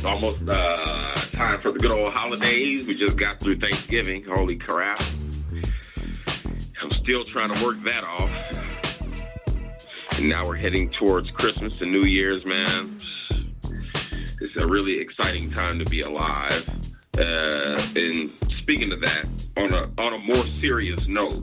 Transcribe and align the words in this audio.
It's 0.00 0.06
almost 0.06 0.40
uh, 0.48 1.14
time 1.30 1.60
for 1.60 1.72
the 1.72 1.78
good 1.78 1.90
old 1.90 2.14
holidays. 2.14 2.86
We 2.86 2.94
just 2.94 3.18
got 3.18 3.38
through 3.38 3.58
Thanksgiving. 3.58 4.24
Holy 4.24 4.56
crap. 4.56 4.98
I'm 6.80 6.90
still 6.92 7.22
trying 7.22 7.54
to 7.54 7.62
work 7.62 7.76
that 7.84 8.02
off. 8.04 8.30
And 10.16 10.30
now 10.30 10.48
we're 10.48 10.56
heading 10.56 10.88
towards 10.88 11.30
Christmas 11.30 11.82
and 11.82 11.92
New 11.92 12.04
Year's, 12.04 12.46
man. 12.46 12.96
It's 13.30 14.56
a 14.56 14.66
really 14.66 14.96
exciting 14.98 15.50
time 15.50 15.78
to 15.80 15.84
be 15.84 16.00
alive. 16.00 16.66
Uh, 17.18 17.82
and 17.94 18.30
speaking 18.58 18.92
of 18.92 19.02
that, 19.02 19.26
on 19.58 19.74
a 19.74 19.90
on 20.02 20.14
a 20.14 20.18
more 20.18 20.46
serious 20.62 21.08
note, 21.08 21.42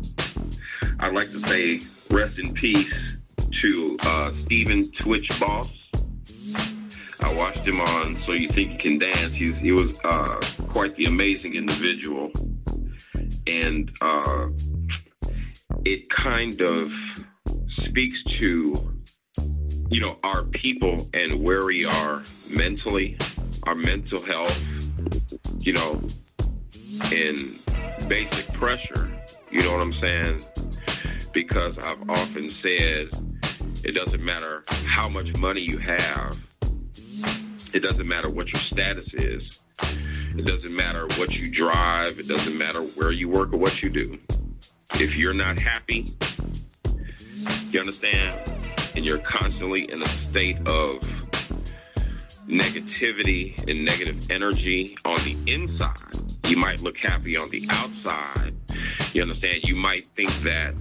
I'd 1.00 1.14
like 1.14 1.30
to 1.30 1.40
say 1.42 1.78
rest 2.10 2.40
in 2.40 2.56
peace 2.56 3.20
to 3.62 3.98
uh, 4.02 4.34
Stephen 4.34 4.92
Twitch 4.94 5.30
Boss. 5.40 5.70
I 7.22 7.34
watched 7.34 7.68
him 7.68 7.82
on 7.82 8.18
So 8.18 8.34
You 8.34 8.50
Think 8.50 8.74
You 8.74 8.78
Can 8.78 9.00
Dance. 9.00 9.34
He's, 9.34 9.56
he 9.56 9.72
was 9.72 10.00
uh, 10.04 10.40
quite 10.70 10.96
the 10.96 11.06
amazing 11.06 11.56
individual, 11.56 12.32
and 13.48 13.92
uh, 14.02 14.50
it 15.84 16.10
kind 16.10 16.62
of 16.62 16.92
speaks 17.80 18.18
to 18.40 18.94
you 19.90 20.02
know 20.02 20.18
our 20.24 20.44
people 20.44 21.10
and 21.14 21.42
where 21.42 21.66
we 21.66 21.86
are 21.86 22.22
mentally, 22.50 23.18
our 23.64 23.76
mental 23.76 24.22
health, 24.24 24.60
you 25.60 25.74
know, 25.74 26.02
and 27.12 27.60
basic 28.08 28.48
pressure. 28.54 29.12
You 29.50 29.64
know 29.64 29.72
what 29.72 29.82
I'm 29.82 29.94
saying? 29.94 30.42
Because 31.34 31.76
I've 31.80 32.10
often 32.10 32.48
said 32.48 33.10
it 33.84 33.96
doesn't 33.96 34.24
matter 34.24 34.64
how 34.68 35.08
much 35.10 35.36
money 35.38 35.62
you 35.62 35.78
have, 35.80 36.38
it 37.78 37.84
doesn't 37.84 38.08
matter 38.08 38.28
what 38.28 38.48
your 38.48 38.60
status 38.60 39.06
is, 39.14 39.60
it 40.36 40.46
doesn't 40.48 40.76
matter 40.76 41.06
what 41.18 41.30
you 41.30 41.52
drive, 41.52 42.18
it 42.18 42.28
doesn't 42.28 42.58
matter 42.58 42.82
where 42.82 43.12
you 43.12 43.30
work 43.30 43.54
or 43.54 43.58
what 43.58 43.84
you 43.84 43.90
do. 43.92 44.18
If 44.96 45.16
you're 45.16 45.36
not 45.36 45.60
happy, 45.60 46.08
you 47.70 47.80
understand? 47.80 48.52
And 48.96 49.06
you're 49.06 49.20
constantly 49.20 49.92
in 49.92 50.02
a 50.02 50.08
state 50.08 50.58
of 50.66 51.27
negativity 52.48 53.58
and 53.70 53.84
negative 53.84 54.30
energy 54.32 54.98
on 55.06 55.20
the 55.26 55.36
inside. 55.46 56.48
You 56.48 56.58
might 56.58 56.82
look 56.82 56.98
happy 56.98 57.38
on 57.38 57.50
the 57.50 57.66
outside. 57.70 58.56
You 59.14 59.22
understand? 59.22 59.68
You 59.68 59.76
might 59.76 60.06
think 60.16 60.32
that, 60.44 60.74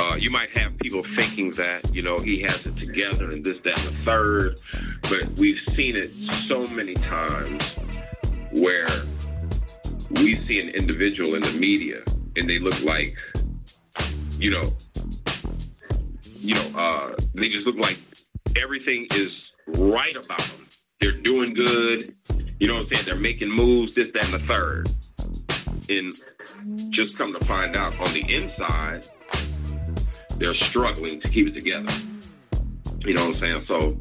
uh, 0.00 0.16
you 0.16 0.30
might 0.30 0.50
have 0.58 0.76
people 0.78 1.02
thinking 1.02 1.50
that, 1.52 1.94
you 1.94 2.02
know, 2.02 2.16
he 2.16 2.42
has 2.42 2.66
it 2.66 2.78
together 2.78 3.30
and 3.32 3.42
this, 3.44 3.58
that, 3.64 3.78
and 3.78 3.88
the 3.88 4.04
third. 4.04 4.60
But 5.02 5.38
we've 5.38 5.60
seen 5.70 5.96
it 5.96 6.10
so 6.48 6.62
many 6.74 6.94
times 6.94 7.62
where 8.52 8.88
we 10.10 10.44
see 10.46 10.60
an 10.60 10.68
individual 10.68 11.34
in 11.34 11.42
the 11.42 11.52
media 11.52 12.02
and 12.36 12.48
they 12.48 12.58
look 12.58 12.82
like, 12.82 13.16
you 14.38 14.50
know, 14.50 14.62
you 16.40 16.54
know, 16.54 16.78
uh, 16.78 17.14
they 17.34 17.48
just 17.48 17.66
look 17.66 17.76
like 17.76 17.98
everything 18.60 19.06
is 19.14 19.52
right 19.66 20.14
about 20.14 20.38
them. 20.38 20.63
They're 21.04 21.12
doing 21.12 21.52
good. 21.52 22.14
You 22.58 22.66
know 22.66 22.76
what 22.76 22.86
I'm 22.86 22.94
saying? 22.94 23.04
They're 23.04 23.14
making 23.14 23.50
moves, 23.50 23.94
this, 23.94 24.10
that, 24.14 24.24
and 24.24 24.32
the 24.32 24.46
third. 24.46 24.88
And 25.90 26.14
just 26.94 27.18
come 27.18 27.38
to 27.38 27.44
find 27.44 27.76
out 27.76 27.92
on 28.00 28.10
the 28.14 28.24
inside, 28.26 29.06
they're 30.38 30.54
struggling 30.54 31.20
to 31.20 31.28
keep 31.28 31.48
it 31.48 31.54
together. 31.54 31.92
You 33.00 33.12
know 33.12 33.28
what 33.28 33.42
I'm 33.42 33.48
saying? 33.48 33.64
So, 33.68 33.98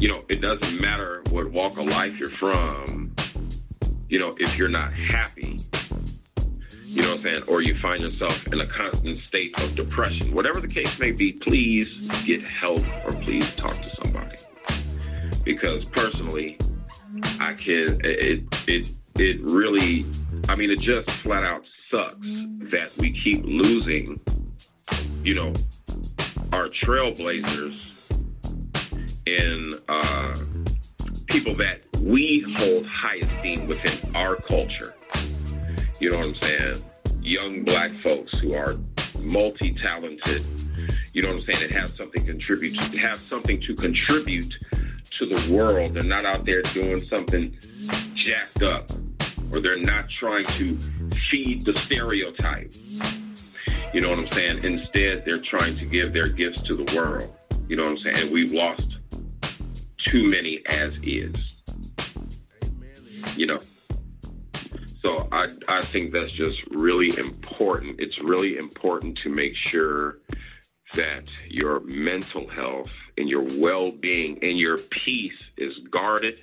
you 0.00 0.12
know, 0.12 0.24
it 0.28 0.40
doesn't 0.40 0.80
matter 0.80 1.22
what 1.30 1.52
walk 1.52 1.78
of 1.78 1.86
life 1.86 2.18
you're 2.18 2.28
from, 2.28 3.14
you 4.08 4.18
know, 4.18 4.34
if 4.40 4.58
you're 4.58 4.68
not 4.68 4.92
happy, 4.92 5.60
you 6.86 7.02
know 7.02 7.10
what 7.10 7.18
I'm 7.18 7.34
saying, 7.34 7.42
or 7.46 7.62
you 7.62 7.78
find 7.78 8.00
yourself 8.00 8.48
in 8.48 8.60
a 8.60 8.66
constant 8.66 9.24
state 9.24 9.56
of 9.62 9.76
depression, 9.76 10.34
whatever 10.34 10.58
the 10.58 10.66
case 10.66 10.98
may 10.98 11.12
be, 11.12 11.34
please 11.34 12.10
get 12.24 12.48
help 12.48 12.82
or 13.04 13.12
please 13.22 13.54
talk 13.54 13.74
to 13.74 13.90
somebody. 13.94 14.03
Because 15.44 15.84
personally, 15.84 16.58
I 17.40 17.52
can 17.54 18.00
it 18.02 18.44
it 18.66 18.90
it 19.16 19.40
really, 19.42 20.04
I 20.48 20.56
mean, 20.56 20.70
it 20.70 20.80
just 20.80 21.08
flat 21.10 21.44
out 21.44 21.62
sucks 21.90 22.16
that 22.70 22.90
we 22.98 23.12
keep 23.22 23.44
losing, 23.44 24.20
you 25.22 25.34
know, 25.34 25.52
our 26.52 26.68
trailblazers 26.68 27.92
and 29.26 29.74
uh, 29.88 30.34
people 31.26 31.56
that 31.56 31.80
we 32.00 32.40
hold 32.56 32.86
high 32.86 33.16
esteem 33.16 33.66
within 33.66 34.14
our 34.16 34.36
culture. 34.36 34.94
You 36.00 36.10
know 36.10 36.18
what 36.18 36.28
I'm 36.28 36.34
saying? 36.42 36.74
Young 37.20 37.64
black 37.64 37.92
folks 38.02 38.38
who 38.38 38.54
are 38.54 38.76
multi-talented. 39.18 40.44
You 41.12 41.22
know 41.22 41.28
what 41.28 41.40
I'm 41.40 41.54
saying? 41.54 41.68
That 41.68 41.70
have 41.70 41.88
something 41.90 42.26
contribute, 42.26 42.76
have 42.96 43.16
something 43.16 43.60
to 43.62 43.74
contribute 43.76 44.52
to 45.18 45.26
the 45.26 45.52
world. 45.52 45.94
They're 45.94 46.02
not 46.02 46.24
out 46.24 46.44
there 46.44 46.62
doing 46.62 46.98
something 46.98 47.56
jacked 48.14 48.62
up, 48.62 48.90
or 49.52 49.60
they're 49.60 49.78
not 49.78 50.08
trying 50.10 50.44
to 50.44 50.76
feed 51.30 51.64
the 51.64 51.76
stereotype. 51.76 52.72
You 53.92 54.00
know 54.00 54.10
what 54.10 54.18
I'm 54.18 54.32
saying? 54.32 54.64
Instead, 54.64 55.24
they're 55.24 55.42
trying 55.42 55.76
to 55.78 55.84
give 55.84 56.12
their 56.12 56.28
gifts 56.28 56.62
to 56.62 56.74
the 56.74 56.96
world. 56.96 57.32
You 57.68 57.76
know 57.76 57.84
what 57.84 57.92
I'm 57.92 58.14
saying? 58.14 58.32
We've 58.32 58.52
lost 58.52 58.88
too 60.06 60.24
many 60.24 60.62
as 60.66 60.94
is. 61.02 61.62
You 63.36 63.46
know. 63.46 63.58
So 65.00 65.28
I 65.32 65.48
I 65.68 65.82
think 65.82 66.12
that's 66.12 66.32
just 66.32 66.56
really 66.70 67.16
important. 67.18 68.00
It's 68.00 68.18
really 68.20 68.56
important 68.56 69.18
to 69.22 69.28
make 69.28 69.54
sure 69.54 70.18
that 70.94 71.24
your 71.48 71.80
mental 71.80 72.48
health 72.48 72.90
and 73.16 73.28
your 73.28 73.42
well-being 73.58 74.38
and 74.42 74.58
your 74.58 74.78
peace 74.78 75.32
is 75.56 75.72
guarded. 75.90 76.38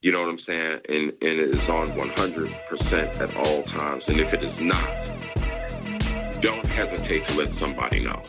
You 0.00 0.12
know 0.12 0.20
what 0.20 0.28
I'm 0.28 0.38
saying? 0.46 0.80
And 0.88 1.12
and 1.20 1.40
it 1.40 1.54
is 1.54 1.68
on 1.68 1.86
100% 1.86 3.20
at 3.20 3.36
all 3.36 3.62
times. 3.64 4.04
And 4.08 4.20
if 4.20 4.32
it 4.32 4.44
is 4.44 4.60
not, 4.60 5.06
don't 6.40 6.66
hesitate 6.66 7.26
to 7.28 7.34
let 7.34 7.60
somebody 7.60 8.04
know. 8.04 8.20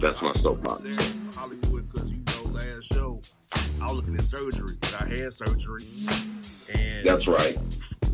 That's 0.00 0.20
my 0.20 0.34
soapbox. 0.34 0.82
Hollywood, 1.36 1.92
because 1.92 2.10
you 2.10 2.22
know, 2.26 2.50
last 2.50 2.84
show 2.84 3.20
I 3.80 3.86
was 3.86 3.92
looking 3.96 4.16
at 4.16 4.22
surgery. 4.22 4.76
But 4.80 5.02
I 5.02 5.08
had 5.08 5.32
surgery, 5.32 5.84
and 6.74 7.06
That's 7.06 7.26
right. 7.28 7.58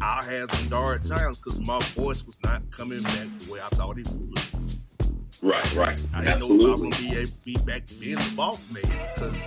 I 0.02 0.24
had 0.24 0.50
some 0.50 0.68
dark 0.68 1.04
times 1.04 1.38
because 1.38 1.60
my 1.60 1.80
voice 1.94 2.24
was 2.26 2.36
not 2.42 2.62
coming 2.70 3.02
back 3.02 3.28
the 3.38 3.52
way 3.52 3.60
I 3.60 3.68
thought 3.68 3.98
it 3.98 4.08
would. 4.08 4.79
Right, 5.42 5.74
right. 5.74 6.02
I 6.14 6.24
didn't 6.24 6.40
know 6.40 6.54
if 6.74 6.78
I 6.80 6.82
gonna 6.82 6.96
be 6.96 7.16
able 7.16 7.26
to 7.30 7.32
be 7.44 7.56
back 7.66 7.82
being 7.98 8.16
the 8.16 8.32
boss 8.36 8.68
man 8.70 8.82
because 9.14 9.40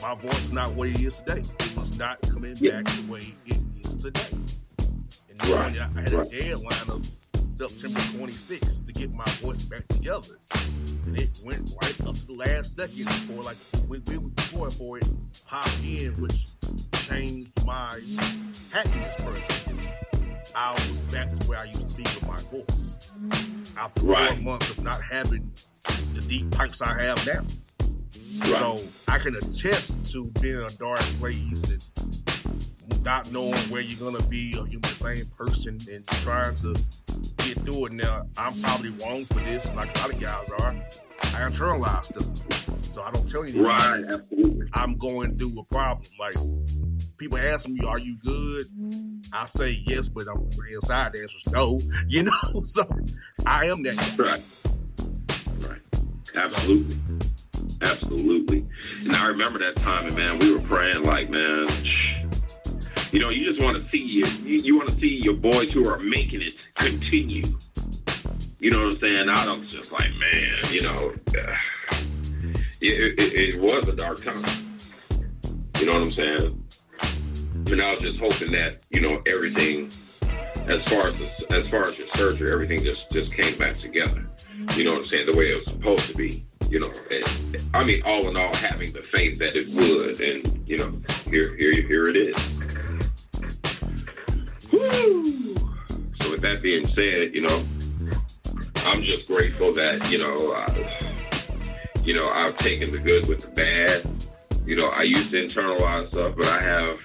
my 0.00 0.14
voice 0.14 0.46
is 0.46 0.52
not 0.52 0.72
what 0.72 0.88
it 0.88 1.00
is 1.00 1.20
today. 1.20 1.42
It 1.60 1.76
was 1.76 1.98
not 1.98 2.20
coming 2.22 2.54
Yeah. 2.58 2.80
back 2.82 2.94
the 2.96 3.02
way 3.12 3.34
it 3.46 3.58
is 3.80 3.94
today. 3.96 4.26
And 5.28 5.48
Right, 5.48 5.78
I 5.78 6.00
had 6.00 6.12
right. 6.12 6.26
a 6.26 6.30
deadline 6.30 6.88
of 6.88 7.08
September 7.52 8.00
26th 8.16 8.86
to 8.86 8.92
get 8.92 9.12
my 9.12 9.24
voice 9.42 9.62
back 9.64 9.86
together. 9.88 10.38
And 11.06 11.20
it 11.20 11.40
went 11.44 11.70
right 11.82 12.00
up 12.06 12.14
to 12.16 12.26
the 12.26 12.32
last 12.32 12.74
second 12.76 13.04
before 13.04 13.42
like 13.42 13.56
we, 13.88 13.98
we 13.98 14.16
were 14.18 14.28
before 14.30 14.70
for 14.70 14.96
it 14.98 15.08
popped 15.46 15.78
in, 15.84 16.12
which 16.22 16.46
changed 17.06 17.52
my 17.66 18.00
happiness 18.72 19.14
per 19.18 19.40
se. 19.40 20.15
I 20.54 20.72
was 20.72 21.00
back 21.12 21.32
to 21.32 21.48
where 21.48 21.58
I 21.58 21.64
used 21.64 21.88
to 21.88 21.96
be 21.96 22.02
with 22.02 22.26
my 22.26 22.36
voice. 22.50 22.96
After 23.78 24.00
four 24.00 24.36
months 24.40 24.70
of 24.70 24.82
not 24.82 25.00
having 25.00 25.50
the 26.14 26.20
deep 26.28 26.50
pipes 26.50 26.80
I 26.82 27.02
have 27.02 27.26
now. 27.26 27.44
Right. 28.38 28.48
So 28.58 28.76
I 29.08 29.18
can 29.18 29.34
attest 29.36 30.10
to 30.12 30.26
being 30.40 30.56
in 30.56 30.62
a 30.62 30.68
dark 30.70 31.00
place 31.18 31.70
and 31.70 33.04
not 33.04 33.30
knowing 33.32 33.56
where 33.70 33.80
you're 33.80 33.98
gonna 33.98 34.26
be 34.28 34.56
or 34.58 34.66
you're 34.68 34.80
the 34.80 34.88
same 34.88 35.26
person 35.36 35.78
and 35.90 36.06
trying 36.06 36.54
to 36.56 36.74
get 37.38 37.64
through 37.64 37.86
it. 37.86 37.92
Now 37.92 38.26
I'm 38.36 38.60
probably 38.60 38.90
wrong 38.90 39.24
for 39.26 39.40
this, 39.40 39.72
like 39.74 39.96
a 39.96 40.00
lot 40.00 40.12
of 40.12 40.20
guys 40.20 40.50
are. 40.58 40.74
I 41.22 41.40
internalize 41.48 42.04
stuff, 42.04 42.75
so 42.96 43.02
I 43.02 43.10
don't 43.10 43.28
tell 43.28 43.42
anyone 43.42 43.62
Right, 43.62 44.04
absolutely. 44.10 44.68
I'm 44.72 44.96
going 44.96 45.36
through 45.36 45.60
a 45.60 45.64
problem. 45.64 46.10
Like 46.18 46.34
people 47.18 47.36
ask 47.36 47.68
me, 47.68 47.80
"Are 47.86 47.98
you 47.98 48.16
good?" 48.24 48.64
I 49.34 49.44
say 49.44 49.82
yes, 49.86 50.08
but 50.08 50.26
I'm 50.26 50.48
real 50.56 50.76
inside. 50.76 51.12
The 51.12 51.20
answer 51.20 51.36
is 51.36 51.52
no. 51.52 51.78
You 52.08 52.22
know, 52.22 52.62
so 52.64 52.88
I 53.44 53.66
am 53.66 53.82
that 53.82 53.96
guy. 53.96 54.24
Right. 54.24 54.42
Right. 55.68 55.82
Absolutely. 56.34 56.96
Absolutely. 57.82 58.66
And 59.04 59.14
I 59.14 59.26
remember 59.26 59.58
that 59.58 59.76
time, 59.76 60.06
and 60.06 60.16
man, 60.16 60.38
we 60.38 60.54
were 60.54 60.66
praying 60.66 61.04
like, 61.04 61.28
man, 61.28 61.66
you 63.12 63.18
know, 63.18 63.28
you 63.28 63.52
just 63.52 63.62
want 63.62 63.76
to 63.76 63.90
see 63.90 64.02
you, 64.02 64.24
you, 64.42 64.62
you 64.62 64.76
want 64.78 64.88
to 64.88 64.94
see 64.94 65.18
your 65.20 65.34
boys 65.34 65.70
who 65.70 65.86
are 65.86 65.98
making 65.98 66.40
it 66.40 66.56
continue. 66.76 67.44
You 68.58 68.70
know 68.70 68.78
what 68.78 68.92
I'm 68.92 69.00
saying? 69.02 69.28
I 69.28 69.52
was 69.52 69.70
just 69.70 69.92
like, 69.92 70.10
man, 70.14 70.72
you 70.72 70.80
know, 70.80 71.14
it, 72.80 73.18
it, 73.18 73.54
it 73.54 73.60
was 73.60 73.88
a 73.88 73.92
dark 73.96 74.22
time. 74.22 74.44
You 75.78 75.86
know 75.86 75.94
what 75.94 76.02
I'm 76.02 76.08
saying? 76.08 76.64
And 77.70 77.82
I 77.82 77.92
was 77.92 78.02
just 78.02 78.20
hoping 78.20 78.52
that, 78.52 78.82
you 78.90 79.00
know, 79.00 79.20
everything 79.26 79.90
as 80.68 80.82
far 80.88 81.08
as 81.10 81.20
the, 81.20 81.30
as 81.50 81.68
far 81.68 81.90
as 81.90 81.98
your 81.98 82.08
surgery, 82.08 82.52
everything 82.52 82.80
just 82.80 83.10
just 83.10 83.34
came 83.34 83.56
back 83.58 83.74
together. 83.74 84.26
You 84.74 84.84
know 84.84 84.92
what 84.92 85.04
I'm 85.04 85.08
saying? 85.08 85.26
The 85.26 85.38
way 85.38 85.52
it 85.52 85.60
was 85.60 85.70
supposed 85.70 86.08
to 86.08 86.14
be. 86.14 86.46
You 86.68 86.80
know, 86.80 86.90
and, 87.10 87.62
I 87.74 87.84
mean, 87.84 88.02
all 88.04 88.28
in 88.28 88.36
all, 88.36 88.52
having 88.56 88.92
the 88.92 89.02
faith 89.02 89.38
that 89.38 89.54
it 89.54 89.68
would, 89.68 90.20
and 90.20 90.68
you 90.68 90.76
know, 90.76 91.00
here 91.30 91.54
here 91.56 91.72
here 91.72 92.08
it 92.08 92.16
is. 92.16 92.36
Woo! 94.72 95.54
So 96.20 96.30
with 96.32 96.40
that 96.40 96.60
being 96.62 96.84
said, 96.86 97.32
you 97.32 97.42
know, 97.42 97.64
I'm 98.84 99.04
just 99.04 99.28
grateful 99.28 99.72
that 99.74 100.10
you 100.10 100.18
know, 100.18 100.34
you 102.06 102.14
know, 102.14 102.26
I've 102.26 102.56
taken 102.56 102.90
the 102.90 102.98
good 102.98 103.28
with 103.28 103.40
the 103.40 103.50
bad. 103.50 104.06
You 104.64 104.76
know, 104.76 104.88
I 104.88 105.02
used 105.02 105.30
to 105.32 105.42
internalize 105.42 106.12
stuff, 106.12 106.34
but 106.36 106.46
I 106.46 106.62
have 106.62 106.98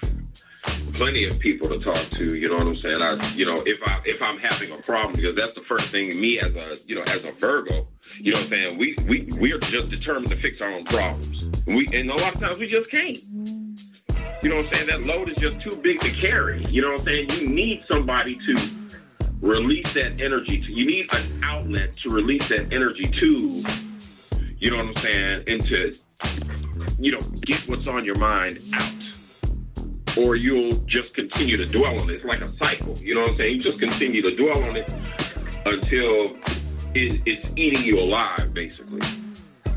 plenty 0.94 1.26
of 1.26 1.38
people 1.40 1.68
to 1.70 1.78
talk 1.78 1.98
to. 2.10 2.38
You 2.38 2.48
know 2.48 2.54
what 2.54 2.68
I'm 2.68 2.76
saying? 2.76 3.02
I, 3.02 3.14
you 3.34 3.44
know, 3.44 3.60
if 3.66 3.82
I 3.82 4.00
if 4.04 4.22
I'm 4.22 4.38
having 4.38 4.70
a 4.70 4.76
problem, 4.76 5.14
because 5.14 5.34
that's 5.34 5.54
the 5.54 5.62
first 5.62 5.88
thing. 5.90 6.12
In 6.12 6.20
me 6.20 6.38
as 6.38 6.54
a 6.54 6.76
you 6.86 6.94
know 6.94 7.02
as 7.02 7.24
a 7.24 7.32
Virgo, 7.32 7.88
you 8.16 8.32
know 8.32 8.38
what 8.38 8.44
I'm 8.44 8.66
saying? 8.66 8.78
We 8.78 8.96
we 9.08 9.28
we 9.40 9.52
are 9.52 9.58
just 9.58 9.90
determined 9.90 10.28
to 10.28 10.36
fix 10.36 10.62
our 10.62 10.72
own 10.72 10.84
problems. 10.84 11.42
We 11.66 11.84
and 11.92 12.08
a 12.08 12.14
lot 12.14 12.36
of 12.36 12.40
times 12.40 12.58
we 12.58 12.70
just 12.70 12.88
can't. 12.88 13.18
You 14.42 14.50
know 14.50 14.56
what 14.56 14.66
I'm 14.66 14.74
saying? 14.74 14.86
That 14.86 15.06
load 15.06 15.30
is 15.30 15.36
just 15.36 15.68
too 15.68 15.76
big 15.82 15.98
to 16.00 16.10
carry. 16.10 16.64
You 16.66 16.82
know 16.82 16.92
what 16.92 17.00
I'm 17.00 17.06
saying? 17.06 17.30
You 17.30 17.48
need 17.48 17.84
somebody 17.90 18.36
to 18.46 18.70
release 19.40 19.92
that 19.94 20.20
energy 20.20 20.60
to. 20.60 20.72
You 20.72 20.86
need 20.86 21.12
an 21.12 21.40
outlet 21.42 21.92
to 21.94 22.14
release 22.14 22.48
that 22.50 22.72
energy 22.72 23.06
to. 23.20 23.91
You 24.62 24.70
know 24.70 24.76
what 24.76 24.86
I'm 24.86 24.96
saying? 24.96 25.44
And 25.48 25.60
to 25.66 25.90
you 27.00 27.10
know 27.10 27.18
get 27.44 27.68
what's 27.68 27.88
on 27.88 28.04
your 28.04 28.16
mind 28.18 28.60
out 28.74 30.16
or 30.16 30.36
you'll 30.36 30.70
just 30.86 31.14
continue 31.14 31.56
to 31.56 31.66
dwell 31.66 32.00
on 32.00 32.08
it. 32.08 32.12
It's 32.12 32.24
like 32.24 32.42
a 32.42 32.48
cycle. 32.48 32.96
You 32.98 33.16
know 33.16 33.22
what 33.22 33.30
I'm 33.30 33.36
saying? 33.38 33.54
You 33.54 33.58
just 33.58 33.80
continue 33.80 34.22
to 34.22 34.36
dwell 34.36 34.62
on 34.62 34.76
it 34.76 34.88
until 35.66 36.36
it, 36.94 37.20
it's 37.26 37.50
eating 37.56 37.82
you 37.82 37.98
alive, 37.98 38.54
basically. 38.54 39.00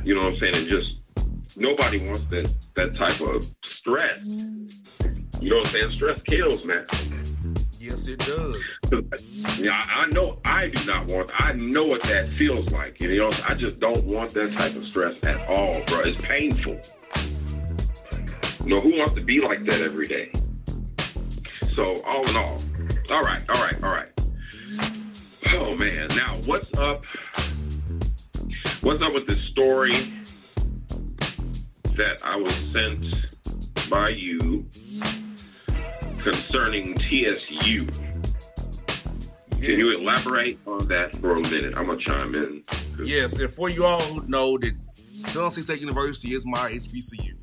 You 0.04 0.13
know 0.13 0.22
what 0.22 0.34
I'm 0.34 0.39
saying? 0.39 0.56
And 0.56 0.68
just 0.68 1.00
nobody 1.58 2.08
wants 2.08 2.25
that 2.30 2.54
that 2.75 2.94
type 2.94 3.20
of 3.22 3.44
stress. 3.74 4.20
You 4.24 5.50
know 5.50 5.58
what 5.58 5.68
I'm 5.68 5.74
saying? 5.74 5.96
Stress 5.96 6.22
kills, 6.27 6.68
man. 6.68 6.86
Yes, 7.86 8.08
it 8.08 8.18
does. 8.18 8.58
Yeah, 9.60 9.80
I, 9.80 10.08
know 10.08 10.39
I 10.44 10.70
do 10.70 10.86
not 10.86 11.06
want. 11.12 11.30
I 11.38 11.54
know 11.54 11.84
what 11.84 12.01
that 12.04 12.30
feels 12.30 12.72
like. 12.74 13.00
You 13.00 13.15
know, 13.15 13.32
I 13.48 13.54
just 13.54 13.80
don't 13.80 14.04
want 14.06 14.32
that 14.32 14.51
type 14.54 14.75
of 14.75 14.88
stress 14.88 15.24
at 15.24 15.48
all, 15.48 15.84
bro. 15.86 16.00
It's 16.00 16.25
painful. 16.25 16.80
You 18.65 18.74
know, 18.74 18.82
who 18.82 18.98
wants 18.98 19.13
to 19.13 19.22
be 19.22 19.39
like 19.39 19.63
that 19.65 19.82
every 19.82 20.08
day? 20.08 20.32
So, 21.75 22.01
all 22.08 22.27
in 22.27 22.36
all, 22.36 22.60
all 23.12 23.22
right, 23.22 23.44
all 23.50 23.63
right, 23.63 23.84
all 23.84 23.94
right. 23.94 24.10
Oh 25.54 25.75
man, 25.75 26.08
now 26.15 26.39
what's 26.46 26.80
up? 26.80 27.06
What's 28.82 29.04
up 29.04 29.13
with 29.13 29.27
this 29.27 29.39
story 29.51 29.94
that 31.96 32.20
I 32.24 32.36
was 32.36 32.56
sent 32.74 33.89
by 33.92 34.10
you 34.10 34.65
concerning 36.25 36.96
TSU? 36.96 37.86
Can 39.51 39.79
you 39.79 39.98
elaborate 39.98 40.58
on 40.67 40.88
that 40.88 41.15
for 41.15 41.36
a 41.38 41.41
minute? 41.41 41.77
I'm 41.77 41.86
gonna 41.86 42.00
chime 42.00 42.36
in. 42.36 42.63
Yes, 43.03 43.39
and 43.39 43.51
for 43.53 43.70
you 43.70 43.86
all 43.86 44.01
who 44.01 44.27
know 44.27 44.58
that 44.58 44.74
Tennessee 45.27 45.62
State 45.62 45.79
University 45.82 46.34
is 46.34 46.46
my 46.46 46.72
HBCU. 46.72 47.36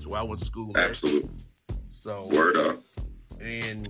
So 0.00 0.14
I 0.14 0.22
went 0.22 0.38
to 0.40 0.44
school 0.44 0.72
there. 0.72 0.90
Absolutely. 0.90 1.30
So 1.88 2.28
Word 2.32 2.56
up. 2.56 2.80
and 3.40 3.88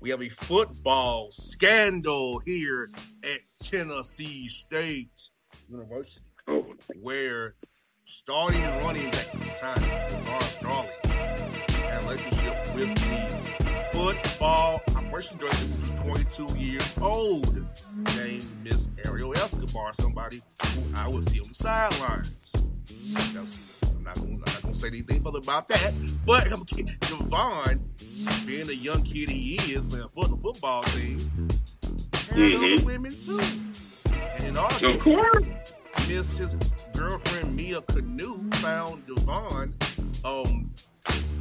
we 0.00 0.10
have 0.10 0.22
a 0.22 0.28
football 0.28 1.28
scandal 1.32 2.40
here 2.44 2.90
at 3.24 3.40
Tennessee 3.62 4.48
State 4.48 5.10
University, 5.68 6.20
Oh, 6.48 6.66
where 7.00 7.54
starting 8.06 8.62
running 8.84 9.10
back 9.10 9.34
at 9.34 9.44
the 9.44 9.50
time, 9.50 10.24
Lawrence 10.26 10.58
Darling, 10.60 10.90
had 11.04 12.02
a 12.02 12.08
relationship 12.08 12.74
with 12.74 12.94
the 12.94 13.61
football 13.92 14.82
operations 14.96 15.34
director 15.40 15.66
was 15.78 15.90
22 16.00 16.58
years 16.58 16.94
old, 17.00 17.54
named 18.16 18.44
Miss 18.64 18.88
Ariel 19.04 19.36
Escobar, 19.36 19.92
somebody 19.94 20.40
who 20.74 20.82
I 20.96 21.08
would 21.08 21.28
see 21.28 21.40
on 21.40 21.48
the 21.48 21.54
sidelines. 21.54 22.52
That's, 23.34 23.82
I'm 23.84 24.02
not 24.02 24.16
going 24.16 24.38
to 24.40 24.74
say 24.74 24.88
anything 24.88 25.22
further 25.22 25.38
about 25.38 25.68
that. 25.68 25.92
But 26.26 26.44
Devon, 26.44 27.90
being 28.46 28.66
the 28.66 28.76
young 28.76 29.02
kid 29.02 29.28
he 29.28 29.56
is, 29.74 29.84
playing 29.84 30.08
for 30.14 30.24
the 30.26 30.36
football 30.36 30.82
team, 30.84 31.18
had 32.28 32.38
Mhm. 32.38 32.76
other 32.76 32.86
women 32.86 33.12
too. 33.18 33.40
And 34.12 34.44
in 34.44 34.56
August, 34.56 34.82
Of 34.82 35.00
course. 35.00 35.42
Miss 36.08 36.36
his 36.38 36.54
girlfriend 36.96 37.54
Mia 37.54 37.80
Canoe 37.82 38.50
found 38.56 39.06
Devon 39.06 39.74
um 40.24 40.70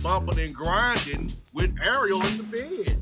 bumping 0.02 0.40
and 0.40 0.56
grinding 0.56 1.32
with 1.54 1.76
Ariel 1.84 2.22
in 2.26 2.38
the 2.38 2.44
bed. 2.44 2.98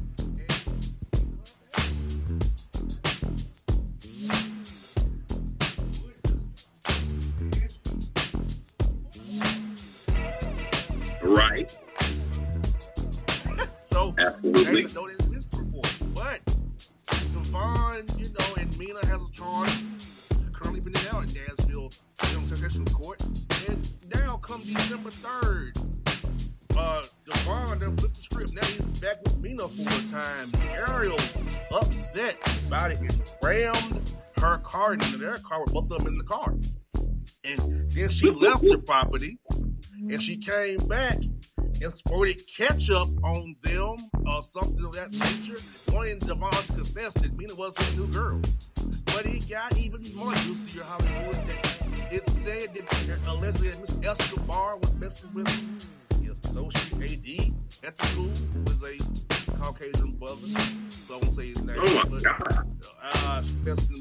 Right. 11.21 11.77
So 13.81 14.13
Absolutely. 14.17 14.83
Know 14.93 15.09
this 15.29 15.47
report. 15.55 15.97
But 16.13 16.39
Devon, 17.07 18.05
you 18.17 18.29
know, 18.37 18.55
and 18.57 18.77
Mina 18.77 19.05
has 19.05 19.21
a 19.21 19.31
charge 19.31 19.71
currently 20.51 20.81
been 20.81 20.95
out 21.11 21.29
in 21.29 21.35
Nashville 21.35 21.89
Film 22.23 22.45
Sessions 22.45 22.91
Court. 22.93 23.21
And 23.69 23.89
now 24.13 24.37
come 24.37 24.61
December 24.63 25.09
3rd. 25.09 25.88
Uh, 26.79 27.03
Devon 27.25 27.79
then 27.79 27.97
flipped 27.97 28.15
the 28.15 28.21
script. 28.21 28.53
Now 28.53 28.65
he's 28.65 28.99
back 28.99 29.21
with 29.21 29.37
Mina 29.39 29.67
for 29.67 29.81
a 29.81 30.07
time. 30.07 30.49
Ariel 30.71 31.19
upset 31.73 32.37
about 32.67 32.91
it 32.91 32.99
and 32.99 33.21
rammed 33.43 34.13
her 34.37 34.59
car 34.59 34.93
into 34.93 35.17
their 35.17 35.39
car 35.39 35.61
with 35.61 35.73
both 35.73 35.91
of 35.91 35.97
them 35.97 36.07
in 36.07 36.17
the 36.17 36.23
car. 36.23 36.55
And 37.43 37.91
then 37.91 38.09
she 38.09 38.29
left 38.45 38.61
the 38.61 38.77
property 38.77 39.39
and 39.99 40.23
she 40.23 40.37
came 40.37 40.79
back 40.87 41.17
and 41.57 41.93
squirted 41.93 42.41
ketchup 42.47 43.09
on 43.25 43.57
them 43.61 43.97
or 44.31 44.41
something 44.41 44.85
of 44.85 44.93
that 44.93 45.11
nature, 45.11 45.61
wanting 45.91 46.19
Devon 46.19 46.49
to 46.51 46.73
confess 46.73 47.13
that 47.15 47.37
Mina 47.37 47.55
was 47.55 47.77
his 47.77 47.97
new 47.97 48.07
girl. 48.07 48.39
But 49.03 49.25
it 49.25 49.49
got 49.49 49.77
even 49.77 50.01
more 50.15 50.33
juicier 50.35 50.83
Hollywood 50.83 51.33
that 51.33 52.09
it 52.09 52.29
said 52.29 52.73
that 52.73 53.27
allegedly 53.27 53.71
that 53.71 53.81
Miss 53.81 53.99
Escobar 54.01 54.77
was 54.77 54.93
messing 54.95 55.33
with 55.33 56.08
the 56.53 56.59
associate 56.59 57.53
AD 57.83 57.87
at 57.87 57.97
the 57.97 58.05
school, 58.07 58.31
was 58.65 58.83
a 58.83 58.97
Caucasian 59.61 60.11
brother. 60.13 60.47
So 60.89 61.15
I 61.15 61.17
won't 61.17 61.35
say 61.35 61.47
his 61.47 61.63
name. 61.63 61.77
Oh 61.79 61.95
my 61.95 62.03
but, 62.05 62.23
God. 62.23 62.67
uh, 63.03 63.43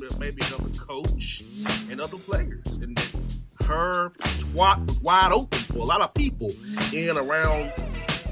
with 0.00 0.18
maybe 0.18 0.42
another 0.46 0.70
coach 0.78 1.42
and 1.90 2.00
other 2.00 2.16
players. 2.18 2.76
And 2.76 2.98
her 3.64 4.10
twat 4.20 4.86
was 4.86 5.00
wide 5.00 5.32
open 5.32 5.58
for 5.60 5.78
a 5.78 5.84
lot 5.84 6.00
of 6.00 6.14
people 6.14 6.50
in 6.92 7.16
around 7.16 7.72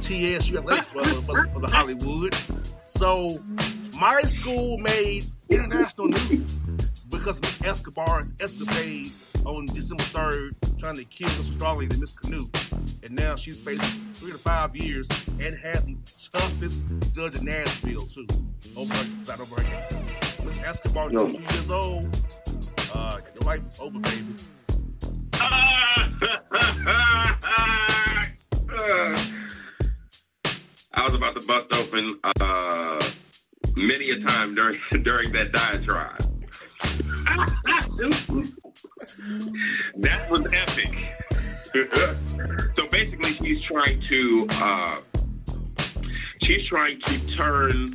TSU 0.00 0.58
athletics 0.58 0.88
for, 0.88 1.02
for, 1.22 1.60
the 1.60 1.68
Hollywood. 1.70 2.34
So 2.84 3.38
my 3.98 4.20
school 4.22 4.78
made 4.78 5.24
international 5.48 6.08
news 6.08 6.52
because 7.10 7.38
of 7.38 7.42
Miss 7.42 7.58
Escobar's 7.62 8.32
escapade 8.40 9.12
on 9.46 9.66
December 9.66 10.02
3rd 10.04 10.78
trying 10.78 10.96
to 10.96 11.04
kill 11.04 11.28
Mr. 11.30 11.56
Strawley 11.56 11.88
and 11.90 12.00
Miss 12.00 12.12
Canoe. 12.12 12.46
And 13.02 13.14
now 13.14 13.36
she's 13.36 13.60
facing 13.60 14.12
three 14.12 14.32
to 14.32 14.38
five 14.38 14.76
years 14.76 15.08
and 15.40 15.56
has 15.56 15.84
the 15.84 15.96
toughest 16.32 16.82
judge 17.14 17.36
in 17.36 17.44
Nashville, 17.44 18.06
too, 18.06 18.26
over 18.76 18.92
her, 18.92 19.24
side 19.24 19.40
over 19.40 19.60
her 19.60 19.62
case. 19.62 19.98
Miss 20.44 20.62
Escobar 20.62 21.06
is 21.06 21.12
No. 21.12 21.30
22 21.30 21.54
years 21.54 21.70
old. 21.70 22.24
Uh, 22.92 23.18
your 23.34 23.42
life 23.42 23.64
is 23.70 23.78
over, 23.80 23.98
baby. 24.00 24.34
I 30.92 31.02
was 31.02 31.14
about 31.14 31.38
to 31.40 31.46
bust 31.46 31.72
open 31.72 32.18
uh, 32.40 33.10
many 33.76 34.10
a 34.10 34.20
time 34.20 34.54
during 34.54 34.80
during 35.02 35.32
that 35.32 35.52
diatribe. 35.52 36.22
that 38.96 40.26
was 40.30 40.46
epic. 40.52 41.12
so 42.74 42.86
basically, 42.88 43.32
she's 43.34 43.60
trying 43.60 44.02
to 44.08 44.46
uh, 44.52 45.00
she's 46.42 46.66
trying 46.66 46.98
to 47.00 47.36
turn 47.36 47.92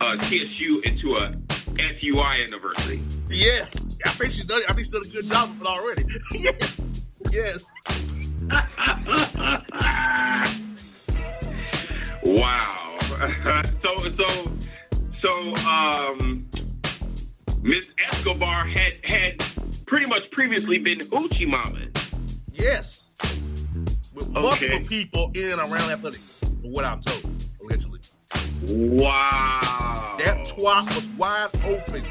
uh, 0.00 0.16
TSU 0.16 0.80
into 0.84 1.16
a 1.16 1.34
FUI 1.76 2.46
university. 2.46 3.02
Yes, 3.30 3.98
I 4.04 4.10
think 4.10 4.32
she's 4.32 4.44
done. 4.44 4.60
I 4.68 4.74
think 4.74 4.86
she's 4.86 4.90
done 4.90 5.04
a 5.04 5.08
good 5.08 5.26
job 5.26 5.50
of 5.50 5.60
it 5.60 5.66
already. 5.66 6.04
yes, 6.32 7.02
yes. 7.30 7.64
wow. 12.22 12.94
so 13.80 13.94
so 14.12 14.26
so 15.22 15.54
um 15.66 16.46
Miss 17.62 17.90
Escobar 18.08 18.66
had 18.66 18.94
had 19.04 19.42
pretty 19.86 20.06
much 20.06 20.30
previously 20.30 20.78
been 20.78 21.00
Hoochie 21.00 21.46
Mama. 21.48 21.88
Yes. 22.52 23.16
With 24.14 24.30
multiple 24.30 24.80
people 24.88 25.30
in 25.34 25.50
and 25.50 25.60
around 25.60 25.90
athletics, 25.90 26.40
from 26.40 26.72
what 26.72 26.84
I'm 26.84 27.00
told, 27.00 27.44
allegedly. 27.62 28.00
Wow. 28.68 30.16
That 30.18 30.46
twat 30.46 30.86
was 30.94 31.10
wide 31.10 31.50
open. 31.64 32.04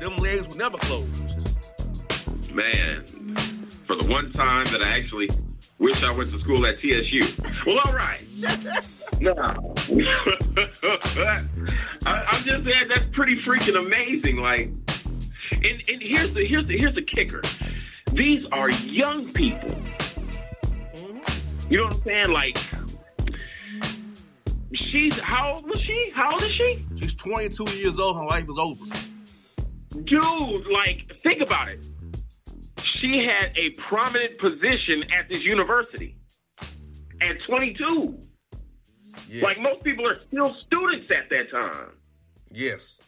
Them 0.00 0.16
legs 0.16 0.48
were 0.48 0.56
never 0.56 0.78
closed. 0.78 1.48
Man, 2.54 3.04
for 3.86 3.96
the 3.96 4.06
one 4.10 4.32
time 4.32 4.64
that 4.66 4.82
I 4.82 4.94
actually 4.94 5.28
wish 5.82 6.02
I 6.04 6.12
went 6.12 6.30
to 6.30 6.40
school 6.40 6.64
at 6.64 6.76
TSU. 6.76 7.20
Well, 7.66 7.80
all 7.84 7.92
right. 7.92 8.24
No. 9.20 9.34
I, 9.36 9.54
I'm 12.06 12.42
just 12.42 12.64
saying 12.64 12.88
that's 12.88 13.04
pretty 13.12 13.36
freaking 13.40 13.78
amazing. 13.78 14.38
Like, 14.38 14.70
and, 15.52 15.80
and 15.88 16.02
here's 16.02 16.34
the 16.34 16.44
here's 16.44 16.66
the 16.66 16.76
here's 16.76 16.96
the 16.96 17.02
kicker. 17.02 17.40
These 18.12 18.46
are 18.46 18.70
young 18.70 19.32
people. 19.32 19.80
You 21.70 21.78
know 21.78 21.84
what 21.84 21.94
I'm 21.94 22.02
saying? 22.02 22.32
Like, 22.32 22.58
she's 24.74 25.16
how 25.20 25.52
old 25.54 25.70
was 25.70 25.80
she? 25.80 26.10
How 26.12 26.32
old 26.32 26.42
is 26.42 26.50
she? 26.50 26.84
She's 26.96 27.14
22 27.14 27.70
years 27.76 28.00
old. 28.00 28.16
Her 28.16 28.24
life 28.24 28.48
is 28.50 28.58
over. 28.58 28.84
Dude, 30.02 30.66
like, 30.66 31.12
think 31.20 31.42
about 31.42 31.68
it. 31.68 31.86
She 33.02 33.18
had 33.18 33.52
a 33.56 33.70
prominent 33.80 34.38
position 34.38 35.02
at 35.12 35.28
this 35.28 35.42
university 35.44 36.16
at 37.20 37.42
22. 37.48 38.16
Yes. 39.28 39.42
Like, 39.42 39.60
most 39.60 39.82
people 39.82 40.06
are 40.06 40.20
still 40.28 40.54
students 40.66 41.10
at 41.10 41.28
that 41.30 41.50
time. 41.50 41.88
yes. 42.50 43.02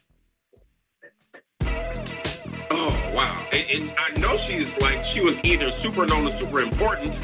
Oh, 2.71 2.87
wow. 3.15 3.47
And, 3.53 3.71
and 3.71 3.95
I 3.99 4.19
know 4.19 4.37
she's 4.49 4.69
like, 4.81 5.13
she 5.13 5.21
was 5.21 5.37
either 5.45 5.77
super 5.77 6.07
known 6.07 6.27
or 6.33 6.41
super 6.41 6.61
important 6.61 7.17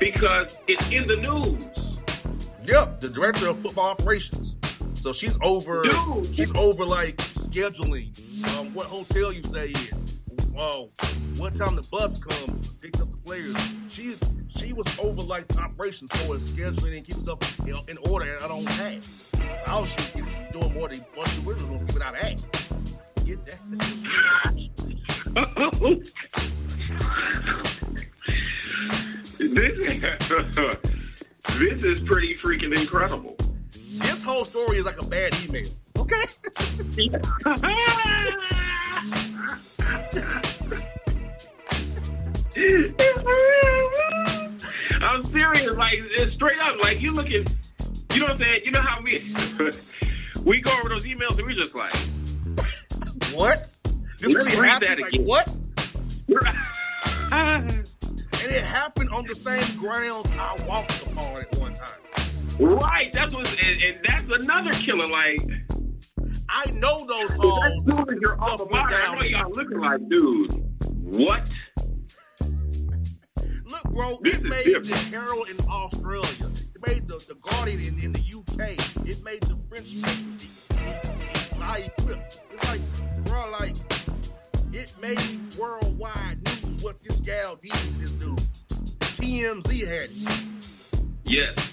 because 0.00 0.56
it's 0.66 0.90
in 0.90 1.06
the 1.06 1.16
news. 1.16 2.00
Yep. 2.64 3.00
The 3.00 3.08
director 3.08 3.48
of 3.48 3.60
football 3.60 3.90
operations. 3.90 4.56
So 4.94 5.12
she's 5.12 5.38
over. 5.42 5.84
Dude. 5.84 6.34
She's 6.34 6.52
over 6.56 6.84
like 6.84 7.18
scheduling. 7.18 8.10
Um, 8.58 8.74
what 8.74 8.86
hotel 8.86 9.32
you 9.32 9.42
stay 9.42 9.68
in. 9.68 10.04
Oh, 10.62 10.90
what 11.38 11.56
time 11.56 11.74
the 11.74 11.88
bus 11.90 12.22
come, 12.22 12.60
picks 12.82 13.00
up 13.00 13.10
the 13.10 13.16
players. 13.16 13.56
She 13.88 14.14
she 14.48 14.74
was 14.74 14.86
over 14.98 15.22
like 15.22 15.48
the 15.48 15.58
operations 15.58 16.10
for 16.12 16.36
scheduling 16.36 16.98
and 16.98 17.22
stuff 17.22 17.38
you 17.64 17.72
know, 17.72 17.80
in 17.88 17.96
order 18.10 18.34
and 18.34 18.44
I 18.44 18.48
don't 18.48 18.68
ask. 18.78 19.24
I 19.66 19.80
was 19.80 19.94
just 19.94 20.14
get- 20.14 20.52
doing 20.52 20.74
more 20.74 20.90
than 20.90 21.02
bunch 21.16 21.38
of 21.38 21.46
winners 21.46 21.64
was 21.64 21.82
giving 21.84 22.02
out 22.02 22.14
ass. 22.14 22.46
Get 23.24 23.46
that. 23.46 23.60
this, 31.58 31.82
this 31.82 31.84
is 31.84 32.06
pretty 32.06 32.36
freaking 32.36 32.78
incredible. 32.78 33.34
This 33.70 34.22
whole 34.22 34.44
story 34.44 34.76
is 34.76 34.84
like 34.84 35.00
a 35.00 35.06
bad 35.06 35.34
email. 35.42 35.64
Okay. 35.96 36.26
I'm 45.02 45.22
serious, 45.22 45.70
like 45.72 45.94
it's 45.94 46.34
straight 46.34 46.58
up. 46.60 46.78
Like 46.82 47.00
you 47.00 47.12
looking, 47.12 47.46
you 48.12 48.20
know 48.20 48.26
what 48.26 48.34
I'm 48.36 48.42
saying? 48.42 48.60
You 48.64 48.70
know 48.72 48.82
how 48.82 49.00
we 49.02 49.22
we 50.44 50.60
go 50.60 50.70
over 50.78 50.88
those 50.90 51.04
emails 51.04 51.38
and 51.38 51.46
we 51.46 51.54
just 51.54 51.74
like, 51.74 51.94
What? 53.32 53.76
This 54.18 54.34
really 54.34 54.50
happened? 54.50 54.90
that 54.90 55.00
Like, 55.00 55.12
again. 55.14 55.24
what? 55.26 55.48
And 57.32 57.70
it 58.52 58.64
happened 58.64 59.10
on 59.10 59.24
the 59.24 59.36
same 59.36 59.76
grounds 59.78 60.28
I 60.32 60.56
walked 60.66 61.00
upon 61.02 61.36
at 61.42 61.56
one 61.58 61.72
time. 61.74 61.86
Right. 62.58 63.12
That's 63.12 63.32
what, 63.32 63.48
and, 63.62 63.80
and 63.80 63.98
that's 64.06 64.42
another 64.44 64.72
killer. 64.72 65.06
Like, 65.06 65.38
I 66.52 66.70
know 66.72 67.06
those 67.06 67.30
halls. 67.36 67.86
you're 68.20 68.40
off 68.42 68.58
the 68.58 68.66
Stuff 68.66 68.70
went 68.70 68.92
I 68.92 69.14
know 69.14 69.22
y'all 69.22 69.50
looking 69.52 69.78
like, 69.78 70.08
dude, 70.08 70.52
what? 71.16 71.48
Look, 73.66 73.84
bro, 73.84 74.18
This 74.22 74.38
it 74.38 74.42
made 74.44 74.64
different. 74.64 74.86
the 74.88 74.96
Herald 74.96 75.48
in 75.48 75.58
Australia. 75.70 76.50
It 76.74 76.86
made 76.86 77.06
the, 77.06 77.18
the 77.28 77.36
Guardian 77.40 77.80
in, 77.80 78.04
in 78.04 78.12
the 78.12 78.18
UK. 78.18 79.06
It 79.08 79.22
made 79.22 79.42
the 79.42 79.56
French 79.68 80.02
papers. 80.02 80.48
It, 80.70 81.04
it. 82.08 82.40
It's 82.52 82.68
like, 82.68 82.82
bro, 83.26 83.48
like, 83.52 83.76
it 84.72 84.92
made 85.00 85.56
worldwide 85.56 86.42
news 86.44 86.82
what 86.82 87.00
this 87.04 87.20
gal 87.20 87.56
did 87.62 87.70
to 87.72 87.92
this 87.98 88.10
dude. 88.12 88.38
TMZ 88.98 89.86
had 89.86 90.10
it. 90.10 91.10
Yes. 91.24 91.72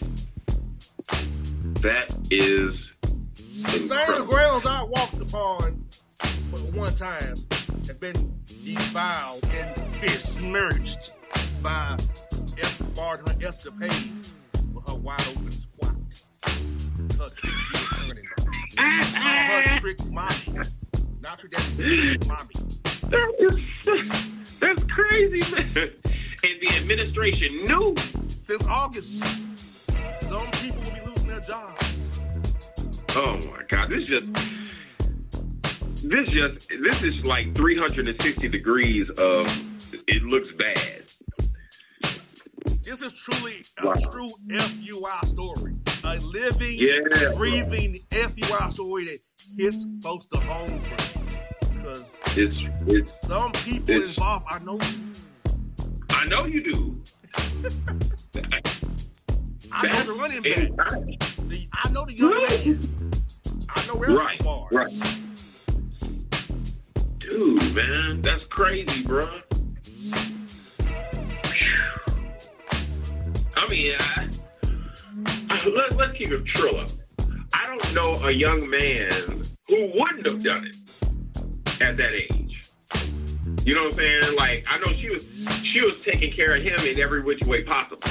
That 1.81 2.15
is 2.31 2.81
The 3.64 3.80
same 3.80 4.26
grounds 4.26 4.68
I 4.68 4.84
walked 4.84 5.20
upon 5.20 5.84
for 6.20 6.60
one 6.78 6.94
time 6.94 7.34
have 7.88 8.00
been 8.00 8.34
defiled 8.46 9.50
and 9.52 10.00
besmirched 10.00 11.16
by 11.64 11.98
Escobar 12.62 13.16
and 13.16 13.30
her 13.30 13.48
escapade 13.48 14.12
with 14.76 14.88
her 14.88 14.96
wide 14.96 15.28
open 15.30 15.50
twat. 15.50 17.18
Her 17.18 17.30
trick 17.30 17.58
she 17.58 18.06
turning. 18.06 18.26
Her 18.78 19.80
trick 19.80 20.06
mommy. 20.12 20.60
Not 21.20 21.42
her 21.42 21.48
daddy 21.48 22.18
trick 22.18 22.28
mommy. 22.28 22.54
That 23.10 23.34
is, 23.40 24.60
that's 24.60 24.84
crazy, 24.84 25.42
man. 25.56 25.72
And 26.44 26.62
the 26.62 26.70
administration 26.78 27.64
knew. 27.64 27.96
Since 28.44 28.68
August, 28.68 29.24
some 30.22 30.46
people 30.52 30.84
will 30.84 30.92
be 30.94 31.02
losing 31.08 31.28
their 31.30 31.40
jobs. 31.42 31.97
Oh 33.20 33.34
my 33.52 33.64
God, 33.68 33.90
this 33.90 34.08
just 34.08 34.28
this 36.08 36.32
just 36.32 36.70
this 36.84 37.02
is 37.04 37.26
like 37.26 37.56
360 37.56 38.48
degrees 38.48 39.10
of 39.18 39.48
it 40.08 40.22
looks 40.24 40.52
bad. 40.52 41.02
This 42.84 43.02
is 43.02 43.14
truly 43.14 43.64
a 43.80 44.00
true 44.12 44.30
FUI 44.50 45.26
story. 45.26 45.74
A 46.04 46.18
living, 46.20 46.76
Yeah, 46.78 47.00
bro. 47.10 47.36
breathing 47.38 47.96
FUI 48.12 48.72
story 48.72 49.06
that 49.06 49.20
hits 49.58 49.86
close 50.04 50.26
to 50.28 50.40
home. 50.42 50.82
Because 51.74 52.20
It's 52.36 52.64
it's 52.86 53.12
some 53.28 53.52
people 53.54 53.96
It's- 53.96 54.10
involved, 54.10 54.46
I 54.50 54.60
know, 54.60 54.80
I 56.12 56.26
know 56.28 56.44
you 56.46 56.62
do. 56.72 57.02
I 59.72 59.88
know 59.88 60.04
the 60.04 60.14
running 60.14 60.42
back. 60.44 61.37
The, 61.48 61.68
I 61.72 61.89
know 61.92 62.06
the 62.06 62.13
young 62.13 62.32
man. 62.32 62.80
I 63.70 63.88
know 63.88 63.94
right, 63.94 64.36
Escobar. 64.39 64.68
right. 64.72 64.94
Dude, 67.20 67.75
man, 67.75 68.22
that's 68.22 68.46
crazy, 68.46 69.04
bro. 69.04 69.39
I 73.56 73.68
mean, 73.70 73.96
I, 74.00 74.30
I, 75.50 75.68
let, 75.68 75.96
let's 75.96 76.18
keep 76.18 76.32
it 76.32 76.44
Trilla. 76.46 76.98
I 77.54 77.66
don't 77.68 77.94
know 77.94 78.13
a 78.27 78.32
young 78.32 78.70
man 78.70 79.42
who 79.68 79.92
wouldn't 79.94 80.25
have 80.25 80.44
done 80.44 80.66
it 80.66 80.75
at 81.82 81.98
that 81.98 82.13
age. 82.13 82.72
You 83.63 83.74
know 83.74 83.84
what 83.84 84.00
I'm 84.00 84.06
saying? 84.06 84.36
Like, 84.36 84.66
I 84.70 84.80
know 84.80 84.92
she 85.00 85.10
was 85.10 85.25
she 85.63 85.80
was 85.80 86.01
taking 86.01 86.34
care 86.34 86.56
of 86.56 86.63
him 86.63 86.80
in 86.88 87.00
every 87.00 87.22
which 87.22 87.42
way 87.46 87.63
possible. 87.63 88.01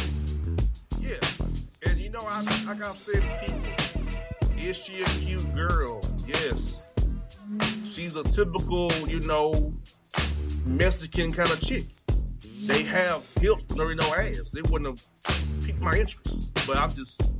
Yes. 2.17 2.47
And 2.47 2.61
you 2.61 2.67
know, 2.67 2.73
I, 2.73 2.75
like 2.75 2.85
I've 2.85 2.97
said 2.97 3.23
to 3.27 3.47
people, 3.47 4.59
is 4.59 4.77
she 4.77 5.01
a 5.01 5.05
cute 5.05 5.55
girl? 5.55 6.01
Yes. 6.27 6.89
She's 7.85 8.17
a 8.17 8.25
typical, 8.25 8.91
you 9.09 9.21
know, 9.21 9.75
Mexican 10.65 11.33
kind 11.33 11.51
of 11.51 11.61
chick. 11.61 11.85
They 12.65 12.83
have 12.83 13.23
hips, 13.41 13.75
no 13.75 13.93
no 13.93 14.15
ass. 14.15 14.55
It 14.55 14.69
wouldn't 14.71 14.99
have 14.99 15.65
piqued 15.65 15.81
my 15.81 15.95
interest. 15.95 16.53
But 16.67 16.77
I'm 16.79 16.91
just, 16.91 17.33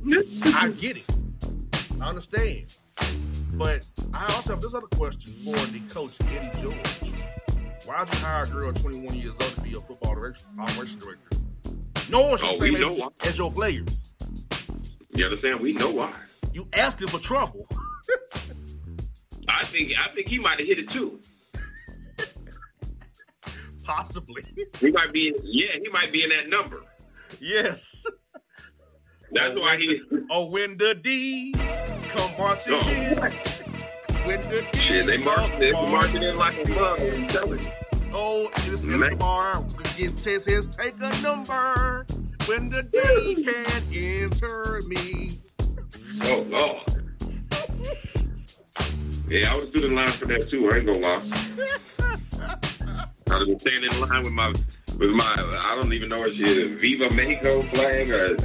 I 0.45 0.69
get 0.69 0.97
it. 0.97 1.05
I 1.99 2.09
understand. 2.09 2.75
But 3.53 3.85
I 4.13 4.33
also 4.35 4.53
have 4.53 4.61
this 4.61 4.73
other 4.73 4.87
question 4.87 5.33
for 5.43 5.57
the 5.67 5.79
coach, 5.91 6.15
Eddie 6.21 6.61
George. 6.61 6.75
Why 7.85 8.05
did 8.05 8.13
you 8.13 8.19
hire 8.19 8.43
a 8.43 8.47
girl 8.47 8.71
21 8.73 9.15
years 9.15 9.29
old 9.41 9.51
to 9.55 9.61
be 9.61 9.71
a 9.71 9.81
football 9.81 10.15
director, 10.15 10.43
operation 10.59 10.99
director? 10.99 11.29
No 12.09 12.21
one 12.21 12.37
should 12.37 12.49
Oh, 12.49 12.57
say 12.57 12.71
we 12.71 12.79
know 12.79 12.91
as, 12.91 12.97
why. 12.99 13.07
as 13.25 13.37
your 13.37 13.51
players. 13.51 14.13
You 15.17 15.25
understand? 15.25 15.59
We 15.61 15.73
know 15.73 15.89
why. 15.89 16.13
You 16.53 16.67
asking 16.73 17.07
for 17.07 17.17
trouble. 17.19 17.67
I 19.49 19.65
think 19.65 19.93
I 19.97 20.13
think 20.13 20.27
he 20.27 20.37
might 20.37 20.59
have 20.59 20.67
hit 20.67 20.77
it 20.77 20.91
too. 20.91 21.19
Possibly. 23.83 24.43
He 24.79 24.91
might 24.91 25.11
be, 25.11 25.33
yeah, 25.43 25.71
he 25.81 25.89
might 25.89 26.11
be 26.11 26.23
in 26.23 26.29
that 26.29 26.49
number. 26.49 26.83
yes. 27.39 28.05
That's 29.31 29.55
oh, 29.57 29.61
why 29.61 29.77
he. 29.77 29.87
The, 29.87 30.27
oh, 30.29 30.49
when 30.51 30.77
the 30.77 30.93
D's 30.93 31.81
come 32.09 32.31
marching 32.37 32.73
Oh, 32.75 32.87
in. 32.87 33.17
When 34.25 34.39
the 34.41 34.65
D's 34.71 34.81
shit, 34.81 35.05
they 35.07 35.15
come 35.15 35.25
marked 35.25 35.59
it 36.15 36.21
in 36.23 36.37
like 36.37 36.55
a 36.63 36.69
marching 36.69 36.75
bug. 36.75 36.99
I'm 36.99 37.27
telling 37.27 37.61
you. 37.61 37.71
Oh, 38.13 38.49
Man. 38.83 39.03
Escobar. 39.03 39.65
It 39.97 40.17
says, 40.19 40.43
says, 40.45 40.67
take 40.67 40.93
a 41.01 41.21
number. 41.21 42.05
When 42.47 42.69
the 42.69 42.81
D 42.81 43.43
can 43.43 43.83
enter 43.93 44.81
me. 44.87 45.37
Oh 46.23 46.45
Lord. 46.47 46.81
Yeah, 49.27 49.51
I 49.51 49.55
was 49.55 49.69
doing 49.69 49.93
line 49.93 50.07
for 50.07 50.27
that 50.27 50.49
too. 50.49 50.69
I 50.71 50.77
ain't 50.77 50.85
gonna 50.85 50.99
lie. 50.99 51.21
I 53.29 53.37
was 53.43 53.61
standing 53.61 53.91
in 53.91 53.99
line 53.99 54.23
with 54.23 54.31
my 54.31 54.47
with 54.97 55.11
my 55.11 55.59
I 55.59 55.75
don't 55.75 55.91
even 55.91 56.07
know 56.07 56.21
what 56.21 56.35
she 56.35 56.45
is, 56.45 56.81
Viva 56.81 57.11
Mexico 57.11 57.63
flag 57.73 58.09
or 58.11 58.37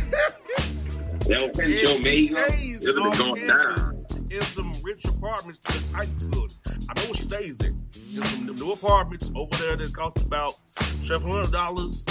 El 1.32 1.48
Pincho 1.50 1.98
Mexico. 1.98 2.40
was 2.40 2.98
on 2.98 3.16
going 3.16 3.46
down. 3.46 4.04
in 4.30 4.42
some 4.42 4.72
rich 4.82 5.04
apartments 5.04 5.60
to 5.60 5.78
the 5.78 5.92
type 5.92 6.08
facility. 6.18 6.56
I 6.90 6.94
know 6.98 7.04
where 7.06 7.14
she 7.14 7.22
stays 7.22 7.56
there. 7.58 7.68
In 7.70 8.24
some 8.24 8.46
new 8.46 8.72
apartments 8.72 9.30
over 9.36 9.56
there 9.58 9.76
that 9.76 9.94
cost 9.94 10.20
about 10.22 10.54
seven 11.02 11.30
hundred 11.30 11.52
dollars 11.52 12.04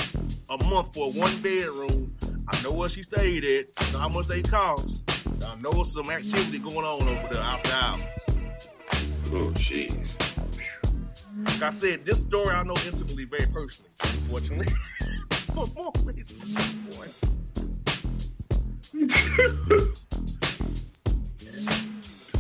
a 0.51 0.63
month 0.65 0.93
for 0.93 1.11
one 1.13 1.41
bedroom. 1.41 2.13
I 2.49 2.61
know 2.61 2.73
where 2.73 2.89
she 2.89 3.03
stayed 3.03 3.45
at. 3.45 3.67
I 3.77 3.91
know 3.93 3.99
how 3.99 4.09
much 4.09 4.27
they 4.27 4.41
cost. 4.41 5.09
I 5.47 5.55
know 5.55 5.83
some 5.83 6.09
activity 6.09 6.59
going 6.59 6.85
on 6.85 7.07
over 7.07 7.27
there 7.31 7.41
after 7.41 7.71
hours. 7.71 8.03
Oh 9.27 9.51
jeez. 9.55 10.11
Like 11.45 11.61
I 11.61 11.69
said, 11.69 12.05
this 12.05 12.21
story 12.21 12.49
I 12.49 12.63
know 12.63 12.75
intimately, 12.85 13.23
very 13.23 13.47
personally. 13.47 13.91
Unfortunately, 14.03 14.67
for 15.53 15.65
more 15.73 15.93
reasons. 16.03 16.43
Boy. 16.95 17.07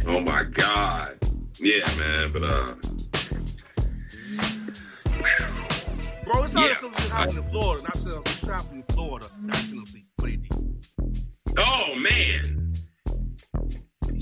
oh 0.05 0.19
my 0.19 0.43
God. 0.43 1.17
Yeah, 1.61 1.87
man, 1.97 2.33
but 2.33 2.43
uh 2.43 2.75
Bro, 6.25 6.43
it's 6.43 6.53
not 6.53 6.67
Yeah. 6.67 6.75
something 6.75 7.03
that 7.09 7.11
happened 7.11 7.37
in 7.39 7.43
Florida. 7.49 7.83
Not 7.83 7.95
saying 7.95 8.23
something 8.23 8.49
happened 8.49 8.83
in 8.89 8.95
Florida, 8.95 9.27
not 9.41 9.55
Tennessee. 9.55 10.03
But 10.17 10.29
it 10.29 10.41
did. 10.43 11.25
Oh 11.57 11.95
man. 11.95 12.73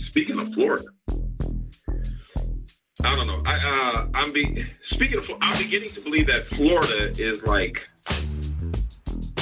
Speaking 0.10 0.40
of 0.40 0.48
Florida, 0.54 0.84
I 3.04 3.16
don't 3.16 3.28
know. 3.28 3.44
I 3.46 3.58
uh, 3.58 4.08
I'm 4.14 4.32
be 4.34 4.66
speaking 4.92 5.18
of. 5.20 5.30
I'm 5.42 5.58
beginning 5.62 5.90
to 5.90 6.02
believe 6.02 6.28
that 6.28 6.52
Florida 6.54 7.10
is 7.12 7.42
like 7.46 7.88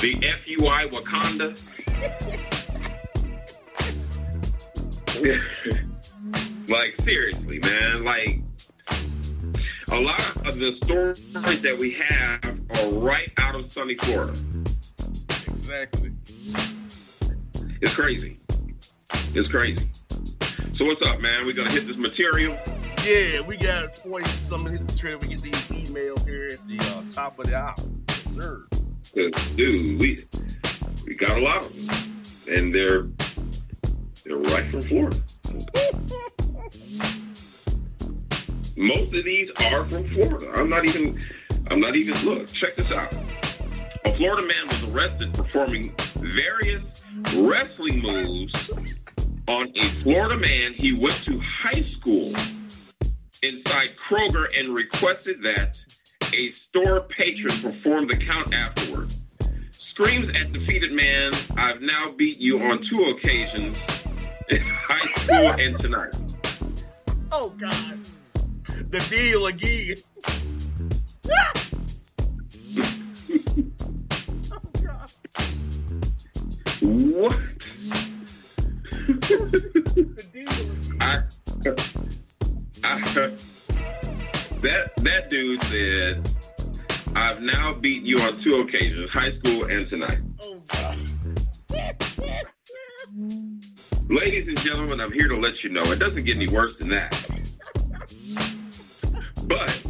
the 0.01 0.15
FUI 0.15 0.91
Wakanda. 0.91 1.55
like 6.69 6.95
seriously, 7.01 7.59
man. 7.59 8.03
Like 8.03 8.41
a 9.91 9.99
lot 9.99 10.45
of 10.45 10.55
the 10.55 10.77
stories 10.83 11.33
that 11.33 11.77
we 11.79 11.91
have 11.91 12.43
are 12.77 12.89
right 12.99 13.31
out 13.37 13.55
of 13.55 13.71
sunny 13.71 13.95
Florida. 13.95 14.37
Exactly. 15.47 16.11
It's 17.81 17.93
crazy. 17.93 18.39
It's 19.33 19.51
crazy. 19.51 19.89
So 20.71 20.85
what's 20.85 21.01
up, 21.07 21.21
man? 21.21 21.45
We 21.45 21.53
gonna 21.53 21.71
hit 21.71 21.87
this 21.87 21.97
material? 21.97 22.57
Yeah, 23.05 23.41
we 23.41 23.55
got 23.57 24.03
you 24.05 24.23
some 24.49 24.65
of 24.65 24.71
his 24.71 24.81
material. 24.81 25.19
We 25.21 25.27
get 25.29 25.41
these 25.41 25.53
emails 25.53 26.25
here 26.27 26.45
at 26.51 26.67
the 26.67 26.79
uh, 26.79 27.03
top 27.09 27.39
of 27.39 27.47
the 27.47 27.55
hour. 27.55 27.75
Yes, 29.15 29.33
sir. 29.35 29.55
dude, 29.55 29.99
we 29.99 30.17
we 31.05 31.15
got 31.15 31.37
a 31.37 31.41
lot 31.41 31.63
of 31.63 31.87
them, 31.87 32.21
and 32.49 32.75
they're 32.75 33.07
they're 34.25 34.37
right 34.37 34.65
from 34.69 34.81
Florida. 34.81 35.17
Most 38.77 39.11
of 39.13 39.25
these 39.25 39.49
are 39.71 39.83
from 39.85 40.07
Florida. 40.09 40.51
I'm 40.55 40.69
not 40.69 40.85
even. 40.85 41.17
I'm 41.71 41.79
not 41.79 41.95
even. 41.95 42.15
Look, 42.23 42.45
check 42.45 42.75
this 42.75 42.91
out. 42.91 43.11
A 44.05 44.15
Florida 44.15 44.45
man 44.45 44.67
was 44.67 44.83
arrested 44.93 45.33
performing 45.33 45.95
various 46.17 47.03
wrestling 47.35 48.01
moves 48.03 48.69
on 49.47 49.71
a 49.75 49.83
Florida 50.03 50.37
man 50.37 50.73
he 50.75 50.93
went 50.99 51.15
to 51.23 51.39
high 51.39 51.83
school 51.99 52.31
inside 53.41 53.97
Kroger 53.97 54.45
and 54.55 54.69
requested 54.69 55.41
that 55.41 55.79
a 56.33 56.51
store 56.51 57.01
patron 57.01 57.59
perform 57.59 58.07
the 58.07 58.15
count 58.15 58.53
afterward. 58.53 59.11
Screams 59.71 60.29
at 60.39 60.53
defeated 60.53 60.91
man, 60.91 61.33
I've 61.57 61.81
now 61.81 62.11
beat 62.11 62.37
you 62.37 62.59
on 62.59 62.85
two 62.91 63.05
occasions 63.05 63.75
in 64.49 64.61
high 64.83 65.07
school 65.07 65.47
and 65.47 65.79
tonight. 65.79 66.15
Oh 67.31 67.49
God. 67.59 68.07
The 68.89 68.99
deal 69.09 69.45
again. 69.47 69.97
oh 74.51 74.61
God. 74.81 75.11
What? 76.81 77.39
The 79.27 80.23
deal 80.31 80.47
again. 80.47 81.01
I, 81.01 81.03
I, 82.83 82.99
that 84.61 84.91
that 84.97 85.29
dude 85.29 85.61
said, 85.63 86.33
"I've 87.13 87.41
now 87.41 87.73
beat 87.73 88.03
you 88.03 88.17
on 88.21 88.41
two 88.41 88.61
occasions, 88.61 89.09
high 89.11 89.37
school 89.39 89.65
and 89.65 89.89
tonight." 89.89 90.19
Oh 90.41 90.61
God. 90.67 90.97
Ladies 94.09 94.47
and 94.47 94.57
gentlemen, 94.59 95.01
I'm 95.01 95.11
here 95.11 95.27
to 95.27 95.37
let 95.37 95.61
you 95.63 95.69
know 95.71 95.83
it 95.91 95.99
doesn't 95.99 96.23
get 96.23 96.37
any 96.37 96.47
worse 96.47 96.73
than 96.79 96.89
that. 96.89 97.36
But 99.47 99.81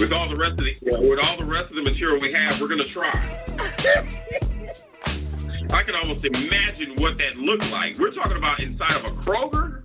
with 0.00 0.12
all 0.12 0.28
the 0.28 0.36
rest 0.36 0.52
of 0.52 0.64
the 0.64 0.76
with 0.82 1.24
all 1.24 1.36
the 1.36 1.44
rest 1.44 1.70
of 1.70 1.76
the 1.76 1.82
material 1.82 2.18
we 2.20 2.32
have, 2.32 2.60
we're 2.60 2.68
gonna 2.68 2.84
try. 2.84 3.10
I 5.70 5.82
can 5.82 5.96
almost 5.96 6.24
imagine 6.24 6.94
what 6.96 7.18
that 7.18 7.36
looked 7.36 7.70
like. 7.72 7.98
We're 7.98 8.12
talking 8.12 8.36
about 8.36 8.60
inside 8.60 8.92
of 8.92 9.04
a 9.04 9.10
Kroger. 9.10 9.82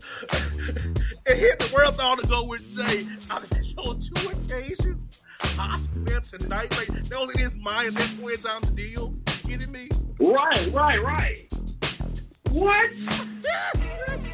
and 1.28 1.40
hit 1.40 1.60
the 1.60 1.74
world 1.74 2.00
all 2.00 2.18
to 2.18 2.28
go 2.28 2.46
with 2.48 2.76
Jay. 2.76 3.08
I've 3.32 3.50
been 3.50 3.64
on 3.78 4.00
two 4.00 4.30
occasions. 4.30 5.22
Hospital 5.40 6.22
tonight. 6.22 6.70
Like 6.78 6.90
was 6.90 7.32
in 7.34 7.40
his 7.40 7.58
mind 7.58 7.90
at 7.90 7.94
that 7.96 8.22
point 8.22 8.36
in 8.36 8.42
time 8.42 8.62
the 8.62 8.72
deal. 8.72 9.16
You 9.28 9.58
kidding 9.58 9.72
me? 9.72 9.90
Right, 10.20 10.68
right, 10.72 11.04
right. 11.04 11.48
What? 12.52 12.92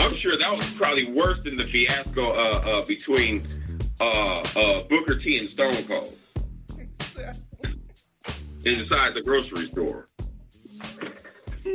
I'm 0.00 0.16
sure 0.18 0.36
that 0.36 0.56
was 0.56 0.68
probably 0.70 1.12
worse 1.12 1.38
than 1.44 1.56
the 1.56 1.64
fiasco 1.64 2.32
uh, 2.32 2.80
uh, 2.80 2.84
between 2.86 3.46
uh, 4.00 4.04
uh, 4.04 4.82
Booker 4.84 5.16
T 5.16 5.36
and 5.38 5.50
Stone 5.50 5.84
Cold 5.84 6.16
inside 8.64 9.14
the 9.14 9.22
grocery 9.22 9.66
store. 9.66 10.08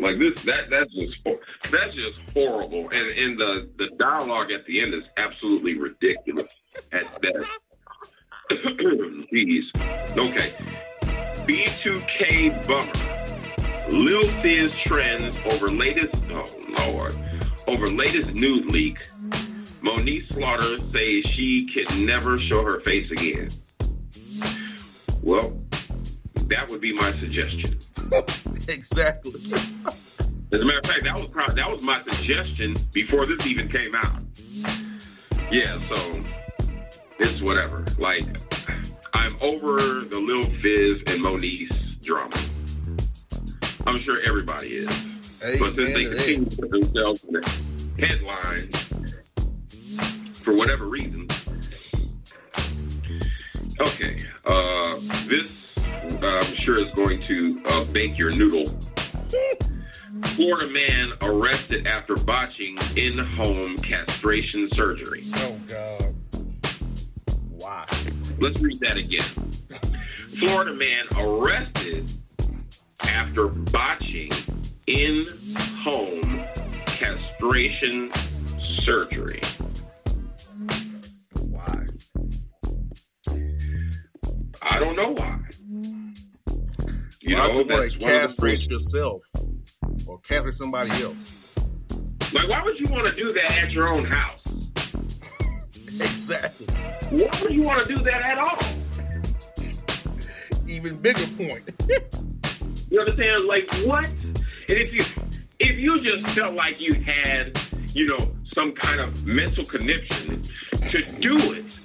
Like 0.01 0.17
this, 0.17 0.43
that 0.45 0.69
that's 0.69 0.91
just 0.93 1.17
that's 1.71 1.95
just 1.95 2.17
horrible, 2.33 2.89
and 2.89 3.07
and 3.07 3.39
the 3.39 3.69
the 3.77 3.89
dialogue 3.99 4.51
at 4.51 4.65
the 4.65 4.81
end 4.81 4.95
is 4.95 5.03
absolutely 5.17 5.77
ridiculous 5.77 6.49
at 6.91 7.03
best. 7.21 7.47
Jeez. 8.51 9.65
Okay. 10.17 10.53
B2K 11.45 12.67
bummer. 12.67 12.91
Lil 13.89 14.24
Fizz 14.41 14.71
trends 14.86 15.36
over 15.52 15.71
latest. 15.71 16.24
Oh 16.30 16.43
Lord. 16.88 17.15
Over 17.67 17.89
latest 17.89 18.32
news 18.34 18.65
leak. 18.71 18.98
Monique 19.82 20.32
Slaughter 20.32 20.78
says 20.91 21.32
she 21.32 21.67
can 21.71 22.06
never 22.06 22.39
show 22.39 22.63
her 22.63 22.80
face 22.82 23.12
again. 23.12 23.50
Well, 25.21 25.60
that 26.48 26.69
would 26.69 26.82
be 26.82 26.93
my 26.93 27.12
suggestion. 27.13 27.80
Exactly. 28.67 29.34
As 30.52 30.62
a 30.62 30.65
matter 30.65 30.80
of 30.80 30.86
fact, 30.86 31.04
that 31.04 31.15
was 31.17 31.28
probably, 31.28 31.56
that 31.56 31.69
was 31.69 31.84
my 31.84 32.02
suggestion 32.04 32.76
before 32.93 33.26
this 33.28 33.45
even 33.45 33.69
came 33.69 33.93
out. 33.93 34.21
Yeah, 35.52 35.80
so 35.93 36.24
it's 37.19 37.41
whatever. 37.41 37.86
Like 38.00 38.24
I'm 39.13 39.38
over 39.41 40.06
the 40.06 40.17
Lil 40.19 40.45
Fizz 40.62 41.13
and 41.13 41.21
Monique's 41.21 41.78
drama. 42.02 42.36
I'm 43.86 43.98
sure 44.00 44.19
everybody 44.28 44.67
is. 44.76 44.88
but 45.60 45.76
since 45.76 45.93
they 45.93 46.06
continue 46.06 46.45
to 46.45 46.58
put 46.58 46.71
themselves 46.71 47.24
in 47.24 47.34
the 47.34 47.41
headlines 48.00 48.78
for 50.39 50.56
whatever 50.56 50.86
reason. 50.86 51.28
Okay, 53.80 54.15
uh, 54.45 55.00
this 55.28 55.78
uh, 56.21 56.26
I'm 56.26 56.56
sure 56.63 56.84
is 56.86 56.91
going 56.95 57.21
to 57.28 57.62
uh, 57.65 57.84
bake 57.86 58.17
your 58.17 58.32
noodle. 58.32 58.65
Florida 60.36 60.67
man 60.71 61.13
arrested 61.21 61.88
after 61.88 62.15
botching 62.15 62.78
in-home 62.95 63.76
castration 63.78 64.69
surgery. 64.71 65.24
Oh 65.36 65.60
God. 65.67 66.15
Why? 67.50 67.86
Let's 68.39 68.62
read 68.62 68.80
that 68.80 68.98
again. 68.98 69.21
Florida 70.39 70.74
man 70.74 71.06
arrested 71.17 72.12
one 88.56 88.68
of 88.68 88.82
the 88.82 88.88
castrate 88.88 88.96
things. 88.96 89.15
yourself 89.15 89.24
or 90.06 90.20
castrate 90.20 90.56
somebody 90.56 90.91
else? 91.04 91.54
Like, 92.34 92.50
why 92.50 92.62
would 92.63 92.80
you 92.80 92.88
want 92.91 93.15
to 93.15 93.24
do 93.24 93.34
that 93.34 93.63
at 93.63 93.72
your 93.72 93.89
own 93.89 94.06
house? 94.06 94.39
Exactly. 96.00 96.68
Why 97.10 97.30
would 97.41 97.54
you 97.54 97.62
want 97.62 97.88
to 97.88 97.96
do 97.96 98.02
that 98.04 98.22
at 98.32 98.38
all? 98.38 98.58
Even 100.68 101.02
bigger 101.02 101.28
point. 101.38 101.70
You 102.91 103.00
understand? 103.00 103.46
Like 103.46 103.68
what? 103.86 104.08
And 104.08 104.44
if 104.70 104.94
you 104.94 105.02
if 105.60 105.78
you 105.78 106.00
just 106.02 106.26
felt 106.36 106.54
like 106.56 106.80
you 106.80 106.94
had, 106.94 107.60
you 107.94 108.08
know, 108.08 108.20
some 108.52 108.74
kind 108.74 109.02
of 109.02 109.26
mental 109.26 109.65
connection 109.65 110.41
to 110.89 111.02
do 111.20 111.38
it, 111.54 111.80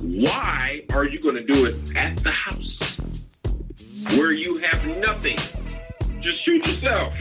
why 0.00 0.82
are 0.92 1.06
you 1.06 1.18
going 1.20 1.36
to 1.36 1.44
do 1.44 1.66
it 1.66 1.96
at 1.96 2.18
the 2.18 2.30
house 2.30 2.76
where 4.16 4.32
you 4.32 4.58
have 4.58 4.86
nothing? 4.98 5.38
Just 6.24 6.42
shoot 6.42 6.66
yourself. 6.66 7.12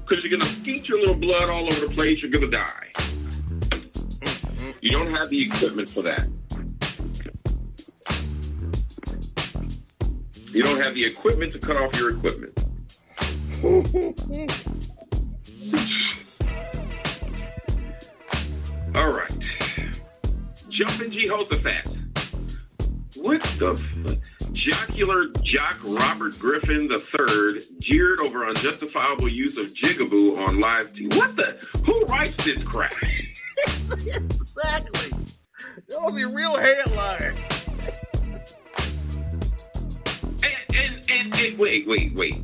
Because 0.00 0.24
you're 0.24 0.36
going 0.36 0.42
to 0.42 0.48
skeet 0.60 0.88
your 0.88 0.98
little 0.98 1.14
blood 1.14 1.48
all 1.48 1.72
over 1.72 1.86
the 1.86 1.94
place. 1.94 2.20
You're 2.20 2.32
going 2.32 2.50
to 2.50 2.52
die. 2.56 2.90
You 4.80 4.90
don't 4.90 5.14
have 5.14 5.30
the 5.30 5.42
equipment 5.42 5.88
for 5.88 6.02
that. 6.02 6.26
You 10.50 10.64
don't 10.64 10.80
have 10.80 10.96
the 10.96 11.04
equipment 11.04 11.52
to 11.52 11.60
cut 11.60 11.76
off 11.76 11.96
your 11.96 12.16
equipment. 12.16 12.52
All 18.96 19.12
right. 19.12 19.38
Jumping 20.68 21.12
Jehoshaphat. 21.12 21.94
What 23.18 23.40
the 23.60 23.76
fuck? 24.04 24.35
Jocular 24.52 25.26
jock 25.42 25.78
Robert 25.84 26.38
Griffin 26.38 26.88
III 26.90 27.60
jeered 27.80 28.20
over 28.24 28.46
unjustifiable 28.46 29.28
use 29.28 29.56
of 29.56 29.66
jigaboo 29.66 30.38
on 30.46 30.60
live 30.60 30.92
TV. 30.92 31.16
What 31.16 31.36
the? 31.36 31.58
Who 31.84 32.04
writes 32.04 32.44
this 32.44 32.62
crap? 32.64 32.92
exactly. 33.66 35.10
That 35.88 36.00
was 36.02 36.16
a 36.16 36.28
real 36.28 36.56
headline. 36.56 37.36
And, 40.42 40.76
and, 40.76 41.10
and, 41.10 41.38
and 41.38 41.58
wait, 41.58 41.86
wait, 41.86 42.14
wait. 42.14 42.42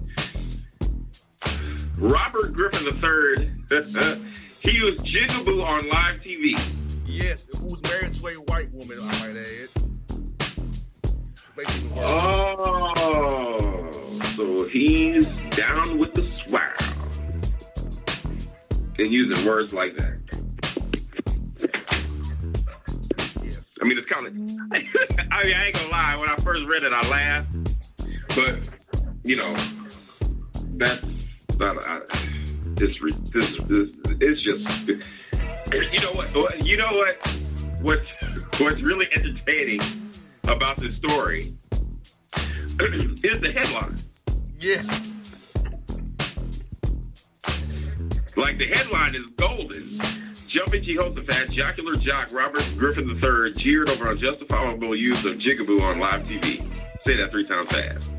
Robert 1.98 2.52
Griffin 2.52 2.86
III, 2.86 3.50
he 4.60 4.70
used 4.72 5.04
jigaboo 5.04 5.62
on 5.62 5.88
live 5.88 6.20
TV. 6.22 6.58
Yes, 7.06 7.46
who's 7.58 7.82
married 7.82 8.14
to 8.14 8.28
a 8.28 8.34
white 8.34 8.72
woman, 8.72 8.98
I 9.00 9.26
might 9.26 9.36
add. 9.36 9.91
Basically, 11.56 11.90
Oh, 12.00 13.90
so 14.36 14.66
he's 14.68 15.26
down 15.50 15.98
with 15.98 16.14
the 16.14 16.30
swag. 16.46 16.74
And 18.98 19.06
using 19.10 19.46
words 19.46 19.72
like 19.74 19.96
that. 19.96 20.18
yes. 23.42 23.78
I 23.82 23.84
mean, 23.86 23.98
it's 23.98 24.08
kind 24.08 24.26
of. 24.26 24.32
I 25.32 25.42
mean, 25.44 25.54
I 25.54 25.66
ain't 25.66 25.74
gonna 25.76 25.88
lie. 25.90 26.16
When 26.16 26.28
I 26.28 26.36
first 26.36 26.62
read 26.70 26.82
it, 26.84 26.92
I 26.92 27.08
laughed. 27.08 27.48
But 28.36 28.68
you 29.24 29.36
know, 29.36 29.54
that's 30.76 31.02
not. 31.58 31.84
I, 31.86 32.00
re- 33.00 33.12
this, 33.24 33.56
it's 34.20 34.42
just. 34.42 34.66
You 34.88 36.00
know 36.00 36.12
what? 36.12 36.34
what- 36.36 36.66
You 36.66 36.76
know 36.76 36.90
what? 36.92 37.26
What's 37.80 38.10
what's 38.60 38.80
really 38.82 39.08
entertaining 39.16 39.80
about 40.44 40.76
this 40.76 40.96
story? 40.96 41.54
is 42.80 43.40
the 43.40 43.52
headline. 43.54 43.96
Yes. 44.58 45.16
Like 48.36 48.58
the 48.58 48.66
headline 48.66 49.14
is 49.14 49.26
golden. 49.36 50.00
Jumping 50.48 50.84
Jehoshaphat, 50.84 51.50
jocular 51.50 51.94
jock 51.94 52.32
Robert 52.32 52.64
Griffin 52.76 53.08
III 53.08 53.52
jeered 53.52 53.88
over 53.90 54.10
unjustifiable 54.10 54.94
use 54.94 55.24
of 55.24 55.36
jigaboo 55.36 55.80
on 55.82 55.98
live 55.98 56.22
TV. 56.22 56.58
Say 57.06 57.16
that 57.16 57.30
three 57.30 57.46
times 57.46 57.70
fast. 57.72 58.10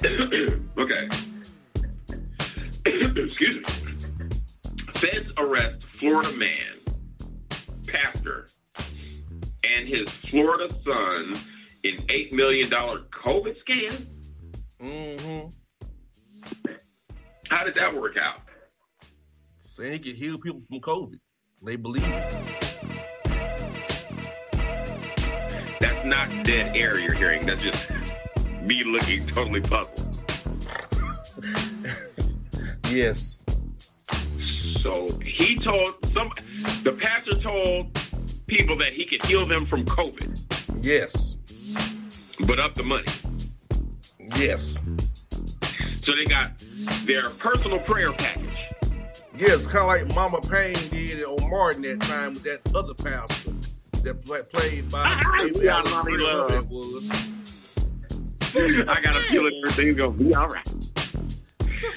okay. 0.78 1.08
Excuse 3.24 3.66
me. 3.66 3.72
Feds 4.94 5.32
arrest 5.36 5.82
Florida 5.90 6.32
man, 6.32 6.78
pastor, 7.86 8.46
and 9.64 9.88
his 9.88 10.08
Florida 10.30 10.72
son 10.84 11.38
in 11.82 11.96
$8 12.06 12.32
million 12.32 12.68
COVID 12.68 13.62
scam? 13.62 14.06
Mm-hmm. 14.82 15.48
How 17.48 17.64
did 17.64 17.74
that 17.74 17.94
work 17.94 18.16
out? 18.16 18.42
Saying 19.60 19.92
he 19.92 19.98
could 19.98 20.14
heal 20.14 20.38
people 20.38 20.60
from 20.60 20.80
COVID. 20.80 21.18
They 21.62 21.76
believe 21.76 22.04
it. 22.04 22.36
That's 25.80 26.06
not 26.06 26.44
dead 26.44 26.76
air 26.76 26.98
you're 26.98 27.14
hearing. 27.14 27.44
That's 27.46 27.62
just 27.62 27.90
me 28.62 28.84
looking 28.84 29.26
totally 29.28 29.60
puzzled. 29.60 30.04
Yes. 32.90 33.44
So 34.76 35.06
he 35.22 35.58
told 35.58 35.94
some, 36.06 36.32
the 36.84 36.96
pastor 36.98 37.34
told 37.34 37.97
people 38.48 38.76
that 38.78 38.92
he 38.94 39.04
could 39.06 39.22
heal 39.24 39.46
them 39.46 39.64
from 39.66 39.84
COVID, 39.84 40.84
Yes. 40.84 41.36
but 42.46 42.58
up 42.58 42.74
the 42.74 42.82
money. 42.82 43.06
Yes. 44.36 44.78
So 46.04 46.14
they 46.16 46.24
got 46.24 46.52
their 47.04 47.28
personal 47.30 47.78
prayer 47.80 48.12
package. 48.12 48.58
Yes, 49.36 49.66
kind 49.66 49.78
of 49.78 49.86
like 49.86 50.14
Mama 50.16 50.40
Payne 50.40 50.88
did 50.90 51.22
on 51.24 51.48
Martin 51.50 51.82
that 51.82 52.00
time 52.00 52.30
with 52.30 52.42
that 52.44 52.60
other 52.74 52.94
pastor 52.94 53.52
that 54.02 54.24
play, 54.24 54.42
played 54.42 54.90
by 54.90 55.20
David 55.38 55.62
yeah, 55.62 55.76
Allen 55.76 55.90
Mommy 55.92 56.16
Love. 56.18 56.50
that 56.50 56.66
was. 56.66 57.10
I 58.88 59.00
got 59.00 59.16
a 59.16 59.20
feeling 59.28 59.60
everything's 59.64 59.98
gonna 59.98 60.10
be 60.12 60.34
all 60.34 60.48
right. 60.48 60.66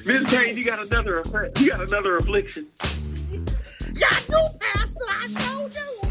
Miss 0.06 0.30
Payne, 0.30 0.56
you 0.58 0.66
got 0.66 0.80
another, 0.86 1.20
affliction. 1.20 1.64
you 1.64 1.72
got 1.72 1.82
another 1.82 2.18
affliction. 2.18 2.68
Yeah, 3.96 4.08
I 4.12 4.22
do, 4.30 4.38
Pastor. 4.60 5.06
I 5.10 5.28
told 5.34 5.74
you. 5.74 6.11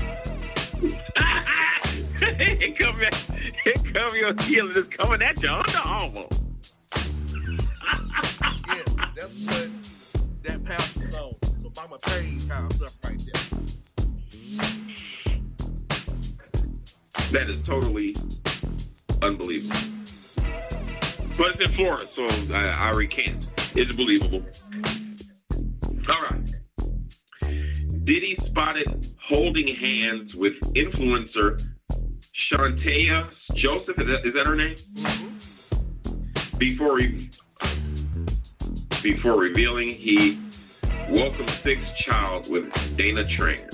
Here 2.21 2.75
come 2.79 2.97
here 2.97 3.75
come 3.93 4.17
your 4.17 4.35
healing 4.43 4.77
is 4.77 4.89
coming 4.89 5.23
at 5.23 5.43
you 5.43 5.49
oh, 5.49 5.61
under 5.61 5.79
armor. 5.85 6.27
Yes, 8.69 8.95
that's 9.17 9.39
what 9.47 9.71
that 10.43 10.61
was 10.97 11.17
on. 11.17 11.35
So 11.61 11.73
Mama 11.77 11.99
Payne 12.03 12.41
kind 12.49 12.67
of 12.67 12.73
stuff 12.75 12.97
right 13.05 13.23
there. 13.33 13.43
That 17.33 17.49
is 17.49 17.61
totally 17.61 18.15
unbelievable. 19.23 19.81
But 21.39 21.61
it's 21.61 21.71
in 21.71 21.77
Florida, 21.77 22.07
so 22.15 22.55
I, 22.55 22.67
I 22.67 22.91
recant. 22.91 23.53
It's 23.75 23.95
believable. 23.95 24.43
All 26.09 26.23
right. 26.23 26.53
Diddy 28.05 28.37
spotted 28.41 29.15
holding 29.29 29.69
hands 29.69 30.35
with 30.35 30.55
influencer 30.75 31.63
Shantea 32.51 33.31
Joseph. 33.55 33.99
Is 34.01 34.07
that, 34.07 34.27
is 34.27 34.35
that 34.35 34.47
her 34.47 34.57
name? 34.57 34.75
Before 36.59 36.99
he, 36.99 37.31
before 39.03 39.39
revealing 39.39 39.89
he 39.89 40.41
welcomed 41.11 41.51
sixth 41.51 41.91
child 42.05 42.51
with 42.51 42.97
Dana 42.97 43.25
Trainer. 43.37 43.71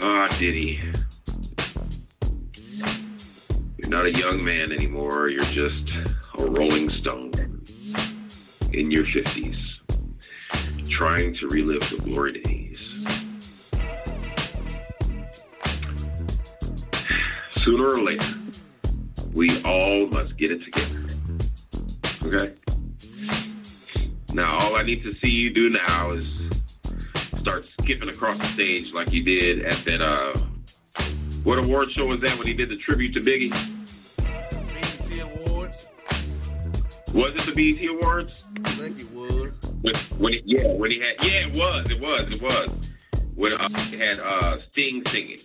Ah, 0.00 0.28
Diddy. 0.38 0.80
You're 3.78 3.90
not 3.90 4.06
a 4.06 4.12
young 4.12 4.44
man 4.44 4.70
anymore. 4.70 5.28
You're 5.28 5.44
just 5.44 5.88
a 6.38 6.44
rolling 6.50 6.90
stone 7.00 7.32
in 8.72 8.90
your 8.90 9.04
50s, 9.06 9.66
trying 10.88 11.32
to 11.34 11.48
relive 11.48 11.88
the 11.90 11.98
glory 11.98 12.40
days. 12.40 12.63
Sooner 17.64 17.94
or 17.94 18.02
later, 18.02 18.26
we 19.32 19.62
all 19.62 20.06
must 20.08 20.36
get 20.36 20.50
it 20.50 20.60
together. 20.64 21.04
Okay? 22.22 22.54
Now, 24.34 24.58
all 24.58 24.76
I 24.76 24.82
need 24.82 25.02
to 25.02 25.14
see 25.22 25.30
you 25.30 25.50
do 25.52 25.70
now 25.70 26.12
is 26.12 26.28
start 27.40 27.66
skipping 27.80 28.08
across 28.08 28.38
the 28.38 28.46
stage 28.46 28.92
like 28.92 29.12
you 29.12 29.22
did 29.22 29.64
at 29.64 29.76
that 29.84 30.00
uh 30.00 30.32
what 31.44 31.62
award 31.64 31.92
show 31.92 32.06
was 32.06 32.20
that 32.20 32.36
when 32.38 32.46
he 32.46 32.54
did 32.54 32.70
the 32.70 32.76
tribute 32.76 33.12
to 33.12 33.20
Biggie? 33.20 33.50
BET 34.16 35.20
Awards. 35.20 35.90
Was 37.12 37.32
it 37.34 37.42
the 37.42 37.52
BET 37.54 37.86
Awards? 37.86 38.44
I 38.64 38.70
think 38.70 39.00
it 39.00 39.10
was. 39.12 39.74
When, 39.82 39.94
when 40.18 40.32
he, 40.32 40.42
yeah, 40.46 40.68
when 40.68 40.90
he 40.90 41.00
had 41.00 41.22
yeah, 41.22 41.46
it 41.46 41.54
was, 41.54 41.90
it 41.90 42.00
was, 42.00 42.22
it 42.28 42.42
was. 42.42 42.90
When 43.34 43.52
uh, 43.52 43.68
he 43.68 43.98
had 43.98 44.18
uh 44.20 44.58
Sting 44.70 45.02
singing. 45.08 45.38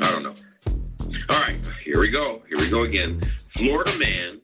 I 0.00 0.10
don't 0.12 0.22
know. 0.22 0.34
All 1.30 1.40
right, 1.40 1.58
here 1.84 2.00
we 2.00 2.10
go. 2.10 2.42
Here 2.48 2.58
we 2.58 2.68
go 2.68 2.82
again. 2.82 3.20
Florida 3.56 3.92
man 3.98 4.40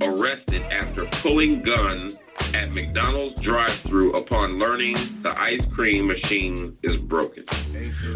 arrested 0.00 0.62
after 0.62 1.06
pulling 1.06 1.62
gun 1.62 2.10
at 2.54 2.74
McDonald's 2.74 3.40
drive-through 3.40 4.16
upon 4.16 4.58
learning 4.58 4.94
the 5.22 5.38
ice 5.38 5.64
cream 5.66 6.06
machine 6.06 6.76
is 6.82 6.96
broken. 6.96 7.44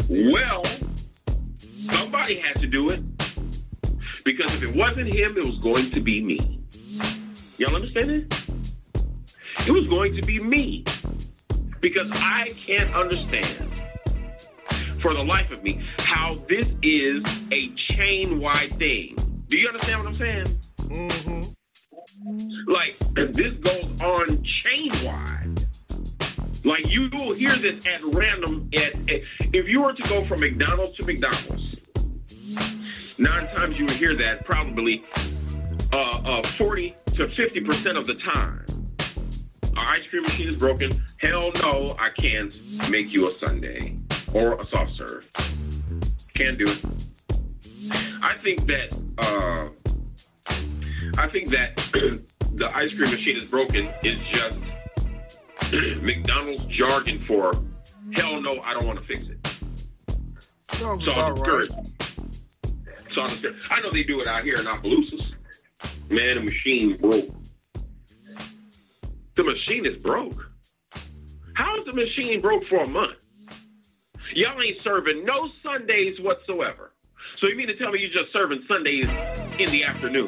Well, 0.09 0.63
somebody 1.91 2.35
had 2.35 2.55
to 2.57 2.67
do 2.67 2.89
it. 2.89 3.01
Because 4.23 4.53
if 4.55 4.63
it 4.63 4.75
wasn't 4.75 5.13
him, 5.13 5.37
it 5.37 5.45
was 5.45 5.57
going 5.57 5.91
to 5.91 5.99
be 5.99 6.21
me. 6.21 6.61
Y'all 7.57 7.75
understand 7.75 8.09
it? 8.09 8.33
It 9.67 9.71
was 9.71 9.85
going 9.87 10.15
to 10.15 10.21
be 10.21 10.39
me. 10.39 10.85
Because 11.81 12.09
I 12.13 12.45
can't 12.55 12.93
understand 12.95 13.83
for 15.03 15.13
the 15.13 15.21
life 15.21 15.51
of 15.51 15.61
me 15.61 15.81
how 15.99 16.33
this 16.47 16.69
is 16.81 17.21
a 17.51 17.69
chain 17.91 18.39
wide 18.39 18.73
thing. 18.79 19.17
Do 19.47 19.57
you 19.57 19.67
understand 19.67 19.99
what 19.99 20.07
I'm 20.07 20.15
saying? 20.15 20.45
Mhm. 20.79 21.55
Like 22.67 22.97
this 23.33 23.53
goes 23.57 24.01
on 24.01 24.43
chain 24.61 24.89
wide. 25.03 25.65
Like 26.63 26.89
you 26.89 27.09
will 27.11 27.33
hear 27.33 27.53
this 27.57 27.85
at 27.85 28.01
random. 28.01 28.69
At, 28.73 28.93
at 29.11 29.21
if 29.51 29.67
you 29.67 29.81
were 29.81 29.91
to 29.91 30.03
go 30.03 30.23
from 30.23 30.39
McDonald's 30.39 30.93
to 30.93 31.05
McDonald's, 31.05 31.75
nine 33.17 33.53
times 33.55 33.77
you 33.77 33.83
would 33.83 33.95
hear 33.95 34.15
that 34.15 34.45
probably 34.45 35.03
uh, 35.91 36.21
uh, 36.23 36.43
forty 36.57 36.95
to 37.07 37.27
fifty 37.35 37.59
percent 37.59 37.97
of 37.97 38.07
the 38.07 38.15
time. 38.15 38.65
Our 39.75 39.85
ice 39.85 40.03
cream 40.03 40.23
machine 40.23 40.47
is 40.47 40.55
broken. 40.55 40.91
Hell 41.19 41.51
no, 41.61 41.93
I 41.99 42.09
can't 42.17 42.57
make 42.89 43.13
you 43.13 43.29
a 43.29 43.33
sundae 43.33 43.97
or 44.33 44.59
a 44.59 44.65
soft 44.67 44.91
serve. 44.97 45.25
Can't 46.33 46.57
do 46.57 46.65
it. 46.65 46.81
I 48.21 48.33
think 48.33 48.65
that. 48.65 48.99
Uh, 49.17 49.69
I 51.17 51.27
think 51.27 51.49
that 51.49 51.75
the 52.55 52.69
ice 52.75 52.95
cream 52.95 53.11
machine 53.11 53.37
is 53.37 53.45
broken 53.45 53.91
is 54.03 54.17
just 54.31 54.55
McDonald's 56.01 56.65
jargon 56.65 57.19
for 57.19 57.53
hell 58.13 58.41
no, 58.41 58.59
I 58.61 58.73
don't 58.73 58.85
want 58.85 58.99
to 58.99 59.05
fix 59.05 59.27
it. 59.27 59.47
Sounds 60.73 61.05
So 61.05 61.13
I'm 61.13 61.33
about 61.33 61.47
right. 61.47 61.69
So 63.13 63.27
discouraged. 63.27 63.67
I 63.69 63.79
know 63.81 63.91
they 63.91 64.03
do 64.03 64.21
it 64.21 64.27
out 64.27 64.43
here 64.43 64.55
in 64.55 64.65
Opelousas. 64.65 65.31
Man, 66.09 66.35
the 66.35 66.41
machine 66.41 66.95
broke. 66.95 67.29
The 69.35 69.43
machine 69.43 69.85
is 69.85 70.01
broke. 70.01 70.49
How 71.55 71.79
is 71.79 71.85
the 71.85 71.93
machine 71.93 72.41
broke 72.41 72.65
for 72.67 72.83
a 72.83 72.87
month? 72.87 73.22
Y'all 74.35 74.59
ain't 74.61 74.81
serving 74.81 75.23
no 75.25 75.47
Sundays 75.61 76.19
whatsoever. 76.19 76.91
So 77.39 77.47
you 77.47 77.55
mean 77.55 77.67
to 77.67 77.75
tell 77.75 77.91
me 77.91 77.99
you're 77.99 78.23
just 78.23 78.33
serving 78.33 78.63
Sundays 78.67 79.07
in 79.59 79.69
the 79.69 79.83
afternoon? 79.83 80.27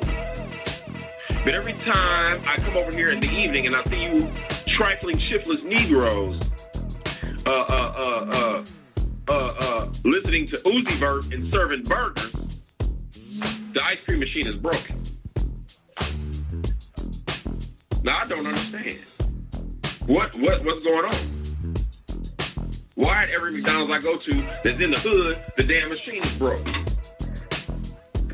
But 1.44 1.56
every 1.56 1.74
time 1.74 2.44
I 2.46 2.58
come 2.58 2.78
over 2.78 2.92
here 2.92 3.10
in 3.10 3.20
the 3.20 3.32
evening 3.32 3.66
and 3.66 3.76
I 3.76 3.84
see 3.86 4.04
you 4.04 4.32
trifling, 4.78 5.18
shiftless 5.18 5.64
Negroes 5.64 6.40
uh, 7.48 7.50
uh, 7.50 7.94
uh, 7.98 8.32
uh, 8.32 8.66
uh, 9.28 9.34
uh, 9.34 9.92
listening 10.04 10.50
to 10.50 10.58
Uzi 10.58 10.94
Vert 10.94 11.34
and 11.34 11.52
serving 11.52 11.84
burgers, 11.84 12.62
the 13.74 13.82
ice 13.84 14.04
cream 14.06 14.20
machine 14.20 14.48
is 14.48 14.56
broken. 14.58 15.02
Now 18.04 18.20
I 18.20 18.24
don't 18.26 18.46
understand. 18.46 19.00
What 20.06 20.38
what 20.40 20.64
what's 20.64 20.86
going 20.86 21.06
on? 21.06 21.35
Why 22.96 23.24
at 23.24 23.30
every 23.32 23.52
McDonald's 23.52 23.92
I 23.92 24.00
go 24.00 24.18
to 24.18 24.34
that's 24.64 24.80
in 24.80 24.92
the 24.92 25.00
hood, 25.00 25.44
the 25.58 25.64
damn 25.64 25.90
machine 25.90 26.24
is 26.24 26.34
broke? 26.36 26.66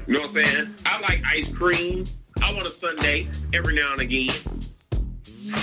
You 0.08 0.14
know 0.14 0.28
what 0.28 0.38
I'm 0.38 0.46
saying? 0.46 0.76
I 0.86 1.00
like 1.00 1.22
ice 1.26 1.48
cream. 1.50 2.04
I 2.44 2.54
want 2.54 2.68
a 2.68 2.70
sundae 2.70 3.26
every 3.56 3.76
now 3.76 3.92
and 3.94 4.02
again. 4.02 4.30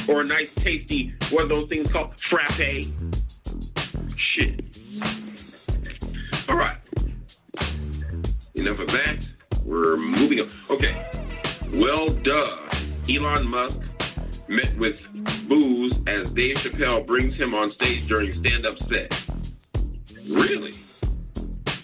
Or 0.09 0.23
a 0.23 0.25
nice 0.25 0.53
tasty, 0.55 1.15
what 1.31 1.45
are 1.45 1.49
those 1.49 1.69
things 1.69 1.93
called? 1.93 2.19
Frappe. 2.19 2.87
Shit. 4.17 4.79
All 6.49 6.57
right. 6.57 6.79
Enough 8.57 8.81
of 8.81 8.89
that. 8.89 9.29
We're 9.65 9.97
moving 9.97 10.41
on. 10.41 10.49
Okay. 10.71 11.09
Well, 11.77 12.09
duh. 12.09 12.67
Elon 13.09 13.49
Musk 13.49 13.98
met 14.49 14.77
with 14.79 15.07
booze 15.49 15.99
as 16.07 16.31
Dave 16.31 16.57
Chappelle 16.57 17.07
brings 17.07 17.35
him 17.37 17.55
on 17.55 17.73
stage 17.75 18.07
during 18.07 18.43
stand-up 18.45 18.81
set. 18.81 19.25
Really? 20.29 20.73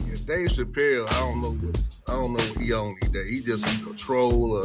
Yeah, 0.07 0.17
Dave 0.27 0.49
Chappelle, 0.49 1.11
I 1.11 1.21
don't 1.21 1.41
know 1.41 1.53
what 1.53 1.81
I 2.09 2.13
don't 2.13 2.33
know 2.33 2.45
what 2.45 2.59
he 2.59 2.73
on 2.73 2.97
these 3.01 3.11
days. 3.11 3.29
He 3.29 3.43
just 3.43 3.67
either 3.67 3.95
troll 3.95 4.53
or 4.57 4.65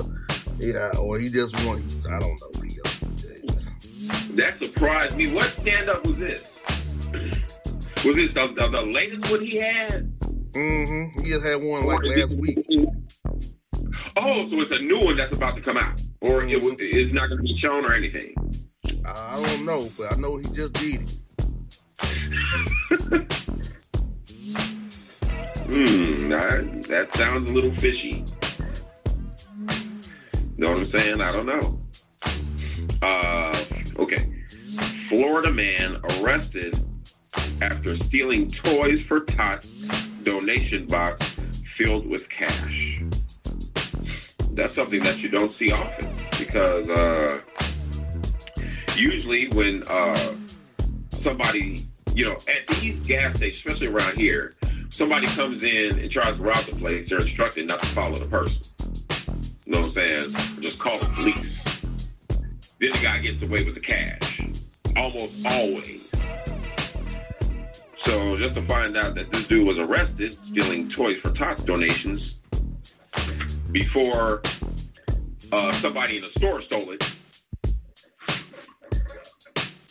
yeah, 0.59 0.91
or 0.99 1.19
he 1.19 1.29
just 1.29 1.55
want 1.65 1.83
I 2.07 2.19
don't 2.19 2.39
know 2.41 2.49
what 2.53 2.71
he 2.71 2.79
on 2.81 3.15
these 3.15 3.23
days. 3.23 3.71
That 4.35 4.57
surprised 4.57 5.17
me. 5.17 5.31
What 5.31 5.45
stand-up 5.62 6.05
was 6.05 6.15
this? 6.15 6.45
Was 8.05 8.15
this 8.15 8.33
the, 8.33 8.53
the, 8.57 8.67
the 8.69 8.81
latest 8.81 9.29
one 9.31 9.41
he 9.41 9.59
had? 9.59 10.12
Mm-hmm. 10.51 11.21
He 11.21 11.31
just 11.31 11.45
had 11.45 11.62
one 11.62 11.85
like 11.85 12.03
last 12.03 12.35
week. 12.38 12.57
Oh, 14.21 14.49
so 14.49 14.60
it's 14.60 14.73
a 14.73 14.79
new 14.79 14.99
one 14.99 15.15
that's 15.15 15.36
about 15.36 15.55
to 15.55 15.62
come 15.62 15.77
out, 15.77 16.01
or 16.19 16.43
it 16.43 16.62
was, 16.62 16.75
it's 16.79 17.13
not 17.13 17.29
going 17.29 17.38
to 17.38 17.43
be 17.43 17.55
shown 17.55 17.86
or 17.86 17.95
anything. 17.95 18.36
I 19.05 19.41
don't 19.41 19.65
know, 19.65 19.89
but 19.97 20.12
I 20.12 20.15
know 20.17 20.36
he 20.36 20.43
just 20.49 20.73
did 20.73 21.01
it. 21.01 21.17
Hmm, 25.69 26.15
that, 26.29 26.84
that 26.89 27.15
sounds 27.15 27.51
a 27.51 27.53
little 27.53 27.75
fishy. 27.77 28.25
Know 30.58 30.71
what 30.71 30.79
I'm 30.79 30.97
saying? 30.97 31.21
I 31.21 31.29
don't 31.29 31.45
know. 31.45 31.79
Uh, 33.03 33.55
okay. 33.99 34.43
Florida 35.10 35.53
man 35.53 36.01
arrested 36.17 36.84
after 37.62 37.95
stealing 38.01 38.49
toys 38.49 39.03
for 39.03 39.19
tots 39.19 39.67
donation 40.23 40.88
box 40.88 41.36
filled 41.77 42.08
with 42.08 42.27
cash. 42.29 43.03
That's 44.60 44.76
something 44.76 45.02
that 45.04 45.19
you 45.19 45.30
don't 45.30 45.54
see 45.54 45.72
often 45.72 46.13
because 46.38 46.89
uh, 46.89 47.39
usually 48.98 49.48
when 49.54 49.84
uh, 49.88 50.36
somebody, 51.24 51.88
you 52.13 52.26
know, 52.26 52.34
at 52.34 52.67
these 52.82 53.08
gas 53.08 53.38
stations, 53.38 53.63
especially 53.65 53.88
around 53.88 54.17
here, 54.17 54.56
somebody 54.91 55.28
comes 55.28 55.63
in 55.63 55.98
and 55.98 56.12
tries 56.12 56.36
to 56.36 56.43
rob 56.43 56.58
the 56.65 56.76
place, 56.76 57.08
they're 57.08 57.22
instructed 57.22 57.67
not 57.67 57.80
to 57.80 57.86
follow 57.88 58.15
the 58.15 58.26
person. 58.26 58.62
You 59.65 59.72
know 59.72 59.88
what 59.88 59.98
I'm 59.98 60.34
saying? 60.34 60.62
Just 60.62 60.78
call 60.78 61.00
the 61.00 61.06
police. 61.06 61.38
Then 62.82 62.91
the 62.91 63.00
guy 63.02 63.19
gets 63.19 63.41
away 63.41 63.63
with 63.63 63.76
the 63.76 63.80
cash. 63.80 64.41
Almost 64.98 65.45
always. 65.45 66.12
So 68.00 68.36
just 68.36 68.56
to 68.56 68.65
find 68.67 68.98
out 68.98 69.15
that 69.15 69.32
this 69.32 69.48
dude 69.48 69.65
was 69.65 69.78
arrested 69.78 70.34
stealing 70.34 70.91
Toys 70.91 71.17
for 71.22 71.32
Tots 71.32 71.63
donations 71.63 72.36
before 73.71 74.41
uh, 75.51 75.71
somebody 75.73 76.17
in 76.17 76.23
the 76.23 76.29
store 76.38 76.62
stole 76.62 76.91
it. 76.91 77.03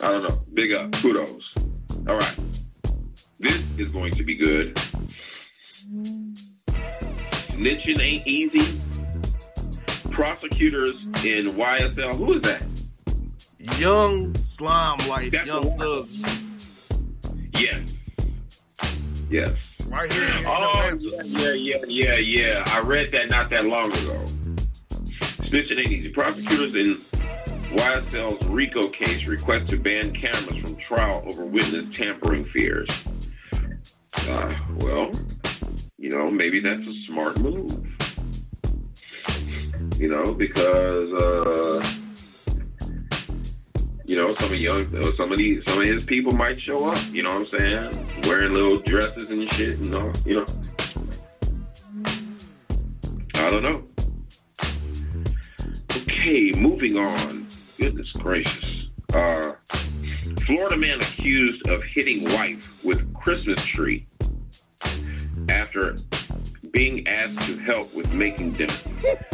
I 0.01 0.09
don't 0.09 0.23
know. 0.29 0.45
Big 0.55 0.73
up. 0.73 0.93
Kudos. 0.93 1.55
All 2.09 2.17
right. 2.17 2.37
This 3.41 3.63
is 3.77 3.89
going 3.89 4.13
to 4.13 4.23
be 4.25 4.37
good. 4.37 4.75
Snitching 7.51 8.01
ain't 8.01 8.27
easy. 8.27 8.81
Prosecutors 10.11 10.97
in 11.25 11.47
YSL. 11.47 12.15
Who 12.17 12.35
is 12.35 12.43
that? 12.43 12.63
Young 13.79 14.35
slime 14.37 14.99
life, 15.09 15.31
That's 15.31 15.47
Young 15.49 15.77
Thug's, 15.79 16.23
Yes. 17.55 17.97
Yes. 19.31 19.55
Right 19.91 20.13
here 20.13 20.29
in 20.29 20.47
Oh, 20.47 20.97
yeah, 21.01 21.23
yeah, 21.23 21.53
yeah, 21.53 21.77
yeah, 21.87 22.17
yeah. 22.17 22.65
I 22.67 22.81
read 22.81 23.11
that 23.13 23.29
not 23.29 23.51
that 23.51 23.65
long 23.65 23.93
ago. 23.93 24.25
Snitching 25.43 25.79
ain't 25.79 25.93
easy. 25.93 26.09
Prosecutors 26.11 26.75
in 26.75 26.97
YSL's 27.77 28.49
RICO 28.49 28.89
case 28.91 29.27
request 29.27 29.71
to 29.71 29.79
ban 29.79 30.13
cameras 30.13 30.59
from 30.63 30.77
trial 30.77 31.23
over 31.27 31.45
witness 31.45 31.95
tampering 31.97 32.45
fears. 32.47 32.89
Uh, 34.29 34.55
well, 34.77 35.11
you 35.99 36.11
know, 36.11 36.31
maybe 36.31 36.61
that's 36.61 36.81
a 36.81 37.05
smart 37.07 37.39
move. 37.41 37.71
You 39.97 40.09
know, 40.09 40.33
because 40.33 41.13
uh, 41.13 41.93
you 44.09 44.17
know 44.17 44.33
some 44.35 44.51
of 44.53 44.59
young, 44.59 44.91
some 45.19 45.31
of 45.31 45.37
these, 45.37 45.63
some 45.69 45.83
of 45.83 45.85
his 45.85 46.05
people 46.05 46.33
might 46.33 46.61
show 46.63 46.87
up. 46.91 46.99
You 47.13 47.23
know 47.23 47.39
what 47.39 47.53
I'm 47.55 47.61
saying? 47.61 48.23
Wearing 48.23 48.55
little 48.55 48.79
dresses 48.81 49.29
and 49.29 49.49
shit, 49.53 49.79
and 49.79 49.95
all. 49.95 50.13
You 50.25 50.37
know, 50.37 50.47
I 53.35 53.51
don't 53.51 53.63
know. 53.63 53.85
Okay, 55.95 56.53
moving 56.59 56.97
on. 56.97 57.47
Goodness 57.79 58.11
gracious. 58.13 58.91
Uh, 59.13 59.53
Florida 60.47 60.79
man 60.79 61.01
accused 61.01 61.69
of 61.69 61.83
hitting 61.95 62.25
wife 62.33 62.83
with 62.83 63.13
Christmas 63.13 63.63
tree 63.63 64.07
after 65.51 65.97
being 66.73 67.07
asked 67.07 67.41
to 67.43 67.59
help 67.59 67.95
with 67.95 68.13
making 68.15 68.55
dinner. 68.55 68.75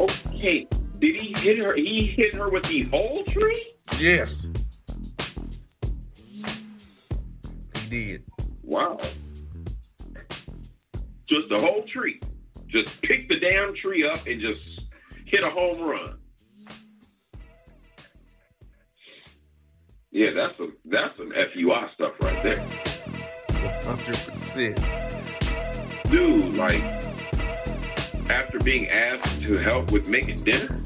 Okay, 0.00 0.66
did 1.02 1.16
he 1.16 1.34
hit 1.36 1.58
her? 1.58 1.74
He 1.74 2.06
hit 2.06 2.34
her 2.36 2.48
with 2.48 2.62
the 2.64 2.84
whole 2.84 3.24
tree? 3.24 3.60
Yes, 3.98 4.46
he 7.74 7.88
did. 7.90 8.24
Wow. 8.62 9.00
Just 11.26 11.48
the 11.48 11.58
whole 11.58 11.82
tree. 11.82 12.20
Just 12.68 13.02
pick 13.02 13.28
the 13.28 13.40
damn 13.40 13.74
tree 13.74 14.08
up 14.08 14.24
and 14.28 14.40
just 14.40 14.60
hit 15.24 15.42
a 15.42 15.50
home 15.50 15.80
run. 15.80 16.18
Yeah, 20.12 20.30
that's 20.36 20.56
some 20.56 20.76
that's 20.84 21.16
some 21.16 21.32
FUI 21.32 21.92
stuff 21.94 22.12
right 22.20 22.42
there. 22.44 22.64
Hundred 23.82 24.18
percent. 24.18 24.76
Dude, 26.04 26.54
like 26.54 27.02
after 28.32 28.58
being 28.58 28.88
asked 28.88 29.42
to 29.42 29.56
help 29.56 29.92
with 29.92 30.08
making 30.08 30.42
dinner? 30.42 30.80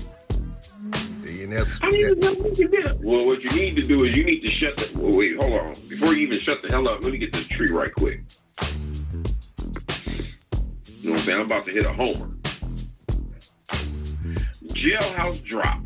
And 1.27 1.53
that's 1.53 1.79
How 1.79 1.89
do 1.89 1.97
you 1.97 2.17
help 2.21 2.41
making 2.41 2.71
dinner? 2.71 2.95
Well, 3.01 3.25
what 3.27 3.43
you 3.43 3.51
need 3.51 3.77
to 3.77 3.83
do 3.83 4.05
is 4.05 4.17
you 4.17 4.25
need 4.25 4.41
to 4.41 4.51
shut 4.51 4.77
the 4.77 4.99
well, 4.99 5.17
wait, 5.17 5.37
hold 5.37 5.53
on. 5.53 5.69
Before 5.89 6.13
you 6.13 6.27
even 6.27 6.39
shut 6.39 6.61
the 6.61 6.69
hell 6.69 6.89
up, 6.89 7.03
let 7.03 7.13
me 7.13 7.19
get 7.19 7.33
this 7.33 7.47
tree 7.47 7.71
right 7.71 7.95
quick. 7.95 8.23
You 11.01 11.11
know 11.11 11.13
what 11.13 11.21
I'm 11.21 11.25
saying? 11.25 11.39
I'm 11.39 11.47
about 11.47 11.65
to 11.67 11.71
hit 11.71 11.87
a 11.87 11.93
homer. 11.93 12.31
Jailhouse 14.75 15.43
drop. 15.45 15.81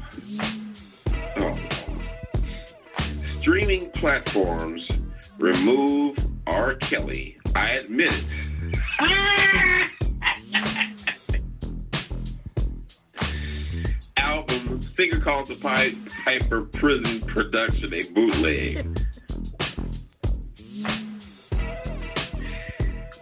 Oh. 1.38 1.58
Streaming 3.28 3.90
platforms 3.90 4.88
remove 5.38 6.16
R. 6.46 6.74
Kelly. 6.76 7.38
I 7.54 7.72
admit 7.72 8.12
it. 8.12 8.78
Ah! 8.98 9.90
Finger 15.00 15.18
Calls 15.18 15.48
the 15.48 15.54
Pied 15.54 15.96
Piper 16.26 16.60
Prison 16.60 17.22
Production, 17.22 17.94
a 17.94 18.02
bootleg. 18.12 18.84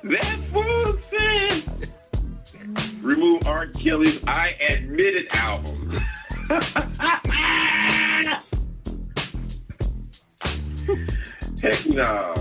That 0.03 0.39
fool 0.53 0.99
said, 1.03 1.62
remove 3.01 3.47
R. 3.47 3.68
Kelly's 3.68 4.18
I 4.26 4.57
Admit 4.68 5.18
It 5.18 5.33
album. 5.37 5.97
Heck 11.62 11.87
no. 11.87 12.35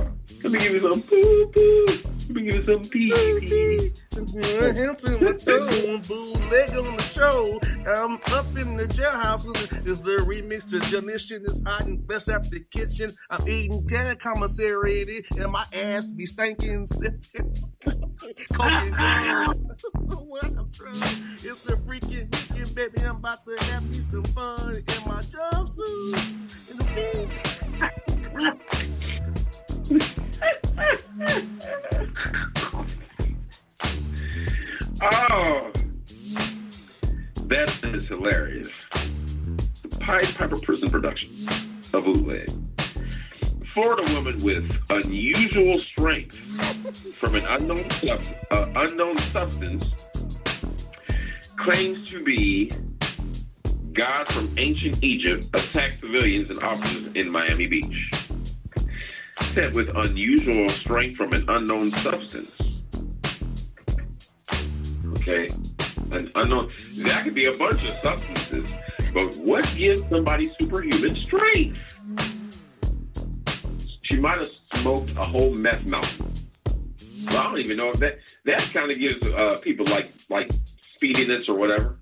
Let 0.43 0.51
me 0.51 0.57
give 0.57 0.73
you 0.73 0.89
some 0.89 1.03
poo 1.03 1.45
poo. 1.53 1.85
You 2.29 2.63
some 2.65 2.81
pee 2.81 3.09
pee. 3.39 3.93
Answer 4.17 5.17
my 5.19 5.37
phone, 5.37 6.01
boo 6.01 6.33
leg 6.49 6.75
on 6.75 6.97
the 6.97 7.03
show. 7.13 7.57
I'm 7.87 8.15
up 8.33 8.47
in 8.57 8.75
the 8.75 8.85
jailhouse. 8.85 9.47
Is 9.87 10.01
the 10.07 10.17
remix 10.17 10.67
to 10.69 10.79
Janition 10.79 11.45
is 11.49 11.63
hot 11.65 11.85
and 11.85 12.05
best 12.05 12.27
after 12.29 12.49
the 12.49 12.59
kitchen. 12.59 13.13
I'm 13.29 13.47
eating 13.47 13.87
cat 13.87 14.19
commissary 14.19 15.23
and 15.37 15.49
my 15.51 15.63
ass 15.73 16.11
be 16.11 16.25
stinking. 16.25 16.83
It's 16.83 16.97
the 21.61 21.77
freaking 21.87 22.27
weekend, 22.49 22.75
baby. 22.75 23.01
I'm 23.05 23.15
about 23.17 23.45
to 23.45 23.55
have 23.65 23.83
me 23.89 24.01
some 24.11 24.25
fun 24.25 24.75
in 24.75 25.03
my 25.07 25.21
jumpsuit. 25.21 26.71
In 26.71 26.77
the 26.77 26.83
pink. 26.93 27.31
Oh, 29.89 29.95
that 37.45 37.79
is 37.83 38.07
hilarious. 38.07 38.69
The 39.81 39.97
Pied 39.99 40.35
Piper 40.35 40.59
Prison 40.59 40.89
production 40.89 41.29
of 41.93 42.03
Bootleg. 42.03 42.49
Florida 43.73 44.03
woman 44.13 44.43
with 44.43 44.77
unusual 44.89 45.79
strength 45.91 46.35
from 47.15 47.35
an 47.35 47.45
unknown, 47.45 47.87
uh, 48.51 48.65
unknown 48.75 49.17
substance 49.17 49.91
claims 51.57 52.09
to 52.09 52.25
be 52.25 52.69
God 53.93 54.27
from 54.27 54.53
ancient 54.57 55.01
Egypt 55.03 55.45
attacked 55.53 56.01
civilians 56.01 56.49
and 56.49 56.61
officers 56.63 57.09
in 57.15 57.29
Miami 57.29 57.67
Beach. 57.67 58.11
Said 59.53 59.73
with 59.73 59.89
unusual 59.95 60.69
strength 60.69 61.17
from 61.17 61.33
an 61.33 61.45
unknown 61.47 61.91
substance. 61.91 62.55
Okay? 65.17 65.47
An 66.11 66.31
unknown. 66.35 66.71
That 66.97 67.23
could 67.23 67.35
be 67.35 67.45
a 67.45 67.53
bunch 67.53 67.83
of 67.83 67.95
substances, 68.03 68.77
but 69.13 69.35
what 69.37 69.69
gives 69.75 70.01
somebody 70.09 70.51
superhuman 70.59 71.23
strength? 71.23 71.77
She 74.03 74.19
might 74.19 74.37
have 74.37 74.49
smoked 74.73 75.15
a 75.17 75.25
whole 75.25 75.53
meth 75.55 75.87
mountain. 75.87 76.31
I 77.29 77.43
don't 77.43 77.59
even 77.59 77.77
know 77.77 77.91
if 77.91 77.99
that 77.99 78.19
that 78.45 78.61
kind 78.73 78.91
of 78.91 78.97
gives 78.97 79.27
uh, 79.27 79.55
people 79.61 79.85
like 79.91 80.11
like 80.29 80.49
speediness 80.79 81.49
or 81.49 81.55
whatever. 81.55 81.99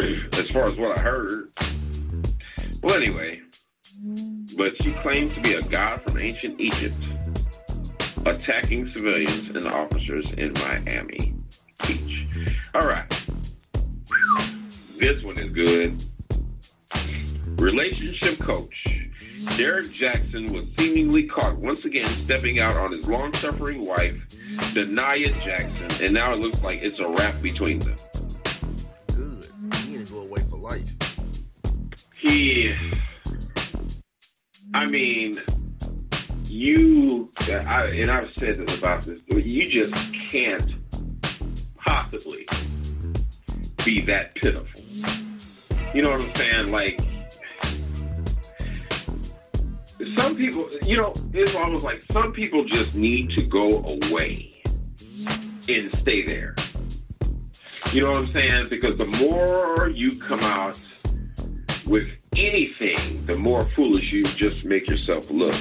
as 0.32 0.48
far 0.50 0.62
as 0.62 0.76
what 0.76 0.98
I 0.98 1.02
heard. 1.02 1.52
Well, 2.82 2.96
anyway, 2.96 3.40
but 4.60 4.82
she 4.82 4.92
claims 4.92 5.34
to 5.34 5.40
be 5.40 5.54
a 5.54 5.62
god 5.62 6.02
from 6.02 6.18
ancient 6.18 6.60
Egypt, 6.60 7.14
attacking 8.26 8.92
civilians 8.94 9.48
and 9.48 9.66
officers 9.66 10.30
in 10.32 10.52
Miami 10.52 11.34
Beach. 11.86 12.28
All 12.74 12.86
right, 12.86 13.08
this 14.98 15.22
one 15.22 15.38
is 15.38 15.50
good. 15.52 16.04
Relationship 17.58 18.38
coach. 18.40 18.74
Derrick 19.56 19.86
Jaxn 19.86 20.52
was 20.52 20.66
seemingly 20.78 21.22
caught 21.22 21.56
once 21.56 21.86
again 21.86 22.06
stepping 22.24 22.60
out 22.60 22.76
on 22.76 22.92
his 22.92 23.08
long 23.08 23.32
suffering 23.32 23.86
wife, 23.86 24.14
Da'Naia 24.74 25.32
Jaxn, 25.40 26.04
and 26.04 26.12
now 26.12 26.34
it 26.34 26.38
looks 26.38 26.60
like 26.62 26.80
it's 26.82 26.98
a 26.98 27.08
wrap 27.08 27.40
between 27.40 27.78
them. 27.78 27.96
Good. 29.16 29.46
He 29.86 29.96
to 29.96 30.12
go 30.12 30.20
away 30.20 30.42
for 30.50 30.58
life. 30.58 30.84
He, 32.18 32.76
I 34.72 34.86
mean, 34.86 35.40
you, 36.44 37.30
I, 37.48 37.86
and 37.86 38.10
I've 38.10 38.30
said 38.36 38.54
this 38.54 38.78
about 38.78 39.00
this, 39.02 39.20
you 39.28 39.64
just 39.64 39.94
can't 40.28 40.74
possibly 41.76 42.46
be 43.84 44.00
that 44.02 44.34
pitiful. 44.36 44.82
You 45.92 46.02
know 46.02 46.10
what 46.10 46.20
I'm 46.20 46.34
saying? 46.36 46.70
Like, 46.70 47.00
some 50.16 50.36
people, 50.36 50.70
you 50.84 50.96
know, 50.96 51.12
it's 51.32 51.56
almost 51.56 51.84
like 51.84 52.02
some 52.12 52.32
people 52.32 52.64
just 52.64 52.94
need 52.94 53.30
to 53.30 53.42
go 53.44 53.82
away 53.84 54.62
and 55.68 55.94
stay 55.96 56.22
there. 56.22 56.54
You 57.92 58.02
know 58.02 58.12
what 58.12 58.26
I'm 58.26 58.32
saying? 58.32 58.66
Because 58.70 58.96
the 58.96 59.06
more 59.18 59.88
you 59.88 60.16
come 60.20 60.40
out 60.40 60.78
with 61.86 62.12
anything, 62.40 63.24
the 63.26 63.36
more 63.36 63.62
foolish 63.62 64.12
you 64.12 64.24
just 64.24 64.64
make 64.64 64.88
yourself 64.88 65.30
look. 65.30 65.54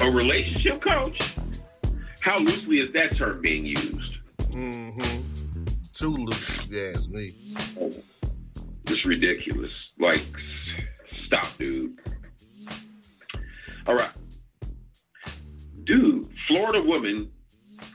A 0.00 0.10
relationship 0.10 0.80
coach? 0.80 1.36
How 2.20 2.38
loosely 2.38 2.78
is 2.78 2.92
that 2.92 3.14
term 3.16 3.40
being 3.40 3.66
used? 3.66 4.18
Mm-hmm. 4.38 5.64
Too 5.92 6.08
loose, 6.08 6.70
you 6.70 6.90
ask 6.90 7.10
me. 7.10 7.30
Oh, 7.80 7.92
it's 8.86 9.04
ridiculous. 9.04 9.70
Like, 9.98 10.24
stop, 11.26 11.46
dude. 11.58 11.98
All 13.86 13.94
right. 13.94 14.10
Dude, 15.84 16.26
Florida 16.48 16.82
woman 16.82 17.30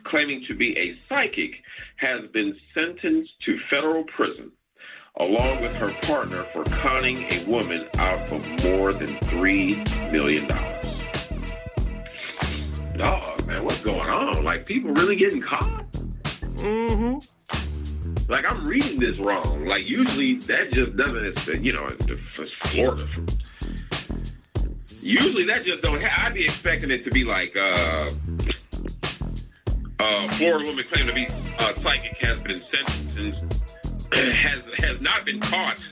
claiming 0.03 0.43
to 0.47 0.55
be 0.55 0.77
a 0.77 0.97
psychic 1.09 1.51
has 1.97 2.21
been 2.31 2.55
sentenced 2.73 3.33
to 3.45 3.57
federal 3.69 4.03
prison 4.15 4.51
along 5.17 5.61
with 5.61 5.75
her 5.75 5.93
partner 6.03 6.43
for 6.53 6.63
conning 6.65 7.25
a 7.31 7.43
woman 7.45 7.87
out 7.97 8.31
of 8.31 8.41
more 8.63 8.93
than 8.93 9.17
$3 9.17 10.11
million. 10.11 10.47
Dog, 12.97 13.47
man, 13.47 13.63
what's 13.63 13.81
going 13.81 14.09
on? 14.09 14.43
Like, 14.43 14.65
people 14.65 14.91
really 14.91 15.15
getting 15.15 15.41
caught? 15.41 15.91
Mm-hmm. 16.55 18.31
Like, 18.31 18.51
I'm 18.51 18.65
reading 18.65 18.99
this 18.99 19.19
wrong. 19.19 19.65
Like, 19.65 19.89
usually 19.89 20.35
that 20.39 20.71
just 20.71 20.95
doesn't, 20.95 21.63
you 21.63 21.73
know, 21.73 21.87
it's, 21.87 22.07
it's 22.07 22.53
Florida. 22.69 23.07
Usually 25.01 25.45
that 25.45 25.63
just 25.63 25.81
don't 25.81 26.01
ha- 26.01 26.25
I'd 26.25 26.33
be 26.33 26.43
expecting 26.43 26.91
it 26.91 27.03
to 27.05 27.11
be 27.11 27.23
like, 27.23 27.55
uh, 27.55 28.09
uh, 29.99 30.27
Florida 30.29 30.67
woman 30.67 30.83
claimed 30.85 31.07
to 31.07 31.13
be 31.13 31.27
uh, 31.59 31.73
psychic 31.81 32.17
has 32.21 32.39
been 32.39 32.55
sentenced 32.55 33.68
has 34.13 34.61
has 34.77 35.01
not 35.01 35.25
been 35.25 35.39
caught 35.39 35.83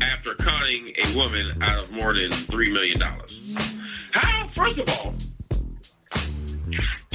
after 0.00 0.34
conning 0.34 0.92
a 0.98 1.16
woman 1.16 1.62
out 1.62 1.78
of 1.78 1.92
more 1.92 2.14
than 2.14 2.32
three 2.32 2.72
million 2.72 2.98
dollars. 2.98 3.56
How? 4.12 4.50
First 4.54 4.78
of 4.78 4.88
all, 4.90 5.14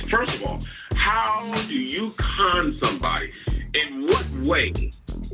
first 0.09 0.35
of 0.35 0.43
all, 0.43 0.59
how 0.95 1.53
do 1.67 1.75
you 1.75 2.13
con 2.17 2.77
somebody? 2.83 3.31
In 3.73 4.07
what 4.07 4.25
way 4.45 4.71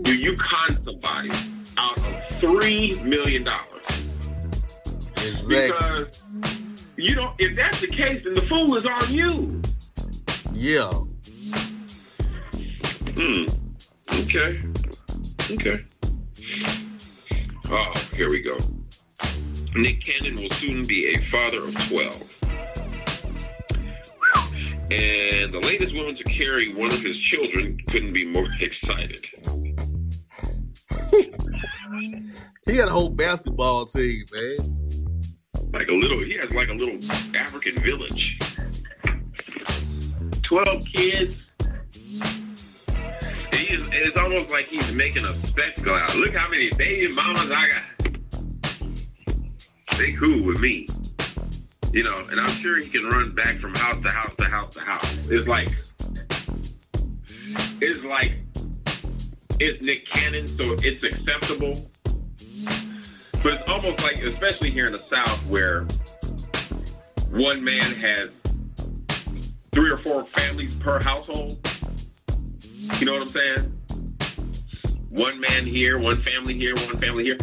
do 0.01 0.15
you 0.15 0.35
con 0.35 0.83
somebody 0.83 1.29
out 1.77 1.97
of 1.97 2.27
three 2.39 2.93
million 3.03 3.43
dollars? 3.43 3.85
Exactly. 5.17 5.47
Because 5.47 6.23
you 6.97 7.15
know, 7.15 7.33
if 7.39 7.55
that's 7.55 7.81
the 7.81 7.87
case, 7.87 8.21
then 8.23 8.35
the 8.35 8.45
fool 8.47 8.77
is 8.77 8.85
on 8.85 9.13
you. 9.13 9.61
Yeah. 10.53 10.91
Hmm. 13.17 13.64
Okay. 14.11 14.61
Okay. 15.51 15.85
Oh, 17.69 17.93
here 18.15 18.29
we 18.29 18.41
go. 18.41 18.57
Nick 19.75 20.01
Cannon 20.03 20.41
will 20.41 20.51
soon 20.51 20.85
be 20.87 21.13
a 21.13 21.17
father 21.31 21.63
of 21.63 21.73
12. 21.89 22.31
And 24.91 25.49
the 25.51 25.59
latest 25.63 25.97
woman 25.97 26.15
to 26.15 26.23
carry 26.23 26.73
one 26.73 26.91
of 26.93 27.01
his 27.01 27.17
children 27.17 27.77
couldn't 27.89 28.13
be 28.13 28.25
more 28.25 28.47
excited. 28.59 29.25
He 32.65 32.73
got 32.73 32.87
a 32.87 32.91
whole 32.91 33.09
basketball 33.09 33.85
team, 33.85 34.25
man. 34.31 34.55
Like 35.73 35.89
a 35.89 35.93
little, 35.93 36.19
he 36.19 36.37
has 36.37 36.53
like 36.53 36.69
a 36.69 36.73
little 36.73 36.99
African 37.35 37.77
village. 37.79 38.39
12 40.43 40.85
kids. 40.93 41.37
He 43.65 43.73
is, 43.73 43.89
it's 43.91 44.19
almost 44.19 44.51
like 44.51 44.67
he's 44.67 44.91
making 44.93 45.25
a 45.25 45.43
spectacle 45.43 45.95
out. 45.95 46.15
Look 46.15 46.35
how 46.35 46.47
many 46.49 46.69
baby 46.77 47.11
mamas 47.11 47.49
I 47.49 47.67
got. 47.67 47.83
They 49.97 50.13
cool 50.13 50.43
with 50.43 50.61
me. 50.61 50.87
You 51.91 52.03
know, 52.03 52.13
and 52.29 52.39
I'm 52.39 52.49
sure 52.61 52.77
he 52.77 52.87
can 52.89 53.05
run 53.05 53.33
back 53.33 53.59
from 53.59 53.73
house 53.75 54.03
to 54.05 54.11
house 54.11 54.33
to 54.37 54.45
house 54.45 54.75
to 54.75 54.81
house. 54.81 55.17
It's 55.29 55.47
like, 55.47 55.69
it's 57.81 58.03
like, 58.03 58.33
it's 59.59 59.83
Nick 59.83 60.05
Cannon, 60.05 60.45
so 60.45 60.75
it's 60.79 61.01
acceptable. 61.01 61.89
But 63.41 63.53
it's 63.53 63.69
almost 63.69 64.03
like, 64.03 64.17
especially 64.17 64.69
here 64.69 64.85
in 64.87 64.93
the 64.93 65.03
South, 65.09 65.39
where 65.47 65.87
one 67.31 67.63
man 67.63 67.81
has 67.81 68.29
three 69.71 69.89
or 69.89 69.97
four 69.99 70.25
families 70.27 70.75
per 70.75 71.01
household. 71.01 71.59
You 72.99 73.05
know 73.05 73.13
what 73.13 73.21
I'm 73.21 73.25
saying? 73.25 73.71
One 75.09 75.39
man 75.39 75.65
here, 75.65 75.97
one 75.97 76.15
family 76.15 76.53
here, 76.57 76.75
one 76.75 76.99
family 76.99 77.23
here. 77.23 77.37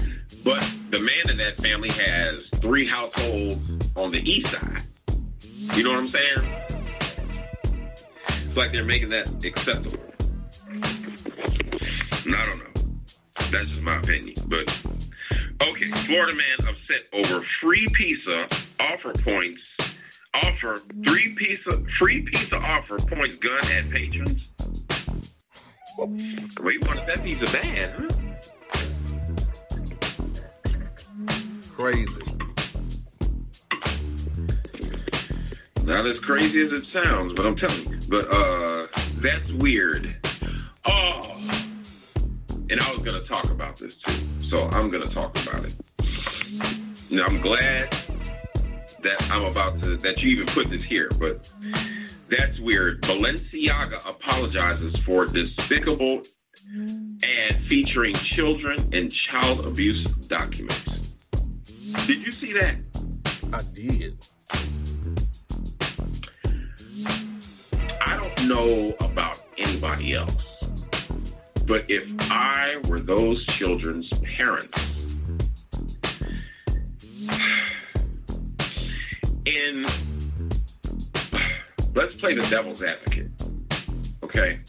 But 0.44 0.62
the 0.90 1.00
man 1.00 1.30
in 1.30 1.36
that 1.38 1.58
family 1.60 1.90
has 1.90 2.36
three 2.56 2.86
households 2.86 3.58
on 3.96 4.10
the 4.10 4.22
east 4.24 4.52
side. 4.52 4.82
You 5.74 5.84
know 5.84 5.90
what 5.90 5.98
I'm 5.98 6.04
saying? 6.06 6.62
It's 8.28 8.56
like 8.56 8.72
they're 8.72 8.84
making 8.84 9.08
that 9.08 9.44
acceptable. 9.44 10.04
And 12.24 12.36
I 12.36 12.42
don't 12.44 12.58
know. 12.58 12.72
That's 13.50 13.68
just 13.68 13.82
my 13.82 13.98
opinion. 13.98 14.34
But 14.48 14.68
okay, 15.62 15.86
Florida 16.06 16.34
man 16.34 16.68
upset 16.68 17.02
over 17.12 17.44
free 17.60 17.86
pizza 17.94 18.46
offer 18.80 19.12
points. 19.12 19.74
Offer 20.34 20.76
three 21.06 21.34
pizza 21.34 21.82
free 21.98 22.22
pizza 22.22 22.56
offer 22.56 22.98
points 22.98 23.36
gun 23.36 23.58
at 23.72 23.90
patrons. 23.90 24.52
Ray 25.98 26.78
wanted 26.78 27.06
that 27.06 27.22
piece 27.22 27.42
of 27.42 27.52
bad. 27.52 27.92
Crazy. 31.72 32.22
Not 35.84 36.06
as 36.06 36.18
crazy 36.20 36.66
as 36.66 36.76
it 36.76 36.84
sounds, 36.86 37.34
but 37.34 37.44
I'm 37.44 37.56
telling 37.56 37.90
you. 37.90 37.98
But 38.08 38.34
uh, 38.34 38.86
that's 39.16 39.50
weird. 39.52 40.14
Oh, 40.86 41.18
and 42.70 42.80
I 42.80 42.92
was 42.92 43.00
gonna 43.04 43.26
talk 43.26 43.50
about 43.50 43.76
this 43.76 43.94
too, 44.04 44.12
so 44.38 44.68
I'm 44.70 44.88
gonna 44.88 45.04
talk 45.04 45.36
about 45.46 45.64
it. 45.64 45.74
Now, 47.10 47.26
I'm 47.26 47.40
glad 47.40 47.94
that 49.02 49.30
I'm 49.30 49.44
about 49.44 49.82
to 49.82 49.96
that 49.98 50.22
you 50.22 50.30
even 50.30 50.46
put 50.46 50.70
this 50.70 50.82
here, 50.82 51.10
but 51.18 51.50
that's 52.28 52.58
weird. 52.60 53.02
Balenciaga 53.02 54.08
apologizes 54.08 54.96
for 55.02 55.26
despicable 55.26 56.22
ad 57.24 57.60
featuring 57.68 58.14
children 58.14 58.78
and 58.92 59.12
child 59.12 59.66
abuse 59.66 60.04
documents. 60.28 61.10
Did 62.06 62.22
you 62.22 62.30
see 62.30 62.52
that? 62.52 62.76
I 63.52 63.62
did. 63.74 64.24
I 68.00 68.16
don't 68.16 68.48
know 68.48 68.94
about 69.00 69.42
anybody 69.58 70.14
else, 70.14 70.56
but 71.66 71.90
if 71.90 72.08
I 72.30 72.80
were 72.88 73.00
those 73.00 73.44
children's 73.46 74.08
parents, 74.36 74.78
in 79.46 79.86
let's 81.94 82.16
play 82.16 82.34
the 82.34 82.46
devil's 82.48 82.82
advocate, 82.82 83.30
okay? 84.22 84.60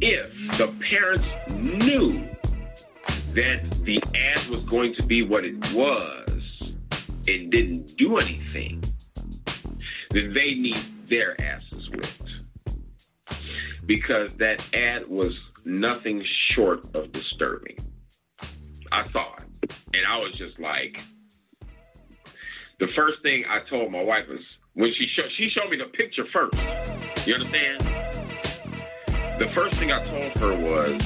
If 0.00 0.58
the 0.58 0.68
parents 0.80 1.24
knew 1.54 2.12
that 3.34 3.70
the 3.84 4.02
ad 4.14 4.46
was 4.46 4.64
going 4.64 4.94
to 4.94 5.02
be 5.04 5.22
what 5.22 5.44
it 5.44 5.72
was 5.72 6.72
and 7.28 7.50
didn't 7.50 7.96
do 7.96 8.16
anything, 8.16 8.82
then 10.10 10.32
they 10.32 10.54
need 10.54 10.80
their 11.06 11.40
asses 11.40 11.88
whipped. 11.90 12.42
Because 13.86 14.34
that 14.34 14.64
ad 14.74 15.08
was 15.08 15.38
nothing 15.64 16.24
short 16.50 16.84
of 16.94 17.12
disturbing. 17.12 17.78
I 18.90 19.06
saw 19.06 19.34
it. 19.34 19.74
And 19.92 20.06
I 20.06 20.16
was 20.18 20.32
just 20.32 20.58
like, 20.58 21.00
the 22.80 22.88
first 22.96 23.22
thing 23.22 23.44
I 23.48 23.60
told 23.68 23.92
my 23.92 24.02
wife 24.02 24.26
was 24.28 24.40
when 24.72 24.92
she 24.94 25.06
showed 25.14 25.30
she 25.36 25.50
showed 25.50 25.70
me 25.70 25.76
the 25.76 25.84
picture 25.84 26.24
first. 26.32 26.56
You 27.26 27.34
understand? 27.34 27.80
The 29.38 29.50
first 29.54 29.78
thing 29.78 29.92
I 29.92 30.02
told 30.02 30.32
her 30.38 30.56
was, 30.56 31.00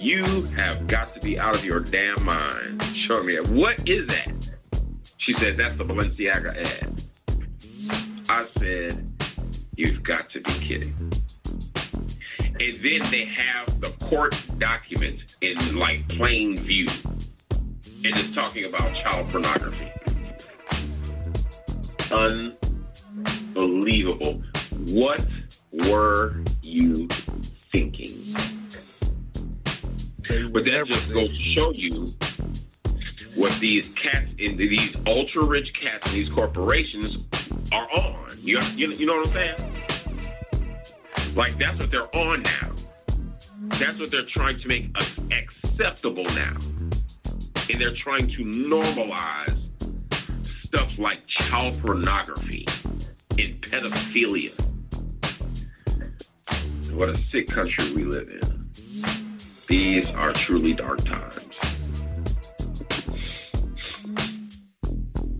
"You 0.00 0.42
have 0.56 0.86
got 0.86 1.08
to 1.08 1.20
be 1.20 1.38
out 1.38 1.56
of 1.56 1.64
your 1.64 1.80
damn 1.80 2.24
mind." 2.24 2.82
Show 3.08 3.22
me. 3.24 3.38
What 3.40 3.88
is 3.88 4.08
that? 4.08 4.50
She 5.18 5.32
said, 5.34 5.56
"That's 5.56 5.74
the 5.74 5.84
Balenciaga 5.84 6.56
ad." 6.56 7.02
I 8.28 8.44
said, 8.56 9.04
"You've 9.76 10.02
got 10.04 10.30
to 10.30 10.40
be 10.40 10.52
kidding." 10.52 10.94
And 12.60 12.74
then 12.74 13.02
they 13.10 13.24
have 13.24 13.80
the 13.80 13.90
court 14.04 14.40
documents 14.58 15.36
in 15.40 15.76
like 15.76 16.06
plain 16.08 16.56
view 16.56 16.86
and 18.02 18.16
it's 18.16 18.34
talking 18.34 18.64
about 18.64 18.94
child 18.94 19.30
pornography. 19.30 19.92
Unbelievable. 23.54 24.42
What 24.88 25.28
were 25.70 26.42
you 26.62 27.08
thinking? 27.70 28.16
But 30.50 30.64
that 30.64 30.84
just 30.86 31.12
goes 31.12 31.30
to 31.30 31.42
show 31.54 31.72
you 31.72 32.06
what 33.34 33.52
these 33.60 33.90
cats 33.90 34.30
in 34.38 34.56
these 34.56 34.96
ultra 35.06 35.44
rich 35.44 35.74
cats 35.74 36.06
in 36.06 36.12
these 36.14 36.30
corporations 36.30 37.28
are 37.70 37.90
on. 37.98 38.30
You, 38.40 38.60
you, 38.76 38.92
you 38.92 39.04
know 39.04 39.16
what 39.16 39.28
I'm 39.28 39.34
saying? 39.34 39.56
Like 41.34 41.58
that's 41.58 41.78
what 41.78 41.90
they're 41.90 42.16
on 42.16 42.42
now. 42.42 42.72
That's 43.78 43.98
what 43.98 44.10
they're 44.10 44.24
trying 44.24 44.58
to 44.60 44.68
make 44.68 44.90
us 44.96 45.14
acceptable 45.30 46.24
now 46.24 46.56
and 47.70 47.80
they're 47.80 47.88
trying 47.90 48.26
to 48.26 48.44
normalize 48.44 49.56
stuff 50.66 50.90
like 50.98 51.24
child 51.28 51.78
pornography 51.80 52.66
and 53.38 53.60
pedophilia. 53.60 54.52
What 56.92 57.10
a 57.10 57.16
sick 57.16 57.46
country 57.46 57.92
we 57.94 58.04
live 58.04 58.28
in. 58.28 58.70
These 59.68 60.10
are 60.10 60.32
truly 60.32 60.74
dark 60.74 61.04
times. 61.04 61.36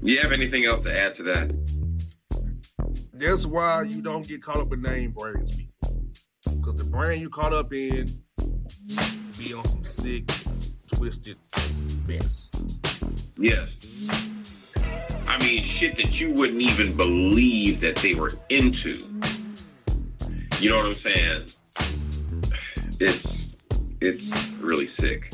You 0.03 0.20
have 0.22 0.33
anything 0.33 0.66
else 0.66 0.85
to 0.85 0.97
add 0.97 1.16
to 1.16 1.22
that? 1.24 1.53
That's 3.12 3.45
why 3.45 3.83
you 3.83 4.03
don't 4.03 4.26
get 4.26 4.43
caught 4.43 4.61
up 4.61 4.72
in 4.72 4.83
name 4.83 5.11
brands, 5.11 5.57
people. 5.57 5.74
Because 6.45 6.76
the 6.76 6.85
brand 6.85 7.20
you 7.20 7.28
caught 7.28 7.53
up 7.53 7.72
in 7.72 8.09
be 9.37 9.53
on 9.53 9.66
some 9.66 9.83
sick, 9.83 10.33
twisted 10.87 11.37
mess. 12.11 12.63
Yes. 13.37 13.69
I 15.27 15.39
mean, 15.39 15.71
shit 15.73 15.97
that 15.97 16.13
you 16.13 16.33
wouldn't 16.33 16.61
even 16.61 16.97
believe 16.97 17.81
that 17.81 17.97
they 17.97 18.15
were 18.15 18.33
into. 18.49 18.91
You 20.59 20.71
know 20.71 20.79
what 20.79 20.87
I'm 20.87 20.97
saying? 21.03 21.47
It's 23.01 23.47
it's 24.01 24.51
really 24.59 24.87
sick. 24.87 25.33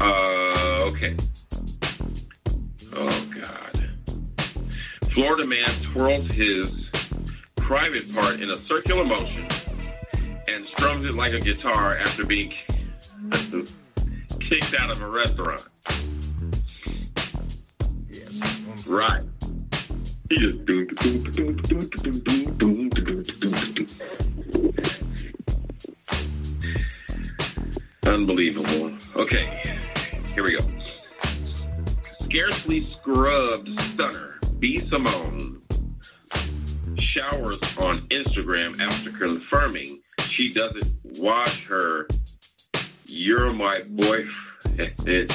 Uh, 0.00 0.86
okay. 0.88 1.16
Oh 2.94 3.26
God. 3.40 3.90
Florida 5.12 5.46
man 5.46 5.68
twirls 5.92 6.32
his 6.34 6.90
private 7.56 8.12
part 8.14 8.40
in 8.40 8.50
a 8.50 8.54
circular 8.54 9.04
motion 9.04 9.46
and 10.48 10.66
strums 10.68 11.06
it 11.06 11.14
like 11.14 11.32
a 11.32 11.40
guitar 11.40 11.98
after 11.98 12.24
being 12.24 12.52
kicked 14.48 14.74
out 14.74 14.90
of 14.90 15.02
a 15.02 15.08
restaurant. 15.08 15.68
Yes. 18.10 18.86
Right. 18.86 19.22
He 20.28 20.36
just. 20.36 20.58
Unbelievable. 28.06 28.92
Okay, 29.16 29.62
here 30.34 30.44
we 30.44 30.58
go. 30.58 30.66
Scarcely 32.20 32.82
scrubbed 32.82 33.68
stunner 33.80 34.40
B. 34.58 34.80
Simone 34.88 35.62
showers 36.98 37.60
on 37.78 37.96
Instagram 38.10 38.78
after 38.80 39.10
confirming 39.12 40.02
she 40.28 40.48
doesn't 40.48 40.86
wash 41.18 41.64
her 41.66 42.06
"You're 43.06 43.52
my 43.52 43.82
boyfriend" 43.88 45.32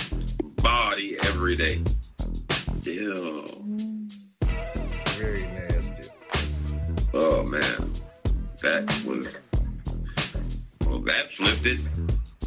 body 0.62 1.18
every 1.24 1.56
day. 1.56 1.82
Ew. 2.84 3.46
Very 5.18 5.42
nasty. 5.42 6.10
Oh 7.14 7.44
man, 7.46 7.92
that 8.62 9.04
was 9.06 9.28
well. 10.88 11.00
That 11.02 11.28
flipped 11.38 11.66
it. 11.66 11.82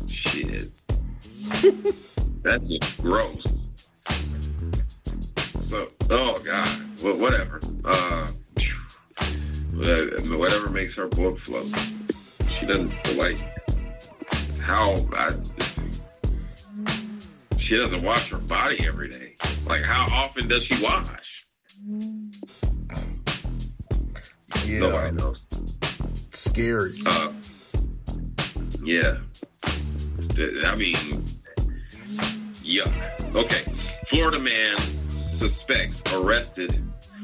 Shit, 0.09 0.71
that's 2.43 2.65
just 2.65 3.03
gross. 3.03 3.45
So, 5.69 5.89
oh 6.11 6.39
god, 6.45 7.03
well, 7.03 7.17
whatever. 7.17 7.61
Uh, 7.85 8.27
whatever 9.75 10.69
makes 10.71 10.95
her 10.95 11.09
blood 11.09 11.39
flow. 11.41 11.65
She 12.59 12.67
doesn't 12.67 13.17
like 13.17 13.39
how 14.63 14.95
I. 15.13 15.29
She 17.61 17.77
doesn't 17.77 18.03
wash 18.03 18.31
her 18.31 18.39
body 18.39 18.79
every 18.87 19.09
day. 19.09 19.35
Like, 19.67 19.83
how 19.83 20.07
often 20.11 20.49
does 20.49 20.65
she 20.65 20.83
wash? 20.83 21.07
Yeah. 24.67 24.79
Nobody 24.81 25.17
knows. 25.17 25.47
Scary. 26.33 27.01
Uh, 27.07 27.33
yeah. 28.85 29.19
I 30.65 30.77
mean, 30.77 31.25
yuck. 32.63 33.35
Okay. 33.35 33.65
Florida 34.11 34.39
man 34.39 34.77
suspects 35.41 36.01
arrested. 36.13 36.83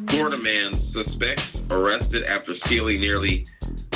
Florida 0.09 0.39
man 0.43 0.75
suspects 0.93 1.51
arrested 1.71 2.25
after 2.25 2.57
stealing 2.61 3.01
nearly 3.01 3.47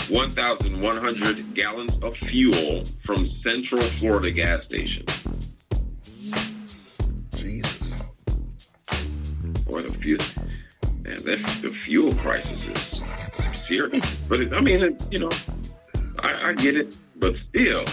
1,100 0.09 1.55
gallons 1.55 1.97
of 2.03 2.15
fuel 2.19 2.83
from 3.05 3.31
Central 3.47 3.81
Florida 3.99 4.31
gas 4.31 4.65
station. 4.65 5.07
Jesus. 7.35 8.03
Or 9.67 9.83
the 9.83 9.97
fuel. 10.03 10.21
Man, 11.01 11.23
that, 11.25 11.59
the 11.63 11.73
fuel 11.79 12.15
crisis 12.17 12.53
is 12.53 13.67
serious. 13.67 14.17
But 14.29 14.41
it, 14.41 14.53
I 14.53 14.61
mean, 14.61 14.83
it, 14.83 15.03
you 15.11 15.19
know, 15.19 15.31
I, 16.19 16.51
I 16.51 16.53
get 16.53 16.77
it, 16.77 16.95
but 17.17 17.35
still, 17.49 17.85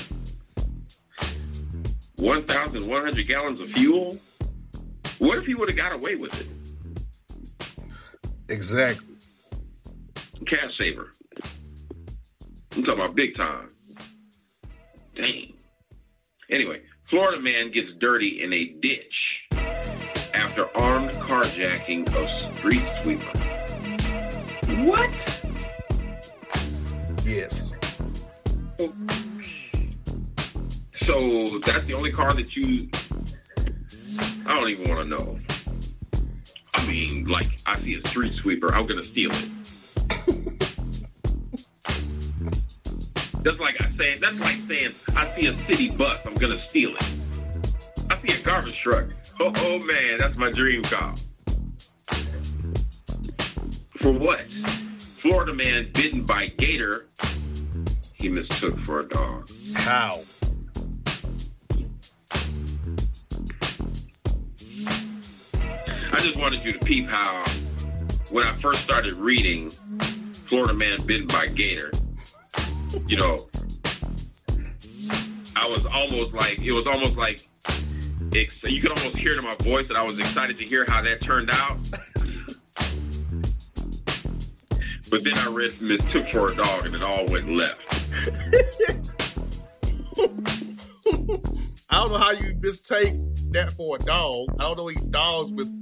1,100 2.17 3.27
gallons 3.27 3.61
of 3.61 3.69
fuel. 3.69 4.17
What 5.19 5.39
if 5.39 5.45
he 5.45 5.55
would 5.55 5.69
have 5.69 5.77
got 5.77 5.93
away 5.93 6.15
with 6.15 6.39
it? 6.39 6.47
Exactly. 8.49 9.15
Cash 10.47 10.77
saver. 10.79 11.11
I'm 12.75 12.83
talking 12.83 12.93
about 12.93 13.15
big 13.15 13.35
time. 13.35 13.69
Dang. 15.15 15.53
Anyway, 16.49 16.81
Florida 17.09 17.39
man 17.41 17.71
gets 17.71 17.89
dirty 17.99 18.41
in 18.43 18.51
a 18.51 18.65
ditch 18.81 19.13
after 20.33 20.65
armed 20.77 21.11
carjacking 21.11 22.07
of 22.15 22.57
street 22.57 22.83
sweeper. 23.03 23.37
What? 24.83 25.09
Yes. 27.23 27.75
So 31.03 31.59
that's 31.65 31.85
the 31.85 31.93
only 31.95 32.11
car 32.11 32.33
that 32.33 32.55
you. 32.55 32.89
I 34.45 34.53
don't 34.53 34.69
even 34.69 34.89
want 34.89 35.09
to 35.09 35.15
know. 35.15 35.39
I 36.79 36.87
mean, 36.87 37.25
like, 37.25 37.59
I 37.65 37.77
see 37.79 38.01
a 38.01 38.07
street 38.07 38.39
sweeper, 38.39 38.73
I'm 38.73 38.87
gonna 38.87 39.01
steal 39.01 39.31
it. 39.33 39.49
that's 43.43 43.59
like 43.59 43.75
I 43.81 43.91
saying. 43.97 44.21
That's 44.21 44.39
like 44.39 44.59
saying 44.67 44.93
I 45.09 45.37
see 45.37 45.47
a 45.47 45.65
city 45.67 45.89
bus, 45.89 46.19
I'm 46.25 46.35
gonna 46.35 46.65
steal 46.69 46.91
it. 46.91 47.03
I 48.09 48.15
see 48.15 48.39
a 48.39 48.43
garbage 48.43 48.79
truck. 48.81 49.07
Oh, 49.41 49.51
oh 49.57 49.79
man, 49.79 50.19
that's 50.19 50.37
my 50.37 50.49
dream 50.51 50.83
car. 50.83 51.13
For 54.01 54.13
what? 54.13 54.39
Florida 54.39 55.53
man 55.53 55.91
bitten 55.93 56.23
by 56.23 56.47
gator. 56.47 57.09
He 58.13 58.29
mistook 58.29 58.81
for 58.85 59.01
a 59.01 59.07
dog. 59.09 59.49
How? 59.75 60.21
I 66.19 66.21
just 66.21 66.35
wanted 66.35 66.65
you 66.65 66.73
to 66.73 66.79
peep 66.79 67.07
how, 67.07 67.45
when 68.29 68.43
I 68.43 68.53
first 68.57 68.81
started 68.81 69.13
reading 69.13 69.69
Florida 69.69 70.73
Man 70.73 70.97
Bitten 71.05 71.27
by 71.27 71.47
Gator, 71.47 71.93
you 73.07 73.15
know, 73.15 73.37
I 75.55 75.65
was 75.65 75.85
almost 75.85 76.33
like, 76.33 76.59
it 76.59 76.73
was 76.73 76.85
almost 76.87 77.15
like, 77.15 77.47
you 78.33 78.81
could 78.81 78.91
almost 78.91 79.15
hear 79.15 79.31
it 79.31 79.37
in 79.37 79.45
my 79.45 79.55
voice 79.61 79.87
that 79.87 79.95
I 79.95 80.03
was 80.03 80.19
excited 80.19 80.57
to 80.57 80.65
hear 80.65 80.83
how 80.83 81.01
that 81.01 81.21
turned 81.21 81.51
out. 81.53 81.77
but 85.09 85.23
then 85.23 85.37
I 85.37 85.47
read 85.47 85.71
Mistook 85.81 86.33
for 86.33 86.49
a 86.49 86.55
Dog 86.57 86.85
and 86.85 86.95
it 86.95 87.01
all 87.01 87.27
went 87.27 87.49
left. 87.49 87.79
I 91.89 92.01
don't 92.01 92.11
know 92.11 92.17
how 92.17 92.31
you 92.31 92.55
mistake 92.61 93.13
that 93.51 93.71
for 93.71 93.95
a 93.95 93.99
dog. 93.99 94.49
I 94.59 94.63
don't 94.63 94.77
know 94.77 94.89
any 94.89 95.03
dogs 95.09 95.51
with 95.53 95.73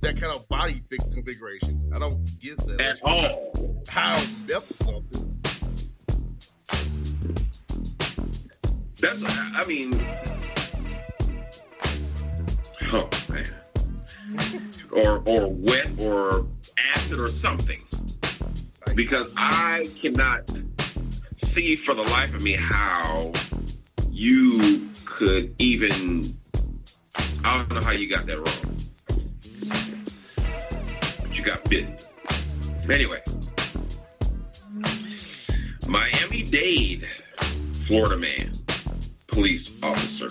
that 0.00 0.20
kind 0.20 0.36
of 0.36 0.46
body 0.48 0.82
fit 0.88 1.00
configuration. 1.12 1.90
I 1.94 1.98
don't 1.98 2.24
get 2.40 2.58
that. 2.58 2.80
At 2.80 3.02
all. 3.02 3.82
How 3.88 4.22
left 4.48 4.74
something. 4.76 5.32
That's, 8.98 9.22
I 9.26 9.64
mean, 9.66 9.92
oh 12.92 13.10
man, 13.28 13.44
or 14.90 15.22
or 15.26 15.48
wet 15.52 15.88
or 16.02 16.46
acid 16.94 17.20
or 17.20 17.28
something, 17.28 17.78
because 18.94 19.30
I 19.36 19.84
cannot 20.00 20.48
see 21.54 21.74
for 21.74 21.94
the 21.94 22.02
life 22.02 22.34
of 22.34 22.42
me 22.42 22.56
how 22.58 23.32
you 24.10 24.88
could 25.04 25.54
even. 25.60 26.38
I 27.44 27.58
don't 27.58 27.70
know 27.70 27.82
how 27.82 27.92
you 27.92 28.08
got 28.08 28.24
that 28.26 28.38
wrong, 28.38 28.65
you 31.36 31.44
got 31.44 31.64
bitten. 31.68 31.96
Anyway, 32.90 33.20
Miami 35.88 36.42
Dade, 36.42 37.12
Florida 37.86 38.16
man 38.16 38.52
police 39.36 39.70
officer 39.82 40.28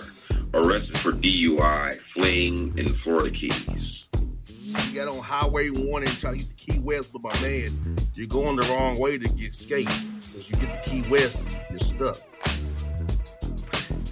arrested 0.52 0.98
for 0.98 1.12
DUI 1.12 1.96
fleeing 2.12 2.76
in 2.76 2.88
Florida 2.88 3.30
Keys. 3.30 4.02
You 4.12 4.94
got 4.96 5.06
on 5.06 5.22
Highway 5.22 5.68
1 5.68 6.02
and 6.02 6.18
try 6.18 6.32
to 6.32 6.38
get 6.38 6.48
the 6.48 6.54
Key 6.54 6.80
West, 6.80 7.12
but 7.12 7.22
my 7.22 7.40
man, 7.40 7.68
you're 8.14 8.26
going 8.26 8.56
the 8.56 8.62
wrong 8.64 8.98
way 8.98 9.16
to 9.16 9.28
get 9.28 9.52
escape. 9.52 9.86
Because 9.86 10.50
you 10.50 10.56
get 10.56 10.84
the 10.84 10.90
Key 10.90 11.02
West, 11.08 11.56
you're 11.70 11.78
stuck. 11.78 12.18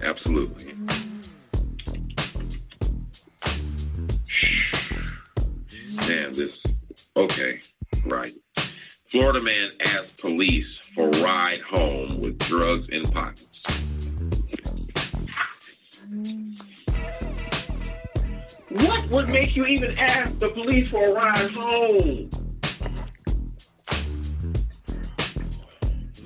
Absolutely. 0.01 0.73
Man, 6.07 6.31
this. 6.31 6.64
Okay, 7.17 7.59
right. 8.05 8.31
Florida 9.09 9.41
man 9.41 9.69
asked 9.85 10.17
police 10.19 10.65
for 10.93 11.09
ride 11.11 11.61
home 11.61 12.19
with 12.19 12.37
drugs 12.39 12.85
in 12.89 13.03
pockets. 13.03 13.45
What 18.69 19.09
would 19.11 19.29
make 19.29 19.55
you 19.55 19.65
even 19.65 19.97
ask 19.97 20.37
the 20.39 20.49
police 20.49 20.89
for 20.89 21.05
a 21.05 21.13
ride 21.13 21.51
home? 21.51 22.29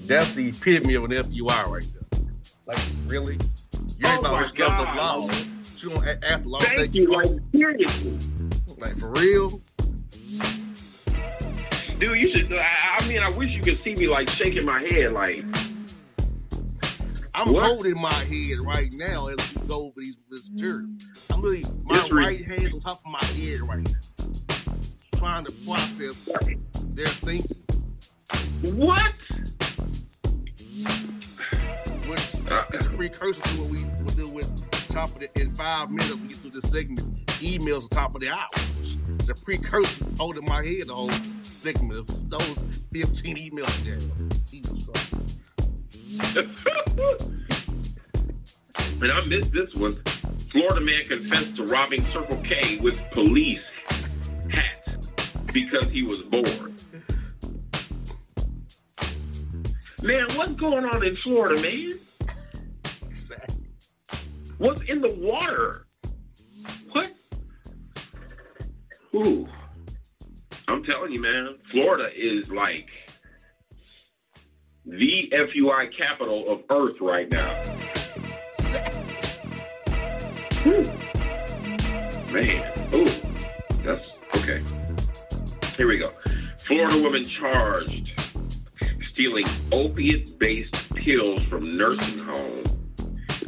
That's 0.07 0.33
the 0.33 0.49
epitome 0.49 0.95
of 0.95 1.03
an 1.03 1.11
FUI 1.11 1.67
right 1.67 1.87
there. 1.93 2.21
Like, 2.65 2.79
really? 3.05 3.37
You 3.99 4.07
ain't 4.07 4.17
oh 4.17 4.19
about 4.21 4.39
to 4.39 4.47
scuff 4.47 4.75
the 4.75 4.85
law. 4.99 5.29
You 5.77 5.89
don't 5.89 6.23
ask 6.23 6.41
the 6.41 6.49
law 6.49 6.59
to 6.59 6.65
take 6.75 6.95
you, 6.95 7.03
you 7.03 7.11
like 7.11 7.27
home. 7.27 7.49
seriously. 7.53 8.17
Like, 8.79 8.97
for 8.97 9.11
real? 9.11 9.61
Dude, 11.99 12.17
you 12.17 12.35
should. 12.35 12.53
I, 12.53 12.97
I 12.99 13.07
mean, 13.07 13.19
I 13.19 13.29
wish 13.29 13.49
you 13.51 13.61
could 13.61 13.81
see 13.81 13.93
me 13.95 14.07
like 14.07 14.29
shaking 14.29 14.65
my 14.65 14.81
head, 14.81 15.11
like, 15.11 15.43
I'm 17.33 17.51
What? 17.53 17.63
holding 17.65 17.99
my 17.99 18.11
head 18.13 18.59
right 18.59 18.89
now 18.93 19.27
as 19.27 19.37
we 19.55 19.67
go 19.67 19.83
over 19.87 19.93
these 19.99 20.15
this 20.29 20.47
journey. 20.49 20.97
I'm 21.29 21.41
really 21.41 21.63
my 21.83 21.99
It's 21.99 22.11
re- 22.11 22.25
right 22.25 22.45
hand 22.45 22.73
on 22.73 22.79
top 22.79 22.99
of 23.05 23.11
my 23.11 23.23
head 23.23 23.59
right 23.61 23.79
now, 23.85 24.73
trying 25.15 25.43
to 25.45 25.51
process 25.65 26.29
their 26.93 27.05
thinking, 27.07 27.57
what? 28.75 29.15
which 32.07 32.19
is 32.19 32.39
a 32.49 32.89
precursor 32.95 33.41
to 33.41 33.49
what 33.61 33.69
we 33.69 33.83
will 34.03 34.11
deal 34.11 34.31
with 34.31 34.47
top 34.89 35.09
of 35.09 35.19
the 35.19 35.29
in 35.39 35.51
five 35.51 35.91
minutes. 35.91 36.15
We 36.15 36.29
get 36.29 36.37
through 36.37 36.51
the 36.51 36.61
segment. 36.67 37.25
Emails 37.39 37.83
on 37.83 37.89
top 37.89 38.15
of 38.15 38.21
the 38.21 38.29
hour. 38.29 38.47
A 39.29 39.33
precursor 39.45 40.05
holding 40.17 40.45
my 40.45 40.65
head 40.65 40.87
the 40.87 40.93
whole 40.93 41.11
segment 41.43 42.09
of 42.09 42.29
those 42.29 42.57
15 42.91 43.35
emails 43.37 43.85
there. 43.85 43.99
Jesus 44.49 44.85
Christ. 44.85 45.37
and 49.01 49.11
I 49.11 49.25
missed 49.25 49.51
this 49.51 49.73
one. 49.75 49.91
Florida 50.51 50.81
man 50.81 51.03
confessed 51.03 51.55
to 51.57 51.63
robbing 51.65 52.01
Circle 52.11 52.37
K 52.37 52.77
with 52.77 52.99
police 53.11 53.65
hat 54.49 54.97
because 55.53 55.87
he 55.89 56.01
was 56.01 56.23
bored. 56.23 56.73
Man, 60.01 60.25
what's 60.35 60.55
going 60.55 60.85
on 60.85 61.05
in 61.05 61.15
Florida, 61.17 61.61
man? 61.61 61.99
What's 64.59 64.81
in 64.83 64.99
the 64.99 65.15
water? 65.17 65.87
What? 66.91 67.13
Ooh. 69.15 69.47
I'm 70.67 70.83
telling 70.83 71.13
you, 71.13 71.21
man, 71.21 71.55
Florida 71.71 72.09
is 72.13 72.45
like 72.49 72.89
the 74.85 75.31
FUI 75.31 75.97
capital 75.97 76.51
of 76.51 76.59
Earth 76.69 76.97
right 76.99 77.31
now. 77.31 77.61
Man, 82.33 82.93
ooh, 82.93 83.07
that's 83.81 84.11
okay. 84.35 84.61
Here 85.77 85.87
we 85.87 85.97
go. 85.97 86.11
Florida 86.57 87.01
woman 87.01 87.23
charged 87.23 88.11
stealing 89.11 89.45
opiate-based 89.71 90.95
pills 90.95 91.43
from 91.45 91.65
nursing 91.77 92.19
home 92.19 92.68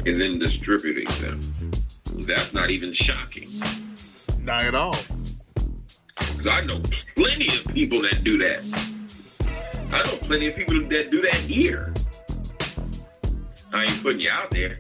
and 0.06 0.16
then 0.16 0.40
distributing 0.40 1.06
them. 1.22 1.40
That's 2.28 2.54
not 2.54 2.72
even 2.72 2.94
shocking. 2.94 3.50
Not 4.40 4.64
at 4.66 4.76
all. 4.76 4.96
'Cause 6.16 6.48
I 6.52 6.62
know 6.66 6.82
plenty 7.16 7.48
of 7.56 7.66
people 7.74 8.02
that 8.02 8.24
do 8.24 8.38
that. 8.40 8.64
I 9.92 10.02
know 10.04 10.18
plenty 10.28 10.48
of 10.48 10.56
people 10.56 10.74
that 10.90 11.10
do 11.12 11.22
that 11.22 11.36
here. 11.36 11.94
I 13.74 13.84
ain't 13.84 14.02
putting 14.04 14.22
you 14.22 14.30
out 14.32 14.50
there. 14.52 14.80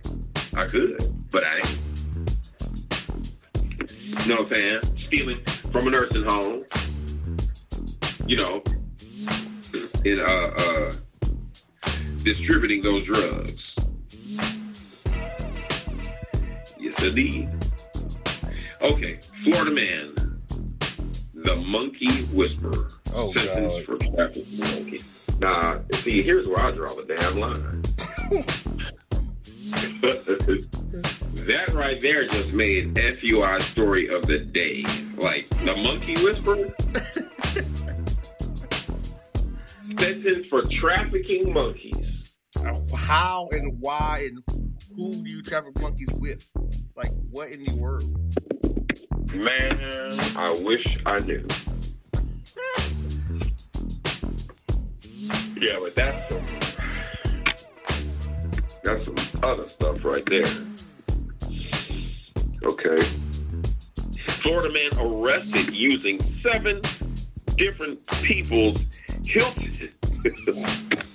I 0.54 0.66
could, 0.66 0.98
but 1.32 1.44
I 1.44 1.58
ain't. 1.58 1.78
You 3.94 4.28
know 4.28 4.36
what 4.42 4.46
I'm 4.46 4.52
saying? 4.52 4.82
Stealing 5.08 5.40
from 5.72 5.88
a 5.88 5.90
nursing 5.92 6.24
home. 6.24 6.66
You 8.26 8.38
know, 8.38 8.64
and 10.06 10.20
uh, 10.22 10.48
uh, 10.58 10.92
distributing 12.24 12.82
those 12.82 13.04
drugs. 13.06 13.61
Yes, 17.02 17.10
indeed. 17.10 17.49
Okay, 18.82 19.20
Florida 19.43 19.72
man 19.72 20.32
the 21.43 21.56
monkey 21.56 22.24
whisperer. 22.26 22.88
Oh, 23.16 23.34
Sentence 23.36 23.74
God. 23.74 23.86
for 23.86 23.97
trafficking 23.97 24.60
monkey. 24.60 24.99
Now, 25.39 25.82
see, 25.95 26.22
here's 26.24 26.47
where 26.47 26.60
I 26.60 26.70
draw 26.72 26.89
the 26.89 27.04
damn 27.04 27.39
line. 27.39 27.82
that 31.45 31.74
right 31.74 31.99
there 31.99 32.26
just 32.26 32.54
made 32.54 32.93
FUI 32.93 33.60
story 33.64 34.08
of 34.14 34.28
the 34.28 34.38
day. 34.39 34.84
Like 35.18 35.49
the 35.49 35.76
monkey 35.76 36.14
whisperer. 36.24 36.76
Sentence 39.99 40.45
for 40.45 40.62
trafficking 40.80 41.52
monkeys. 41.54 42.01
How 42.95 43.49
and 43.51 43.80
why 43.80 44.28
and 44.28 44.43
who 44.95 45.14
do 45.14 45.30
you 45.30 45.41
traffic 45.41 45.80
monkeys 45.82 46.09
with? 46.14 46.49
Like, 46.95 47.12
what 47.30 47.49
in 47.49 47.64
the 47.64 47.76
world? 47.76 48.03
Man, 49.34 50.20
I 50.36 50.49
wish 50.64 50.97
I 51.05 51.18
knew. 51.20 51.47
Yeah, 55.59 55.78
but 55.80 55.95
that's 55.95 56.34
some 56.34 56.45
that's 58.84 59.05
some 59.05 59.16
other 59.43 59.70
stuff 59.76 60.03
right 60.03 60.26
there. 60.26 60.45
Okay. 62.64 63.03
Florida 64.41 64.72
man 64.72 64.89
arrested 64.99 65.74
using 65.74 66.20
seven 66.41 66.82
different 67.57 68.05
people's 68.24 68.86
Hilton. 69.26 69.93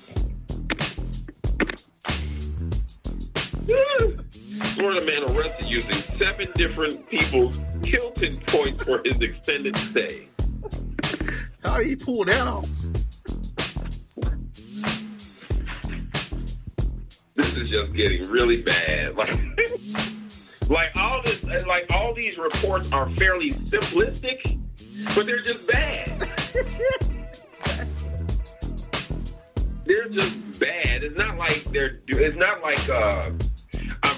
Florida 3.66 5.04
man 5.04 5.24
arrested 5.36 5.68
using 5.68 6.18
seven 6.18 6.48
different 6.54 7.08
people's 7.08 7.58
Hilton 7.84 8.36
points 8.46 8.84
for 8.84 9.02
his 9.04 9.20
extended 9.20 9.76
stay. 9.76 10.28
How 11.64 11.78
do 11.78 11.84
you 11.84 11.96
pull 11.96 12.24
that 12.24 12.46
off? 12.46 12.68
This 17.34 17.56
is 17.56 17.68
just 17.68 17.92
getting 17.94 18.28
really 18.30 18.62
bad. 18.62 19.14
Like, 20.68 20.96
like 20.96 20.96
all 20.96 21.22
this, 21.24 21.66
like 21.66 21.86
all 21.90 22.12
these 22.12 22.36
reports 22.36 22.90
are 22.92 23.08
fairly 23.16 23.50
simplistic, 23.50 24.58
but 25.14 25.24
they're 25.26 25.38
just 25.38 25.64
bad. 25.66 26.08
they're 29.84 30.08
just 30.08 30.60
bad. 30.60 31.04
It's 31.04 31.18
not 31.18 31.36
like 31.36 31.64
they're. 31.72 32.00
It's 32.08 32.36
not 32.36 32.62
like 32.62 32.88
uh, 32.88 33.30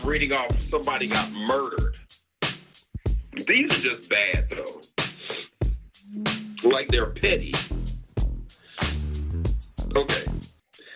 I'm 0.01 0.09
reading 0.09 0.33
off 0.33 0.57
somebody 0.71 1.09
got 1.09 1.31
murdered. 1.33 1.97
These 3.47 3.71
are 3.73 3.83
just 3.83 4.09
bad 4.09 4.49
though. 4.51 4.81
Like 6.69 6.89
they're 6.89 7.07
petty. 7.07 7.53
Okay. 9.97 10.25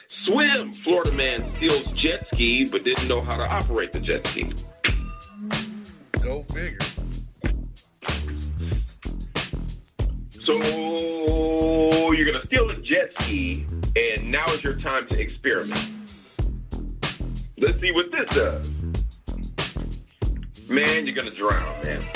Swim. 0.07 0.73
Florida 0.73 1.13
man 1.13 1.39
steals 1.57 1.85
jet 1.97 2.27
ski 2.33 2.65
but 2.71 2.85
didn't 2.85 3.09
know 3.09 3.21
how 3.21 3.37
to 3.37 3.43
operate 3.45 3.91
the 3.93 4.01
jet 4.01 4.27
ski. 4.29 4.53
Go 6.23 6.45
figure. 6.45 6.79
So 10.31 12.13
you're 12.13 12.25
gonna 12.25 12.47
steal 12.47 12.71
a 12.71 12.77
jet 12.77 13.13
ski, 13.19 13.67
and 13.97 14.31
now 14.31 14.45
is 14.47 14.63
your 14.63 14.75
time 14.75 15.09
to 15.09 15.21
experiment. 15.21 15.89
Let's 17.59 17.81
see 17.81 17.91
what 17.91 18.11
this 18.13 18.29
does. 18.35 18.73
Man, 20.73 21.07
you're 21.07 21.15
gonna 21.15 21.31
drown, 21.31 21.81
man. 21.83 22.09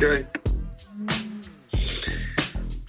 Okay. 0.00 0.26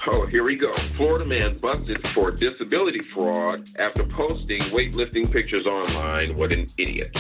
Oh, 0.07 0.25
here 0.27 0.45
we 0.45 0.55
go. 0.55 0.71
Florida 0.95 1.25
man 1.25 1.57
busted 1.57 2.07
for 2.07 2.31
disability 2.31 3.01
fraud 3.01 3.67
after 3.77 4.05
posting 4.05 4.61
weightlifting 4.71 5.29
pictures 5.29 5.65
online. 5.65 6.37
What 6.37 6.53
an 6.53 6.67
idiot. 6.77 7.11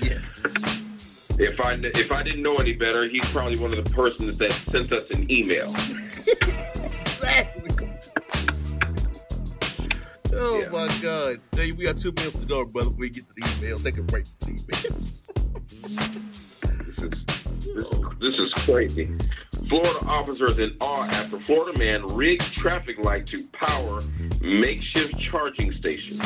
Yes. 0.00 0.46
If 1.36 1.60
I 1.62 1.72
if 1.82 2.12
I 2.12 2.22
didn't 2.22 2.42
know 2.42 2.54
any 2.56 2.74
better, 2.74 3.08
he's 3.08 3.28
probably 3.32 3.58
one 3.58 3.74
of 3.74 3.84
the 3.84 3.92
persons 3.92 4.38
that 4.38 4.52
sent 4.70 4.92
us 4.92 5.10
an 5.10 5.28
email. 5.28 5.74
Exactly. 7.20 7.77
Oh 10.32 10.58
Yeah. 10.60 10.68
my 10.70 10.98
God! 11.00 11.36
Hey, 11.52 11.72
we 11.72 11.84
got 11.84 11.98
two 11.98 12.12
minutes 12.12 12.36
to 12.36 12.46
go, 12.46 12.64
brother. 12.64 12.90
Before 12.90 13.00
we 13.00 13.10
get 13.10 13.26
to 13.28 13.34
the 13.34 13.42
emails, 13.42 13.82
take 13.82 13.96
a 13.98 14.02
break 14.02 14.26
for 14.26 14.44
the 14.46 14.52
emails. 14.52 15.12
This 16.88 17.04
is, 17.04 17.74
this, 17.74 17.98
this 18.20 18.34
is 18.34 18.52
crazy. 18.64 19.08
Florida 19.68 20.00
officers 20.06 20.58
in 20.58 20.76
awe 20.80 21.04
after 21.04 21.38
Florida 21.40 21.78
man 21.78 22.04
rigged 22.16 22.42
traffic 22.54 22.98
light 23.04 23.26
to 23.28 23.44
power 23.52 24.00
makeshift 24.40 25.16
charging 25.20 25.72
station. 25.74 26.18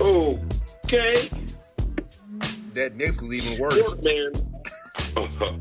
Okay, 0.00 1.30
That 2.74 2.94
next 2.96 3.20
was 3.20 3.32
even 3.32 3.58
worse. 3.58 3.74
Florida 3.74 4.32
man. 5.14 5.60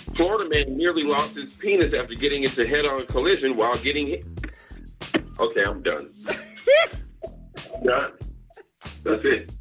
Florida 0.16 0.48
man 0.50 0.76
nearly 0.76 1.04
lost 1.04 1.36
his 1.36 1.54
penis 1.54 1.92
after 1.94 2.14
getting 2.14 2.42
into 2.42 2.66
head-on 2.66 3.06
collision 3.06 3.56
while 3.56 3.76
getting 3.78 4.06
hit. 4.06 4.24
Okay, 5.40 5.64
I'm 5.64 5.82
done. 5.82 6.12
done. 7.84 8.12
That's 9.02 9.22
it. 9.24 9.54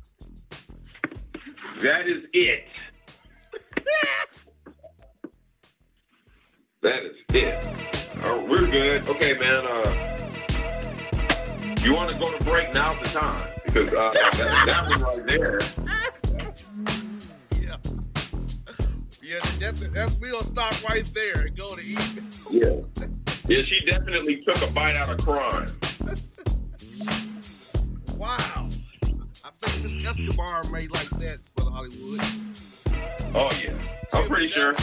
That 1.82 2.08
is 2.08 2.26
it. 2.34 2.66
That 6.82 7.04
is 7.04 7.18
it. 7.34 7.68
Oh, 8.24 8.46
we're 8.46 8.66
good. 8.66 9.06
Okay, 9.10 9.38
man. 9.38 9.54
Uh, 9.54 10.18
you 11.82 11.94
want 11.94 12.10
to 12.10 12.18
go 12.18 12.32
to 12.38 12.44
break? 12.46 12.74
Now's 12.74 12.98
the 13.04 13.10
time 13.10 13.50
because 13.66 13.92
uh, 13.92 14.14
that, 14.14 14.64
that 14.66 14.90
one 14.90 15.02
right 15.02 15.28
there. 15.28 15.60
Yeah. 17.62 17.76
Yeah, 19.22 19.40
that, 19.60 19.76
that, 19.94 20.18
we'll 20.22 20.40
stop 20.40 20.82
right 20.88 21.04
there 21.14 21.48
and 21.48 21.58
go 21.58 21.76
to 21.76 21.82
email. 21.86 22.24
Yeah. 22.50 23.06
Yeah, 23.50 23.62
she 23.62 23.80
definitely 23.84 24.44
took 24.44 24.62
a 24.62 24.72
bite 24.74 24.96
out 24.96 25.10
of 25.10 25.26
crime. 25.26 25.68
Wow. 28.16 28.68
I 29.46 29.50
think 29.62 29.94
Miss 29.94 30.06
Escobar 30.06 30.62
made 30.74 30.92
like 30.92 31.10
that, 31.22 31.38
Brother 31.56 31.72
Hollywood. 31.72 32.20
Oh 33.34 33.50
yeah, 33.64 33.82
I'm 34.12 34.28
pretty 34.28 34.48
sure. 34.48 34.74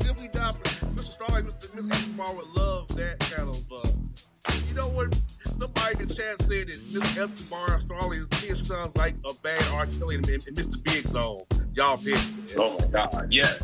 Simply 0.00 0.28
not, 0.32 0.54
Mr. 0.62 1.00
Starlight, 1.00 1.44
Mr. 1.46 1.74
Miss 1.74 1.90
Escobar 1.90 2.36
would 2.36 2.46
love 2.54 2.86
that 2.94 3.18
kind 3.18 3.48
of. 3.48 3.60
Uh, 3.72 4.52
you 4.68 4.74
know 4.74 4.86
what? 4.90 5.12
Somebody 5.42 6.00
in 6.00 6.06
the 6.06 6.14
chat 6.14 6.40
said 6.40 6.68
that 6.68 6.80
Miss 6.92 7.18
Escobar 7.18 7.80
Starlight 7.80 8.32
she 8.36 8.54
sounds 8.54 8.94
like 8.96 9.16
a 9.28 9.34
bad 9.42 9.60
R. 9.72 9.86
Kelly 9.86 10.14
and, 10.14 10.28
and 10.28 10.42
Mr. 10.42 10.80
Big 10.84 11.08
Zone. 11.08 11.42
Y'all 11.74 11.96
pick. 11.96 12.20
Oh 12.56 12.78
my 12.78 12.86
God, 12.86 13.26
yes, 13.28 13.60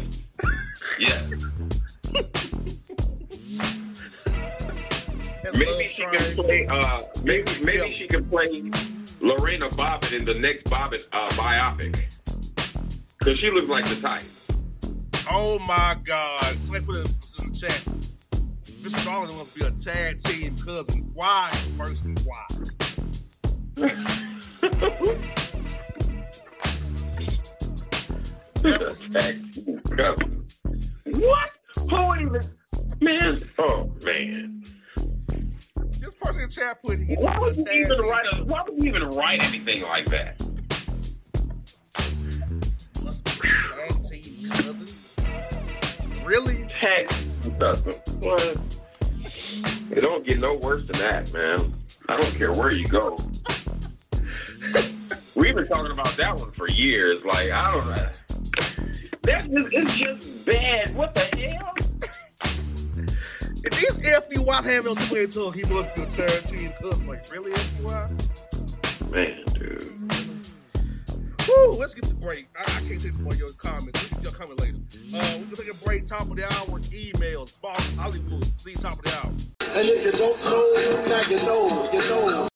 yes. 0.99 1.23
Maybe 5.53 5.87
she 5.87 6.03
can 6.07 6.35
play. 6.37 6.67
Uh, 6.67 7.01
maybe 7.23 7.51
maybe 7.63 7.97
she 7.99 8.09
can 8.09 8.25
play 8.29 8.71
Lorena 9.21 9.69
Bobbitt 9.69 10.13
in 10.13 10.25
the 10.25 10.35
next 10.35 10.65
Bobbitt 10.65 11.07
uh, 11.13 11.29
biopic 11.31 12.05
because 13.19 13.39
she 13.39 13.51
looks 13.51 13.69
like 13.69 13.85
the 13.87 13.97
type. 14.01 14.23
Oh 15.31 15.59
my 15.59 15.97
God! 16.05 16.57
Somebody 16.65 16.85
put 16.85 16.97
it 16.97 17.11
in 17.41 17.53
the 17.53 17.59
chat. 17.59 17.85
Mr. 18.65 18.99
Starlight 19.01 19.35
wants 19.35 19.53
to 19.53 19.61
be 19.61 19.67
a 19.67 19.71
tag 19.71 20.19
team 20.23 20.57
cousin. 20.57 21.11
Why, 21.15 21.51
person? 21.79 22.17
Why? 22.25 22.47
what? 31.05 31.51
Who 31.91 32.15
even? 32.17 32.43
Man, 33.01 33.39
oh 33.59 33.91
man. 34.05 34.65
This 36.01 36.15
person 36.15 36.41
in 36.41 36.51
chat 36.51 36.83
put 36.83 36.99
Why 37.19 37.39
would 37.39 37.57
you 37.57 37.65
even 37.69 37.99
write 38.01 38.27
a? 38.33 38.45
Why 38.45 38.63
would 38.63 38.83
you 38.83 38.89
even 38.89 39.09
write 39.09 39.41
anything 39.41 39.83
like 39.83 40.07
that? 40.07 40.41
must 43.03 43.25
tag 43.25 44.05
team 44.05 44.51
cousin. 44.51 44.87
Really? 46.25 46.67
Tag 46.79 47.11
What? 48.21 48.57
It 49.91 50.01
don't 50.01 50.27
get 50.27 50.41
no 50.41 50.55
worse 50.63 50.87
than 50.87 51.01
that, 51.01 51.33
man. 51.33 51.75
I 52.09 52.17
don't 52.17 52.35
care 52.35 52.53
where 52.53 52.73
you 52.73 52.87
go. 52.87 53.17
We've 55.35 55.55
been 55.55 55.67
talking 55.67 55.91
about 55.93 56.17
that 56.17 56.39
one 56.39 56.53
for 56.53 56.69
years. 56.71 57.25
Like 57.25 57.51
I 57.51 57.71
don't 57.73 57.89
know. 57.89 58.11
That 59.23 59.47
is 59.51 59.69
it's 59.73 59.97
just 59.97 60.45
bad. 60.45 60.95
What 60.95 61.15
the 61.15 61.23
hell? 61.23 61.75
If 63.77 63.97
these 63.97 64.39
FUI 64.39 64.65
have 64.65 64.87
on 64.87 64.97
somebody 64.97 65.27
told 65.27 65.55
he 65.57 65.65
must 65.65 65.95
be 65.95 66.03
a 66.03 66.07
tag 66.07 66.47
team 66.47 66.73
cousin, 66.81 67.07
like 67.09 67.31
really 67.33 67.51
FUI? 67.53 69.11
Man, 69.11 69.45
dude. 69.53 69.95
Woo, 71.49 71.77
let's 71.77 71.95
get 71.95 72.05
the 72.05 72.15
break. 72.15 72.49
I, 72.57 72.63
I 72.63 72.89
can't 72.89 73.01
take 73.01 73.19
more 73.19 73.33
of 73.33 73.39
your 73.39 73.53
comments. 73.55 74.11
We'll 74.11 74.21
get 74.21 74.31
your 74.31 74.33
comment 74.33 74.61
later. 74.61 74.79
Uh, 75.13 75.39
we 75.39 75.47
can 75.47 75.57
take 75.57 75.71
a 75.73 75.85
break. 75.85 76.07
Top 76.07 76.23
of 76.23 76.37
the 76.37 76.45
hour. 76.45 76.79
Emails. 76.79 77.61
Boss 77.61 77.87
Hollywood. 77.97 78.47
See 78.61 78.75
top 78.75 78.93
of 78.95 79.03
the 79.03 79.15
hour. 79.17 79.31
And 79.31 79.89
if 79.89 80.05
you 80.05 80.13
don't 80.13 80.45
know, 80.45 81.05
now 81.07 81.21
you 81.29 81.37
know, 81.47 81.91
you 81.93 81.99
know. 82.11 82.49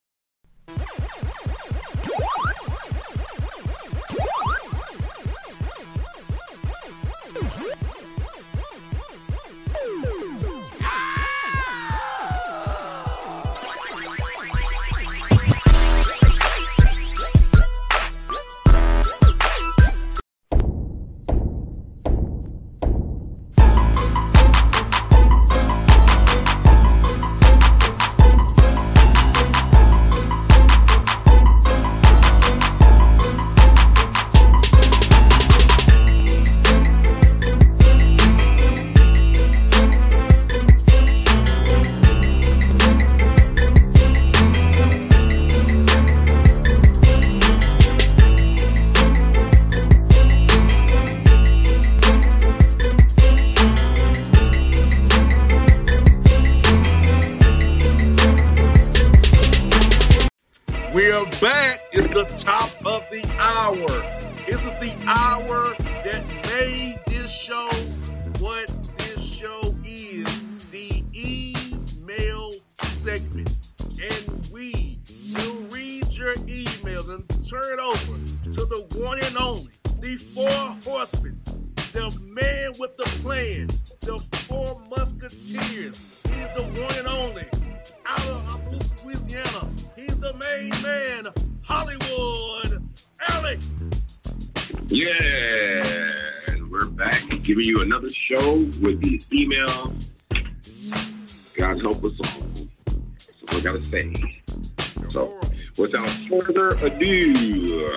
Ado, 106.72 107.96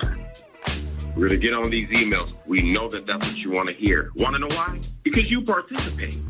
we're 1.16 1.28
gonna 1.28 1.36
get 1.36 1.54
on 1.54 1.70
these 1.70 1.88
emails. 1.88 2.34
We 2.46 2.72
know 2.72 2.88
that 2.88 3.06
that's 3.06 3.26
what 3.26 3.36
you 3.36 3.50
want 3.50 3.68
to 3.68 3.74
hear. 3.74 4.10
Want 4.16 4.34
to 4.34 4.38
know 4.38 4.54
why? 4.56 4.80
Because 5.02 5.30
you 5.30 5.42
participate. 5.42 6.20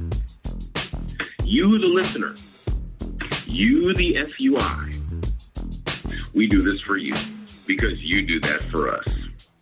You, 1.45 1.79
the 1.79 1.87
listener. 1.87 2.35
You, 3.47 3.95
the 3.95 4.15
FUI. 4.15 4.99
We 6.35 6.47
do 6.47 6.63
this 6.63 6.81
for 6.81 6.97
you 6.97 7.15
because 7.67 8.01
you 8.01 8.27
do 8.27 8.41
that 8.41 8.63
for 8.71 8.89
us. 8.89 9.05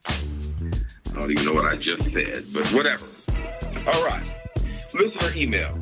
I 0.06 1.18
don't 1.18 1.30
even 1.30 1.44
know 1.44 1.54
what 1.54 1.70
I 1.70 1.76
just 1.76 2.04
said, 2.12 2.44
but 2.52 2.66
whatever. 2.72 3.06
All 3.92 4.04
right. 4.04 4.36
Listener 4.94 5.32
email. 5.36 5.78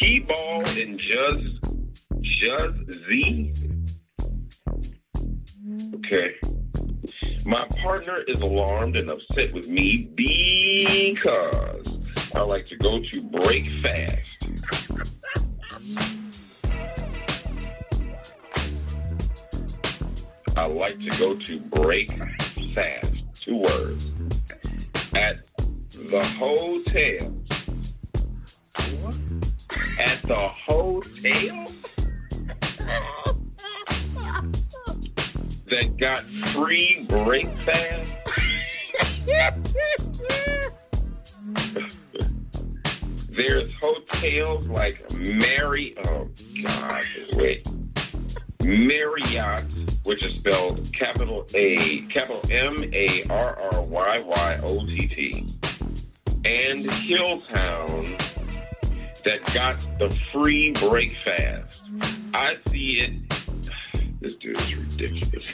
Keyball 0.00 0.82
and 0.82 0.98
Juz 0.98 1.36
Juz 2.22 2.74
Z. 3.06 3.69
Okay. 5.94 6.34
My 7.46 7.66
partner 7.82 8.22
is 8.28 8.40
alarmed 8.40 8.96
and 8.96 9.08
upset 9.08 9.52
with 9.52 9.68
me 9.68 10.10
because 10.14 11.98
I 12.34 12.40
like 12.40 12.66
to 12.68 12.76
go 12.76 13.00
to 13.00 13.22
break 13.22 13.78
fast. 13.78 14.36
I 20.56 20.66
like 20.66 20.98
to 20.98 21.10
go 21.18 21.34
to 21.36 21.60
break 21.70 22.10
fast. 22.72 23.14
Two 23.34 23.56
words. 23.56 24.10
At 25.14 25.40
the 25.92 26.22
hotel. 26.38 27.34
At 29.98 30.22
the 30.22 30.50
hotel 30.66 31.66
that 35.70 35.96
got 35.96 36.22
free 36.22 37.06
break 37.08 37.46
fast. 37.64 38.16
There's 43.30 43.72
hotels 43.80 44.66
like 44.66 45.02
Mary. 45.18 45.94
Oh 46.04 46.28
God, 46.62 47.02
wait. 47.34 47.66
Marriott, 48.62 49.64
which 50.04 50.24
is 50.24 50.40
spelled 50.40 50.92
capital 50.92 51.46
A, 51.54 52.02
capital 52.02 52.42
M 52.50 52.74
A 52.92 53.24
R 53.30 53.58
R 53.72 53.82
Y 53.82 54.18
Y 54.18 54.60
O 54.64 54.84
T 54.86 55.08
T, 55.08 55.46
and 56.44 56.84
Hilltown 56.84 58.18
that 59.24 59.54
got 59.54 59.78
the 59.98 60.10
free 60.28 60.72
break 60.72 61.16
fast. 61.24 61.80
I 62.34 62.56
see 62.68 62.98
it. 63.00 63.12
This 64.20 64.36
dude 64.36 64.54
is 64.54 64.74
ridiculous. 64.76 65.46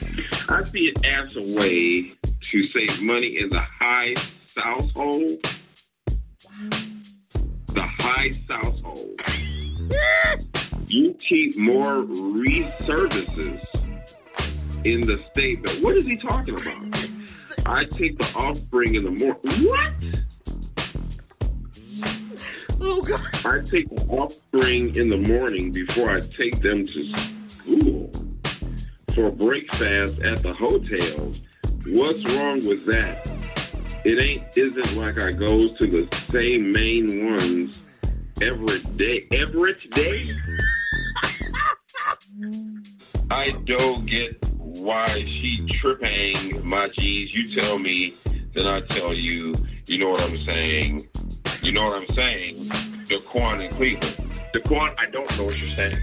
I 0.48 0.62
see 0.64 0.92
it 0.92 1.04
as 1.06 1.36
a 1.36 1.42
way 1.56 2.12
to 2.50 2.68
save 2.72 3.00
money 3.00 3.38
in 3.38 3.48
the 3.48 3.60
high 3.60 4.12
household. 4.56 5.28
The 7.68 7.86
high 7.98 8.32
household. 8.48 9.22
You 10.88 11.14
keep 11.14 11.56
more 11.56 12.02
re-services 12.02 13.60
in 14.84 15.00
the 15.02 15.18
state. 15.18 15.62
But 15.62 15.80
what 15.80 15.94
is 15.94 16.04
he 16.04 16.16
talking 16.16 16.54
about? 16.54 17.10
I 17.66 17.84
take 17.84 18.16
the 18.16 18.28
offspring 18.34 18.96
in 18.96 19.04
the 19.04 19.12
morning. 19.12 19.40
What? 19.64 19.92
Oh 22.80 23.00
God. 23.02 23.20
I 23.46 23.60
take 23.60 23.88
the 23.90 24.04
offspring 24.08 24.96
in 24.96 25.08
the 25.08 25.18
morning 25.18 25.70
before 25.70 26.10
I 26.10 26.18
take 26.20 26.60
them 26.60 26.84
to 26.84 27.04
school 27.48 28.10
for 29.16 29.30
breakfast 29.30 30.20
at 30.20 30.42
the 30.42 30.52
hotels. 30.52 31.40
What's 31.86 32.22
wrong 32.34 32.56
with 32.66 32.84
that? 32.84 33.26
It 34.04 34.22
ain't 34.22 34.44
isn't 34.54 34.94
like 34.94 35.18
I 35.18 35.32
goes 35.32 35.72
to 35.78 35.86
the 35.86 36.06
same 36.30 36.70
main 36.70 37.32
ones 37.32 37.82
every 38.42 38.80
day. 38.96 39.26
Every 39.32 39.74
day. 39.92 40.28
I 43.30 43.52
don't 43.64 44.04
get 44.04 44.36
why 44.52 45.08
she 45.08 45.66
tripping 45.70 46.68
my 46.68 46.88
G's. 46.98 47.34
You 47.34 47.58
tell 47.58 47.78
me, 47.78 48.12
then 48.54 48.66
I 48.66 48.82
tell 48.82 49.14
you. 49.14 49.54
You 49.86 49.96
know 49.96 50.10
what 50.10 50.20
I'm 50.24 50.36
saying? 50.42 51.08
You 51.62 51.72
know 51.72 51.88
what 51.88 52.02
I'm 52.02 52.08
saying? 52.10 52.56
Daquan 53.06 53.64
in 53.64 53.70
Cleveland. 53.70 54.42
Daquan, 54.54 54.94
I 54.98 55.06
don't 55.06 55.38
know 55.38 55.44
what 55.44 55.58
you're 55.58 55.74
saying. 55.74 55.96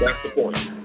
That's 0.00 0.22
the 0.24 0.30
point. 0.34 0.75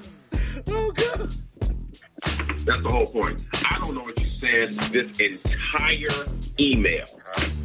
That's 2.63 2.83
the 2.83 2.89
whole 2.89 3.07
point. 3.07 3.47
I 3.65 3.79
don't 3.79 3.95
know 3.95 4.03
what 4.03 4.19
you 4.21 4.29
said 4.39 4.69
this 4.91 5.19
entire 5.19 6.27
email. 6.59 7.05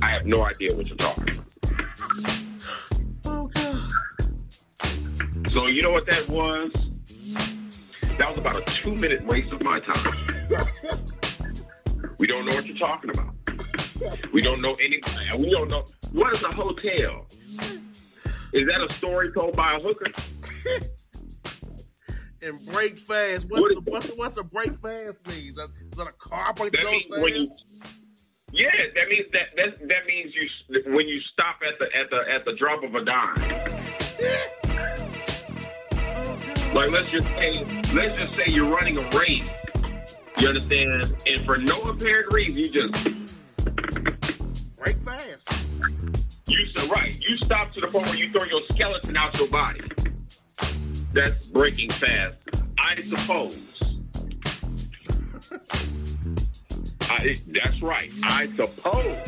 I 0.01 0.09
have 0.09 0.24
no 0.24 0.44
idea 0.44 0.74
what 0.74 0.88
you're 0.88 0.97
talking 0.97 1.28
about. 1.28 1.44
Oh 3.26 3.47
God. 3.49 3.90
So 5.51 5.66
you 5.66 5.82
know 5.82 5.90
what 5.90 6.07
that 6.07 6.26
was? 6.28 6.72
That 8.18 8.30
was 8.30 8.38
about 8.38 8.57
a 8.57 8.62
two 8.72 8.94
minute 8.94 9.26
waste 9.26 9.53
of 9.53 9.62
my 9.64 9.80
time. 9.80 10.16
We 12.18 12.26
don't 12.26 12.47
know 12.47 12.55
what 12.55 12.64
you're 12.64 12.78
talking 12.78 13.11
about. 13.11 13.34
We 14.32 14.40
don't 14.40 14.62
know 14.62 14.74
any. 14.82 15.01
We 15.38 15.51
don't 15.51 15.70
know 15.70 15.84
what 16.12 16.34
is 16.34 16.42
a 16.42 16.53
hotel. 16.53 17.26
Is 18.53 18.64
that 18.66 18.86
a 18.88 18.92
story 18.94 19.30
told 19.32 19.57
by 19.57 19.76
a 19.76 19.80
hooker? 19.80 20.07
And 22.47 22.64
break 22.66 22.99
fast. 22.99 23.47
What's 23.49 23.61
What 23.61 23.84
the, 23.84 23.90
what's 23.90 24.09
what's 24.11 24.34
the 24.36 24.44
break 24.44 24.80
fast 24.80 25.26
means? 25.26 25.59
Is 25.59 25.99
that 25.99 26.07
a 26.07 26.12
car 26.12 26.55
break 26.55 26.72
That 26.72 26.82
goes 26.82 27.05
fast? 27.07 27.20
when 27.22 27.34
you, 27.34 27.51
yeah, 28.53 28.70
that 28.94 29.09
means 29.09 29.26
that 29.32 29.49
that 29.57 29.88
that 29.88 30.07
means 30.07 30.32
you 30.34 30.49
when 30.92 31.09
you 31.09 31.20
stop 31.32 31.57
at 31.66 31.78
the 31.78 31.86
at 31.97 32.09
the 32.11 32.32
at 32.32 32.44
the 32.44 32.55
drop 32.55 32.82
of 32.84 32.94
a 32.94 33.05
dime. 33.05 33.34
Like 36.74 36.90
let's 36.90 37.11
just 37.11 37.26
say 37.28 37.82
let's 37.94 38.20
just 38.20 38.34
say 38.36 38.44
you're 38.49 38.70
running 38.70 38.99
a 38.99 39.09
race. 39.11 39.51
You 40.38 40.49
understand? 40.49 41.16
And 41.26 41.38
for 41.44 41.59
no 41.59 41.80
apparent 41.82 42.32
reason, 42.32 42.57
you 42.57 42.70
just 42.70 42.92
break 44.76 44.97
fast. 45.05 45.49
you 46.47 46.62
so 46.64 46.86
right. 46.88 47.18
You 47.18 47.36
stop 47.38 47.72
to 47.72 47.80
the 47.80 47.88
point 47.88 48.07
where 48.07 48.16
you 48.16 48.30
throw 48.30 48.44
your 48.44 48.61
skeleton 48.70 49.16
out 49.16 49.36
your 49.38 49.49
body. 49.49 49.80
That's 51.17 51.47
breaking 51.47 51.89
fast. 51.93 52.35
I 52.79 53.01
suppose. 53.01 53.81
I, 57.09 57.35
that's 57.47 57.81
right. 57.81 58.11
I 58.23 58.51
suppose. 58.55 59.27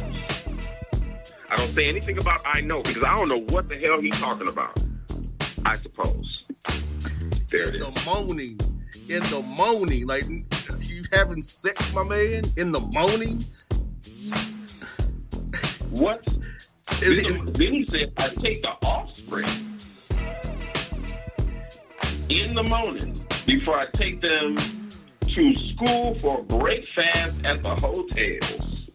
I 1.48 1.56
don't 1.56 1.74
say 1.74 1.88
anything 1.88 2.18
about 2.18 2.40
I 2.44 2.60
know 2.60 2.82
because 2.82 3.02
I 3.02 3.16
don't 3.16 3.30
know 3.30 3.40
what 3.54 3.70
the 3.70 3.76
hell 3.76 4.02
he's 4.02 4.18
talking 4.20 4.48
about. 4.48 4.84
I 5.64 5.76
suppose. 5.76 6.46
There 7.48 7.68
it 7.68 7.76
In 7.76 7.82
is. 7.82 7.86
the 7.86 8.02
morning. 8.04 8.60
In 9.08 9.22
the 9.22 9.42
morning. 9.56 10.06
Like 10.06 10.24
you 10.80 11.04
having 11.10 11.40
sex, 11.40 11.90
my 11.94 12.04
man? 12.04 12.44
In 12.58 12.70
the 12.70 12.80
morning? 12.80 13.42
What? 15.92 16.22
Is 17.00 17.22
then, 17.22 17.48
it, 17.48 17.54
then 17.54 17.72
he 17.72 17.86
said, 17.86 18.12
I 18.18 18.28
take 18.28 18.60
the 18.60 18.72
offspring 18.82 19.77
in 22.30 22.54
the 22.54 22.62
morning 22.64 23.14
before 23.46 23.78
I 23.78 23.86
take 23.92 24.20
them 24.20 24.56
to 24.56 25.54
school 25.54 26.18
for 26.18 26.42
break 26.42 26.84
fast 26.84 27.34
at 27.44 27.62
the 27.62 27.74
hotels. 27.76 28.86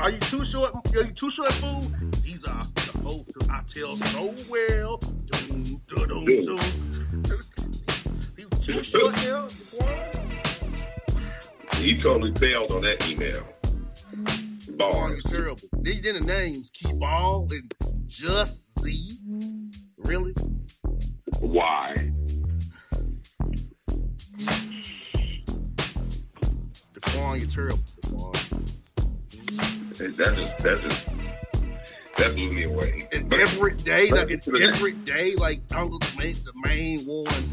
are 0.00 0.10
you 0.10 0.18
too 0.20 0.44
short? 0.44 0.74
Are 0.74 1.02
you 1.02 1.12
too 1.12 1.30
short, 1.30 1.52
fool? 1.54 1.80
These 2.22 2.44
are 2.44 2.62
the 2.62 2.98
hoes 3.02 3.48
I 3.50 3.62
tell 3.66 3.96
so 3.96 4.34
well. 4.48 4.96
Doom, 4.96 5.62
doom, 5.86 6.08
doom, 6.08 6.24
doom. 6.26 6.60
You 8.38 8.48
too 8.60 8.82
short? 8.82 9.14
He 11.76 12.00
totally 12.00 12.32
failed 12.34 12.72
on 12.72 12.82
that 12.82 13.06
email. 13.08 13.51
You're 14.78 15.20
terrible. 15.22 15.68
Then 15.80 16.00
then 16.02 16.14
the 16.14 16.20
names, 16.20 16.70
Key 16.70 16.92
Ball 16.98 17.48
and 17.50 17.74
Just 18.06 18.80
Z. 18.80 19.18
Really? 19.98 20.34
Why? 21.40 21.92
Daquan, 26.94 27.38
you're 27.38 27.48
terrible. 27.48 27.78
Daquan. 28.02 28.72
That 30.16 30.34
just, 30.36 30.64
that 30.64 30.80
just, 30.82 31.06
that 32.16 32.34
blew 32.34 32.50
me 32.50 32.64
away. 32.64 33.08
And 33.12 33.32
every 33.32 33.74
day, 33.74 34.10
like 34.10 34.30
it's 34.30 34.48
every 34.48 34.92
day, 34.92 35.34
like 35.36 35.66
the 35.68 36.12
main, 36.18 36.34
the 36.44 36.52
main 36.66 37.06
ones. 37.06 37.52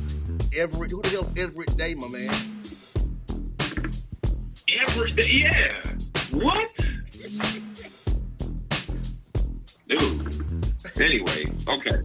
Every 0.56 0.90
who 0.90 1.02
the 1.02 1.10
hell's 1.10 1.32
every 1.38 1.66
day, 1.78 1.94
my 1.96 2.08
man? 2.08 2.62
Every 4.82 5.12
day, 5.12 5.30
yeah. 5.30 5.82
What? 6.32 6.70
Dude. 9.90 11.02
Anyway, 11.02 11.52
okay. 11.68 11.98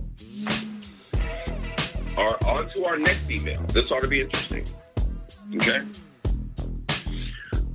Our, 2.16 2.38
on 2.48 2.70
to 2.70 2.86
our 2.86 2.98
next 2.98 3.30
email. 3.30 3.62
This 3.68 3.92
ought 3.92 4.00
to 4.00 4.08
be 4.08 4.22
interesting. 4.22 4.64
Okay? 5.56 5.82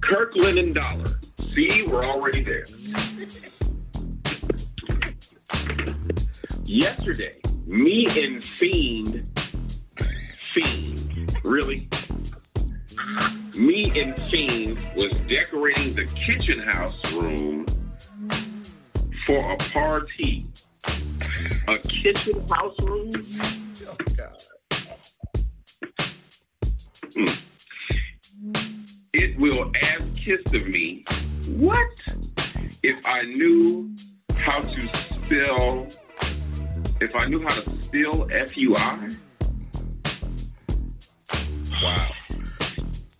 Kirk 0.01 0.35
and 0.35 0.73
Dollar. 0.73 1.05
See, 1.53 1.85
we're 1.85 2.03
already 2.03 2.43
there. 2.43 2.65
Yesterday, 6.65 7.39
me 7.67 8.07
and 8.23 8.43
Fiend, 8.43 9.27
Fiend, 10.53 11.39
really? 11.43 11.87
me 13.55 13.99
and 13.99 14.17
Fiend 14.31 14.89
was 14.95 15.19
decorating 15.27 15.93
the 15.93 16.05
kitchen 16.05 16.57
house 16.59 16.97
room 17.13 17.65
for 19.29 19.51
a 19.51 19.57
party. 19.57 20.47
A 21.67 21.77
kitchen 21.77 22.47
house 22.47 22.75
room? 22.81 23.11
Oh 23.85 23.95
God. 24.17 24.41
Hmm. 27.13 27.25
It 29.13 29.37
will 29.37 29.71
ask 29.83 30.01
Kiss 30.15 30.41
of 30.51 30.65
me, 30.67 31.03
what 31.57 31.93
if 32.81 33.05
I 33.05 33.21
knew 33.21 33.95
how 34.35 34.61
to 34.61 34.89
spell, 35.23 35.87
if 36.99 37.15
I 37.15 37.25
knew 37.27 37.41
how 37.43 37.53
to 37.53 37.81
spell 37.83 38.27
F-U-I? 38.31 39.09
Wow. 41.83 42.11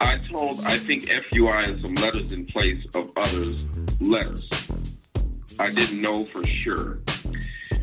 I 0.02 0.18
told, 0.32 0.62
I 0.62 0.80
think 0.80 1.04
FUI 1.04 1.68
and 1.68 1.82
some 1.84 1.94
letters 1.96 2.34
in 2.34 2.48
place 2.48 2.84
of 2.96 3.12
others' 3.16 3.64
letters. 4.00 4.50
I 5.60 5.70
didn't 5.72 6.02
know 6.02 6.24
for 6.24 6.46
sure. 6.46 7.00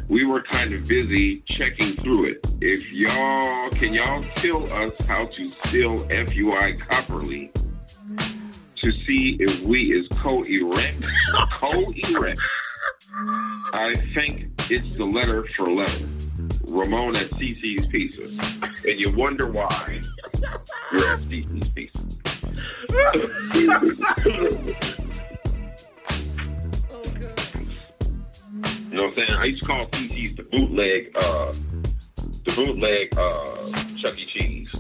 We 0.08 0.24
were 0.24 0.40
kind 0.40 0.72
of 0.72 0.88
busy 0.88 1.40
checking 1.42 1.92
through 1.96 2.30
it. 2.30 2.50
If 2.62 2.90
y'all, 2.90 3.68
can 3.70 3.92
y'all 3.92 4.24
tell 4.36 4.64
us 4.72 4.94
how 5.06 5.26
to 5.26 5.52
spell 5.52 5.98
FUI 6.08 6.78
properly 6.78 7.52
to 8.76 8.92
see 9.04 9.36
if 9.38 9.60
we 9.60 9.92
is 9.92 10.08
co-erect? 10.16 11.06
co-erect. 11.54 12.40
I 13.74 13.96
think 14.14 14.48
it's 14.70 14.96
the 14.96 15.04
letter 15.04 15.46
for 15.54 15.70
letter. 15.70 16.06
Ramon 16.68 17.16
at 17.16 17.28
CC's 17.32 17.86
Pizza. 17.86 18.22
And 18.88 18.98
you 18.98 19.14
wonder 19.14 19.50
why 19.50 20.00
you're 20.92 21.12
at 21.12 21.20
CC's 21.28 21.68
Pizza. 21.70 22.02
You 28.96 29.02
know 29.02 29.08
what 29.08 29.18
I'm 29.18 29.28
saying? 29.28 29.38
I 29.38 29.44
used 29.44 29.60
to 29.60 29.66
call 29.68 29.86
CC's 29.88 30.36
the 30.36 30.42
bootleg, 30.44 31.10
uh, 31.16 31.52
the 32.46 32.52
bootleg 32.56 33.18
uh, 33.18 33.44
Chuck 33.98 34.18
E. 34.18 34.24
Cheese, 34.24 34.70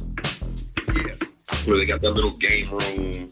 Yes. 0.94 1.66
where 1.66 1.76
they 1.76 1.84
got 1.84 2.00
that 2.00 2.12
little 2.12 2.30
game 2.30 2.64
room 2.70 3.30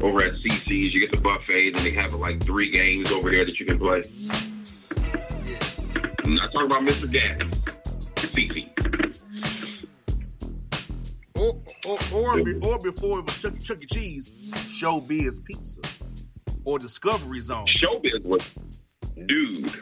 over 0.00 0.22
at 0.24 0.32
CC's. 0.32 0.92
You 0.92 0.98
get 0.98 1.12
the 1.12 1.20
buffet, 1.22 1.68
and 1.68 1.76
they 1.76 1.92
have 1.92 2.12
like 2.14 2.42
three 2.42 2.72
games 2.72 3.12
over 3.12 3.30
there 3.30 3.44
that 3.44 3.56
you 3.60 3.66
can 3.66 3.78
play. 3.78 4.00
Yes. 5.46 5.92
I'm 6.24 6.34
not 6.34 6.50
talking 6.50 6.66
about 6.66 6.82
Mr. 6.82 7.06
Gatti's, 7.08 7.60
CC. 8.34 8.68
Or 11.36 11.62
or 11.86 11.98
or, 12.12 12.40
or 12.64 12.78
before 12.80 13.20
it 13.20 13.26
was 13.26 13.38
Chuck, 13.38 13.56
Chuck 13.60 13.78
E. 13.80 13.86
Cheese, 13.86 14.32
Showbiz 14.66 15.44
Pizza 15.44 15.82
or 16.64 16.78
Discovery 16.78 17.40
Zone. 17.40 17.66
Showbiz 17.76 18.24
was, 18.24 18.42
dude. 19.26 19.72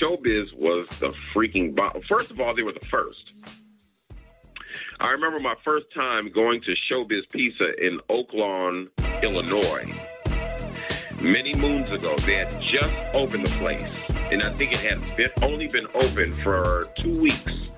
Showbiz 0.00 0.54
was 0.54 0.86
the 1.00 1.12
freaking 1.34 1.74
bomb. 1.74 2.00
First 2.08 2.30
of 2.30 2.40
all, 2.40 2.54
they 2.54 2.62
were 2.62 2.72
the 2.72 2.86
first. 2.86 3.32
I 5.00 5.10
remember 5.10 5.40
my 5.40 5.54
first 5.64 5.86
time 5.94 6.30
going 6.32 6.60
to 6.62 6.74
Showbiz 6.90 7.22
Pizza 7.30 7.74
in 7.84 8.00
Oak 8.08 8.32
Lawn, 8.32 8.88
Illinois. 9.22 9.92
Many 11.22 11.54
moons 11.54 11.90
ago, 11.90 12.16
they 12.26 12.34
had 12.34 12.50
just 12.70 12.90
opened 13.14 13.46
the 13.46 13.50
place, 13.58 13.84
and 14.30 14.42
I 14.42 14.50
think 14.56 14.72
it 14.72 14.80
had 14.80 15.16
been, 15.16 15.30
only 15.42 15.66
been 15.66 15.86
open 15.94 16.32
for 16.32 16.84
two 16.96 17.20
weeks. 17.20 17.70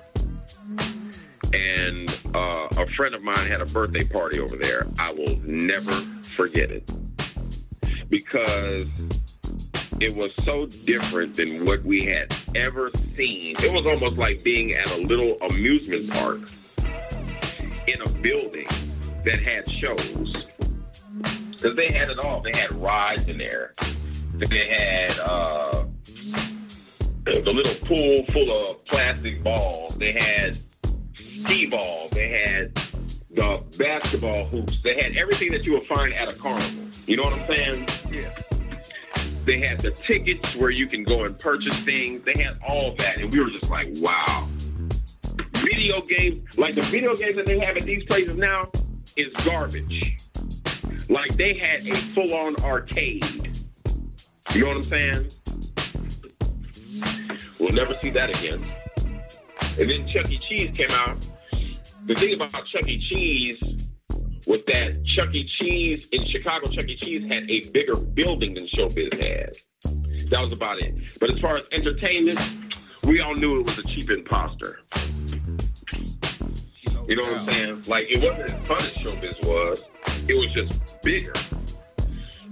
And 1.53 2.09
uh, 2.35 2.67
a 2.77 2.87
friend 2.95 3.13
of 3.15 3.23
mine 3.23 3.47
had 3.47 3.61
a 3.61 3.65
birthday 3.65 4.07
party 4.07 4.39
over 4.39 4.55
there. 4.55 4.87
I 4.99 5.11
will 5.11 5.37
never 5.43 5.93
forget 6.23 6.71
it 6.71 6.89
because 8.09 8.85
it 10.01 10.15
was 10.15 10.31
so 10.39 10.65
different 10.65 11.35
than 11.35 11.65
what 11.65 11.83
we 11.83 12.03
had 12.03 12.33
ever 12.55 12.91
seen. 13.15 13.55
It 13.59 13.71
was 13.71 13.85
almost 13.85 14.17
like 14.17 14.43
being 14.43 14.73
at 14.73 14.91
a 14.97 15.01
little 15.01 15.37
amusement 15.41 16.09
park 16.11 16.41
in 17.87 18.01
a 18.01 18.09
building 18.19 18.67
that 19.25 19.39
had 19.39 19.69
shows. 19.69 20.37
Because 21.51 21.75
they 21.75 21.91
had 21.91 22.09
it 22.09 22.17
all. 22.23 22.41
They 22.41 22.57
had 22.57 22.71
rides 22.81 23.27
in 23.27 23.37
there. 23.37 23.73
They 24.33 24.65
had 24.65 25.19
uh, 25.19 25.85
the 27.25 27.51
little 27.53 27.87
pool 27.87 28.25
full 28.29 28.57
of 28.57 28.83
plastic 28.85 29.43
balls. 29.43 29.95
They 29.97 30.13
had 30.13 30.57
skee 31.13 31.67
ball. 31.67 32.07
They 32.11 32.29
had 32.43 32.75
the 33.29 33.63
basketball 33.77 34.45
hoops. 34.45 34.79
They 34.81 34.95
had 34.95 35.15
everything 35.15 35.51
that 35.51 35.65
you 35.65 35.73
would 35.73 35.85
find 35.85 36.11
at 36.13 36.31
a 36.31 36.33
carnival. 36.33 36.85
You 37.05 37.17
know 37.17 37.23
what 37.23 37.33
I'm 37.33 37.55
saying? 37.55 37.87
Yes. 38.11 38.60
They 39.45 39.59
had 39.59 39.81
the 39.81 39.91
tickets 39.91 40.55
where 40.55 40.69
you 40.69 40.87
can 40.87 41.03
go 41.03 41.23
and 41.23 41.37
purchase 41.37 41.79
things. 41.81 42.23
They 42.23 42.33
had 42.41 42.59
all 42.67 42.95
that, 42.97 43.17
and 43.17 43.31
we 43.31 43.39
were 43.39 43.49
just 43.49 43.69
like, 43.69 43.87
wow. 43.95 44.47
video 45.53 46.01
games, 46.01 46.57
like 46.57 46.75
the 46.75 46.83
video 46.83 47.15
games 47.15 47.35
that 47.37 47.47
they 47.47 47.59
have 47.59 47.75
at 47.75 47.83
these 47.83 48.03
places 48.05 48.37
now, 48.37 48.69
is 49.17 49.33
garbage. 49.45 50.17
Like 51.09 51.35
they 51.35 51.57
had 51.57 51.85
a 51.87 51.95
full 52.13 52.33
on 52.33 52.55
arcade. 52.63 53.57
You 54.53 54.61
know 54.61 54.67
what 54.67 54.77
I'm 54.77 54.83
saying? 54.83 55.31
We'll 57.59 57.71
never 57.71 57.95
see 58.01 58.11
that 58.11 58.29
again. 58.29 58.63
And 59.79 59.89
then 59.89 60.07
Chuck 60.07 60.29
E. 60.31 60.37
Cheese 60.37 60.75
came 60.75 60.91
out. 60.91 61.27
The 62.05 62.15
thing 62.15 62.33
about 62.33 62.51
Chuck 62.51 62.87
E. 62.87 62.99
Cheese 63.09 63.81
was 64.47 64.61
that 64.67 65.03
Chuck 65.05 65.29
E. 65.33 65.47
Cheese 65.59 66.07
in 66.11 66.25
Chicago, 66.27 66.67
Chuck 66.67 66.85
E. 66.87 66.95
Cheese 66.95 67.31
had 67.31 67.49
a 67.49 67.61
bigger 67.69 67.95
building 67.95 68.53
than 68.53 68.67
Showbiz 68.67 69.13
had. 69.21 69.57
That 70.29 70.41
was 70.41 70.53
about 70.53 70.81
it. 70.81 70.93
But 71.19 71.31
as 71.31 71.39
far 71.39 71.57
as 71.57 71.63
entertainment, 71.71 72.39
we 73.03 73.19
all 73.21 73.33
knew 73.33 73.59
it 73.59 73.65
was 73.65 73.77
a 73.79 73.83
cheap 73.83 74.09
imposter. 74.09 74.79
You 77.07 77.15
know 77.17 77.23
what 77.25 77.37
I'm 77.39 77.45
saying? 77.45 77.83
Like 77.87 78.09
it 78.09 78.21
wasn't 78.21 78.49
as 78.49 78.67
fun 78.67 78.77
as 78.77 78.91
Showbiz 78.93 79.45
was. 79.45 79.85
It 80.27 80.35
was 80.35 80.47
just 80.51 81.01
bigger. 81.01 81.33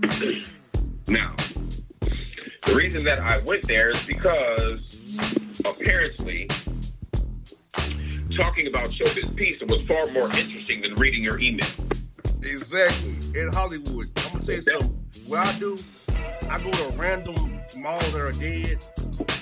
now, 1.08 1.36
the 2.66 2.76
reason 2.76 3.04
that 3.06 3.20
I 3.20 3.38
went 3.40 3.68
there 3.68 3.90
is 3.92 4.04
because 4.06 4.80
apparently 5.66 6.50
talking 8.40 8.68
about 8.68 8.90
Showbiz 8.90 9.36
Pizza 9.36 9.66
was 9.66 9.82
far 9.88 10.08
more 10.14 10.32
interesting 10.38 10.82
than 10.82 10.96
reading 10.96 11.24
your 11.24 11.40
email. 11.40 11.68
Exactly. 12.42 13.16
In 13.40 13.52
Hollywood, 13.52 14.06
I'm 14.18 14.34
gonna 14.34 14.46
tell 14.46 14.56
you 14.56 14.62
something. 14.62 15.04
What 15.28 15.46
I 15.46 15.60
do, 15.60 15.78
I 16.50 16.60
go 16.60 16.72
to 16.72 16.88
a 16.88 16.92
random 16.92 17.62
malls 17.78 18.12
that 18.14 18.22
are 18.22 18.32
dead 18.32 18.84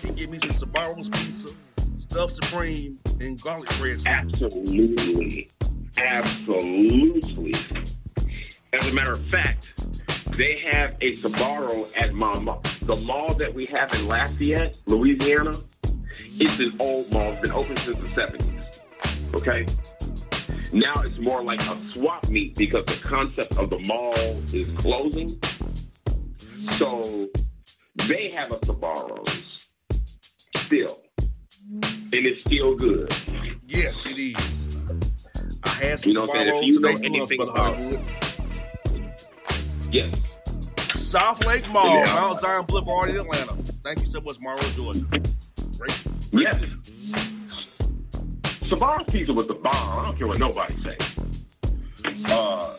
and 0.04 0.18
get 0.18 0.30
me 0.30 0.40
some 0.40 0.70
Sbarros 0.70 1.14
pizza, 1.14 1.54
stuffed 1.98 2.34
supreme, 2.34 2.98
and 3.20 3.40
garlic 3.40 3.70
bread. 3.78 4.02
Absolutely. 4.06 5.50
Absolutely. 5.98 7.56
As 8.74 8.88
a 8.88 8.94
matter 8.94 9.12
of 9.12 9.26
fact, 9.28 9.74
they 10.38 10.60
have 10.72 10.96
a 11.02 11.16
Sbarro 11.18 11.88
at 11.96 12.14
my 12.14 12.38
mall. 12.40 12.64
The 12.82 12.98
mall 13.06 13.34
that 13.36 13.54
we 13.54 13.66
have 13.68 13.94
in 13.94 14.08
Lafayette, 14.08 14.82
Louisiana, 14.88 15.54
it's 16.40 16.60
an 16.60 16.76
old 16.80 17.12
mall. 17.12 17.34
It's 17.34 17.42
been 17.42 17.52
open 17.52 17.78
since 17.78 17.98
the 18.14 18.22
70s. 18.22 18.57
Okay? 19.38 19.66
Now 20.74 20.94
it's 20.98 21.18
more 21.20 21.44
like 21.44 21.62
a 21.62 21.80
swap 21.92 22.28
meet 22.30 22.56
because 22.56 22.86
the 22.86 23.00
concept 23.08 23.58
of 23.58 23.70
the 23.70 23.80
mall 23.88 24.14
is 24.54 24.68
closing. 24.78 25.30
So 26.78 27.28
they 28.08 28.32
have 28.34 28.52
a 28.52 28.58
Sbarros 28.58 29.68
still. 30.58 31.02
And 31.72 32.14
it's 32.14 32.42
still 32.42 32.76
good. 32.76 33.14
Yes, 33.68 34.06
it 34.06 34.18
is. 34.18 34.80
I 35.64 35.70
had 35.70 36.00
some 36.00 36.10
You 36.10 36.16
know 36.16 36.26
what 36.26 36.36
If 36.36 36.54
Sbarros 36.54 36.66
you 36.66 36.80
know 36.80 36.90
anything 36.90 37.42
about-. 37.42 38.02
Yes. 39.92 40.22
South 40.96 41.46
Lake 41.46 41.68
Mall. 41.70 42.04
Mount 42.06 42.40
Zion 42.40 42.66
Boulevard 42.66 43.12
in 43.12 43.18
Atlanta. 43.18 43.56
Thank 43.84 44.02
you 44.02 44.08
so 44.08 44.20
much, 44.20 44.40
Morrow, 44.40 44.60
Georgia. 44.76 45.06
Great. 45.78 46.04
Yes. 46.32 46.60
Sbarro's 48.70 49.12
pizza 49.12 49.34
was 49.34 49.48
the 49.48 49.54
bomb. 49.54 50.00
I 50.00 50.04
don't 50.06 50.18
care 50.18 50.28
what 50.28 50.40
nobody 50.40 50.74
say. 50.84 50.98
Uh, 52.26 52.74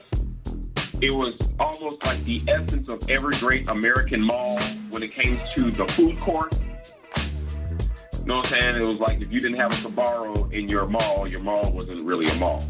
it 1.01 1.13
was 1.13 1.35
almost 1.61 2.05
like 2.05 2.23
the 2.25 2.43
essence 2.49 2.89
of 2.89 3.09
every 3.09 3.35
great 3.37 3.69
American 3.69 4.21
mall 4.21 4.59
when 4.91 5.03
it 5.03 5.13
came 5.13 5.41
to 5.55 5.71
the 5.71 5.87
food 5.89 6.19
court. 6.21 6.59
You 6.59 8.25
know 8.25 8.39
what 8.39 8.53
I'm 8.53 8.53
saying? 8.53 8.77
It 8.77 8.83
was 8.83 8.99
like 8.99 9.21
if 9.21 9.33
you 9.33 9.41
didn't 9.41 9.59
have 9.59 9.73
a 9.73 9.77
Sabaro 9.77 10.53
in 10.53 10.69
your 10.69 10.87
mall, 10.87 11.27
your 11.29 11.41
mall 11.41 11.71
wasn't 11.73 12.01
really 12.01 12.29
a 12.29 12.35
mall. 12.35 12.63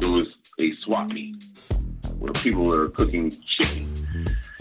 It 0.00 0.04
was 0.04 0.26
a 0.58 0.74
swap 0.76 1.12
meet 1.12 1.44
where 2.18 2.32
people 2.32 2.64
were 2.64 2.88
cooking 2.90 3.32
chicken. 3.56 3.88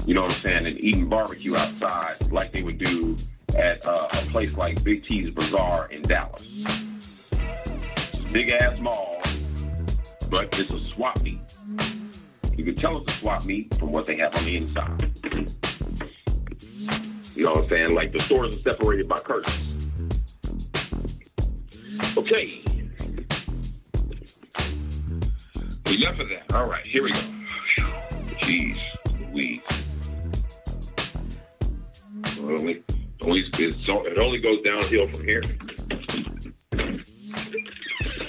You 0.05 0.13
know 0.13 0.23
what 0.23 0.33
I'm 0.33 0.39
saying? 0.39 0.67
And 0.67 0.79
eating 0.79 1.09
barbecue 1.09 1.55
outside 1.55 2.31
like 2.31 2.51
they 2.51 2.63
would 2.63 2.77
do 2.77 3.15
at 3.57 3.85
uh, 3.85 4.07
a 4.11 4.17
place 4.27 4.55
like 4.55 4.83
Big 4.83 5.05
T's 5.05 5.31
Bazaar 5.31 5.91
in 5.91 6.03
Dallas. 6.03 6.65
Big 8.31 8.49
ass 8.49 8.79
mall, 8.79 9.21
but 10.29 10.57
it's 10.57 10.71
a 10.71 10.85
swap 10.85 11.21
meet. 11.21 11.39
You 12.55 12.63
can 12.63 12.75
tell 12.75 13.01
it's 13.01 13.13
a 13.13 13.17
swap 13.17 13.45
meet 13.45 13.75
from 13.75 13.91
what 13.91 14.05
they 14.05 14.15
have 14.17 14.33
on 14.35 14.45
the 14.45 14.55
inside. 14.55 15.11
You 17.35 17.43
know 17.43 17.53
what 17.55 17.63
I'm 17.63 17.69
saying? 17.69 17.93
Like 17.93 18.13
the 18.13 18.19
stores 18.21 18.57
are 18.57 18.61
separated 18.61 19.09
by 19.09 19.19
curtains. 19.19 19.87
Okay. 22.15 22.61
Enough 25.87 26.19
of 26.21 26.29
that. 26.29 26.45
All 26.53 26.67
right, 26.67 26.85
here 26.85 27.03
we 27.03 27.11
go. 27.11 27.17
Jeez, 28.39 28.79
we. 29.33 29.61
Only, 32.39 32.83
only, 33.23 33.41
it 33.57 34.19
only 34.19 34.39
goes 34.39 34.61
downhill 34.61 35.09
from 35.09 35.25
here. 35.25 35.43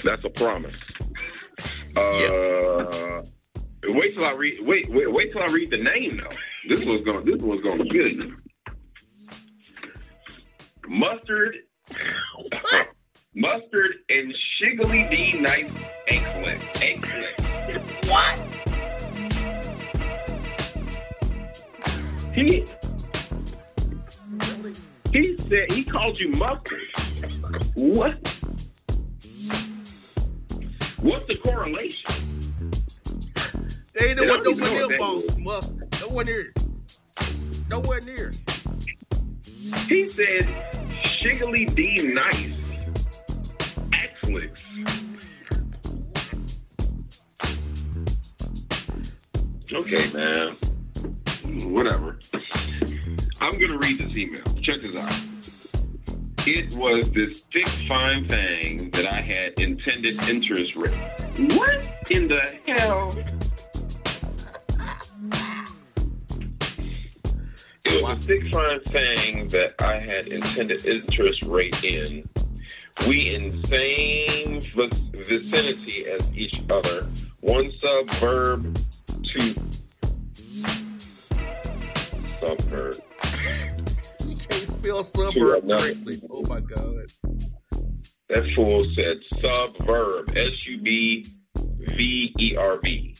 That's 0.03 0.23
a 0.25 0.29
promise. 0.29 0.75
Uh, 1.95 3.21
wait 3.83 4.15
till 4.15 4.25
I 4.25 4.31
read. 4.31 4.55
Wait, 4.61 4.89
wait, 4.89 5.11
wait 5.11 5.31
till 5.31 5.41
I 5.41 5.47
read 5.47 5.71
the 5.71 5.77
name 5.77 6.17
though. 6.17 6.37
This 6.67 6.85
was 6.85 7.01
going. 7.01 7.25
This 7.25 7.41
was 7.41 7.61
going 7.61 7.77
to 7.79 7.89
kill 7.89 8.07
you. 8.07 8.35
Mustard. 10.87 11.55
Mustard 13.35 13.95
and 14.09 14.35
Shiggly 14.61 15.09
D 15.13 15.39
Nice 15.39 15.85
Excellent. 16.07 16.61
Excellent. 16.81 18.07
What? 18.07 18.63
He 22.33 22.65
he 25.13 25.37
said 25.37 25.71
he 25.71 25.83
called 25.83 26.19
you 26.19 26.29
mustard. 26.31 26.79
What? 27.75 28.42
What's 31.03 31.25
the 31.25 31.35
correlation? 31.35 32.13
They 33.93 34.09
ain't 34.09 34.19
They 34.19 34.25
nowhere, 34.25 34.43
don't 34.43 34.47
even 34.47 34.63
nowhere 34.63 34.79
know 34.79 34.87
near 34.87 34.97
boss. 34.97 35.37
Must, 35.37 35.73
nowhere 35.99 36.25
near. 36.25 36.53
Nowhere 37.69 38.01
near. 38.01 38.31
He 39.89 40.07
said 40.07 40.45
Shiggly 41.03 41.75
D 41.75 42.13
Nice 42.13 42.77
Excellent. 43.93 44.63
Okay, 49.73 50.13
man. 50.13 50.55
Whatever. 51.73 52.17
I'm 53.41 53.59
gonna 53.59 53.77
read 53.77 53.97
this 53.97 54.17
email. 54.17 54.43
Check 54.61 54.79
this 54.79 54.95
out. 54.95 55.32
It 56.45 56.73
was 56.75 57.09
this 57.11 57.39
thick, 57.53 57.65
fine 57.87 58.27
thing 58.27 58.89
that 58.91 59.05
I 59.05 59.21
had 59.21 59.53
intended 59.61 60.21
interest 60.27 60.75
rate. 60.75 60.93
What 61.53 61.93
in 62.09 62.27
the 62.27 62.59
hell? 62.67 63.15
It 67.85 68.03
was 68.03 68.17
a 68.17 68.21
thick, 68.21 68.53
fine 68.53 68.81
thing 68.81 69.47
that 69.47 69.75
I 69.79 69.99
had 69.99 70.27
intended 70.27 70.85
interest 70.85 71.43
rate 71.43 71.81
in. 71.81 72.27
We 73.07 73.35
in 73.35 73.63
same 73.63 74.59
vicinity 75.13 76.07
as 76.07 76.29
each 76.35 76.61
other. 76.69 77.07
One 77.39 77.71
suburb 77.79 78.77
two 79.23 79.55
subverb. 82.41 83.01
Spell 84.83 85.01
suburb 85.01 85.65
correctly. 85.65 86.17
Oh 86.29 86.43
my 86.49 86.59
God. 86.59 87.05
That 88.27 88.51
fool 88.53 88.85
said 88.95 89.15
subverb. 89.35 90.35
S 90.35 90.67
U 90.67 90.77
B 90.81 91.25
V 91.55 92.35
E 92.37 92.55
R 92.57 92.79
B. 92.79 93.15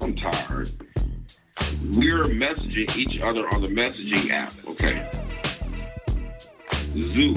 I'm 0.00 0.16
tired. 0.16 0.68
We're 1.92 2.24
messaging 2.24 2.96
each 2.96 3.22
other 3.22 3.48
on 3.54 3.62
the 3.62 3.68
messaging 3.68 4.30
app, 4.30 4.52
okay? 4.66 5.08
Zoo. 7.04 7.36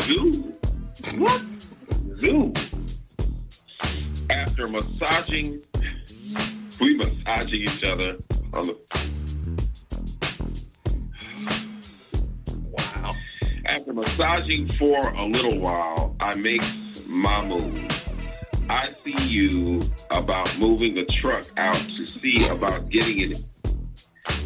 Zoo. 0.00 0.52
What? 1.16 1.42
Zoo. 2.20 2.52
After 4.30 4.66
massaging, 4.66 5.62
we 6.80 6.96
massaging 6.96 7.62
each 7.62 7.84
other 7.84 8.16
on 8.52 8.66
the 8.66 9.15
After 13.68 13.92
massaging 13.92 14.68
for 14.70 15.00
a 15.00 15.24
little 15.24 15.58
while, 15.58 16.14
I 16.20 16.36
make 16.36 16.62
my 17.08 17.44
move. 17.44 17.90
I 18.70 18.86
see 19.04 19.26
you 19.26 19.80
about 20.10 20.56
moving 20.58 20.94
the 20.94 21.04
truck 21.04 21.44
out 21.56 21.74
to 21.74 22.04
see 22.04 22.46
about 22.48 22.88
getting 22.90 23.30
it. 23.30 23.44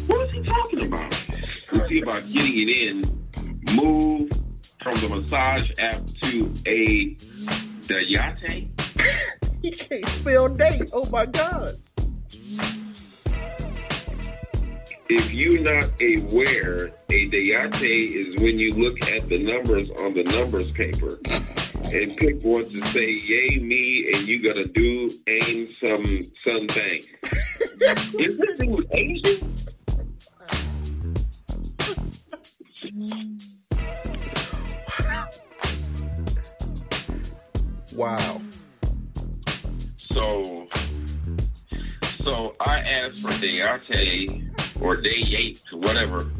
What 0.07 0.27
is 0.27 0.33
he 0.33 0.41
talking 0.43 0.87
about? 0.87 1.11
To 1.11 1.87
see 1.87 2.01
about 2.01 2.31
getting 2.31 2.67
it 2.67 2.75
in. 2.75 3.75
Move 3.75 4.31
from 4.81 4.99
the 4.99 5.09
massage 5.09 5.69
app 5.77 6.03
to 6.23 6.51
a 6.65 7.15
Dayate? 7.85 8.67
He 9.61 9.69
can't 9.69 10.05
spell 10.07 10.49
date. 10.49 10.89
Oh 10.91 11.07
my 11.11 11.27
god. 11.27 11.75
If 15.13 15.33
you're 15.33 15.59
not 15.59 15.83
aware, 15.99 16.85
a 17.09 17.29
Dayate 17.29 17.81
is 17.83 18.41
when 18.41 18.57
you 18.57 18.69
look 18.75 19.05
at 19.09 19.27
the 19.27 19.43
numbers 19.43 19.89
on 19.99 20.13
the 20.13 20.23
numbers 20.23 20.71
paper 20.71 21.19
and 21.93 22.15
pick 22.15 22.41
one 22.41 22.63
to 22.69 22.81
say 22.91 23.15
yay 23.15 23.59
me 23.59 24.09
and 24.13 24.25
you 24.25 24.41
gotta 24.41 24.67
do 24.67 25.09
aim 25.27 25.73
some 25.73 26.05
something. 26.33 27.01
Is 28.21 28.37
this 28.37 28.57
thing 28.57 28.85
Asian? 28.93 29.53
Wow. 37.93 38.41
So, 40.13 40.67
so 42.23 42.55
I 42.61 42.79
asked 42.79 43.19
for 43.19 43.31
Dayate 43.31 44.47
or 44.81 44.97
Dayate, 44.97 45.61
whatever, 45.71 46.31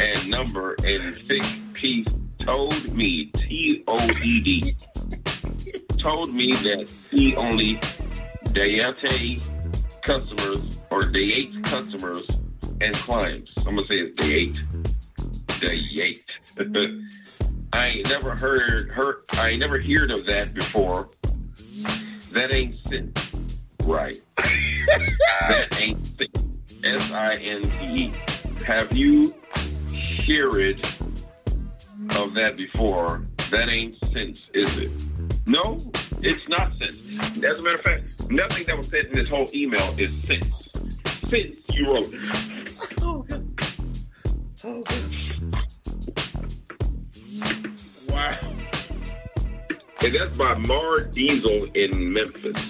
and 0.00 0.30
number, 0.30 0.76
and 0.84 1.14
Thick 1.14 1.42
Piece 1.72 2.06
told 2.38 2.92
me, 2.94 3.26
T 3.34 3.84
O 3.86 4.08
E 4.24 4.40
D, 4.40 4.76
told 5.98 6.32
me 6.32 6.52
that 6.54 6.92
he 7.10 7.36
only 7.36 7.76
Dayate 8.46 9.48
customers 10.02 10.78
or 10.90 11.02
day 11.02 11.32
eight 11.34 11.64
customers 11.64 12.26
and 12.80 12.94
clients. 12.94 13.52
I'm 13.58 13.76
gonna 13.76 13.86
say 13.88 14.00
it's 14.00 14.16
day 14.18 14.34
eight. 14.34 14.60
I 17.74 17.86
ain't 17.86 18.08
never 18.08 18.36
heard, 18.36 18.90
heard, 18.90 19.24
I 19.32 19.50
ain't 19.50 19.60
never 19.60 19.80
heard 19.80 20.10
of 20.10 20.26
that 20.26 20.52
before. 20.52 21.08
That 22.32 22.52
ain't 22.52 22.84
sin. 22.86 23.14
Right. 23.84 24.16
that 24.36 25.68
ain't 25.80 26.04
sin. 26.04 26.51
S 26.84 27.12
I 27.12 27.34
N 27.36 27.62
T 27.62 28.02
E. 28.02 28.14
Have 28.64 28.96
you 28.96 29.34
heard 30.26 30.80
of 32.16 32.34
that 32.34 32.54
before? 32.56 33.24
That 33.50 33.70
ain't 33.70 34.02
sense, 34.06 34.48
is 34.54 34.78
it? 34.78 34.90
No, 35.46 35.78
it's 36.22 36.48
not 36.48 36.72
sense. 36.78 36.96
As 37.44 37.58
a 37.58 37.62
matter 37.62 37.74
of 37.74 37.80
fact, 37.80 38.30
nothing 38.30 38.66
that 38.66 38.76
was 38.76 38.88
said 38.88 39.06
in 39.06 39.12
this 39.12 39.28
whole 39.28 39.48
email 39.54 39.94
is 39.98 40.14
sense. 40.26 40.68
Since 41.30 41.56
you 41.70 41.92
wrote 41.92 42.08
it. 42.08 42.98
Oh 43.02 43.22
god. 43.22 43.60
Oh 44.64 44.82
god. 44.82 45.02
Wow. 48.08 48.38
And 50.04 50.14
that's 50.14 50.36
by 50.36 50.54
Mar 50.54 51.00
Diesel 51.04 51.64
in 51.74 52.12
Memphis. 52.12 52.68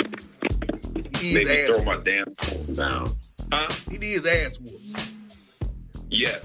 He 1.18 1.34
Make 1.34 1.48
needs 1.48 1.68
throw 1.68 1.84
my 1.84 2.00
damn 2.02 2.34
phone 2.34 2.74
down. 2.74 3.06
Huh? 3.52 3.68
He 3.90 3.98
needs 3.98 4.24
ass 4.26 4.58
whooped. 4.58 4.82
Yes. 6.08 6.40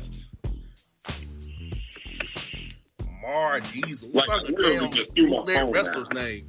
Mar 3.21 3.61
Diesel. 3.61 4.09
It's 4.09 4.13
Like, 4.13 4.27
like 4.27 4.49
a 4.49 4.51
damn 4.61 4.91
just 4.91 5.09
threw 5.15 5.29
my 5.29 5.37
bootleg 5.37 5.73
wrestler's 5.73 6.07
down. 6.09 6.23
name. 6.25 6.47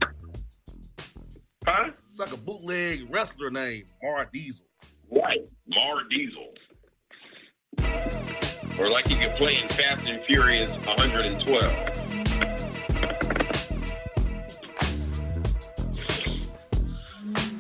Huh? 1.64 1.90
It's 2.10 2.18
like 2.18 2.32
a 2.32 2.36
bootleg 2.36 3.06
wrestler 3.09 3.51
name. 3.51 3.85
Mar 4.02 4.28
Diesel. 4.32 4.64
Right. 5.10 5.40
Mar 5.68 6.02
Diesel. 6.10 6.55
Or 8.80 8.90
like 8.90 9.09
you 9.09 9.16
could 9.16 9.36
play 9.36 9.56
in 9.60 9.68
Fast 9.68 10.09
and 10.09 10.24
Furious 10.24 10.70
112. 10.72 12.09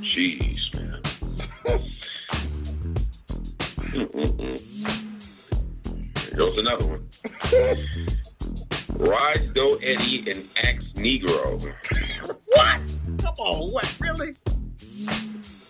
Jeez, 0.02 0.57
Here 3.98 4.06
goes 6.36 6.56
another 6.56 6.86
one. 6.86 7.08
Rise 8.96 9.42
Go 9.52 9.74
Eddie 9.76 10.30
and 10.30 10.44
Axe 10.62 10.84
Negro. 10.94 11.60
What? 12.46 12.80
Come 13.20 13.34
on, 13.38 13.72
what? 13.72 13.96
Really? 13.98 14.36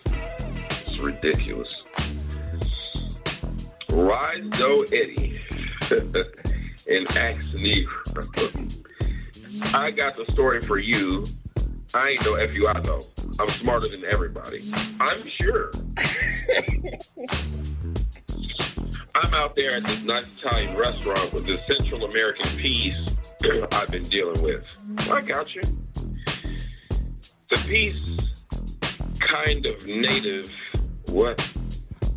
It's 0.05 1.03
ridiculous. 1.03 1.75
Rise 3.91 4.47
Doe 4.49 4.83
Eddie 4.83 5.41
and 6.87 7.17
Axe 7.17 7.49
Negro. 7.49 8.75
I 9.73 9.89
got 9.89 10.15
the 10.15 10.25
story 10.29 10.61
for 10.61 10.77
you. 10.77 11.25
I 11.95 12.09
ain't 12.09 12.23
no 12.23 12.33
FUI 12.33 12.83
though. 12.85 13.01
I'm 13.39 13.49
smarter 13.49 13.87
than 13.87 14.05
everybody. 14.05 14.63
I'm 14.99 15.25
sure. 15.25 15.71
I'm 19.15 19.33
out 19.33 19.55
there 19.55 19.75
at 19.75 19.83
this 19.83 20.03
nice 20.03 20.37
Italian 20.37 20.75
restaurant 20.77 21.33
with 21.33 21.47
this 21.47 21.59
Central 21.67 22.05
American 22.05 22.47
piece 22.57 22.95
I've 23.71 23.89
been 23.91 24.03
dealing 24.03 24.41
with. 24.41 24.77
I 25.09 25.21
got 25.21 25.53
you. 25.55 25.61
The 27.49 27.57
piece 27.67 27.97
kind 29.19 29.65
of 29.65 29.85
native 29.87 30.53
what 31.09 31.37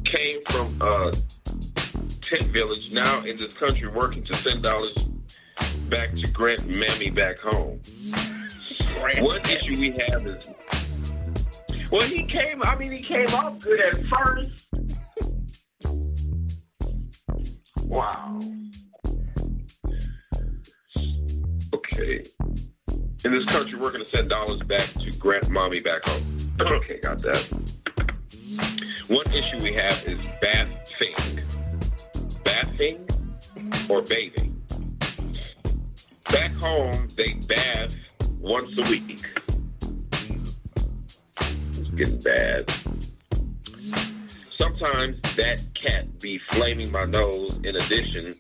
came 0.05 0.43
from 0.44 0.80
a 0.82 1.12
tent 2.28 2.47
village 2.52 2.93
now 2.93 3.20
in 3.20 3.36
this 3.36 3.52
country 3.52 3.89
working 3.89 4.24
to 4.24 4.34
send 4.36 4.62
dollars 4.62 4.94
back 5.89 6.14
to 6.14 6.30
Grant 6.32 6.66
Mammy 6.66 7.10
back 7.10 7.39
home. 7.39 7.80
One 9.20 9.40
issue 9.43 9.80
we 9.80 9.98
have 10.09 10.26
is 10.26 10.51
well 11.90 12.02
he 12.02 12.24
came 12.26 12.62
I 12.62 12.76
mean 12.76 12.93
he 12.93 13.02
came 13.02 13.28
off 13.28 13.59
good 13.62 13.80
at 13.80 14.06
first. 14.06 14.66
Wow. 17.93 18.40
Okay. 21.74 22.24
In 23.23 23.32
this 23.32 23.44
country 23.44 23.74
we're 23.78 23.93
going 23.93 24.02
to 24.02 24.09
send 24.09 24.31
dollars 24.31 24.60
back 24.60 24.89
to 24.94 25.10
Grant 25.19 25.51
Mommy 25.51 25.81
back 25.81 26.02
home. 26.02 26.23
Okay, 26.60 26.98
got 27.01 27.19
that. 27.19 27.47
One 29.09 29.27
issue 29.27 29.62
we 29.62 29.74
have 29.74 30.06
is 30.06 30.27
bathing. 30.40 31.40
Bathing 32.44 33.09
or 33.90 34.01
bathing. 34.01 34.62
Back 36.31 36.52
home, 36.52 37.09
they 37.16 37.35
bath 37.47 37.97
once 38.39 38.78
a 38.78 38.82
week. 38.82 39.27
It's 41.40 41.78
getting 41.94 42.20
bad. 42.20 42.73
Sometimes 44.62 45.20
that 45.34 45.60
cat 45.74 46.20
be 46.20 46.39
flaming 46.39 46.93
my 46.93 47.05
nose. 47.05 47.59
In 47.64 47.74
addition, 47.74 48.36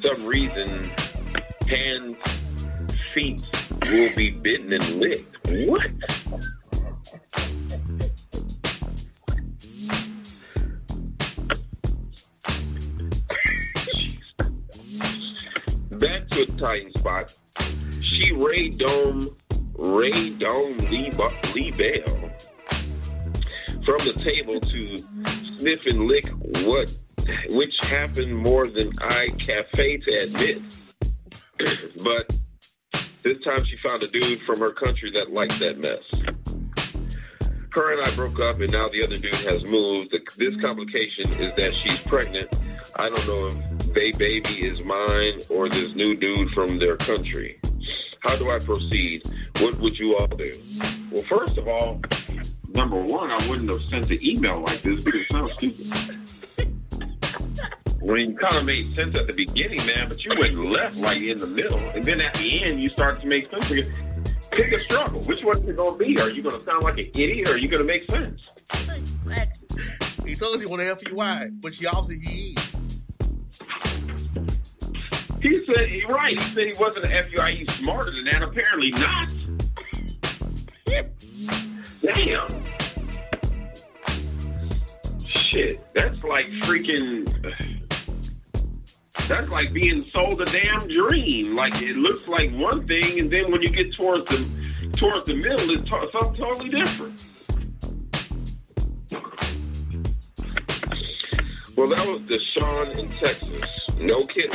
some 0.00 0.26
reason, 0.26 0.90
hands, 1.66 2.18
feet 3.14 3.40
will 3.86 4.14
be 4.16 4.32
bitten 4.32 4.74
and 4.74 4.84
licked. 4.96 5.34
What? 5.66 5.90
Back 16.00 16.28
to 16.32 16.42
Italian 16.42 16.92
spot. 16.98 17.34
She 18.02 18.34
Ray 18.34 18.68
Dome, 18.68 19.34
Ray 19.72 20.30
Dome 20.32 20.76
Lee, 20.90 21.10
Lee 21.54 21.70
Bell 21.70 22.30
from 23.84 23.98
the 23.98 24.14
table 24.30 24.60
to 24.60 24.96
sniff 25.58 25.84
and 25.86 26.06
lick 26.08 26.26
what, 26.66 26.96
which 27.50 27.76
happened 27.80 28.34
more 28.34 28.66
than 28.66 28.90
I 29.00 29.28
cafe 29.38 29.98
to 29.98 30.12
admit. 30.22 30.62
but 32.02 32.38
this 33.22 33.40
time 33.42 33.64
she 33.64 33.76
found 33.76 34.02
a 34.02 34.06
dude 34.06 34.40
from 34.42 34.60
her 34.60 34.72
country 34.72 35.10
that 35.16 35.30
liked 35.32 35.58
that 35.58 35.82
mess. 35.82 36.02
Her 37.72 37.92
and 37.92 38.02
I 38.02 38.14
broke 38.14 38.40
up, 38.40 38.60
and 38.60 38.72
now 38.72 38.86
the 38.86 39.02
other 39.02 39.18
dude 39.18 39.34
has 39.34 39.68
moved. 39.68 40.12
The, 40.12 40.20
this 40.38 40.56
complication 40.62 41.32
is 41.34 41.54
that 41.56 41.72
she's 41.82 41.98
pregnant. 42.00 42.48
I 42.96 43.08
don't 43.10 43.26
know 43.26 43.46
if 43.46 43.94
they 43.94 44.12
baby 44.12 44.64
is 44.64 44.84
mine 44.84 45.40
or 45.50 45.68
this 45.68 45.94
new 45.94 46.16
dude 46.16 46.50
from 46.50 46.78
their 46.78 46.96
country. 46.96 47.60
How 48.20 48.36
do 48.36 48.50
I 48.50 48.58
proceed? 48.60 49.24
What 49.58 49.78
would 49.80 49.98
you 49.98 50.16
all 50.16 50.28
do? 50.28 50.52
Well, 51.10 51.22
first 51.22 51.58
of 51.58 51.68
all, 51.68 52.00
number 52.74 53.00
one, 53.02 53.30
I 53.30 53.48
wouldn't 53.48 53.70
have 53.70 53.80
sent 53.90 54.08
the 54.08 54.18
email 54.28 54.60
like 54.60 54.82
this 54.82 55.04
because 55.04 55.20
it 55.20 55.32
sounds 55.32 55.52
stupid. 55.52 55.86
When 58.00 58.20
it 58.20 58.38
kind 58.38 58.56
of 58.56 58.64
made 58.66 58.84
sense 58.94 59.16
at 59.18 59.26
the 59.26 59.32
beginning, 59.34 59.84
man, 59.86 60.08
but 60.08 60.22
you 60.22 60.38
went 60.38 60.54
left 60.70 60.96
like 60.96 61.22
in 61.22 61.38
the 61.38 61.46
middle, 61.46 61.78
and 61.78 62.04
then 62.04 62.20
at 62.20 62.34
the 62.34 62.64
end 62.64 62.82
you 62.82 62.90
start 62.90 63.20
to 63.22 63.26
make 63.26 63.48
sense. 63.50 63.70
Again. 63.70 63.92
Pick 64.50 64.72
a 64.72 64.78
struggle. 64.80 65.20
Which 65.22 65.42
one 65.42 65.56
is 65.56 65.68
it 65.68 65.76
going 65.76 65.98
to 65.98 66.04
be? 66.04 66.20
Are 66.20 66.30
you 66.30 66.42
going 66.42 66.56
to 66.56 66.64
sound 66.64 66.84
like 66.84 66.98
an 66.98 67.10
idiot, 67.14 67.48
or 67.48 67.54
are 67.54 67.58
you 67.58 67.68
going 67.68 67.80
to 67.80 67.86
make 67.86 68.08
sense? 68.10 68.52
Exactly. 68.72 69.82
He 70.26 70.34
told 70.34 70.54
us 70.54 70.60
he 70.60 70.66
want 70.66 70.82
to 70.82 70.94
FUI, 70.94 71.60
but 71.60 71.74
he 71.74 71.86
obviously 71.86 72.18
he 72.18 72.50
is. 72.50 72.74
He 75.40 75.64
said, 75.66 75.88
he 75.88 76.04
right. 76.08 76.38
He 76.38 76.54
said 76.54 76.66
he 76.66 76.74
wasn't 76.78 77.06
an 77.06 77.10
FBI. 77.10 77.58
He's 77.58 77.74
smarter 77.74 78.10
than 78.10 78.24
that. 78.24 78.42
Apparently 78.42 78.90
not. 78.90 79.30
Damn. 82.04 82.46
Shit. 85.26 85.80
That's 85.94 86.22
like 86.22 86.46
freaking. 86.64 87.26
That's 89.26 89.48
like 89.48 89.72
being 89.72 90.00
sold 90.00 90.42
a 90.42 90.44
damn 90.44 90.86
dream. 90.86 91.56
Like 91.56 91.80
it 91.80 91.96
looks 91.96 92.28
like 92.28 92.52
one 92.52 92.86
thing, 92.86 93.18
and 93.20 93.30
then 93.30 93.50
when 93.50 93.62
you 93.62 93.70
get 93.70 93.96
towards 93.96 94.28
the 94.28 94.46
towards 94.92 95.26
the 95.26 95.36
middle, 95.36 95.70
it's 95.70 95.90
something 95.90 96.36
totally 96.36 96.68
different. 96.68 97.24
Well, 101.76 101.88
that 101.88 102.06
was 102.06 102.20
Deshaun 102.22 102.98
in 102.98 103.10
Texas. 103.18 103.62
No 103.98 104.20
kidding. 104.26 104.50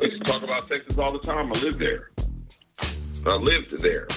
I 0.00 0.04
used 0.04 0.24
to 0.24 0.32
talk 0.32 0.42
about 0.42 0.68
Texas 0.68 0.98
all 0.98 1.12
the 1.12 1.20
time. 1.20 1.52
I 1.52 1.58
lived 1.60 1.78
there. 1.78 2.10
I 3.24 3.36
lived 3.36 3.78
there. 3.78 4.08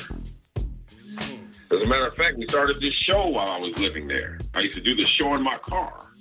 As 1.71 1.81
a 1.81 1.85
matter 1.85 2.05
of 2.05 2.15
fact, 2.15 2.37
we 2.37 2.45
started 2.47 2.79
this 2.79 2.93
show 2.93 3.27
while 3.27 3.51
I 3.51 3.57
was 3.57 3.77
living 3.79 4.05
there. 4.05 4.37
I 4.53 4.61
used 4.61 4.75
to 4.75 4.81
do 4.81 4.95
the 4.95 5.03
show 5.03 5.33
in 5.33 5.43
my 5.43 5.57
car. 5.57 6.11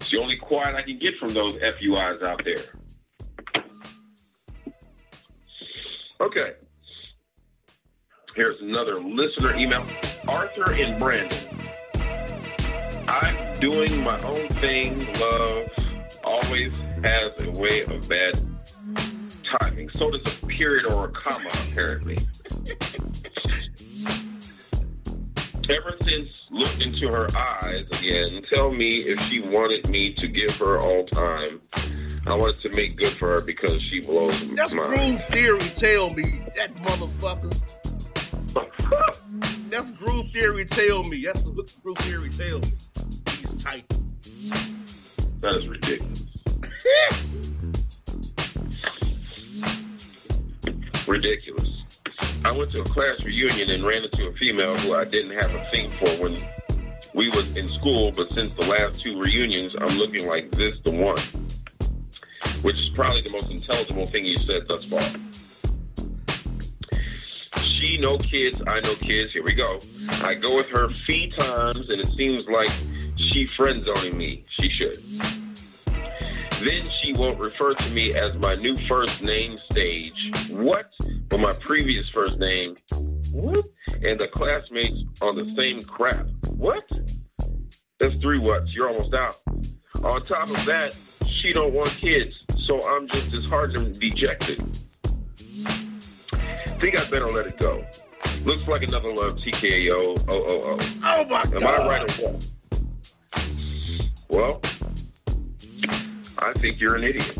It's 0.00 0.10
the 0.10 0.18
only 0.18 0.36
quiet 0.36 0.76
I 0.76 0.82
can 0.82 0.96
get 0.96 1.18
from 1.18 1.34
those 1.34 1.60
FUIs 1.60 2.22
out 2.22 2.42
there. 2.44 2.62
Okay. 6.20 6.52
Here's 8.36 8.60
another 8.60 9.00
listener 9.00 9.56
email. 9.56 9.84
Arthur 10.28 10.72
and 10.74 10.98
Brandon. 10.98 11.38
I'm 13.08 13.54
doing 13.54 14.02
my 14.04 14.18
own 14.22 14.48
thing. 14.48 15.12
Love 15.14 15.68
always 16.22 16.78
has 17.02 17.32
a 17.42 17.50
way 17.58 17.82
of 17.82 18.08
bad 18.08 18.40
timing. 19.60 19.90
So 19.90 20.10
does 20.10 20.20
a 20.42 20.46
period 20.46 20.92
or 20.92 21.06
a 21.06 21.10
comma, 21.10 21.50
apparently. 21.70 22.18
Ever 25.68 25.96
since 26.02 26.46
looked 26.50 26.80
into 26.80 27.08
her 27.08 27.26
eyes 27.36 27.86
again, 27.88 28.44
tell 28.54 28.70
me 28.70 28.98
if 29.00 29.20
she 29.22 29.40
wanted 29.40 29.88
me 29.88 30.12
to 30.14 30.28
give 30.28 30.56
her 30.58 30.78
all 30.78 31.04
time. 31.06 31.60
I 32.26 32.34
wanted 32.34 32.56
to 32.58 32.76
make 32.76 32.96
good 32.96 33.08
for 33.08 33.36
her 33.36 33.40
because 33.40 33.80
she 33.82 34.00
blows 34.00 34.46
That's 34.50 34.74
Groove 34.74 35.24
Theory. 35.26 35.58
Tell 35.74 36.10
me 36.10 36.42
that 36.56 36.74
motherfucker. 36.76 37.52
That's 39.70 39.90
Groove 39.92 40.30
Theory. 40.32 40.64
Tell 40.66 41.02
me. 41.04 41.24
That's 41.24 41.42
what 41.42 41.74
Groove 41.82 41.98
Theory. 41.98 42.30
Tell 42.30 42.60
me. 42.60 42.68
He's 43.30 43.54
tight. 43.54 43.88
That 45.40 45.54
is 45.54 45.66
ridiculous. 45.68 46.26
ridiculous. 51.08 51.65
I 52.44 52.52
went 52.52 52.70
to 52.72 52.80
a 52.80 52.84
class 52.84 53.24
reunion 53.24 53.70
and 53.70 53.84
ran 53.84 54.04
into 54.04 54.28
a 54.28 54.32
female 54.34 54.76
who 54.78 54.94
I 54.94 55.04
didn't 55.04 55.32
have 55.32 55.54
a 55.54 55.68
thing 55.70 55.92
for 55.98 56.10
when 56.22 56.36
we 57.14 57.28
was 57.30 57.56
in 57.56 57.66
school, 57.66 58.12
but 58.12 58.30
since 58.30 58.52
the 58.52 58.66
last 58.66 59.00
two 59.00 59.18
reunions, 59.18 59.74
I'm 59.74 59.96
looking 59.98 60.26
like 60.26 60.50
this 60.52 60.76
the 60.84 60.90
one. 60.90 61.18
Which 62.62 62.80
is 62.80 62.88
probably 62.90 63.22
the 63.22 63.30
most 63.30 63.50
intelligible 63.50 64.06
thing 64.06 64.24
you 64.24 64.36
said 64.36 64.68
thus 64.68 64.84
far. 64.84 65.02
She 67.62 67.98
no 67.98 68.18
kids, 68.18 68.62
I 68.66 68.80
no 68.80 68.94
kids. 68.94 69.32
Here 69.32 69.42
we 69.42 69.54
go. 69.54 69.78
I 70.22 70.34
go 70.34 70.56
with 70.56 70.68
her 70.70 70.88
fee 71.06 71.32
times, 71.38 71.88
and 71.88 72.00
it 72.00 72.08
seems 72.08 72.48
like 72.48 72.70
she 73.16 73.46
friend 73.46 73.80
zoning 73.80 74.16
me. 74.16 74.44
She 74.60 74.70
should. 74.70 75.45
Then 76.60 76.82
she 76.82 77.12
won't 77.12 77.38
refer 77.38 77.74
to 77.74 77.90
me 77.90 78.14
as 78.14 78.34
my 78.36 78.54
new 78.54 78.74
first 78.88 79.22
name 79.22 79.58
stage. 79.70 80.32
What? 80.50 80.86
But 81.28 81.40
my 81.40 81.52
previous 81.52 82.08
first 82.10 82.38
name. 82.38 82.76
What? 83.30 83.64
And 84.02 84.18
the 84.18 84.28
classmates 84.28 84.98
on 85.20 85.36
the 85.36 85.48
same 85.48 85.80
crap. 85.82 86.26
What? 86.48 86.84
That's 87.98 88.14
three 88.16 88.38
whats. 88.38 88.74
You're 88.74 88.88
almost 88.88 89.14
out. 89.14 89.36
On 90.02 90.22
top 90.22 90.48
of 90.48 90.64
that, 90.66 90.96
she 91.40 91.52
don't 91.52 91.72
want 91.72 91.90
kids, 91.90 92.34
so 92.66 92.80
I'm 92.88 93.06
just 93.06 93.30
disheartened 93.30 93.86
and 93.86 93.98
dejected. 93.98 94.78
Think 96.80 97.00
I 97.00 97.04
better 97.10 97.28
let 97.28 97.46
it 97.46 97.58
go. 97.58 97.84
Looks 98.44 98.66
like 98.68 98.82
another 98.82 99.12
love 99.12 99.34
TKO. 99.34 100.24
Oh, 100.28 100.44
oh, 100.46 100.46
oh. 100.48 100.78
Oh 101.04 101.24
my 101.24 101.44
god. 101.44 101.54
Am 101.54 101.66
I 101.66 101.86
right 101.86 102.20
or 102.20 102.30
what? 102.30 102.50
Well, 104.28 104.60
I 106.46 106.52
think 106.52 106.80
you're 106.80 106.94
an 106.94 107.02
idiot. 107.02 107.36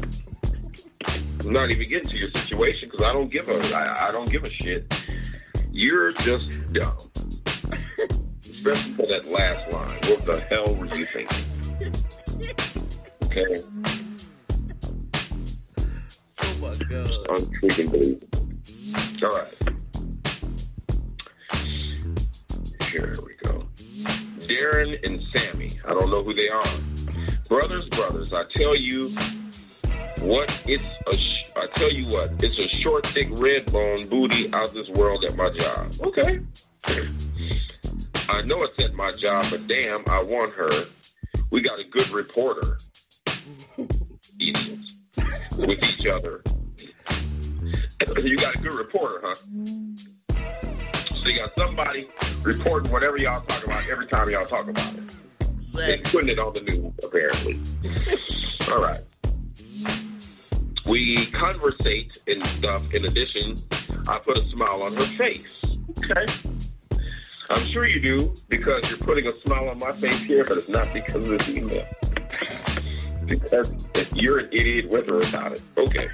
I'm 1.40 1.52
not 1.52 1.70
even 1.70 1.86
getting 1.86 2.10
to 2.10 2.18
your 2.18 2.30
situation 2.32 2.88
because 2.90 3.06
I 3.06 3.12
don't 3.12 3.30
give 3.30 3.48
a 3.48 3.54
I, 3.74 4.08
I 4.08 4.10
don't 4.10 4.28
give 4.30 4.44
a 4.44 4.50
shit. 4.50 4.92
You're 5.70 6.10
just 6.12 6.72
dumb. 6.72 6.96
Especially 8.40 8.94
for 8.94 9.06
that 9.06 9.28
last 9.30 9.72
line. 9.72 10.00
What 10.06 10.26
the 10.26 10.40
hell 10.50 10.74
were 10.74 10.86
you 10.86 11.04
thinking? 11.04 11.44
Okay, 13.26 13.62
Oh 16.40 16.54
my 16.60 16.74
god. 16.88 17.08
unfreaking 17.28 17.90
believable. 17.92 18.28
All 19.22 19.36
right. 19.36 19.54
Here 22.90 23.12
we 23.24 23.34
go. 23.44 23.66
Darren 24.48 24.98
and 25.06 25.22
Sammy. 25.36 25.70
I 25.84 25.90
don't 25.90 26.10
know 26.10 26.24
who 26.24 26.32
they 26.32 26.48
are. 26.48 26.66
Brothers, 27.48 27.86
brothers, 27.90 28.32
I 28.32 28.44
tell 28.56 28.74
you 28.74 29.10
what, 30.20 30.62
it's 30.66 30.86
a. 31.06 31.16
Sh- 31.16 31.52
I 31.56 31.66
tell 31.68 31.90
you 31.90 32.04
what, 32.12 32.32
it's 32.42 32.58
a 32.58 32.68
short, 32.68 33.06
thick, 33.06 33.28
red 33.32 33.70
bone 33.72 34.06
booty 34.08 34.52
out 34.52 34.72
this 34.74 34.88
world 34.90 35.24
at 35.24 35.36
my 35.36 35.50
job. 35.50 35.92
Okay. 36.02 36.40
I 38.28 38.42
know 38.42 38.64
it's 38.64 38.84
at 38.84 38.94
my 38.94 39.10
job, 39.10 39.46
but 39.50 39.66
damn, 39.68 40.02
I 40.08 40.22
want 40.22 40.52
her. 40.54 40.68
We 41.50 41.62
got 41.62 41.78
a 41.78 41.84
good 41.84 42.10
reporter. 42.10 42.78
Idiots. 44.38 44.94
With 45.58 45.82
each 45.82 46.06
other. 46.06 46.42
You 48.22 48.36
got 48.36 48.56
a 48.56 48.58
good 48.58 48.74
reporter, 48.74 49.20
huh? 49.22 49.34
So 50.34 51.30
you 51.30 51.38
got 51.38 51.52
somebody 51.56 52.08
reporting 52.42 52.92
whatever 52.92 53.16
y'all 53.16 53.40
talk 53.42 53.64
about 53.64 53.88
every 53.88 54.06
time 54.06 54.28
y'all 54.30 54.44
talk 54.44 54.68
about 54.68 54.94
it. 54.94 55.16
And 55.78 55.90
Exactly. 55.90 56.10
putting 56.12 56.28
it 56.30 56.38
on 56.38 56.52
the 56.54 56.60
news, 56.60 56.92
apparently. 57.04 57.60
All 58.72 58.82
right. 58.82 59.00
We 60.88 61.26
conversate 61.26 62.18
and 62.26 62.42
stuff. 62.44 62.92
In 62.94 63.04
addition, 63.04 63.56
I 64.08 64.18
put 64.18 64.38
a 64.38 64.48
smile 64.50 64.82
on 64.82 64.94
her 64.94 65.04
face. 65.16 65.64
Okay. 65.98 66.26
I'm 67.50 67.60
sure 67.66 67.86
you 67.86 68.00
do 68.00 68.34
because 68.48 68.88
you're 68.88 68.98
putting 68.98 69.26
a 69.26 69.32
smile 69.40 69.68
on 69.68 69.78
my 69.78 69.92
face 69.92 70.18
here, 70.20 70.44
but 70.48 70.58
it's 70.58 70.68
not 70.68 70.92
because 70.92 71.16
of 71.22 71.28
this 71.38 71.48
email. 71.48 71.86
Because 73.26 73.72
you're 74.14 74.38
an 74.38 74.48
idiot 74.52 74.88
with 74.90 75.08
or 75.08 75.16
without 75.18 75.52
it. 75.52 75.62
Okay. 75.76 76.08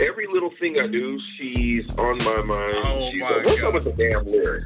Every 0.00 0.26
little 0.26 0.50
thing 0.60 0.78
I 0.80 0.86
do, 0.88 1.20
she's 1.20 1.88
on 1.96 2.18
my 2.18 2.42
mind. 2.42 2.84
Oh, 2.86 3.10
she's 3.12 3.20
my 3.20 3.30
like, 3.30 3.44
What's 3.46 3.60
God. 3.60 3.68
up 3.68 3.74
with 3.74 3.84
the 3.84 4.10
damn 4.10 4.24
lyric? 4.26 4.64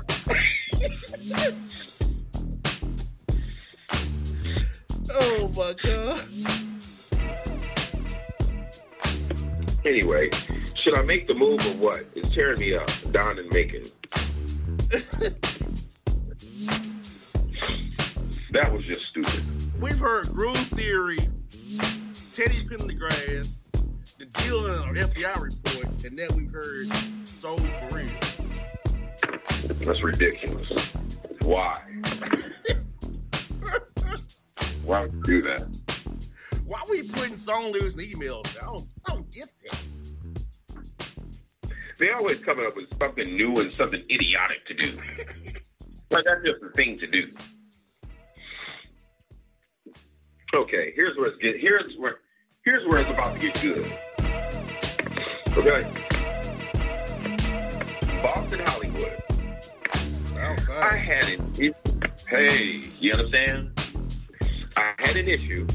Oh 5.10 5.50
my 5.56 5.74
god. 5.82 6.20
Anyway, 9.84 10.30
should 10.82 10.98
I 10.98 11.02
make 11.02 11.26
the 11.26 11.34
move 11.34 11.64
or 11.66 11.74
what? 11.78 12.00
It's 12.14 12.30
tearing 12.30 12.60
me 12.60 12.74
up. 12.74 12.90
Don 13.12 13.38
and 13.38 13.50
Macon. 13.52 13.82
that 18.52 18.72
was 18.72 18.84
just 18.84 19.06
stupid. 19.06 19.42
We've 19.80 19.98
heard 19.98 20.28
Groove 20.28 20.56
Theory, 20.68 21.18
Teddy 22.34 22.66
Pendergrass, 22.66 23.62
the 24.18 24.26
deal 24.42 24.66
in 24.66 24.78
our 24.78 24.94
FBI 24.94 25.40
report, 25.40 26.04
and 26.04 26.18
then 26.18 26.28
we've 26.36 26.52
heard 26.52 26.88
Soul 27.24 27.58
real. 27.92 28.07
That's 29.84 30.02
ridiculous. 30.02 30.70
Why? 31.42 31.78
Why 34.84 35.02
would 35.02 35.12
you 35.12 35.22
do 35.22 35.42
that? 35.42 35.66
Why 36.64 36.80
are 36.80 36.90
we 36.90 37.02
putting 37.02 37.36
song 37.36 37.72
lyrics 37.72 37.94
in 37.94 38.00
emails? 38.00 38.46
I 38.60 38.64
don't, 38.66 38.88
I 39.06 39.14
don't 39.14 39.32
get 39.32 39.48
that. 39.64 39.78
They 41.98 42.10
always 42.10 42.38
coming 42.38 42.66
up 42.66 42.76
with 42.76 42.86
something 42.98 43.36
new 43.36 43.56
and 43.56 43.72
something 43.76 44.02
idiotic 44.10 44.66
to 44.66 44.74
do. 44.74 44.96
like 46.10 46.24
that's 46.24 46.44
just 46.44 46.60
the 46.60 46.70
thing 46.76 46.98
to 47.00 47.06
do. 47.06 47.32
Okay, 50.54 50.92
here's 50.94 51.16
where 51.16 51.28
it's 51.28 51.38
get. 51.42 51.60
Here's 51.60 51.94
where. 51.98 52.18
Here's 52.64 52.86
where 52.88 53.00
it's 53.00 53.10
about 53.10 53.34
to 53.34 53.40
get 53.40 53.60
good. 53.62 53.98
Okay. 55.56 56.08
Boston, 58.22 58.60
Hollywood. 58.66 59.27
I 60.48 60.96
had 60.96 61.28
it. 61.28 61.40
it- 61.58 61.76
Hey, 62.28 62.80
you 63.00 63.12
understand? 63.12 63.70
I 64.76 64.92
had 64.98 65.16
an 65.16 65.28
issue 65.28 65.66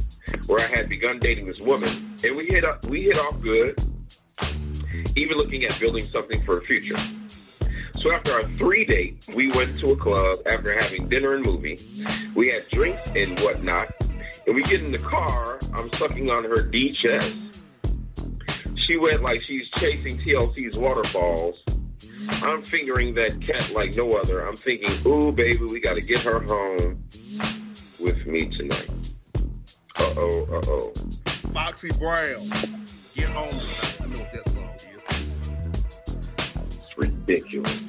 where 0.48 0.60
I 0.60 0.68
had 0.68 0.88
begun 0.90 1.20
dating 1.20 1.48
this 1.48 1.60
woman, 1.60 2.16
and 2.24 2.36
we 2.36 2.46
hit 2.46 2.64
up, 2.64 2.86
we 2.86 3.04
hit 3.04 3.18
off 3.18 3.40
good, 3.42 3.76
even 5.16 5.38
looking 5.38 5.64
at 5.64 5.80
building 5.80 6.04
something 6.04 6.44
for 6.44 6.60
the 6.60 6.66
future. 6.66 6.98
So 7.94 8.12
after 8.12 8.34
our 8.34 8.48
three 8.58 8.86
date, 8.86 9.26
we 9.34 9.52
went 9.52 9.80
to 9.80 9.92
a 9.92 9.96
club 9.96 10.38
after 10.46 10.74
having 10.80 11.08
dinner 11.10 11.34
and 11.36 11.46
movie. 11.46 11.78
We 12.36 12.50
had 12.50 12.68
drinks 12.70 13.12
and 13.16 13.40
whatnot, 13.40 13.94
and 14.46 14.56
we 14.56 14.62
get 14.64 14.82
in 14.82 14.92
the 14.92 14.98
car. 15.00 15.60
I'm 15.76 15.92
sucking 15.94 16.30
on 16.30 16.44
her 16.44 16.62
D 16.62 16.90
chest. 16.90 17.34
She 18.76 18.98
went 18.98 19.22
like 19.24 19.44
she's 19.44 19.68
chasing 19.70 20.18
TLC's 20.20 20.78
waterfalls. 20.78 21.63
I'm 22.30 22.62
fingering 22.62 23.14
that 23.16 23.42
cat 23.42 23.72
like 23.72 23.96
no 23.96 24.16
other. 24.16 24.46
I'm 24.48 24.56
thinking, 24.56 24.92
ooh, 25.06 25.32
baby, 25.32 25.66
we 25.66 25.80
got 25.80 25.96
to 25.96 26.02
get 26.02 26.20
her 26.20 26.40
home 26.42 27.04
with 28.00 28.26
me 28.26 28.50
tonight. 28.50 28.90
Uh 29.98 30.14
oh, 30.18 30.48
uh 30.52 30.62
oh. 30.68 30.94
Foxy 31.54 31.90
Brown. 32.00 32.50
Get 33.16 33.30
home 33.30 33.50
tonight. 33.50 33.98
I 34.02 34.06
know 34.06 34.20
what 34.20 34.34
that 34.34 34.50
song 34.50 34.70
is. 34.76 34.90
It's 36.76 36.98
ridiculous. 36.98 37.80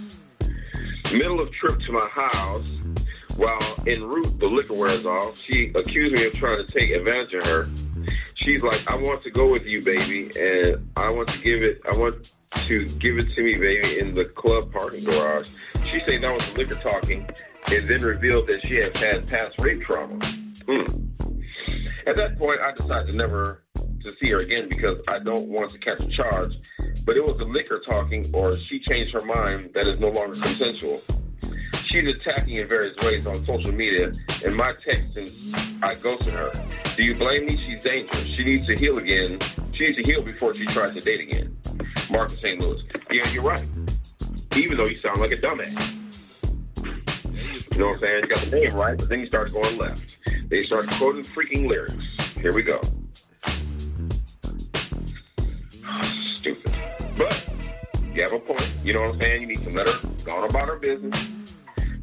Middle 1.12 1.40
of 1.40 1.52
trip 1.52 1.78
to 1.81 1.93
my 1.93 2.06
house, 2.09 2.77
while 3.36 3.85
en 3.86 4.02
route 4.05 4.39
the 4.39 4.47
liquor 4.47 4.74
wears 4.74 5.06
off, 5.06 5.39
she 5.39 5.70
accused 5.74 6.15
me 6.16 6.27
of 6.27 6.35
trying 6.35 6.65
to 6.65 6.73
take 6.78 6.90
advantage 6.90 7.35
of 7.35 7.47
her. 7.47 7.69
She's 8.45 8.62
like, 8.62 8.87
I 8.87 8.95
want 8.95 9.23
to 9.23 9.31
go 9.31 9.51
with 9.51 9.71
you, 9.71 9.81
baby, 9.81 10.31
and 10.39 10.91
I 10.99 11.09
want 11.09 11.31
to 11.31 11.41
give 11.41 11.62
it 11.62 11.81
I 11.91 11.97
want 11.97 12.31
to 12.66 12.85
give 12.85 13.16
it 13.16 13.35
to 13.35 13.43
me, 13.43 13.59
baby, 13.59 13.99
in 13.99 14.12
the 14.12 14.27
club 14.27 14.71
parking 14.71 15.03
garage. 15.03 15.49
She 15.77 16.03
said 16.07 16.23
that 16.23 16.31
was 16.31 16.47
the 16.53 16.59
liquor 16.59 16.75
talking, 16.75 17.27
and 17.73 17.89
then 17.89 18.03
revealed 18.03 18.47
that 18.49 18.66
she 18.66 18.75
has 18.83 18.95
had 18.99 19.27
past 19.31 19.59
rape 19.61 19.81
trauma. 19.85 20.23
Hmm. 20.69 20.85
At 22.07 22.16
that 22.16 22.37
point, 22.37 22.61
I 22.61 22.73
decided 22.73 23.12
to 23.12 23.16
never 23.16 23.62
to 23.77 24.15
see 24.21 24.29
her 24.29 24.41
again 24.41 24.69
because 24.69 24.99
I 25.09 25.21
don't 25.21 25.49
want 25.49 25.71
to 25.71 25.79
catch 25.79 26.03
a 26.03 26.09
charge. 26.09 26.53
But 27.07 27.16
it 27.16 27.25
was 27.25 27.39
the 27.39 27.47
liquor 27.47 27.81
talking, 27.89 28.27
or 28.35 28.57
she 28.57 28.79
changed 28.81 29.15
her 29.15 29.25
mind 29.25 29.71
that 29.73 29.87
is 29.87 29.99
no 30.01 30.11
longer 30.11 30.39
consensual. 30.39 31.01
She's 31.95 32.09
attacking 32.09 32.57
in 32.57 32.66
various 32.66 32.99
ways 33.05 33.25
on 33.25 33.35
social 33.47 33.73
media, 33.73 34.11
and 34.45 34.57
my 34.57 34.75
text 34.85 35.15
since 35.15 35.55
I 35.81 35.95
ghosted 35.95 36.35
her. 36.35 36.51
Do 36.97 37.05
you 37.05 37.15
blame 37.15 37.47
me? 37.47 37.57
She's 37.57 37.85
dangerous. 37.85 38.25
She 38.25 38.43
needs 38.43 38.66
to 38.66 38.75
heal 38.75 38.99
again. 38.99 39.39
She 39.71 39.87
needs 39.87 39.99
to 39.99 40.03
heal 40.03 40.21
before 40.21 40.57
she 40.57 40.65
tries 40.65 40.93
to 40.95 41.01
date 41.01 41.21
again. 41.21 41.57
Mark 42.11 42.33
in 42.33 42.37
St. 42.39 42.61
Louis. 42.61 42.83
Yeah, 43.12 43.31
you're 43.31 43.45
right. 43.45 43.65
Even 44.57 44.77
though 44.77 44.87
you 44.87 44.99
sound 45.03 45.21
like 45.21 45.31
a 45.31 45.37
dumbass. 45.37 45.95
You 46.83 47.79
know 47.79 47.87
what 47.87 47.99
I'm 47.99 48.03
saying? 48.03 48.23
You 48.23 48.29
got 48.29 48.41
the 48.41 48.51
name 48.51 48.75
right, 48.75 48.99
but 48.99 49.09
then 49.09 49.21
you 49.21 49.27
start 49.29 49.53
going 49.53 49.79
left. 49.79 50.05
They 50.49 50.59
start 50.65 50.91
quoting 50.91 51.23
freaking 51.23 51.69
lyrics. 51.69 51.95
Here 52.35 52.53
we 52.53 52.65
go. 52.65 52.81
Stupid. 56.33 56.75
But 57.16 57.49
you 58.12 58.23
have 58.23 58.33
a 58.33 58.41
point. 58.41 58.69
You 58.83 58.95
know 58.95 59.03
what 59.03 59.15
I'm 59.15 59.23
saying? 59.23 59.43
You 59.43 59.47
need 59.47 59.71
to 59.71 59.71
let 59.71 59.89
her 59.89 60.09
go 60.25 60.33
on 60.39 60.51
about 60.51 60.66
her 60.66 60.77
business 60.77 61.44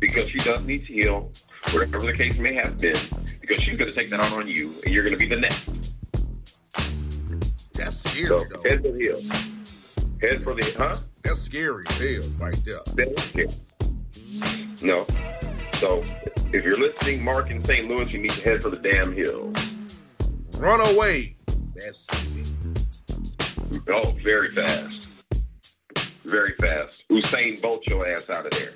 because 0.01 0.29
she 0.31 0.39
does 0.39 0.61
need 0.65 0.85
to 0.87 0.93
heal, 0.93 1.31
whatever 1.71 1.99
the 1.99 2.13
case 2.13 2.37
may 2.39 2.53
have 2.55 2.77
been, 2.77 2.97
because 3.39 3.61
she's 3.63 3.77
going 3.77 3.89
to 3.89 3.95
take 3.95 4.09
that 4.09 4.19
out 4.19 4.33
on 4.33 4.47
you, 4.49 4.73
and 4.83 4.93
you're 4.93 5.03
going 5.05 5.17
to 5.17 5.19
be 5.19 5.33
the 5.33 5.39
next. 5.39 5.93
That's 7.73 7.97
scary, 7.97 8.27
So 8.27 8.37
though. 8.49 8.63
head 8.69 8.81
for 8.81 8.91
the 8.91 8.99
hill. 8.99 9.21
Head 10.21 10.43
for 10.43 10.53
the 10.55 10.75
huh? 10.77 10.93
That's 11.23 11.39
scary 11.41 11.83
as 11.89 11.97
hell 11.97 12.31
right 12.39 12.61
there. 12.65 12.79
Thank 12.85 13.35
you. 13.35 13.47
No. 14.83 15.05
So 15.75 16.01
if 16.53 16.63
you're 16.65 16.77
listening, 16.79 17.23
Mark 17.23 17.49
in 17.49 17.63
St. 17.63 17.87
Louis, 17.87 18.11
you 18.11 18.21
need 18.21 18.31
to 18.31 18.41
head 18.43 18.61
for 18.61 18.69
the 18.69 18.77
damn 18.77 19.13
hill. 19.15 19.53
Run 20.57 20.81
away. 20.93 21.37
That's 21.75 22.05
Oh, 23.87 24.11
very 24.23 24.49
fast. 24.51 25.07
Very 26.25 26.53
fast. 26.59 27.03
Usain 27.09 27.59
Bolt 27.61 27.81
your 27.87 28.07
ass 28.07 28.29
out 28.29 28.45
of 28.45 28.51
there. 28.51 28.73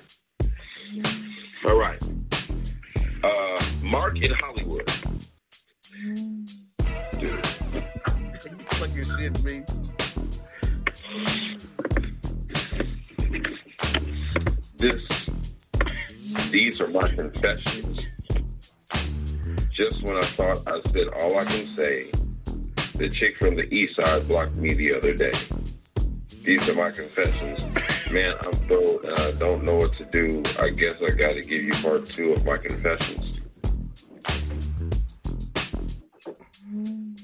All 1.64 1.78
right. 1.78 2.02
Uh, 3.24 3.62
Mark 3.82 4.16
in 4.22 4.32
Hollywood. 4.32 4.90
Dude, 7.18 7.20
you 7.20 7.38
fucking 8.64 9.44
me. 9.44 9.64
this, 14.76 15.02
these 16.50 16.80
are 16.80 16.88
my 16.88 17.08
confessions. 17.08 18.06
Just 19.70 20.02
when 20.02 20.16
I 20.16 20.22
thought 20.22 20.62
I 20.66 20.80
said 20.90 21.08
all 21.18 21.38
I 21.38 21.44
can 21.44 21.76
say, 21.76 22.10
the 22.94 23.08
chick 23.08 23.36
from 23.38 23.56
the 23.56 23.72
east 23.74 23.96
side 23.96 24.28
blocked 24.28 24.54
me 24.54 24.74
the 24.74 24.94
other 24.94 25.14
day. 25.14 25.32
These 26.42 26.68
are 26.68 26.74
my 26.74 26.90
confessions. 26.90 27.64
Man, 28.12 28.34
I'm 28.40 28.52
and 28.70 29.14
I 29.14 29.32
don't 29.32 29.64
know 29.64 29.76
what 29.76 29.96
to 29.96 30.04
do. 30.04 30.42
I 30.58 30.70
guess 30.70 30.96
I 31.02 31.10
gotta 31.10 31.40
give 31.40 31.62
you 31.62 31.72
part 31.82 32.04
two 32.04 32.32
of 32.32 32.44
my 32.44 32.56
confessions. 32.56 33.42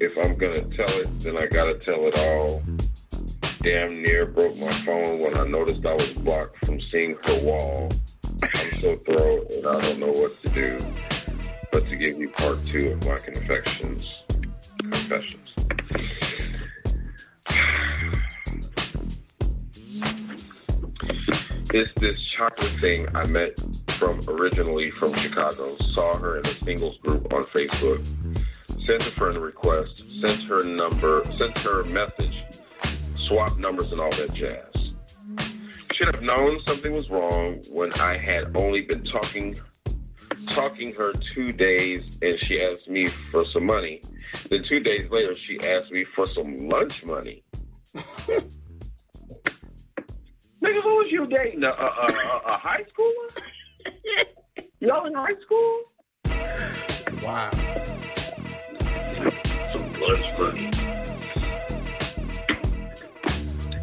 If 0.01 0.19
I'm 0.19 0.37
gonna 0.37 0.63
tell 0.63 1.01
it, 1.01 1.19
then 1.21 1.37
I 1.37 1.47
gotta 1.47 1.79
tell 1.79 2.07
it 2.07 2.19
all. 2.19 2.63
Damn 3.63 4.03
near 4.03 4.27
broke 4.27 4.57
my 4.59 4.73
phone 4.73 5.21
when 5.21 5.37
I 5.37 5.47
noticed 5.47 5.87
I 5.87 5.95
was 5.95 6.13
blocked 6.15 6.65
from 6.67 6.81
seeing 6.93 7.17
her 7.23 7.41
wall. 7.43 7.89
I'm 8.43 8.71
so 8.81 8.97
thrown 8.97 9.47
and 9.53 9.67
I 9.67 9.81
don't 9.81 9.99
know 10.01 10.11
what 10.11 10.41
to 10.43 10.49
do 10.49 10.77
but 11.73 11.89
to 11.89 11.97
give 11.97 12.19
you 12.19 12.29
part 12.29 12.59
two 12.67 12.91
of 12.91 13.05
my 13.07 13.17
confessions. 13.19 14.07
Confessions. 14.79 15.52
It's 21.75 21.91
this 22.03 22.21
chocolate 22.25 22.69
thing 22.83 23.09
I 23.17 23.27
met 23.29 23.59
from 23.93 24.21
originally 24.29 24.91
from 24.91 25.15
Chicago. 25.15 25.75
Saw 25.95 26.15
her 26.19 26.37
in 26.37 26.45
a 26.45 26.51
singles 26.51 26.99
group 26.99 27.33
on 27.33 27.41
Facebook. 27.45 28.05
Sent 28.85 29.01
a 29.01 29.11
friend 29.13 29.35
request. 29.39 30.21
Sent 30.21 30.43
her 30.43 30.63
number. 30.65 31.25
Sent 31.39 31.59
her 31.61 31.83
message. 31.85 32.45
Swap 33.15 33.57
numbers 33.57 33.91
and 33.91 34.01
all 34.01 34.11
that 34.11 34.35
jazz. 34.35 34.91
Should 35.95 36.15
have 36.15 36.23
known 36.23 36.61
something 36.67 36.93
was 36.93 37.09
wrong 37.09 37.63
when 37.71 37.91
I 37.95 38.19
had 38.19 38.55
only 38.55 38.83
been 38.83 39.03
talking 39.03 39.57
talking 40.49 40.93
her 40.95 41.15
two 41.35 41.55
days 41.55 42.19
and 42.21 42.39
she 42.41 42.61
asked 42.61 42.87
me 42.87 43.07
for 43.31 43.47
some 43.47 43.65
money. 43.65 44.03
Then 44.51 44.63
two 44.63 44.81
days 44.81 45.09
later, 45.11 45.35
she 45.47 45.59
asked 45.61 45.91
me 45.91 46.05
for 46.05 46.27
some 46.27 46.69
lunch 46.69 47.03
money. 47.03 47.43
Nigga, 50.63 50.83
who 50.83 50.95
was 50.97 51.09
you 51.11 51.27
dating? 51.27 51.65
A, 51.65 51.69
a, 51.69 51.71
a, 51.71 52.07
a- 52.07 52.43
a 52.55 52.59
high 52.59 52.85
schooler? 52.85 53.43
Y'all 54.81 55.07
in 55.07 55.15
high 55.15 55.35
school? 55.45 55.83
Wow. 57.23 57.51
Some 59.75 59.93
lunch 60.01 60.27
money. 60.39 60.71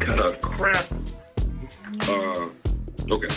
Kind 0.00 0.20
of 0.20 0.40
crap. 0.40 0.86
Uh, 2.08 2.48
okay. 3.10 3.34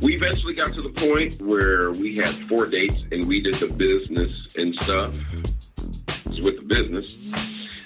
We 0.00 0.16
eventually 0.16 0.54
got 0.54 0.72
to 0.74 0.80
the 0.82 0.90
point 0.90 1.40
where 1.42 1.90
we 1.92 2.16
had 2.16 2.34
four 2.48 2.66
dates 2.66 2.96
and 3.12 3.26
we 3.28 3.40
did 3.40 3.54
the 3.54 3.68
business 3.68 4.56
and 4.56 4.74
stuff 4.76 5.16
with 6.42 6.56
the 6.56 6.64
business. 6.66 7.14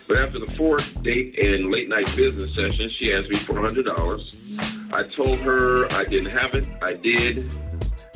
But 0.09 0.19
after 0.19 0.39
the 0.39 0.53
fourth 0.53 1.03
date 1.03 1.39
and 1.39 1.73
late 1.73 1.89
night 1.89 2.07
business 2.17 2.55
session, 2.55 2.89
she 2.89 3.13
asked 3.13 3.29
me 3.29 3.37
for 3.37 3.55
$100. 3.55 4.95
I 4.95 5.03
told 5.03 5.39
her 5.41 5.93
I 5.93 6.05
didn't 6.05 6.31
have 6.31 6.55
it. 6.55 6.67
I 6.83 6.95
did. 6.95 7.53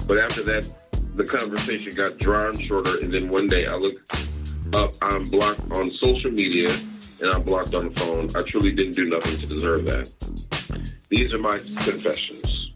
But 0.06 0.18
after 0.18 0.42
that, 0.44 0.68
the 1.16 1.24
conversation 1.24 1.94
got 1.94 2.18
drawn 2.18 2.58
shorter. 2.58 3.00
And 3.00 3.12
then 3.12 3.28
one 3.28 3.48
day 3.48 3.66
I 3.66 3.74
looked 3.74 4.10
up, 4.72 4.94
I'm 5.02 5.24
blocked 5.24 5.72
on 5.72 5.90
social 6.02 6.30
media 6.30 6.70
and 7.20 7.30
I'm 7.30 7.42
blocked 7.42 7.74
on 7.74 7.92
the 7.92 8.00
phone. 8.00 8.28
I 8.36 8.48
truly 8.48 8.72
didn't 8.72 8.94
do 8.94 9.08
nothing 9.08 9.38
to 9.38 9.46
deserve 9.46 9.84
that. 9.86 10.10
These 11.08 11.32
are 11.32 11.38
my 11.38 11.58
confessions. 11.58 12.70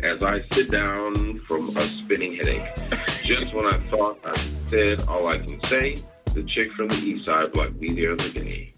As 0.00 0.22
I 0.22 0.38
sit 0.52 0.70
down 0.70 1.40
from 1.40 1.76
a 1.76 1.80
spinning 1.80 2.34
headache, 2.36 2.62
just 3.24 3.52
when 3.52 3.66
I 3.66 3.76
thought 3.90 4.18
I 4.24 4.36
said 4.66 5.02
all 5.08 5.26
I 5.26 5.38
can 5.38 5.62
say, 5.64 5.96
the 6.34 6.42
chick 6.44 6.70
from 6.72 6.88
the 6.88 6.96
east 6.96 7.24
side 7.24 7.52
blocked 7.52 7.76
me 7.76 7.92
the 7.92 8.12
other 8.12 8.28
day. 8.30 8.74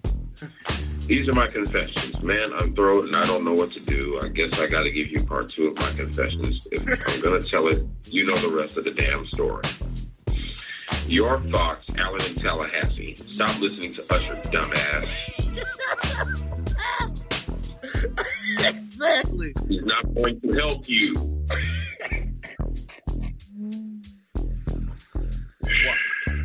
These 1.06 1.28
are 1.28 1.32
my 1.32 1.48
confessions. 1.48 2.22
Man, 2.22 2.52
I'm 2.52 2.74
thrown 2.74 3.08
and 3.08 3.16
I 3.16 3.26
don't 3.26 3.44
know 3.44 3.52
what 3.52 3.72
to 3.72 3.80
do. 3.80 4.18
I 4.22 4.28
guess 4.28 4.58
I 4.60 4.66
got 4.68 4.84
to 4.84 4.90
give 4.90 5.08
you 5.08 5.24
part 5.24 5.48
two 5.48 5.66
of 5.66 5.76
my 5.76 5.90
confessions. 5.92 6.68
If 6.70 6.86
I'm 6.86 7.20
going 7.20 7.40
to 7.40 7.46
tell 7.46 7.66
it, 7.68 7.82
you 8.04 8.26
know 8.26 8.36
the 8.36 8.48
rest 8.48 8.76
of 8.76 8.84
the 8.84 8.92
damn 8.92 9.26
story. 9.26 9.64
Your 11.06 11.40
thoughts, 11.50 11.96
Alan 11.96 12.22
in 12.26 12.36
Tallahassee. 12.36 13.14
Stop 13.14 13.60
listening 13.60 13.94
to 13.94 14.14
Usher, 14.14 14.36
dumbass. 14.50 15.08
exactly. 18.68 19.52
He's 19.68 19.82
not 19.82 20.14
going 20.14 20.40
to 20.40 20.52
help 20.52 20.88
you. 20.88 21.10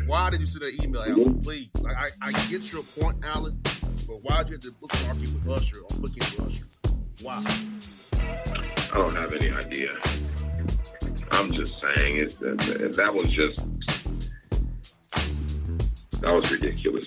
Why 0.06 0.30
did 0.30 0.40
you 0.40 0.46
send 0.46 0.62
that 0.62 0.82
email, 0.82 1.02
Alan? 1.02 1.40
Please, 1.40 1.68
like, 1.80 1.96
I, 1.96 2.08
I 2.22 2.32
get 2.48 2.72
your 2.72 2.82
point, 2.82 3.24
Alan, 3.24 3.60
but 4.06 4.22
why 4.22 4.42
did 4.42 4.48
you 4.48 4.54
have 4.54 4.62
to 4.62 4.70
bookmark 4.80 5.16
it 5.16 5.34
with 5.34 5.48
Usher 5.48 5.78
or 5.80 6.00
book 6.00 6.16
it 6.16 6.38
with 6.38 6.46
Usher? 6.46 6.64
Why? 7.22 7.44
I 8.92 8.98
don't 8.98 9.14
have 9.14 9.32
any 9.32 9.50
idea. 9.50 9.96
I'm 11.32 11.52
just 11.52 11.74
saying 11.80 12.18
it. 12.18 12.38
That, 12.38 12.94
that 12.96 13.14
was 13.14 13.30
just 13.30 13.66
that 16.20 16.34
was 16.34 16.50
ridiculous. 16.50 17.04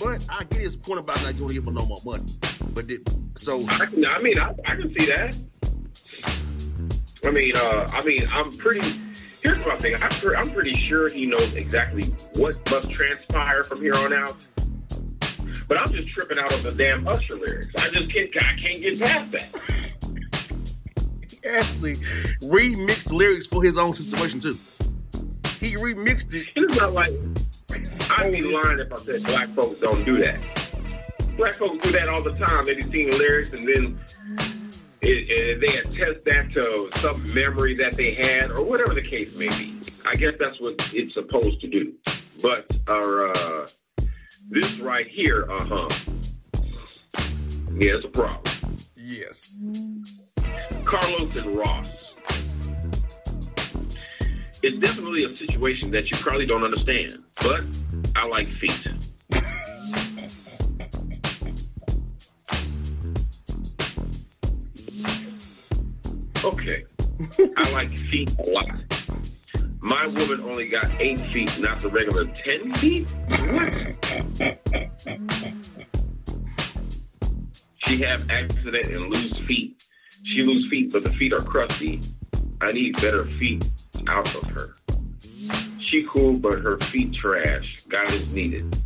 But 0.00 0.26
I 0.28 0.44
get 0.44 0.60
his 0.60 0.76
point 0.76 1.00
about 1.00 1.22
not 1.22 1.36
going 1.36 1.48
to 1.48 1.54
give 1.54 1.66
him 1.66 1.74
no 1.74 1.86
more 1.86 2.00
money. 2.04 2.24
But 2.72 2.86
did, 2.86 3.08
so 3.36 3.64
I, 3.68 3.88
I 4.08 4.22
mean, 4.22 4.38
I, 4.38 4.54
I 4.66 4.76
can 4.76 4.94
see 4.98 5.06
that. 5.06 5.36
I 7.24 7.30
mean, 7.30 7.56
uh, 7.56 7.86
I 7.92 8.02
mean, 8.04 8.26
I'm 8.30 8.50
pretty. 8.56 9.00
Here's 9.44 9.64
my 9.66 9.76
thing. 9.76 9.94
I'm, 10.02 10.08
pre- 10.08 10.34
I'm 10.34 10.50
pretty 10.50 10.72
sure 10.72 11.10
he 11.10 11.26
knows 11.26 11.54
exactly 11.54 12.04
what 12.36 12.58
must 12.70 12.90
transpire 12.90 13.62
from 13.62 13.82
here 13.82 13.94
on 13.94 14.14
out. 14.14 14.34
But 15.68 15.76
I'm 15.76 15.92
just 15.92 16.08
tripping 16.08 16.38
out 16.38 16.50
of 16.50 16.62
the 16.62 16.72
damn 16.72 17.06
Usher 17.06 17.36
lyrics. 17.36 17.70
I 17.76 17.90
just 17.90 18.10
can't. 18.10 18.30
I 18.38 18.58
can't 18.58 18.80
get 18.80 18.98
past 18.98 19.32
that. 19.32 19.54
actually 21.46 21.96
remixed 22.40 23.12
lyrics 23.12 23.46
for 23.46 23.62
his 23.62 23.76
own 23.76 23.92
situation 23.92 24.40
too. 24.40 24.56
He 25.60 25.76
remixed 25.76 26.32
it. 26.32 26.50
It's 26.56 26.80
not 26.80 26.94
like 26.94 27.12
I'd 28.18 28.32
be 28.32 28.40
lying 28.40 28.78
if 28.78 28.90
I 28.90 28.96
said 28.96 29.24
black 29.24 29.50
folks 29.50 29.78
don't 29.80 30.06
do 30.06 30.24
that. 30.24 30.40
Black 31.36 31.52
folks 31.52 31.82
do 31.82 31.92
that 31.92 32.08
all 32.08 32.22
the 32.22 32.32
time. 32.32 32.64
They 32.64 32.76
be 32.76 33.10
the 33.10 33.18
lyrics 33.18 33.50
and 33.50 33.68
then 33.68 33.98
it, 35.04 35.30
it, 35.30 35.60
they 35.60 35.78
attest 35.78 36.24
that 36.24 36.52
to 36.52 36.88
some 37.00 37.34
memory 37.34 37.74
that 37.74 37.92
they 37.96 38.14
had 38.14 38.50
or 38.52 38.64
whatever 38.64 38.94
the 38.94 39.02
case 39.02 39.36
may 39.36 39.48
be. 39.48 39.78
I 40.06 40.14
guess 40.14 40.34
that's 40.38 40.60
what 40.60 40.74
it's 40.94 41.14
supposed 41.14 41.60
to 41.60 41.68
do. 41.68 41.94
But 42.42 42.66
uh, 42.88 43.66
this 44.50 44.78
right 44.78 45.06
here, 45.06 45.50
uh 45.50 45.64
huh. 45.64 45.88
Yeah, 47.76 47.94
it's 47.94 48.04
a 48.04 48.08
problem. 48.08 48.76
Yes. 48.96 49.60
Carlos 50.84 51.36
and 51.36 51.56
Ross. 51.56 52.06
It's 54.62 54.78
definitely 54.78 55.24
a 55.24 55.36
situation 55.36 55.90
that 55.90 56.10
you 56.10 56.16
probably 56.18 56.46
don't 56.46 56.64
understand, 56.64 57.18
but 57.42 57.62
I 58.16 58.26
like 58.26 58.52
feet. 58.54 58.88
Okay. 66.44 66.84
I 67.56 67.72
like 67.72 67.96
feet 67.96 68.30
a 68.38 68.50
lot. 68.50 68.84
My 69.80 70.06
woman 70.08 70.42
only 70.42 70.68
got 70.68 70.90
eight 71.00 71.18
feet, 71.32 71.58
not 71.58 71.80
the 71.80 71.88
regular 71.88 72.26
ten 72.42 72.70
feet. 72.74 73.08
She 77.78 77.96
have 78.02 78.28
accident 78.30 78.86
and 78.86 79.00
lose 79.08 79.46
feet. 79.46 79.82
She 80.24 80.42
lose 80.42 80.68
feet, 80.70 80.92
but 80.92 81.02
the 81.02 81.10
feet 81.10 81.32
are 81.32 81.42
crusty. 81.42 82.00
I 82.60 82.72
need 82.72 82.94
better 83.00 83.24
feet 83.24 83.66
out 84.06 84.34
of 84.34 84.42
her. 84.50 84.76
She 85.80 86.04
cool, 86.04 86.34
but 86.34 86.60
her 86.60 86.78
feet 86.78 87.12
trash. 87.12 87.84
God 87.88 88.12
is 88.12 88.28
needed. 88.32 88.76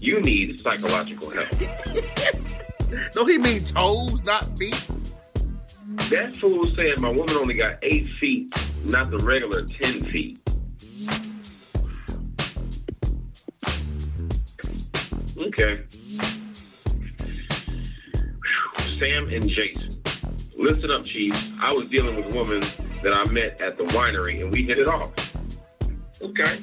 You 0.00 0.20
need 0.20 0.58
psychological 0.58 1.30
help. 1.30 1.48
No, 3.14 3.26
he 3.26 3.36
means 3.36 3.70
toes, 3.72 4.24
not 4.24 4.46
feet. 4.58 4.82
That 6.10 6.34
fool 6.34 6.64
said 6.64 6.98
my 7.00 7.10
woman 7.10 7.36
only 7.36 7.54
got 7.54 7.78
eight 7.82 8.08
feet, 8.18 8.50
not 8.84 9.10
the 9.10 9.18
regular 9.18 9.62
ten 9.62 10.10
feet. 10.10 10.40
Okay. 15.38 15.82
Whew. 18.44 18.98
Sam 18.98 19.28
and 19.28 19.48
Jason. 19.48 19.90
Listen 20.56 20.90
up, 20.90 21.04
Chief. 21.04 21.34
I 21.60 21.72
was 21.72 21.88
dealing 21.88 22.16
with 22.16 22.34
a 22.34 22.38
woman 22.38 22.60
that 23.02 23.12
I 23.12 23.30
met 23.30 23.60
at 23.60 23.76
the 23.76 23.84
winery 23.84 24.40
and 24.40 24.50
we 24.50 24.64
hit 24.64 24.78
it 24.78 24.88
off. 24.88 25.12
Okay. 26.22 26.58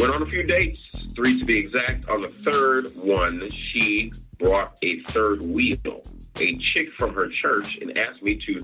Went 0.00 0.12
on 0.12 0.22
a 0.22 0.26
few 0.26 0.42
dates, 0.42 0.82
three 1.14 1.38
to 1.38 1.44
be 1.44 1.58
exact. 1.58 2.08
On 2.08 2.20
the 2.20 2.28
third 2.28 2.86
one, 2.96 3.48
she 3.50 4.10
brought 4.38 4.76
a 4.82 5.00
third 5.00 5.42
wheel, 5.42 6.02
a 6.36 6.58
chick 6.58 6.88
from 6.98 7.14
her 7.14 7.28
church, 7.28 7.78
and 7.80 7.96
asked 7.96 8.22
me 8.22 8.40
to 8.46 8.60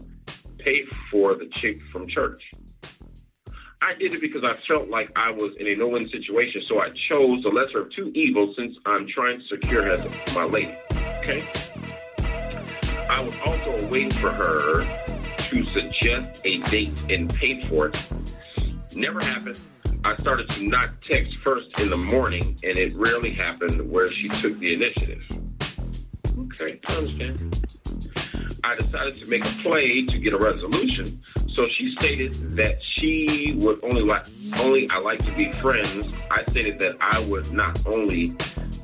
pay 0.58 0.84
for 1.10 1.34
the 1.34 1.46
chick 1.46 1.82
from 1.88 2.08
church. 2.08 2.42
I 3.82 3.94
did 3.94 4.12
it 4.12 4.20
because 4.20 4.44
I 4.44 4.56
felt 4.68 4.88
like 4.88 5.10
I 5.16 5.30
was 5.30 5.52
in 5.58 5.66
a 5.66 5.74
no-win 5.74 6.08
situation, 6.10 6.62
so 6.68 6.80
I 6.80 6.90
chose 7.08 7.42
the 7.42 7.48
lesser 7.48 7.80
of 7.80 7.90
two 7.92 8.12
evils 8.14 8.54
since 8.56 8.76
I'm 8.84 9.08
trying 9.08 9.40
to 9.40 9.46
secure 9.46 9.82
her 9.82 9.96
my 10.34 10.44
lady. 10.44 10.76
Okay? 10.92 11.48
I 13.08 13.22
was 13.22 13.34
also 13.46 13.88
waiting 13.88 14.10
for 14.10 14.30
her 14.30 14.84
to 15.36 15.70
suggest 15.70 16.42
a 16.44 16.58
date 16.58 17.10
and 17.10 17.32
pay 17.34 17.60
for 17.62 17.88
it. 17.88 18.06
Never 18.94 19.20
happened. 19.20 19.58
I 20.04 20.14
started 20.16 20.48
to 20.50 20.64
not 20.66 20.90
text 21.10 21.34
first 21.42 21.78
in 21.80 21.90
the 21.90 21.96
morning, 21.96 22.58
and 22.62 22.76
it 22.76 22.92
rarely 22.94 23.34
happened 23.34 23.90
where 23.90 24.12
she 24.12 24.28
took 24.28 24.58
the 24.58 24.74
initiative. 24.74 25.22
Okay, 26.40 26.78
I 26.86 26.94
understand. 26.96 27.56
I 28.64 28.76
decided 28.76 29.14
to 29.14 29.26
make 29.26 29.44
a 29.44 29.62
play 29.62 30.04
to 30.06 30.18
get 30.18 30.32
a 30.32 30.38
resolution. 30.38 31.22
So 31.54 31.66
she 31.66 31.92
stated 31.96 32.32
that 32.56 32.82
she 32.82 33.56
would 33.60 33.82
only 33.82 34.02
like 34.02 34.24
only 34.60 34.88
I 34.90 34.98
like 35.00 35.24
to 35.24 35.32
be 35.32 35.50
friends. 35.52 36.22
I 36.30 36.44
stated 36.50 36.78
that 36.78 36.96
I 37.00 37.20
would 37.26 37.52
not 37.52 37.84
only 37.86 38.34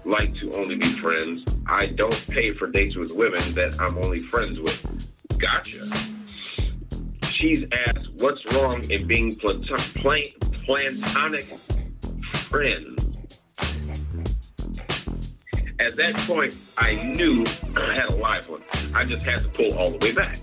like 0.05 0.35
to 0.37 0.51
only 0.57 0.77
be 0.77 0.89
friends. 1.01 1.45
I 1.67 1.87
don't 1.87 2.27
pay 2.29 2.53
for 2.53 2.67
dates 2.69 2.97
with 2.97 3.13
women 3.13 3.55
that 3.55 3.81
I'm 3.81 3.97
only 3.99 4.19
friends 4.21 4.61
with. 4.61 5.09
Gotcha. 5.39 5.87
She's 7.29 7.67
asked 7.87 8.09
what's 8.19 8.45
wrong 8.55 8.83
in 8.91 9.07
being 9.07 9.35
platon- 9.37 9.79
pla- 10.01 10.49
platonic 10.65 11.45
friends. 12.49 13.09
At 15.79 15.97
that 15.97 16.15
point, 16.27 16.57
I 16.79 16.95
knew 16.95 17.45
I 17.77 17.95
had 17.95 18.11
a 18.11 18.17
live 18.17 18.49
one. 18.49 18.63
I 18.95 19.05
just 19.05 19.23
had 19.23 19.41
to 19.41 19.49
pull 19.49 19.79
all 19.79 19.91
the 19.91 19.99
way 19.99 20.13
back. 20.13 20.39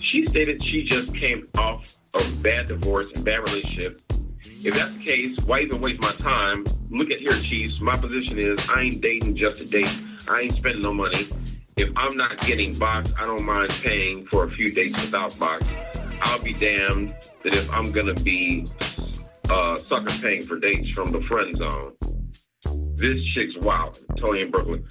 She 0.00 0.26
stated 0.26 0.62
she 0.62 0.82
just 0.82 1.14
came 1.14 1.46
off 1.56 1.96
a 2.14 2.24
bad 2.42 2.68
divorce 2.68 3.06
and 3.14 3.24
bad 3.24 3.40
relationship. 3.48 4.02
If 4.42 4.74
that's 4.74 4.92
the 4.96 5.04
case, 5.04 5.38
why 5.46 5.60
even 5.60 5.80
waste 5.80 6.02
my 6.02 6.10
time? 6.12 6.64
Look 6.90 7.10
at 7.10 7.20
here, 7.20 7.34
Chiefs. 7.34 7.80
My 7.80 7.94
position 7.94 8.40
is 8.40 8.58
I 8.68 8.82
ain't 8.82 9.00
dating 9.00 9.36
just 9.36 9.60
to 9.60 9.66
date. 9.66 9.96
I 10.28 10.40
ain't 10.40 10.54
spending 10.54 10.82
no 10.82 10.92
money. 10.92 11.28
If 11.76 11.90
I'm 11.96 12.16
not 12.16 12.38
getting 12.40 12.76
box, 12.78 13.14
I 13.16 13.22
don't 13.22 13.44
mind 13.44 13.70
paying 13.80 14.26
for 14.26 14.44
a 14.44 14.50
few 14.50 14.72
dates 14.74 15.00
without 15.00 15.38
box. 15.38 15.64
I'll 16.22 16.40
be 16.40 16.52
damned 16.52 17.14
that 17.44 17.54
if 17.54 17.70
I'm 17.70 17.92
gonna 17.92 18.14
be 18.14 18.66
uh, 19.48 19.76
sucker 19.76 20.12
paying 20.20 20.42
for 20.42 20.58
dates 20.58 20.90
from 20.90 21.12
the 21.12 21.20
friend 21.22 21.56
zone. 21.56 21.92
This 23.00 23.24
chick's 23.32 23.56
wild, 23.62 23.98
Tony 24.18 24.42
in 24.42 24.50
Brooklyn. 24.50 24.84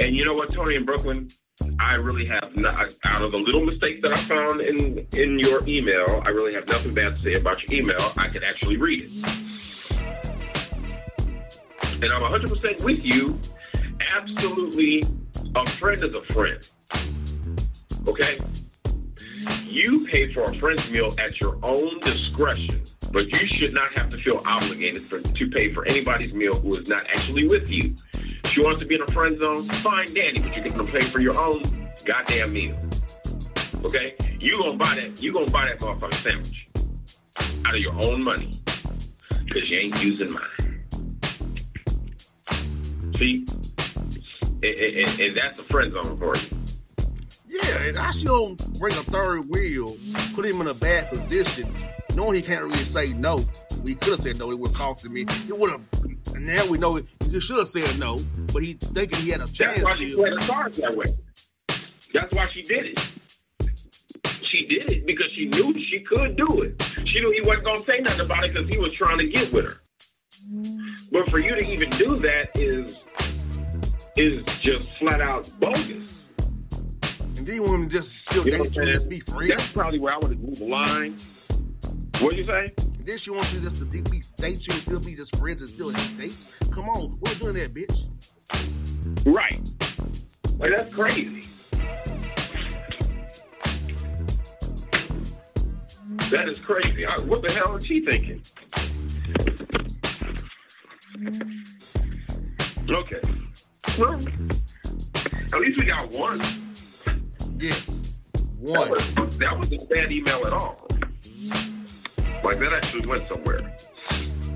And 0.00 0.14
you 0.14 0.26
know 0.26 0.32
what, 0.32 0.52
Tony 0.52 0.74
in 0.74 0.84
Brooklyn? 0.84 1.30
I 1.80 1.96
really 1.96 2.26
have 2.26 2.54
not, 2.56 2.92
out 3.06 3.24
of 3.24 3.32
the 3.32 3.38
little 3.38 3.64
mistakes 3.64 4.02
that 4.02 4.12
I 4.12 4.18
found 4.18 4.60
in 4.60 5.06
in 5.12 5.38
your 5.38 5.66
email, 5.66 6.22
I 6.26 6.28
really 6.28 6.52
have 6.52 6.66
nothing 6.66 6.92
bad 6.92 7.16
to 7.16 7.22
say 7.22 7.40
about 7.40 7.62
your 7.62 7.80
email. 7.80 8.12
I 8.18 8.28
could 8.28 8.44
actually 8.44 8.76
read 8.76 8.98
it. 8.98 9.10
And 12.02 12.12
I'm 12.12 12.20
100% 12.20 12.84
with 12.84 13.02
you. 13.02 13.38
Absolutely, 14.14 15.04
a 15.54 15.66
friend 15.70 16.02
is 16.02 16.12
a 16.12 16.22
friend. 16.34 16.70
Okay? 18.08 18.38
You 19.64 20.06
pay 20.06 20.34
for 20.34 20.42
a 20.42 20.54
friend's 20.58 20.90
meal 20.90 21.08
at 21.18 21.40
your 21.40 21.58
own 21.62 21.98
discretion, 22.00 22.82
but 23.14 23.30
you 23.30 23.46
should 23.46 23.72
not 23.72 23.96
have 23.96 24.10
to 24.10 24.18
feel 24.18 24.42
obligated 24.44 25.00
for, 25.00 25.20
to 25.20 25.50
pay 25.50 25.72
for 25.72 25.86
anybody's 25.86 26.34
meal 26.34 26.52
who 26.52 26.74
is 26.74 26.88
not 26.88 27.06
actually 27.06 27.46
with 27.46 27.68
you. 27.68 27.94
She 28.46 28.60
wants 28.60 28.80
to 28.80 28.86
be 28.86 28.96
in 28.96 29.02
a 29.02 29.06
friend 29.12 29.40
zone, 29.40 29.62
fine, 29.62 30.12
Danny, 30.12 30.40
but 30.40 30.54
you're 30.54 30.64
to 30.64 30.92
pay 30.92 31.00
for 31.00 31.20
your 31.20 31.38
own 31.38 31.62
goddamn 32.04 32.52
meal. 32.52 32.76
Okay? 33.84 34.16
You 34.40 34.58
gonna 34.58 34.76
buy 34.76 34.96
that? 34.96 35.22
You 35.22 35.32
gonna 35.32 35.50
buy 35.50 35.66
that 35.66 35.78
motherfucking 35.78 36.22
sandwich 36.22 36.68
out 37.64 37.74
of 37.74 37.80
your 37.80 37.94
own 37.94 38.24
money 38.24 38.50
because 39.44 39.70
you 39.70 39.78
ain't 39.78 40.02
using 40.02 40.32
mine. 40.32 40.84
See, 43.14 43.46
and, 44.42 44.76
and, 44.76 45.20
and 45.20 45.38
that's 45.38 45.56
a 45.56 45.62
friend 45.62 45.92
zone 45.92 46.18
for 46.18 46.36
you. 46.36 46.64
Yeah, 47.46 47.88
and 47.88 47.96
I 47.96 48.10
don't 48.24 48.80
bring 48.80 48.94
a 48.94 49.04
third 49.04 49.48
wheel, 49.48 49.96
put 50.34 50.44
him 50.44 50.60
in 50.60 50.66
a 50.66 50.74
bad 50.74 51.10
position, 51.10 51.72
knowing 52.14 52.34
he 52.34 52.42
can't 52.42 52.62
really 52.62 52.84
say 52.84 53.12
no. 53.12 53.44
We 53.82 53.94
could 53.94 54.12
have 54.12 54.20
said 54.20 54.38
no, 54.38 54.50
it 54.50 54.58
would 54.58 54.70
have 54.70 54.78
costed 54.78 55.10
me. 55.10 55.22
It 55.22 55.58
would 55.58 55.70
have. 55.70 55.82
And 56.34 56.46
now 56.46 56.66
we 56.66 56.78
know 56.78 56.96
it, 56.96 57.06
he 57.30 57.40
should 57.40 57.58
have 57.58 57.68
said 57.68 57.98
no, 57.98 58.18
but 58.52 58.62
he 58.62 58.74
thinking 58.74 59.18
he 59.18 59.30
had 59.30 59.40
a 59.40 59.46
chance. 59.46 59.82
That's 59.82 59.84
why 59.84 59.94
she 59.94 60.14
played 60.14 60.32
her 60.32 60.46
cards 60.46 60.76
that 60.78 60.96
way. 60.96 61.06
That's 62.12 62.32
why 62.34 62.48
she 62.52 62.62
did 62.62 62.86
it. 62.86 62.98
She 64.42 64.66
did 64.66 64.90
it 64.90 65.06
because 65.06 65.32
she 65.32 65.46
knew 65.46 65.82
she 65.82 66.00
could 66.00 66.36
do 66.36 66.62
it. 66.62 66.80
She 67.06 67.20
knew 67.20 67.32
he 67.32 67.40
wasn't 67.40 67.64
gonna 67.64 67.80
say 67.80 67.98
nothing 67.98 68.20
about 68.20 68.44
it 68.44 68.54
because 68.54 68.68
he 68.68 68.78
was 68.78 68.92
trying 68.92 69.18
to 69.18 69.26
get 69.26 69.52
with 69.52 69.68
her. 69.68 69.80
But 71.10 71.30
for 71.30 71.38
you 71.38 71.54
to 71.56 71.70
even 71.70 71.90
do 71.90 72.20
that 72.20 72.50
is 72.54 72.96
is 74.16 74.42
just 74.60 74.88
flat 74.98 75.20
out 75.20 75.50
bogus. 75.58 76.14
And 77.36 77.46
then 77.46 77.56
you 77.56 77.62
want 77.62 77.74
him 77.74 77.88
to 77.88 77.94
just 77.94 78.14
still 78.20 78.44
You 78.44 78.52
know 78.52 78.64
date 78.64 78.76
you 78.76 78.82
and 78.82 78.94
just 78.94 79.08
be 79.08 79.20
friends. 79.20 79.48
That's 79.48 79.72
probably 79.72 79.98
where 79.98 80.14
I 80.14 80.18
would 80.18 80.30
have 80.30 80.40
moved 80.40 80.60
the 80.60 80.66
line. 80.66 81.16
What 82.20 82.36
you 82.36 82.46
say? 82.46 82.72
Then 83.00 83.18
she 83.18 83.30
wants 83.30 83.52
you 83.52 83.60
just 83.60 83.76
to 83.78 83.84
be, 83.84 84.00
date 84.36 84.66
you 84.66 84.72
and 84.72 84.82
still 84.82 85.00
be 85.00 85.14
just 85.14 85.36
friends 85.36 85.60
and 85.60 85.70
still 85.70 85.90
have 85.90 86.18
dates. 86.18 86.48
Come 86.70 86.88
on, 86.88 87.18
we're 87.20 87.34
doing 87.34 87.54
that, 87.54 87.74
bitch. 87.74 88.08
Right. 89.26 89.60
Like 90.58 90.72
that's 90.76 90.94
crazy. 90.94 91.46
That 96.30 96.48
is 96.48 96.58
crazy. 96.58 97.04
I, 97.04 97.18
what 97.20 97.42
the 97.46 97.52
hell 97.52 97.76
is 97.76 97.84
she 97.84 98.04
thinking? 98.04 98.42
Okay. 102.90 103.20
Well, 103.98 104.14
at 105.52 105.60
least 105.60 105.78
we 105.78 105.84
got 105.84 106.10
one. 106.12 106.40
Yes. 107.58 108.14
That 108.32 108.80
One. 108.80 108.90
was, 108.90 109.38
that 109.38 109.56
wasn't 109.58 109.82
a 109.82 109.86
bad 109.86 110.12
email 110.12 110.46
at 110.46 110.52
all. 110.52 110.86
Like 112.44 112.58
that 112.58 112.74
actually 112.74 113.06
went 113.06 113.26
somewhere. 113.26 113.74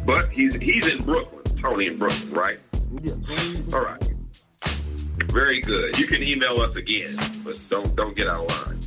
But 0.05 0.29
he's 0.31 0.55
he's 0.57 0.87
in 0.87 1.05
Brooklyn, 1.05 1.43
Tony 1.61 1.87
in 1.87 1.99
Brooklyn, 1.99 2.31
right? 2.31 2.59
Yeah. 3.03 3.15
All 3.73 3.81
right. 3.81 4.13
Very 5.31 5.61
good. 5.61 5.99
You 5.99 6.07
can 6.07 6.23
email 6.23 6.61
us 6.61 6.77
again, 6.77 7.17
but 7.43 7.59
don't 7.71 7.97
don't 7.97 8.15
get 8.15 8.29
out 8.29 8.51
of 8.51 8.67
line. 8.67 8.79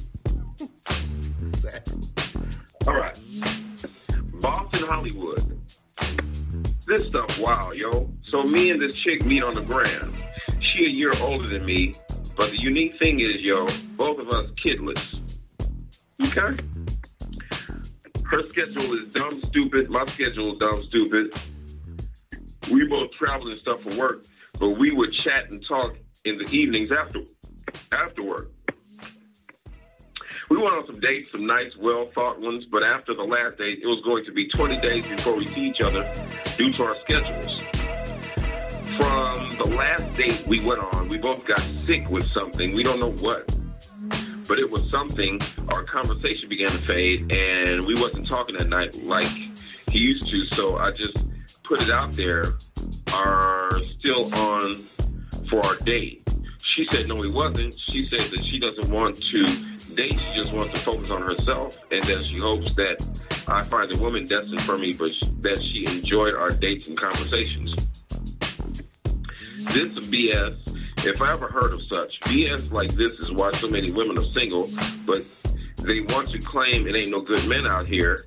All 2.88 2.96
right. 2.96 3.20
Boston, 4.40 4.88
Hollywood. 4.88 5.60
This 6.88 7.06
stuff, 7.06 7.40
wow, 7.40 7.72
yo. 7.72 8.12
So 8.22 8.44
me 8.44 8.72
and 8.72 8.82
this 8.82 8.96
chick 8.96 9.26
meet 9.26 9.44
on 9.44 9.54
the 9.54 9.62
ground. 9.62 10.24
She 10.60 10.86
a 10.86 10.90
year 10.90 11.14
older 11.22 11.48
than 11.48 11.66
me, 11.66 11.94
but 12.36 12.50
the 12.50 12.60
unique 12.60 12.98
thing 12.98 13.20
is, 13.20 13.42
yo, 13.42 13.68
both 13.96 14.20
of 14.20 14.30
us 14.30 14.50
kidless. 14.64 15.20
Okay? 16.22 16.62
Her 18.32 18.48
schedule 18.48 18.98
is 18.98 19.14
dumb 19.14 19.44
stupid. 19.44 19.90
My 19.90 20.06
schedule 20.06 20.54
is 20.54 20.60
dumb 20.60 20.84
stupid. 20.88 21.34
We 22.72 22.88
both 22.88 23.12
travel 23.12 23.52
and 23.52 23.60
stuff 23.60 23.82
for 23.82 23.94
work, 23.98 24.24
but 24.58 24.70
we 24.70 24.92
would 24.92 25.12
chat 25.12 25.52
and 25.52 25.62
talk 25.68 25.98
in 26.24 26.38
the 26.38 26.50
evenings 26.50 26.92
after 26.94 27.20
after 27.92 28.24
work. 28.24 28.50
We 30.50 30.58
went 30.58 30.74
on 30.76 30.86
some 30.88 31.02
dates, 31.02 31.30
some 31.34 31.46
nice, 31.46 31.72
well 31.78 32.10
thought 32.16 32.40
ones, 32.40 32.64
but 32.72 32.84
after 32.84 33.14
the 33.14 33.24
last 33.24 33.58
date, 33.58 33.80
it 33.84 33.88
was 33.88 34.02
going 34.06 34.24
to 34.24 34.32
be 34.32 34.48
20 34.48 34.80
days 34.80 35.06
before 35.08 35.36
we 35.36 35.50
see 35.50 35.68
each 35.68 35.82
other 35.82 36.10
due 36.58 36.72
to 36.72 36.86
our 36.86 36.96
schedules. 37.02 37.60
From 38.98 39.58
the 39.58 39.76
last 39.76 40.14
date 40.16 40.46
we 40.48 40.66
went 40.66 40.80
on, 40.94 41.10
we 41.10 41.18
both 41.18 41.46
got 41.46 41.62
sick 41.86 42.10
with 42.10 42.24
something. 42.32 42.74
We 42.76 42.84
don't 42.84 43.00
know 43.00 43.12
what. 43.12 43.61
But 44.52 44.60
it 44.60 44.70
was 44.70 44.84
something, 44.92 45.40
our 45.70 45.86
conversation 45.86 46.50
began 46.50 46.72
to 46.72 46.78
fade, 46.80 47.34
and 47.34 47.88
we 47.88 47.94
wasn't 47.94 48.28
talking 48.28 48.58
that 48.58 48.68
night 48.68 49.02
like 49.02 49.32
he 49.90 49.98
used 49.98 50.30
to, 50.30 50.46
so 50.48 50.76
I 50.76 50.92
just 50.92 51.26
put 51.64 51.82
it 51.82 51.90
out 51.90 52.12
there, 52.12 52.44
are 53.14 53.72
still 53.98 54.26
on 54.36 54.76
for 55.50 55.66
our 55.66 55.78
date. 55.78 56.30
She 56.76 56.84
said 56.84 57.08
no, 57.08 57.22
he 57.22 57.32
wasn't. 57.32 57.80
She 57.88 58.04
said 58.04 58.20
that 58.20 58.46
she 58.50 58.60
doesn't 58.60 58.94
want 58.94 59.16
to 59.16 59.44
date. 59.96 60.20
She 60.20 60.34
just 60.36 60.52
wants 60.52 60.78
to 60.78 60.86
focus 60.86 61.12
on 61.12 61.22
herself, 61.22 61.80
and 61.90 62.04
that 62.04 62.26
she 62.26 62.38
hopes 62.38 62.74
that 62.74 63.02
I 63.48 63.62
find 63.62 63.96
a 63.96 64.02
woman 64.02 64.26
destined 64.26 64.64
for 64.64 64.78
me, 64.78 64.92
but 64.92 65.12
that 65.44 65.62
she 65.62 65.86
enjoyed 65.88 66.36
our 66.36 66.50
dates 66.50 66.90
and 66.90 67.00
conversations. 67.00 67.74
This 69.72 70.10
BS. 70.10 70.78
If 71.04 71.20
I 71.20 71.34
ever 71.34 71.48
heard 71.48 71.74
of 71.74 71.82
such 71.92 72.20
BS 72.22 72.72
like 72.72 72.92
this 72.94 73.10
is 73.14 73.32
why 73.32 73.52
so 73.54 73.68
many 73.68 73.92
women 73.92 74.20
are 74.20 74.34
single, 74.34 74.70
but 75.06 75.26
they 75.78 76.02
want 76.02 76.30
to 76.30 76.38
claim 76.38 76.88
it 76.88 76.96
ain't 76.96 77.10
no 77.10 77.22
good 77.22 77.48
men 77.48 77.66
out 77.66 77.88
here, 77.88 78.26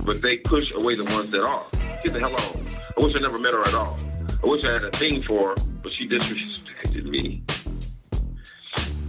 but 0.00 0.20
they 0.20 0.38
push 0.38 0.64
away 0.76 0.96
the 0.96 1.04
ones 1.04 1.30
that 1.30 1.44
are. 1.44 1.62
Get 2.02 2.12
the 2.12 2.18
hell 2.18 2.32
on. 2.32 2.66
I 2.96 3.04
wish 3.04 3.14
I 3.14 3.20
never 3.20 3.38
met 3.38 3.52
her 3.52 3.62
at 3.62 3.74
all. 3.74 3.96
I 4.44 4.48
wish 4.48 4.64
I 4.64 4.72
had 4.72 4.82
a 4.82 4.90
thing 4.90 5.22
for 5.22 5.50
her, 5.50 5.54
but 5.80 5.92
she 5.92 6.08
disrespected 6.08 7.04
me. 7.04 7.44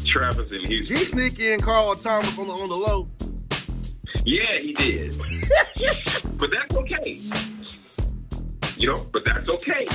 Travis 0.06 0.52
and 0.52 0.66
Houston. 0.68 0.96
He 0.96 1.06
sneak 1.06 1.40
in 1.40 1.62
Carl 1.62 1.96
Thomas 1.96 2.38
on 2.38 2.46
the 2.46 2.54
on 2.54 2.70
the 2.70 2.76
low. 2.76 3.10
Yeah, 4.24 4.60
he 4.60 4.74
did. 4.74 5.18
but 6.38 6.52
that's 6.52 6.78
okay. 6.78 7.22
You 8.78 8.94
know, 8.94 9.06
but 9.12 9.26
that's 9.26 9.50
okay. 9.50 9.88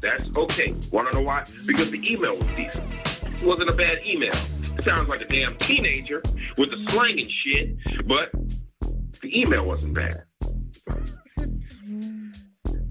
That's 0.00 0.28
okay. 0.36 0.74
Want 0.90 1.10
to 1.10 1.18
know 1.18 1.24
why? 1.24 1.44
Because 1.66 1.90
the 1.90 2.00
email 2.10 2.36
was 2.36 2.46
decent. 2.48 2.92
It 3.24 3.44
wasn't 3.44 3.70
a 3.70 3.74
bad 3.74 4.04
email. 4.06 4.34
It 4.78 4.84
sounds 4.84 5.08
like 5.08 5.20
a 5.20 5.26
damn 5.26 5.54
teenager 5.58 6.22
with 6.56 6.70
the 6.70 6.86
slang 6.90 7.18
and 7.18 7.30
shit, 7.30 8.06
but 8.06 8.30
the 9.20 9.38
email 9.38 9.66
wasn't 9.66 9.94
bad. 9.94 10.22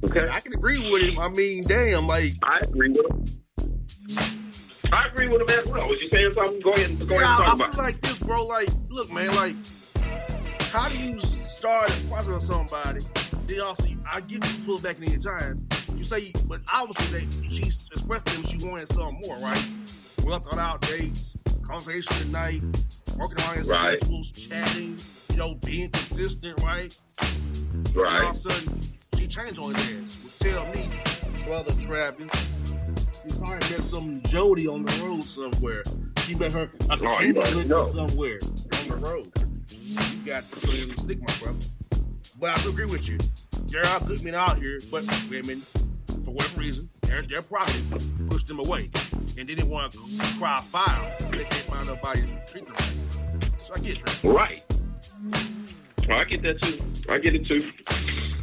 Okay? 0.05 0.27
I 0.29 0.39
can 0.39 0.53
agree 0.53 0.91
with 0.91 1.03
him. 1.03 1.19
I 1.19 1.29
mean, 1.29 1.63
damn, 1.67 2.07
like 2.07 2.33
I 2.43 2.59
agree 2.59 2.89
with 2.89 3.09
him. 3.09 3.25
I 4.91 5.07
agree 5.07 5.27
with 5.27 5.41
him 5.41 5.49
as 5.49 5.65
well. 5.65 5.87
Was 5.87 5.97
you 6.01 6.09
saying 6.11 6.33
something? 6.35 6.61
Go 6.61 6.71
ahead, 6.71 6.99
go 6.99 7.15
ahead 7.15 7.21
Yeah, 7.21 7.51
and 7.51 7.61
I, 7.61 7.65
I 7.65 7.71
feel 7.71 7.83
like 7.83 8.01
this, 8.01 8.17
bro. 8.19 8.45
Like, 8.45 8.69
look, 8.89 9.11
man. 9.11 9.35
Like, 9.35 9.55
how 10.71 10.89
do 10.89 10.97
you 10.97 11.19
start 11.19 11.89
a 11.89 12.07
process 12.07 12.27
with 12.27 12.43
somebody? 12.43 13.01
Then 13.45 13.61
also, 13.61 13.89
I 14.09 14.21
get 14.21 14.47
you 14.47 14.63
pull 14.65 14.79
back 14.79 14.97
any 15.01 15.17
time. 15.17 15.67
You 15.97 16.03
say, 16.03 16.31
but 16.45 16.61
obviously, 16.73 17.19
they, 17.25 17.49
she 17.49 17.63
expressed 17.63 18.27
to 18.27 18.33
him 18.33 18.43
she 18.43 18.65
wanted 18.65 18.87
something 18.91 19.21
more, 19.25 19.37
right? 19.39 19.67
We 20.23 20.31
went 20.31 20.45
on 20.51 20.59
out 20.59 20.81
dates, 20.81 21.35
conversation 21.63 22.15
at 22.21 22.27
night, 22.27 22.61
working 23.17 23.43
on 23.45 23.57
his 23.57 23.67
Right. 23.67 23.99
schedules, 23.99 24.31
chatting, 24.31 24.97
you 25.31 25.35
know, 25.37 25.55
being 25.65 25.89
consistent, 25.91 26.61
right? 26.63 26.97
And 27.21 27.97
all 27.97 28.07
of 28.29 28.31
a 28.31 28.35
sudden, 28.35 28.79
she 29.15 29.27
changed 29.27 29.59
on 29.59 29.73
his 29.75 30.03
ass, 30.15 30.23
which 30.23 30.39
tell 30.39 30.65
me, 30.67 30.89
brother 31.45 31.73
Travis, 31.73 32.31
he 33.25 33.37
probably 33.37 33.69
met 33.69 33.83
some 33.83 34.21
Jody 34.23 34.67
on 34.67 34.83
the 34.83 35.03
road 35.03 35.23
somewhere. 35.23 35.83
She 36.25 36.35
met 36.35 36.51
her 36.53 36.69
a 36.89 36.97
Oh, 37.01 37.19
you 37.21 37.35
already 37.35 37.63
know. 37.67 37.91
somewhere 37.93 38.39
on 38.81 38.87
the 38.87 38.95
road. 39.09 39.31
You 39.71 39.97
got 40.25 40.49
to 40.51 40.59
stick, 40.95 41.19
my 41.21 41.33
brother. 41.41 41.65
But 42.39 42.57
I 42.57 42.63
do 42.63 42.69
agree 42.69 42.85
with 42.85 43.07
you. 43.09 43.17
There 43.67 43.85
are 43.85 43.99
good 43.99 44.23
men 44.23 44.33
out 44.35 44.57
here, 44.57 44.79
but 44.89 45.03
women, 45.29 45.61
for 46.23 46.31
whatever 46.31 46.59
reason, 46.59 46.89
their, 47.01 47.21
their 47.21 47.41
prerogative 47.41 48.27
pushed 48.27 48.47
them 48.47 48.59
away. 48.59 48.89
And 49.37 49.47
they 49.47 49.55
didn't 49.55 49.69
want 49.69 49.93
to 49.93 49.99
cry 50.37 50.61
foul. 50.61 51.11
They 51.31 51.43
can't 51.43 51.65
find 51.65 51.87
nobody 51.87 52.21
to 52.21 52.45
treat 52.45 52.65
them 52.65 52.75
right. 52.75 53.59
So 53.59 53.73
I 53.75 53.79
get. 53.79 54.23
Right. 54.23 54.63
I 56.09 56.23
get 56.23 56.41
that 56.41 56.61
too. 56.61 56.81
I 57.09 57.19
get 57.19 57.35
it 57.35 57.45
too. 57.45 57.71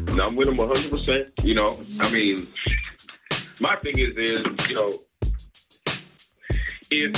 And 0.06 0.20
I'm 0.20 0.36
with 0.36 0.46
them 0.46 0.56
100%. 0.56 1.44
You 1.44 1.54
know, 1.54 1.76
I 2.00 2.10
mean, 2.12 2.46
my 3.60 3.76
thing 3.76 3.98
is, 3.98 4.16
is 4.16 4.68
you 4.68 4.76
know, 4.76 4.92
if 6.90 7.12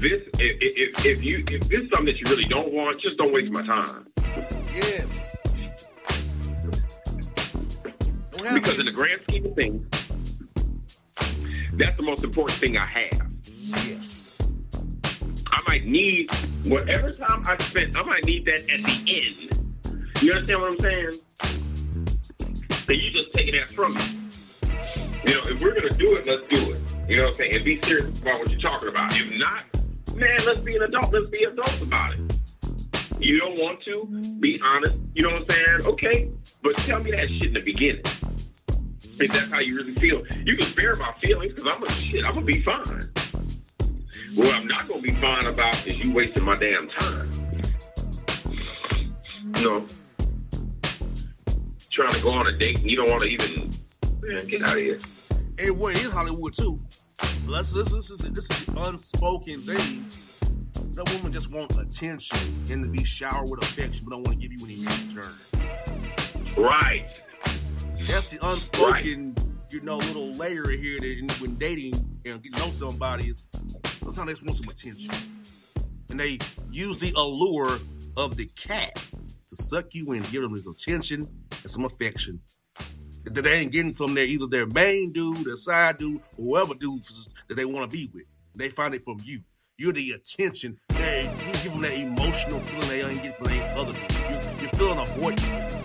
this, 0.00 0.22
if, 0.38 0.58
if, 0.60 1.06
if 1.06 1.24
you, 1.24 1.44
if 1.48 1.68
this 1.68 1.82
is 1.82 1.88
something 1.90 2.06
that 2.06 2.20
you 2.20 2.26
really 2.30 2.44
don't 2.44 2.72
want, 2.72 3.00
just 3.00 3.16
don't 3.18 3.32
waste 3.32 3.52
my 3.52 3.66
time. 3.66 4.06
Yes. 4.72 5.33
Because 8.52 8.78
in 8.78 8.84
the 8.84 8.92
grand 8.92 9.22
scheme 9.22 9.46
of 9.46 9.54
things, 9.54 9.86
that's 11.74 11.96
the 11.96 12.02
most 12.02 12.22
important 12.22 12.58
thing 12.58 12.76
I 12.76 12.84
have. 12.84 13.26
yes. 13.86 14.32
I 15.46 15.60
might 15.68 15.86
need 15.86 16.28
whatever 16.66 17.12
time 17.12 17.44
I 17.46 17.56
spent. 17.58 17.96
I 17.96 18.02
might 18.02 18.24
need 18.24 18.44
that 18.46 18.58
at 18.58 18.82
the 18.82 18.98
end. 19.06 20.22
You 20.22 20.32
understand 20.32 20.60
what 20.60 20.72
I'm 20.72 20.80
saying? 20.80 21.10
And 22.86 23.02
you 23.02 23.10
just 23.10 23.32
taking 23.34 23.54
that 23.54 23.70
from 23.70 23.94
me. 23.94 24.02
You 25.26 25.34
know, 25.34 25.48
if 25.48 25.62
we're 25.62 25.74
gonna 25.74 25.90
do 25.90 26.16
it, 26.16 26.26
let's 26.26 26.48
do 26.48 26.72
it. 26.72 26.80
You 27.08 27.16
know 27.16 27.24
what 27.24 27.30
I'm 27.30 27.34
saying? 27.36 27.54
And 27.54 27.64
be 27.64 27.80
serious 27.82 28.20
about 28.20 28.40
what 28.40 28.50
you're 28.50 28.60
talking 28.60 28.88
about. 28.88 29.16
If 29.16 29.30
not, 29.38 29.64
man, 30.16 30.36
let's 30.46 30.60
be 30.60 30.76
an 30.76 30.82
adult. 30.82 31.12
Let's 31.12 31.30
be 31.30 31.44
adults 31.44 31.80
about 31.82 32.14
it. 32.14 32.20
You 33.18 33.38
don't 33.38 33.56
want 33.62 33.82
to 33.84 34.06
be 34.40 34.60
honest. 34.62 34.96
You 35.14 35.22
know 35.22 35.30
what 35.30 35.42
I'm 35.42 35.48
saying? 35.50 35.86
Okay, 35.86 36.30
but 36.62 36.76
tell 36.78 37.02
me 37.02 37.12
that 37.12 37.28
shit 37.28 37.46
in 37.46 37.52
the 37.54 37.62
beginning. 37.62 38.02
If 39.20 39.32
that's 39.32 39.50
how 39.50 39.60
you 39.60 39.76
really 39.76 39.92
feel, 39.92 40.26
you 40.44 40.56
can 40.56 40.66
spare 40.66 40.94
my 40.96 41.12
feelings 41.22 41.52
because 41.52 41.66
I'm 41.66 41.80
gonna 41.80 41.92
shit. 41.92 42.24
I'm 42.24 42.34
gonna 42.34 42.46
be 42.46 42.60
fine. 42.60 43.10
What 44.34 44.54
I'm 44.54 44.66
not 44.66 44.88
gonna 44.88 45.00
be 45.00 45.12
fine 45.12 45.46
about 45.46 45.86
is 45.86 45.96
you 46.04 46.12
wasting 46.12 46.44
my 46.44 46.56
damn 46.56 46.88
time. 46.88 47.30
You 49.56 49.62
know, 49.62 49.86
trying 51.92 52.12
to 52.12 52.22
go 52.22 52.30
on 52.30 52.46
a 52.48 52.58
date 52.58 52.80
and 52.80 52.90
you 52.90 52.96
don't 52.96 53.10
want 53.10 53.22
to 53.22 53.30
even 53.30 53.70
man, 54.20 54.46
get 54.46 54.62
out 54.62 54.76
of 54.76 54.82
here. 54.82 54.98
And 55.58 55.80
in 55.96 56.10
Hollywood 56.10 56.54
too? 56.54 56.80
Let's 57.46 57.72
this 57.72 57.92
this 57.92 58.10
is 58.10 58.18
this 58.30 58.50
is 58.50 58.68
an 58.68 58.78
unspoken 58.78 59.60
thing. 59.60 60.06
Some 60.90 61.04
women 61.16 61.32
just 61.32 61.52
want 61.52 61.76
attention 61.78 62.38
and 62.70 62.82
to 62.84 62.88
be 62.88 63.04
showered 63.04 63.48
with 63.48 63.62
affection, 63.62 64.04
but 64.04 64.12
don't 64.12 64.24
want 64.24 64.40
to 64.40 64.48
give 64.48 64.58
you 64.58 64.64
any 64.64 64.84
return. 64.84 65.34
Right. 66.56 67.22
That's 68.08 68.30
the 68.30 68.38
unspoken, 68.46 69.34
you 69.70 69.80
know, 69.80 69.96
little 69.96 70.32
layer 70.32 70.68
here 70.70 70.98
that 71.00 71.36
when 71.40 71.54
dating 71.56 71.94
and 72.26 72.42
getting 72.42 72.52
to 72.52 72.58
know 72.58 72.70
somebody 72.70 73.28
is 73.28 73.46
sometimes 74.00 74.26
they 74.26 74.32
just 74.32 74.44
want 74.44 74.56
some 74.56 74.68
attention. 74.68 75.10
And 76.10 76.20
they 76.20 76.38
use 76.70 76.98
the 76.98 77.12
allure 77.16 77.78
of 78.16 78.36
the 78.36 78.46
cat 78.56 79.02
to 79.48 79.56
suck 79.56 79.94
you 79.94 80.12
in, 80.12 80.22
give 80.24 80.42
them 80.42 80.54
this 80.54 80.66
attention 80.66 81.26
and 81.62 81.70
some 81.70 81.84
affection 81.84 82.40
that 83.24 83.42
they 83.42 83.54
ain't 83.54 83.72
getting 83.72 83.94
from 83.94 84.14
their 84.14 84.24
either 84.24 84.46
their 84.46 84.66
main 84.66 85.12
dude, 85.12 85.44
their 85.44 85.56
side 85.56 85.98
dude, 85.98 86.20
whoever 86.36 86.74
dude 86.74 87.02
that 87.48 87.54
they 87.54 87.64
want 87.64 87.90
to 87.90 87.96
be 87.96 88.10
with. 88.12 88.26
They 88.54 88.68
find 88.68 88.94
it 88.94 89.02
from 89.02 89.20
you. 89.24 89.40
You're 89.76 89.92
the 89.92 90.12
attention. 90.12 90.78
They 90.90 91.22
you 91.46 91.52
give 91.62 91.72
them 91.72 91.82
that 91.82 91.94
emotional 91.94 92.60
feeling 92.60 92.88
they 92.88 93.02
ain't 93.02 93.22
get 93.22 93.38
from 93.38 93.48
other 93.76 93.92
people. 93.94 94.16
You, 94.30 94.60
you're 94.60 94.70
feeling 94.70 94.98
a 94.98 95.04
void. 95.06 95.83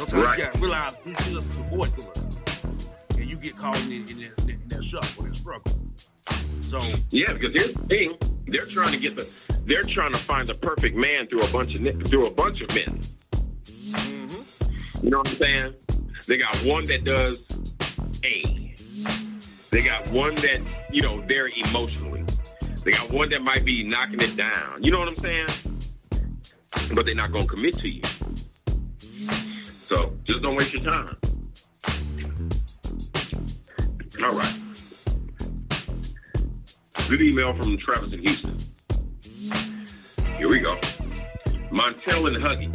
Sometimes 0.00 0.26
Right. 0.26 0.38
you 0.38 0.44
gotta 0.46 0.58
realize 0.60 0.98
you 1.04 1.14
feel 1.14 1.38
a 1.38 1.40
void 1.42 1.88
filler, 1.92 3.18
and 3.18 3.28
you 3.28 3.36
get 3.36 3.54
caught 3.54 3.78
in, 3.82 3.92
in, 3.92 4.04
that, 4.06 4.48
in 4.48 4.68
that 4.68 4.82
shuffle, 4.82 5.24
that 5.24 5.36
struggle. 5.36 5.78
So 6.62 6.90
Yeah, 7.10 7.34
because 7.34 7.52
here's 7.52 7.74
the 7.74 7.82
thing: 7.86 8.16
they're 8.46 8.64
trying 8.64 8.92
to 8.92 8.96
get 8.98 9.14
the, 9.14 9.28
they're 9.66 9.82
trying 9.82 10.14
to 10.14 10.18
find 10.18 10.46
the 10.46 10.54
perfect 10.54 10.96
man 10.96 11.26
through 11.26 11.42
a 11.42 11.48
bunch 11.48 11.74
of 11.78 12.08
through 12.08 12.26
a 12.26 12.30
bunch 12.30 12.62
of 12.62 12.74
men. 12.74 12.98
Mm-hmm. 13.62 15.04
You 15.04 15.10
know 15.10 15.18
what 15.18 15.28
I'm 15.28 15.36
saying? 15.36 15.74
They 16.26 16.38
got 16.38 16.56
one 16.64 16.84
that 16.84 17.04
does 17.04 17.44
A. 18.24 18.74
They 19.68 19.82
got 19.82 20.08
one 20.12 20.34
that 20.36 20.62
you 20.90 21.02
know 21.02 21.20
very 21.28 21.52
emotionally. 21.68 22.24
They 22.84 22.92
got 22.92 23.10
one 23.10 23.28
that 23.28 23.42
might 23.42 23.66
be 23.66 23.84
knocking 23.84 24.22
it 24.22 24.34
down. 24.34 24.82
You 24.82 24.92
know 24.92 24.98
what 24.98 25.08
I'm 25.08 25.16
saying? 25.16 25.48
But 26.94 27.04
they're 27.04 27.14
not 27.14 27.32
gonna 27.32 27.44
commit 27.46 27.74
to 27.80 27.88
you. 27.90 28.00
So 29.90 30.16
just 30.22 30.40
don't 30.40 30.54
waste 30.54 30.72
your 30.72 30.84
time. 30.84 31.16
All 34.22 34.32
right. 34.32 34.56
Good 37.08 37.20
email 37.20 37.52
from 37.56 37.76
Travis 37.76 38.14
in 38.14 38.20
Houston. 38.20 38.56
Here 40.38 40.48
we 40.48 40.60
go. 40.60 40.76
Montel 41.72 42.28
and 42.28 42.36
Huggy. 42.36 42.70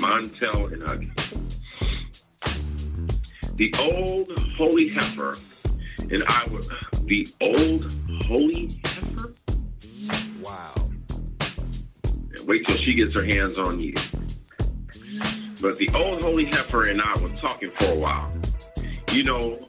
Montel 0.00 0.72
and 0.72 0.82
Huggy. 0.82 1.12
The 3.54 3.72
old 3.78 4.36
holy 4.56 4.88
heifer 4.88 5.36
and 6.10 6.24
I 6.26 6.44
would 6.50 6.64
the 7.04 7.28
old 7.40 7.94
holy 8.24 8.68
heifer? 8.84 9.32
wow, 10.42 10.74
And 12.36 12.48
wait 12.48 12.66
till 12.66 12.76
she 12.78 12.94
gets 12.94 13.14
her 13.14 13.24
hands 13.24 13.56
on 13.56 13.80
you. 13.80 13.94
But 15.64 15.78
the 15.78 15.88
old 15.94 16.20
holy 16.20 16.44
heifer 16.44 16.90
and 16.90 17.00
I 17.00 17.18
were 17.22 17.34
talking 17.40 17.70
for 17.70 17.86
a 17.86 17.94
while. 17.94 18.30
You 19.12 19.24
know, 19.24 19.66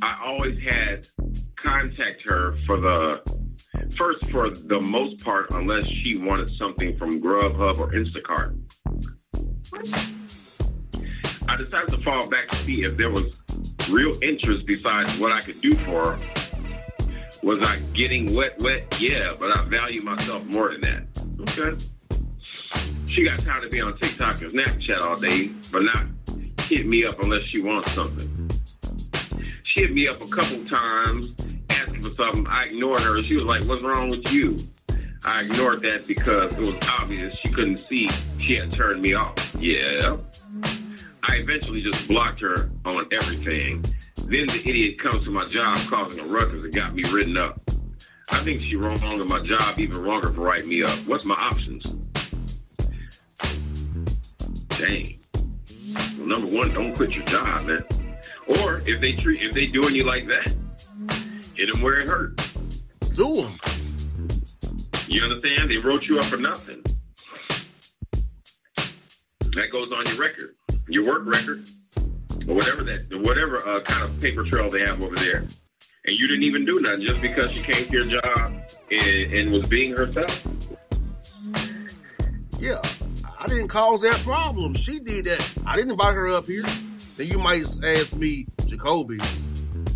I 0.00 0.22
always 0.24 0.56
had 0.62 1.08
contact 1.56 2.22
her 2.28 2.52
for 2.62 2.78
the 2.78 3.20
first 3.96 4.30
for 4.30 4.50
the 4.50 4.80
most 4.80 5.24
part, 5.24 5.50
unless 5.54 5.88
she 5.88 6.20
wanted 6.20 6.50
something 6.50 6.96
from 6.98 7.20
Grubhub 7.20 7.78
or 7.80 7.90
Instacart. 7.90 8.56
I 11.48 11.56
decided 11.56 11.88
to 11.88 12.00
fall 12.04 12.30
back 12.30 12.46
to 12.46 12.56
see 12.58 12.82
if 12.82 12.96
there 12.96 13.10
was 13.10 13.42
real 13.90 14.12
interest 14.22 14.66
besides 14.66 15.18
what 15.18 15.32
I 15.32 15.40
could 15.40 15.60
do 15.60 15.74
for 15.74 16.12
her. 16.12 16.20
Was 17.42 17.60
I 17.64 17.80
getting 17.92 18.32
wet, 18.36 18.56
wet? 18.60 19.00
Yeah, 19.00 19.34
but 19.36 19.58
I 19.58 19.64
value 19.64 20.02
myself 20.02 20.44
more 20.44 20.70
than 20.70 20.80
that. 20.82 21.02
Okay. 21.40 21.91
She 23.12 23.24
got 23.24 23.40
time 23.40 23.60
to 23.60 23.68
be 23.68 23.78
on 23.78 23.94
TikTok 23.98 24.40
and 24.40 24.54
Snapchat 24.54 25.00
all 25.02 25.20
day, 25.20 25.50
but 25.70 25.82
not 25.82 26.06
hit 26.62 26.86
me 26.86 27.04
up 27.04 27.22
unless 27.22 27.42
she 27.52 27.60
wants 27.60 27.92
something. 27.92 28.50
She 29.64 29.82
hit 29.82 29.92
me 29.92 30.08
up 30.08 30.18
a 30.22 30.28
couple 30.28 30.64
times 30.64 31.34
asking 31.68 32.00
for 32.00 32.14
something. 32.14 32.46
I 32.46 32.62
ignored 32.62 33.02
her. 33.02 33.22
She 33.24 33.36
was 33.36 33.44
like, 33.44 33.66
What's 33.66 33.82
wrong 33.82 34.08
with 34.08 34.32
you? 34.32 34.56
I 35.26 35.42
ignored 35.42 35.82
that 35.82 36.06
because 36.06 36.56
it 36.56 36.62
was 36.62 36.82
obvious 36.88 37.36
she 37.44 37.52
couldn't 37.52 37.80
see 37.80 38.08
she 38.38 38.54
had 38.54 38.72
turned 38.72 39.02
me 39.02 39.12
off. 39.12 39.54
Yeah. 39.58 40.16
I 41.22 41.36
eventually 41.36 41.82
just 41.82 42.08
blocked 42.08 42.40
her 42.40 42.70
on 42.86 43.08
everything. 43.12 43.84
Then 44.24 44.46
the 44.46 44.62
idiot 44.64 44.98
comes 44.98 45.22
to 45.24 45.30
my 45.30 45.44
job 45.44 45.78
causing 45.90 46.18
a 46.18 46.24
ruckus 46.24 46.64
and 46.64 46.74
got 46.74 46.94
me 46.94 47.02
written 47.12 47.36
up. 47.36 47.60
I 48.30 48.38
think 48.38 48.64
she 48.64 48.76
wronged 48.76 49.02
my 49.28 49.42
job 49.42 49.78
even 49.78 50.00
wronger 50.00 50.32
for 50.32 50.40
writing 50.40 50.70
me 50.70 50.82
up. 50.82 50.98
What's 51.06 51.26
my 51.26 51.34
options? 51.34 51.94
Dang. 54.78 55.18
Well, 56.18 56.26
number 56.26 56.46
one, 56.46 56.72
don't 56.72 56.94
quit 56.94 57.10
your 57.10 57.24
job, 57.24 57.62
man. 57.66 57.84
Or 58.46 58.82
if 58.86 59.00
they 59.00 59.12
treat, 59.12 59.42
if 59.42 59.52
they 59.52 59.66
doing 59.66 59.94
you 59.94 60.04
like 60.04 60.26
that, 60.26 60.52
hit 61.54 61.72
them 61.72 61.82
where 61.82 62.00
it 62.00 62.08
hurts. 62.08 62.52
Do 63.14 63.42
them. 63.42 63.58
You 65.06 65.22
understand? 65.22 65.70
They 65.70 65.76
wrote 65.76 66.06
you 66.06 66.18
up 66.18 66.26
for 66.26 66.38
nothing. 66.38 66.82
That 69.54 69.70
goes 69.70 69.92
on 69.92 70.06
your 70.06 70.16
record, 70.16 70.54
your 70.88 71.06
work 71.06 71.26
record, 71.26 71.68
or 72.48 72.54
whatever 72.54 72.82
that, 72.84 73.20
whatever 73.22 73.58
uh, 73.68 73.82
kind 73.82 74.02
of 74.02 74.18
paper 74.20 74.44
trail 74.44 74.70
they 74.70 74.80
have 74.80 75.02
over 75.02 75.16
there. 75.16 75.44
And 76.04 76.16
you 76.16 76.26
didn't 76.26 76.44
even 76.44 76.64
do 76.64 76.74
nothing 76.80 77.06
just 77.06 77.20
because 77.20 77.50
she 77.50 77.62
came 77.62 77.86
to 77.86 77.92
your 77.92 78.04
job 78.04 78.62
and, 78.90 79.34
and 79.34 79.52
was 79.52 79.68
being 79.68 79.94
herself. 79.94 80.42
Yeah, 82.58 82.80
I 83.42 83.46
didn't 83.48 83.68
cause 83.68 84.02
that 84.02 84.20
problem. 84.20 84.74
She 84.76 85.00
did 85.00 85.24
that. 85.24 85.44
I 85.66 85.74
didn't 85.74 85.90
invite 85.90 86.14
her 86.14 86.28
up 86.28 86.46
here. 86.46 86.62
Then 87.16 87.26
you 87.26 87.38
might 87.40 87.64
ask 87.84 88.16
me, 88.16 88.46
Jacoby, 88.66 89.18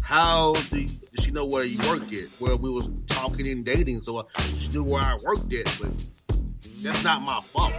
how 0.03 0.55
do 0.71 0.81
you, 0.81 0.89
did 0.89 1.21
she 1.23 1.31
know 1.31 1.47
where 1.47 1.63
you 1.63 1.79
worked 1.89 2.13
at? 2.13 2.25
Well, 2.41 2.59
we 2.59 2.69
was 2.71 2.91
talking 3.07 3.47
and 3.47 3.65
dating, 3.65 4.03
so 4.03 4.19
I, 4.19 4.41
she 4.43 4.71
knew 4.73 4.83
where 4.83 5.01
I 5.01 5.17
worked 5.25 5.53
at. 5.55 5.79
But 5.81 6.05
that's 6.83 7.05
not 7.05 7.23
my 7.23 7.41
fault. 7.41 7.73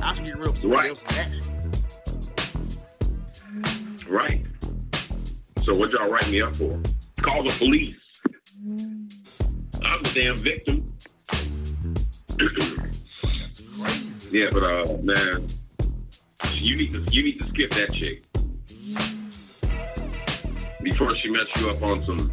I 0.00 0.12
should 0.12 0.24
get 0.24 0.38
rid 0.38 0.48
of 0.48 0.58
somebody 0.58 0.82
Right. 0.82 0.90
else's 0.90 1.16
actions. 1.16 1.84
Right. 4.08 4.44
So 5.64 5.74
what 5.76 5.92
y'all 5.92 6.08
write 6.10 6.28
me 6.32 6.40
up 6.42 6.56
for? 6.56 6.80
Call 7.22 7.44
the 7.44 7.54
police. 7.58 7.94
I'm 9.84 10.02
the 10.02 10.10
damn 10.14 10.36
victim. 10.36 10.92
Yeah, 14.36 14.50
but 14.52 14.62
uh, 14.64 14.98
man, 15.02 15.46
you 16.52 16.76
need 16.76 16.92
to 16.92 17.02
you 17.10 17.22
need 17.22 17.40
to 17.40 17.46
skip 17.46 17.70
that 17.70 17.90
chick 17.94 18.22
before 20.82 21.16
she 21.22 21.30
mess 21.30 21.46
you 21.56 21.70
up 21.70 21.82
on 21.82 22.04
some 22.04 22.30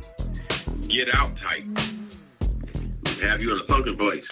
get 0.90 1.08
out 1.16 1.32
type. 1.38 1.64
Have 3.22 3.40
you 3.42 3.54
in 3.54 3.62
a 3.62 3.68
sunken 3.70 3.98
place. 3.98 4.26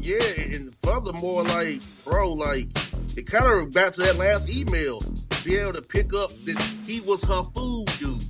Yeah, 0.00 0.22
and 0.54 0.72
furthermore, 0.76 1.42
like, 1.42 1.82
bro, 2.04 2.32
like, 2.32 2.68
it 3.16 3.26
kind 3.26 3.44
of 3.44 3.72
back 3.72 3.94
to 3.94 4.02
that 4.02 4.16
last 4.16 4.48
email. 4.48 5.02
Be 5.44 5.56
able 5.56 5.72
to 5.72 5.82
pick 5.82 6.14
up 6.14 6.30
that 6.44 6.62
he 6.86 7.00
was 7.00 7.24
her 7.24 7.42
food 7.56 7.86
dude. 7.98 8.22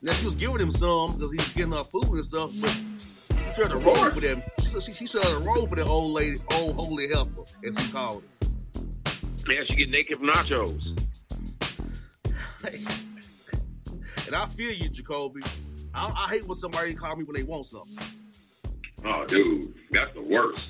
Now 0.00 0.12
she 0.12 0.26
was 0.26 0.36
giving 0.36 0.60
him 0.60 0.70
some 0.70 1.16
because 1.16 1.32
he 1.32 1.38
was 1.38 1.48
getting 1.48 1.72
her 1.72 1.82
food 1.82 2.04
and 2.04 2.24
stuff, 2.24 2.52
but 2.60 2.80
to 3.54 3.76
Of 3.76 3.84
roll 3.84 3.94
for 3.94 4.20
them. 4.20 4.42
She, 4.60 4.80
she, 4.80 4.92
she 4.92 5.06
to 5.06 5.42
roll 5.42 5.66
for 5.66 5.76
that 5.76 5.86
old 5.86 6.12
lady, 6.12 6.38
old 6.54 6.76
holy 6.76 7.08
helper, 7.08 7.42
as 7.66 7.76
he 7.76 7.92
called 7.92 8.22
it. 8.40 8.48
Man, 9.46 9.64
she 9.68 9.76
get 9.76 9.90
naked 9.90 10.18
from 10.18 10.28
nachos. 10.28 10.82
and 14.26 14.34
I 14.34 14.46
feel 14.46 14.72
you, 14.72 14.88
Jacoby. 14.88 15.42
I, 15.94 16.06
I 16.06 16.28
hate 16.28 16.46
when 16.46 16.56
somebody 16.56 16.94
call 16.94 17.16
me 17.16 17.24
when 17.24 17.34
they 17.34 17.42
want 17.42 17.66
something. 17.66 17.98
Oh, 19.04 19.24
dude, 19.26 19.74
that's 19.90 20.12
the 20.14 20.22
worst. 20.22 20.68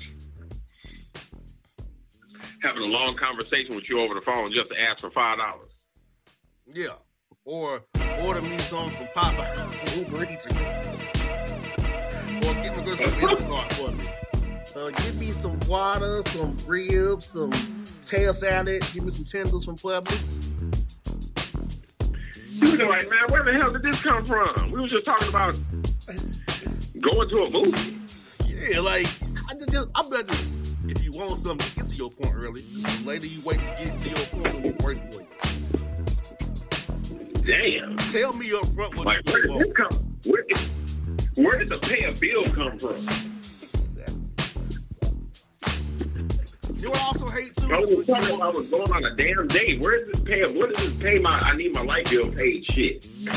Having 2.61 2.83
a 2.83 2.85
long 2.85 3.17
conversation 3.17 3.75
with 3.75 3.89
you 3.89 4.01
over 4.01 4.13
the 4.13 4.21
phone 4.21 4.51
just 4.53 4.69
to 4.69 4.79
ask 4.79 4.99
for 4.99 5.11
five 5.11 5.37
dollars. 5.37 5.71
Yeah. 6.67 6.95
Or 7.45 7.83
order 8.21 8.41
me 8.41 8.59
some 8.59 8.91
from 8.91 9.07
Popeye, 9.07 9.85
some 9.85 10.03
Uber 10.11 10.31
Eats. 10.31 11.18
Or 12.45 12.53
get 12.53 12.77
me 12.85 12.95
some 12.95 13.13
Instacart 13.15 13.73
for 13.73 13.91
me. 13.91 14.05
Uh, 14.75 14.89
give 15.03 15.15
me 15.19 15.31
some 15.31 15.59
water, 15.67 16.21
some 16.23 16.55
ribs, 16.67 17.25
some 17.27 17.51
tail 18.05 18.33
salad. 18.33 18.83
Give 18.93 19.03
me 19.03 19.11
some 19.11 19.25
tenders 19.25 19.65
from 19.65 19.75
Publix. 19.75 20.49
You 22.51 22.69
was 22.71 22.79
like, 22.79 23.09
man, 23.09 23.29
where 23.29 23.43
the 23.43 23.53
hell 23.59 23.71
did 23.71 23.83
this 23.83 24.01
come 24.01 24.23
from? 24.23 24.71
We 24.71 24.79
was 24.81 24.91
just 24.91 25.05
talking 25.05 25.27
about 25.29 25.57
going 26.99 27.29
to 27.29 27.41
a 27.43 27.51
movie. 27.51 27.97
Yeah, 28.47 28.79
like 28.81 29.07
I 29.49 29.53
just, 29.55 29.69
just 29.71 29.87
I 29.95 30.07
bet 30.09 30.27
you, 30.27 30.35
if 30.89 31.03
you 31.03 31.11
want 31.11 31.37
something, 31.39 31.59
just 31.65 31.75
get 31.75 31.87
to 31.87 31.95
your 31.95 32.11
point 32.11 32.33
early. 32.35 32.61
the 32.61 33.01
later 33.05 33.27
you 33.27 33.41
wait 33.41 33.59
to 33.59 33.83
get 33.83 33.97
to 33.99 34.09
your 34.09 34.17
point, 34.17 34.45
gonna 34.53 34.61
be 34.61 34.71
worse 34.83 34.99
for 35.15 35.21
you. 35.21 35.27
Damn. 37.43 37.97
Tell 38.11 38.33
me 38.33 38.51
up 38.53 38.67
front 38.67 38.97
what 38.97 39.07
Like, 39.07 39.25
where 39.25 39.37
you 39.37 39.41
did 39.43 39.49
want. 39.49 39.61
this 39.61 39.71
come? 39.73 40.17
Where, 40.27 40.43
Where 41.39 41.57
did 41.57 41.69
the 41.69 41.77
pay 41.79 42.03
a 42.03 42.11
bill 42.11 42.43
come 42.47 42.77
from? 42.77 42.99
You 46.79 46.91
also 46.93 47.27
hate 47.27 47.55
too. 47.55 47.73
I 47.73 47.79
was 47.79 48.05
talking 48.05 48.41
I 48.41 48.47
was 48.47 48.69
going 48.69 48.91
on 48.91 49.05
a 49.05 49.15
damn 49.15 49.47
date. 49.47 49.79
Where 49.81 50.01
is 50.01 50.07
this 50.11 50.19
pay? 50.21 50.41
What 50.57 50.71
is 50.71 50.77
this 50.77 50.93
pay 51.01 51.19
my? 51.19 51.39
I 51.39 51.55
need 51.55 51.73
my 51.73 51.81
light 51.83 52.09
bill 52.09 52.29
paid. 52.31 52.65
Shit. 52.71 53.07
You 53.17 53.31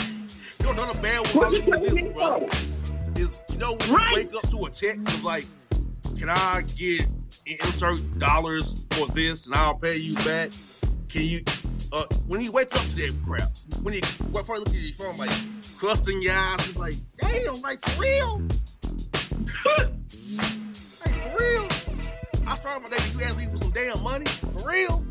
know 0.64 0.70
another 0.72 1.00
bad 1.00 1.26
one 1.34 1.36
What 1.36 1.54
is 1.54 1.60
is, 1.60 1.66
this 1.66 2.12
bro, 2.12 2.48
is 3.16 3.42
you 3.50 3.58
know 3.58 3.76
when 3.76 3.92
Right. 3.92 4.10
you 4.10 4.16
wake 4.16 4.34
up 4.34 4.48
to 4.50 4.64
a 4.64 4.70
text 4.70 5.06
of 5.08 5.22
like, 5.22 5.44
can 6.18 6.28
I 6.28 6.62
get 6.76 7.06
insert 7.46 8.18
dollars 8.18 8.84
for 8.92 9.06
this 9.08 9.46
and 9.46 9.54
I'll 9.54 9.74
pay 9.74 9.96
you 9.96 10.14
back? 10.16 10.50
Can 11.08 11.22
you? 11.22 11.44
Uh, 11.92 12.06
when 12.26 12.40
you 12.40 12.50
wake 12.50 12.74
up 12.74 12.80
to 12.86 12.96
that 12.96 13.14
crap, 13.26 13.50
when 13.82 13.92
you 13.92 14.00
what 14.30 14.46
first 14.46 14.60
look 14.60 14.68
at 14.68 14.74
your 14.80 14.94
phone 14.94 15.18
like 15.18 15.30
crusting 15.76 16.22
your 16.22 16.32
eyes, 16.32 16.66
it's 16.66 16.76
like, 16.78 16.94
damn, 17.18 17.60
like 17.60 17.82
for 17.82 18.00
real, 18.00 18.40
like 21.04 21.14
for 21.14 21.36
real. 21.38 21.68
I 22.46 22.56
started 22.56 22.82
my 22.82 22.88
day. 22.88 23.04
You 23.12 23.22
asked 23.24 23.36
me 23.36 23.46
for 23.46 23.58
some 23.58 23.72
damn 23.72 24.02
money 24.02 24.24
for 24.24 24.70
real. 24.70 25.04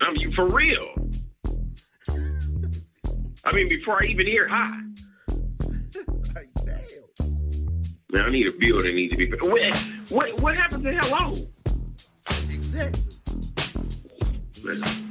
I 0.00 0.12
mean, 0.12 0.32
for 0.32 0.46
real. 0.46 1.10
I 3.44 3.52
mean, 3.52 3.68
before 3.68 4.00
I 4.00 4.06
even 4.06 4.26
hear 4.26 4.46
hi, 4.46 4.70
Like 6.36 6.50
damn, 6.64 6.78
man, 8.12 8.26
I 8.26 8.30
need 8.30 8.46
a 8.46 8.52
bill 8.52 8.80
that 8.80 8.94
needs 8.94 9.16
to 9.16 9.18
be 9.18 9.26
paid. 9.26 9.42
What, 9.42 9.74
what, 10.10 10.40
what 10.40 10.56
happened 10.56 10.84
to 10.84 10.92
hello? 10.92 11.32
exactly. 12.48 13.02
Man. 14.62 15.09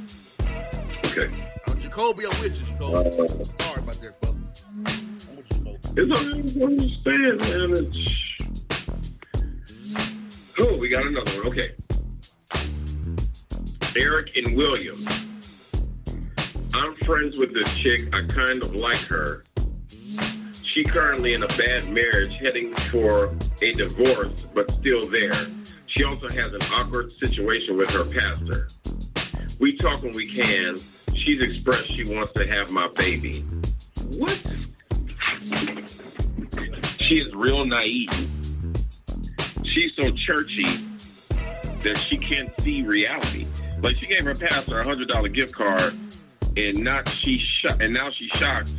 Okay. 1.10 1.28
Uh, 1.66 1.74
Jacoby, 1.74 2.24
I'm 2.24 2.40
with 2.40 2.56
you, 2.56 2.64
Jacoby. 2.64 3.08
Uh, 3.08 3.10
Sorry 3.10 3.78
about 3.78 3.94
that, 3.94 4.20
brother. 4.20 4.38
I'm 4.86 5.36
with 5.36 5.50
you. 5.56 5.78
It's 5.96 6.10
okay. 6.20 6.60
I 6.60 6.64
understand, 6.64 7.38
man. 7.40 7.70
It's... 7.74 8.30
Oh, 10.60 10.76
we 10.76 10.88
got 10.88 11.04
another 11.04 11.32
one. 11.42 11.48
Okay. 11.48 11.70
Eric 13.96 14.30
and 14.36 14.56
William. 14.56 15.04
I'm 16.74 16.94
friends 16.98 17.38
with 17.38 17.52
this 17.54 17.74
chick. 17.74 18.02
I 18.14 18.24
kind 18.28 18.62
of 18.62 18.76
like 18.76 19.00
her. 19.06 19.44
She 20.62 20.84
currently 20.84 21.34
in 21.34 21.42
a 21.42 21.48
bad 21.48 21.90
marriage, 21.90 22.32
heading 22.38 22.72
for 22.72 23.36
a 23.60 23.72
divorce, 23.72 24.46
but 24.54 24.70
still 24.70 25.04
there. 25.08 25.34
She 25.88 26.04
also 26.04 26.28
has 26.28 26.52
an 26.52 26.62
awkward 26.72 27.10
situation 27.20 27.76
with 27.76 27.90
her 27.90 28.04
pastor. 28.04 28.68
We 29.58 29.76
talk 29.76 30.02
when 30.02 30.14
we 30.14 30.26
can. 30.26 30.76
She's 31.24 31.42
expressed 31.42 31.86
she 31.88 32.14
wants 32.14 32.32
to 32.34 32.46
have 32.46 32.70
my 32.70 32.88
baby. 32.96 33.44
What? 34.18 34.40
She 36.98 37.20
is 37.20 37.34
real 37.34 37.64
naive. 37.64 38.10
She's 39.64 39.92
so 40.00 40.10
churchy 40.26 40.64
that 41.84 41.96
she 41.96 42.16
can't 42.18 42.50
see 42.60 42.82
reality. 42.82 43.46
Like 43.82 43.96
she 43.98 44.06
gave 44.06 44.24
her 44.24 44.34
pastor 44.34 44.80
a 44.80 44.84
hundred 44.84 45.08
dollar 45.08 45.28
gift 45.28 45.54
card, 45.54 45.96
and 46.56 46.82
not 46.82 47.08
she 47.08 47.38
sho- 47.38 47.76
and 47.80 47.94
now 47.94 48.10
she's 48.10 48.30
shocked. 48.30 48.74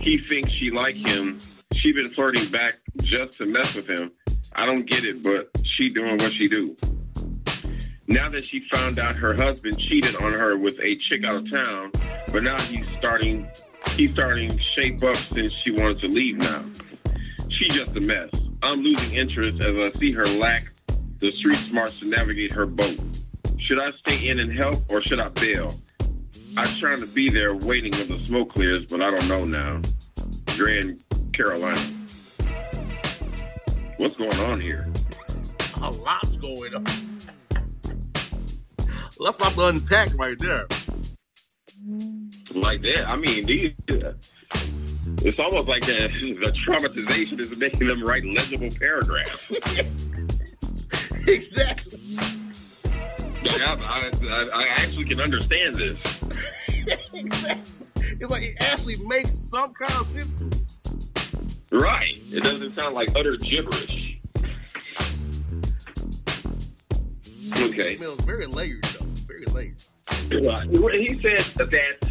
He 0.00 0.18
thinks 0.18 0.50
she 0.52 0.70
like 0.70 0.94
him. 0.94 1.38
She 1.74 1.92
been 1.92 2.08
flirting 2.10 2.50
back 2.50 2.74
just 3.02 3.38
to 3.38 3.46
mess 3.46 3.74
with 3.74 3.88
him. 3.88 4.10
I 4.54 4.66
don't 4.66 4.84
get 4.84 5.04
it, 5.04 5.22
but 5.22 5.50
she 5.76 5.88
doing 5.88 6.18
what 6.18 6.32
she 6.32 6.48
do. 6.48 6.76
Now 8.08 8.30
that 8.30 8.42
she 8.42 8.60
found 8.60 8.98
out 8.98 9.16
her 9.16 9.34
husband 9.34 9.78
cheated 9.78 10.16
on 10.16 10.34
her 10.34 10.56
with 10.56 10.80
a 10.80 10.96
chick 10.96 11.24
out 11.24 11.34
of 11.34 11.50
town, 11.50 11.92
but 12.32 12.42
now 12.42 12.58
he's 12.62 12.90
starting 12.94 13.46
he's 13.90 14.12
starting 14.12 14.56
shape 14.58 15.02
up 15.02 15.16
since 15.16 15.52
she 15.62 15.72
wanted 15.72 16.00
to 16.00 16.06
leave 16.08 16.38
now. 16.38 16.64
She 17.50 17.68
just 17.68 17.90
a 17.90 18.00
mess. 18.00 18.30
I'm 18.62 18.80
losing 18.80 19.14
interest 19.14 19.62
as 19.62 19.78
I 19.78 19.90
see 19.98 20.10
her 20.12 20.24
lack 20.24 20.72
the 21.18 21.30
street 21.32 21.58
smarts 21.58 22.00
to 22.00 22.06
navigate 22.06 22.50
her 22.52 22.64
boat. 22.64 22.98
Should 23.58 23.78
I 23.78 23.90
stay 24.00 24.28
in 24.28 24.40
and 24.40 24.56
help 24.56 24.76
or 24.90 25.02
should 25.02 25.20
I 25.20 25.28
bail? 25.28 25.74
I'm 26.56 26.68
trying 26.78 27.00
to 27.00 27.06
be 27.06 27.28
there 27.28 27.54
waiting 27.54 27.92
when 27.92 28.08
the 28.08 28.24
smoke 28.24 28.54
clears, 28.54 28.86
but 28.86 29.02
I 29.02 29.10
don't 29.10 29.28
know 29.28 29.44
now. 29.44 29.82
Grand 30.56 31.04
Carolina. 31.34 31.80
What's 33.98 34.16
going 34.16 34.40
on 34.40 34.60
here? 34.62 34.88
A 35.82 35.90
lot's 35.90 36.36
going 36.36 36.74
on. 36.74 36.86
Let's 39.18 39.38
not 39.38 39.56
unpack 39.58 40.14
right 40.14 40.38
there. 40.38 40.66
Like 42.54 42.82
that. 42.82 43.04
I 43.06 43.16
mean, 43.16 43.46
these 43.46 43.72
it's 45.22 45.38
almost 45.38 45.68
like 45.68 45.84
the, 45.84 46.08
the 46.40 46.52
traumatization 46.66 47.40
is 47.40 47.56
making 47.56 47.88
them 47.88 48.02
write 48.04 48.24
legible 48.24 48.68
paragraphs. 48.78 49.50
exactly. 51.26 51.98
Like, 53.42 53.60
I, 53.60 54.10
I, 54.22 54.44
I, 54.54 54.68
actually 54.76 55.04
can 55.06 55.20
understand 55.20 55.74
this. 55.74 55.96
exactly. 57.14 57.86
It's 57.96 58.30
like 58.30 58.42
it 58.42 58.56
actually 58.60 58.96
makes 59.06 59.36
some 59.36 59.72
kind 59.74 59.92
of 59.92 60.06
sense. 60.06 60.32
Right. 61.70 62.18
It 62.30 62.42
doesn't 62.42 62.76
sound 62.76 62.94
like 62.94 63.10
utter 63.16 63.36
gibberish. 63.36 64.20
Okay. 67.52 67.92
It 67.92 67.98
smells 67.98 68.20
very 68.20 68.46
layered, 68.46 68.84
though. 68.84 68.97
Very 69.46 69.72
layered. 70.30 70.92
He 70.92 71.20
said 71.22 71.40
that 71.56 72.10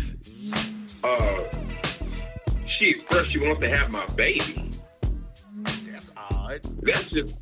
uh, 1.04 1.44
she 2.78 2.92
expressed 2.92 3.32
she 3.32 3.40
wants 3.40 3.62
to 3.62 3.70
have 3.70 3.92
my 3.92 4.06
baby. 4.16 4.70
That's 5.92 6.12
odd. 6.16 6.62
That's 6.82 7.10
just 7.10 7.40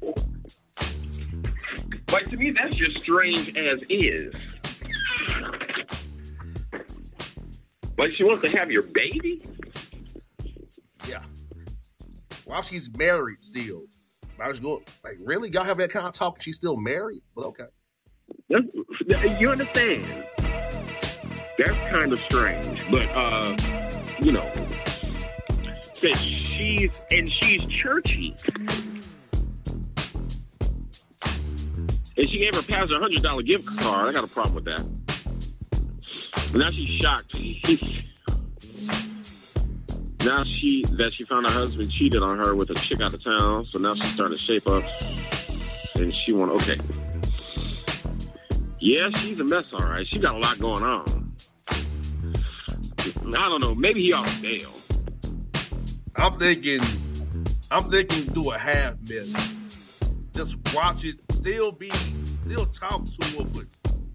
like 2.12 2.30
to 2.30 2.38
me. 2.38 2.52
That's 2.52 2.76
just 2.78 2.98
strange 3.00 3.56
as 3.56 3.84
is. 3.90 4.36
Like 7.98 8.12
she 8.14 8.24
wants 8.24 8.42
to 8.44 8.50
have 8.58 8.72
your 8.72 8.84
baby. 8.84 9.42
Yeah. 11.08 11.24
While 12.46 12.62
she's 12.62 12.90
married 12.98 13.44
still. 13.44 13.84
I 14.38 14.50
was 14.50 14.60
going, 14.60 14.84
like, 15.02 15.18
really? 15.24 15.50
Y'all 15.50 15.64
have 15.64 15.78
that 15.78 15.92
kind 15.92 16.06
of 16.06 16.14
talk? 16.14 16.42
She's 16.42 16.58
still 16.58 16.76
married? 16.76 17.22
But 17.36 17.46
okay. 17.46 17.64
That's- 18.50 19.42
You 19.42 19.52
understand? 19.52 20.08
That's 21.58 21.72
kind 21.90 22.12
of 22.12 22.20
strange, 22.30 22.82
but 22.92 23.04
uh, 23.16 23.56
you 24.22 24.34
know, 24.34 24.52
said 26.02 26.18
she's 26.18 26.92
and 27.12 27.30
she's 27.30 27.62
churchy, 27.70 28.36
and 32.18 32.30
she 32.30 32.38
gave 32.38 32.54
her 32.56 32.62
pastor 32.62 32.98
a 32.98 33.00
hundred 33.00 33.24
dollar 33.24 33.42
gift 33.42 33.66
card. 33.78 34.10
I 34.10 34.12
got 34.12 34.26
a 34.26 34.28
problem 34.28 34.56
with 34.56 34.66
that. 34.66 34.86
Now 36.54 36.68
she's 36.70 37.00
shocked. 37.02 37.40
now 40.26 40.44
she 40.44 40.84
that 40.98 41.12
she 41.14 41.24
found 41.24 41.46
her 41.46 41.52
husband 41.54 41.90
cheated 41.94 42.22
on 42.22 42.38
her 42.38 42.54
with 42.54 42.70
a 42.70 42.76
chick 42.76 43.00
out 43.02 43.14
of 43.14 43.24
town, 43.24 43.66
so 43.70 43.80
now 43.80 43.94
she's 43.94 44.12
starting 44.14 44.36
to 44.36 44.44
shape 44.44 44.68
up, 44.68 44.84
and 45.96 46.14
she 46.26 46.34
want 46.34 46.52
okay. 46.52 46.76
Yeah, 48.86 49.10
she's 49.16 49.40
a 49.40 49.44
mess, 49.44 49.74
all 49.74 49.80
right. 49.80 50.06
She 50.08 50.20
got 50.20 50.36
a 50.36 50.38
lot 50.38 50.60
going 50.60 50.84
on. 50.84 51.34
I 53.36 53.50
don't 53.50 53.60
know. 53.60 53.74
Maybe 53.74 54.04
he 54.04 54.14
ought 54.14 54.28
to 54.28 54.42
bail. 54.44 54.70
I'm 56.16 56.38
thinking, 56.38 56.82
I'm 57.72 57.90
thinking 57.90 58.32
do 58.32 58.52
a 58.52 58.60
half 58.60 58.94
measure. 59.10 59.40
Just 60.34 60.58
watch 60.76 61.04
it, 61.04 61.16
still 61.32 61.72
be, 61.72 61.90
still 62.46 62.68
talk 62.68 63.06
to 63.06 63.26
her, 63.40 63.46
but 63.46 63.66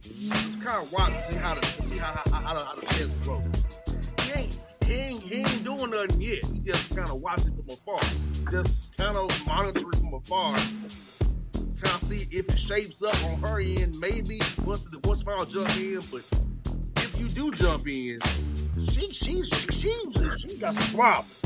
just 0.01 0.62
kind 0.62 0.84
of 0.84 0.92
watch, 0.92 1.14
see 1.14 1.34
how 1.34 1.56
the, 1.56 1.82
see 1.82 1.98
how 1.98 2.22
how, 2.26 2.40
how, 2.40 2.64
how 2.64 2.74
the 2.76 2.86
test 2.86 3.20
grows. 3.22 3.42
He 4.22 4.38
ain't, 4.38 4.59
he 4.84 4.92
ain't, 4.92 5.20
he 5.20 5.40
ain't 5.40 5.64
doing 5.64 5.90
nothing 5.90 6.20
yet. 6.20 6.44
He 6.44 6.60
just 6.60 6.94
kind 6.94 7.10
of 7.10 7.20
watching 7.20 7.56
from 7.56 7.68
afar, 7.70 7.98
just 8.52 8.97
kind 8.97 9.16
of 9.16 9.47
monitoring 9.47 9.98
from 9.98 10.14
afar. 10.14 10.56
Kind 11.81 11.94
of 11.94 12.02
see 12.02 12.28
if 12.31 12.48
it 12.48 12.59
shapes 12.59 13.02
up 13.02 13.24
on 13.24 13.40
her 13.40 13.59
end. 13.61 13.97
Maybe 14.01 14.40
once 14.65 14.82
the 14.82 14.90
divorce 14.90 15.23
file 15.23 15.47
jump 15.47 15.74
in, 15.77 16.01
but 16.11 16.23
if 16.97 17.19
you 17.19 17.27
do 17.28 17.51
jump 17.52 17.89
in, 17.89 18.19
she 18.90 19.12
she 19.12 19.43
she 19.43 19.66
she, 19.70 20.31
she 20.31 20.59
got 20.59 20.74
some 20.74 20.94
problems. 20.94 21.40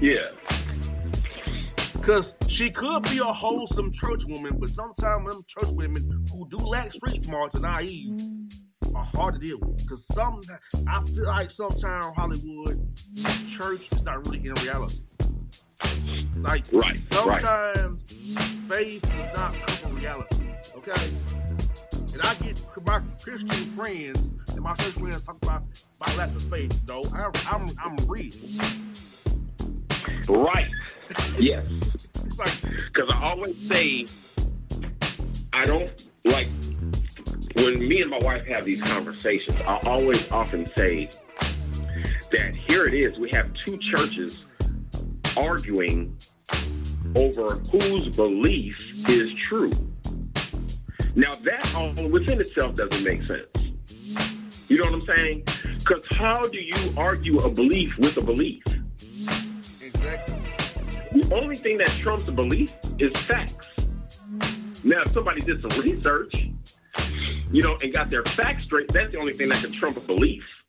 Yeah. 0.00 0.28
Because 1.94 2.34
she 2.48 2.70
could 2.70 3.02
be 3.04 3.18
a 3.18 3.24
wholesome 3.24 3.90
church 3.90 4.24
woman, 4.26 4.58
but 4.58 4.68
sometimes 4.68 5.26
them 5.26 5.42
church 5.46 5.70
women 5.70 6.26
who 6.30 6.46
do 6.48 6.58
lack 6.58 6.92
street 6.92 7.20
smarts 7.20 7.54
and 7.54 7.62
naive 7.62 8.20
are 8.94 9.02
hard 9.02 9.34
to 9.34 9.40
deal 9.40 9.58
with. 9.58 9.78
Because 9.78 10.06
some, 10.06 10.40
I 10.88 11.02
feel 11.04 11.24
like 11.24 11.50
sometimes 11.50 12.14
Hollywood 12.14 12.96
church 13.48 13.90
is 13.90 14.02
not 14.02 14.26
really 14.26 14.46
in 14.46 14.54
reality. 14.54 15.00
Like 16.36 16.64
Right, 16.72 16.72
right. 16.72 16.98
sometimes 17.12 18.12
faith 18.68 19.02
does 19.02 19.36
not 19.36 19.54
cover 19.66 19.94
reality. 19.94 20.46
Okay, 20.76 21.10
and 22.12 22.22
I 22.22 22.34
get 22.34 22.60
my 22.84 23.00
Christian 23.22 23.70
friends 23.72 24.32
and 24.52 24.60
my 24.60 24.74
church 24.74 24.92
friends 24.94 25.22
talk 25.22 25.36
about 25.42 25.62
my 26.00 26.14
lack 26.16 26.28
of 26.30 26.42
faith. 26.42 26.84
Though 26.86 27.04
I'm 27.14 27.32
I'm, 27.48 27.68
I'm 27.82 27.96
real. 28.08 28.32
Right. 30.28 30.68
Yes. 31.38 31.64
It's 32.24 32.38
like 32.38 32.60
Because 32.62 33.10
I 33.14 33.22
always 33.30 33.56
say, 33.68 34.04
I 35.52 35.64
don't 35.64 36.08
like 36.24 36.48
when 37.56 37.78
me 37.86 38.02
and 38.02 38.10
my 38.10 38.18
wife 38.22 38.46
have 38.46 38.64
these 38.64 38.82
conversations. 38.82 39.56
I 39.66 39.78
always 39.86 40.30
often 40.30 40.70
say 40.76 41.08
that 42.32 42.56
here 42.68 42.86
it 42.86 42.94
is. 42.94 43.18
We 43.18 43.30
have 43.32 43.52
two 43.64 43.78
churches 43.78 44.44
arguing 45.36 46.16
over 47.16 47.56
whose 47.70 48.14
belief 48.16 49.08
is 49.08 49.32
true. 49.34 49.72
Now 51.14 51.32
that 51.32 51.74
all 51.74 52.08
within 52.08 52.40
itself 52.40 52.74
doesn't 52.74 53.04
make 53.04 53.24
sense. 53.24 53.46
You 54.68 54.78
know 54.78 54.90
what 54.90 55.08
I'm 55.08 55.16
saying? 55.16 55.44
Because 55.78 56.02
how 56.12 56.42
do 56.42 56.58
you 56.58 56.94
argue 56.96 57.36
a 57.38 57.50
belief 57.50 57.98
with 57.98 58.16
a 58.16 58.22
belief? 58.22 58.62
exactly. 59.80 60.42
The 61.12 61.34
only 61.34 61.54
thing 61.54 61.78
that 61.78 61.88
trumps 61.88 62.26
a 62.26 62.32
belief 62.32 62.76
is 62.98 63.12
facts. 63.22 63.54
Now, 64.82 65.02
if 65.02 65.12
somebody 65.12 65.42
did 65.42 65.60
some 65.62 65.80
research, 65.80 66.48
you 67.50 67.62
know, 67.62 67.76
and 67.82 67.92
got 67.92 68.10
their 68.10 68.24
facts 68.24 68.64
straight, 68.64 68.88
that's 68.88 69.12
the 69.12 69.18
only 69.18 69.32
thing 69.32 69.48
that 69.50 69.62
can 69.62 69.72
trump 69.72 69.96
a 69.96 70.00
belief. 70.00 70.63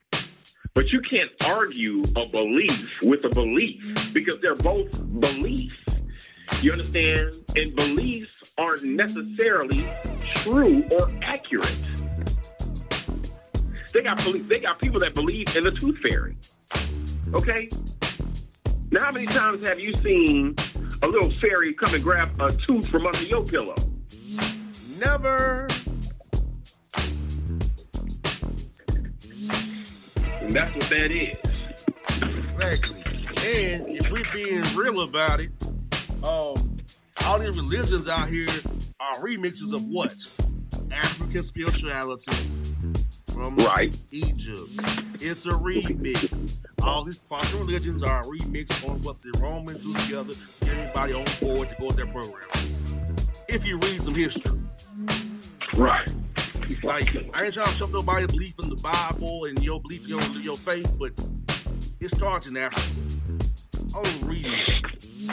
But 0.75 0.91
you 0.91 0.99
can't 0.99 1.31
argue 1.45 2.03
a 2.17 2.27
belief 2.27 2.89
with 3.01 3.23
a 3.23 3.29
belief 3.29 4.11
because 4.13 4.41
they're 4.41 4.55
both 4.55 4.91
beliefs. 5.21 5.73
You 6.61 6.73
understand? 6.73 7.33
And 7.55 7.73
beliefs 7.75 8.29
aren't 8.57 8.83
necessarily 8.83 9.87
true 10.35 10.83
or 10.91 11.11
accurate. 11.23 11.77
They 13.93 14.01
got 14.03 14.21
they 14.49 14.59
got 14.59 14.79
people 14.79 14.99
that 14.99 15.13
believe 15.13 15.55
in 15.55 15.63
the 15.63 15.71
tooth 15.71 15.97
fairy. 15.99 16.37
Okay? 17.33 17.69
Now, 18.91 19.05
how 19.05 19.11
many 19.13 19.27
times 19.27 19.65
have 19.65 19.79
you 19.79 19.95
seen 19.95 20.55
a 21.01 21.07
little 21.07 21.31
fairy 21.39 21.73
come 21.73 21.93
and 21.93 22.03
grab 22.03 22.29
a 22.41 22.51
tooth 22.51 22.87
from 22.89 23.07
under 23.07 23.23
your 23.23 23.45
pillow? 23.45 23.75
Never. 24.99 25.69
And 30.45 30.53
that's 30.55 30.75
what 30.75 30.89
that 30.91 31.11
is. 31.11 31.37
Exactly. 32.21 33.01
And 33.47 33.89
if 33.89 34.11
we're 34.11 34.31
being 34.31 34.61
real 34.75 35.01
about 35.01 35.39
it, 35.39 35.49
um, 36.23 36.77
all 37.25 37.39
these 37.39 37.57
religions 37.57 38.07
out 38.07 38.29
here 38.29 38.47
are 38.99 39.15
remixes 39.15 39.73
of 39.73 39.83
what? 39.87 40.13
African 40.91 41.41
spirituality 41.41 42.31
from 43.33 43.55
Right. 43.55 43.97
Egypt. 44.11 44.69
It's 45.19 45.47
a 45.47 45.53
remix. 45.53 46.55
All 46.83 47.03
these 47.03 47.17
foreign 47.17 47.65
religions 47.65 48.03
are 48.03 48.21
a 48.21 48.23
remix 48.23 48.87
on 48.87 49.01
what 49.01 49.23
the 49.23 49.31
Romans 49.39 49.79
do 49.79 49.93
together 49.95 50.33
to 50.35 50.65
get 50.65 50.75
everybody 50.77 51.13
on 51.13 51.25
board 51.41 51.69
to 51.71 51.75
go 51.79 51.87
with 51.87 51.95
their 51.95 52.05
program. 52.05 52.47
If 53.49 53.65
you 53.65 53.79
read 53.79 54.03
some 54.03 54.13
history. 54.13 54.51
Right. 55.75 56.07
Like, 56.83 57.15
I 57.35 57.45
ain't 57.45 57.53
trying 57.53 57.67
to 57.67 57.75
jump 57.77 57.93
nobody's 57.93 58.27
belief 58.27 58.55
in 58.61 58.69
the 58.69 58.75
Bible 58.75 59.45
and 59.45 59.61
your 59.63 59.79
belief 59.81 60.03
in 60.03 60.09
your, 60.09 60.21
your 60.41 60.57
faith, 60.57 60.93
but 60.97 61.11
it 61.99 62.11
starts 62.11 62.47
in 62.47 62.57
Africa. 62.57 62.91
Oh, 63.95 64.19
read 64.23 64.45
it. 64.45 64.83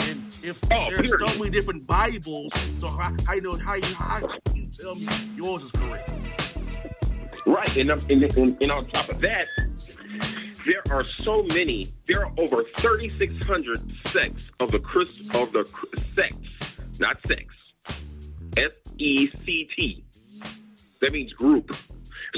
And 0.08 0.22
if 0.42 0.60
Oh, 0.72 0.88
there's 0.90 1.10
so 1.18 1.38
many 1.38 1.50
different 1.50 1.86
Bibles, 1.86 2.52
so 2.78 2.88
how, 2.88 3.14
how 3.26 3.34
you 3.34 3.42
know 3.42 3.56
how 3.56 3.74
you 3.74 3.94
how 3.94 4.20
you 4.54 4.66
tell 4.68 4.94
me 4.94 5.08
yours 5.36 5.64
is 5.64 5.70
correct? 5.72 6.12
Right. 7.46 7.76
And, 7.76 7.90
um, 7.90 8.00
and, 8.08 8.22
and, 8.22 8.62
and 8.62 8.72
on 8.72 8.86
top 8.86 9.08
of 9.08 9.20
that, 9.20 9.46
there 10.64 10.82
are 10.90 11.04
so 11.18 11.42
many, 11.44 11.88
there 12.06 12.24
are 12.24 12.32
over 12.38 12.62
3,600 12.76 14.08
sects 14.08 14.44
of 14.60 14.70
the 14.70 14.78
Christ, 14.78 15.10
of 15.34 15.52
the 15.52 15.64
sects, 16.14 16.38
not 17.00 17.16
sex. 17.26 17.42
S 18.56 18.72
E 18.98 19.28
C 19.44 19.68
T. 19.74 20.04
That 21.02 21.12
means 21.12 21.32
group. 21.32 21.76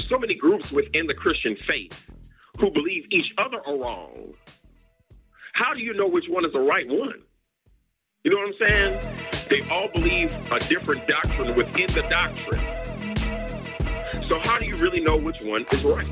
So 0.09 0.17
many 0.17 0.35
groups 0.35 0.71
within 0.71 1.07
the 1.07 1.13
Christian 1.13 1.55
faith 1.55 1.93
who 2.59 2.71
believe 2.71 3.05
each 3.11 3.33
other 3.37 3.61
are 3.65 3.77
wrong. 3.77 4.33
How 5.53 5.73
do 5.73 5.81
you 5.81 5.93
know 5.93 6.07
which 6.07 6.25
one 6.27 6.43
is 6.45 6.51
the 6.51 6.59
right 6.59 6.87
one? 6.87 7.21
You 8.23 8.31
know 8.31 8.37
what 8.37 8.55
I'm 8.61 8.67
saying? 8.67 8.99
They 9.49 9.61
all 9.71 9.87
believe 9.93 10.33
a 10.51 10.59
different 10.67 11.07
doctrine 11.07 11.53
within 11.53 11.87
the 11.93 12.01
doctrine. 12.09 12.59
So 14.27 14.39
how 14.43 14.57
do 14.57 14.65
you 14.65 14.75
really 14.77 14.99
know 14.99 15.15
which 15.15 15.43
one 15.43 15.63
is 15.71 15.83
right? 15.83 16.09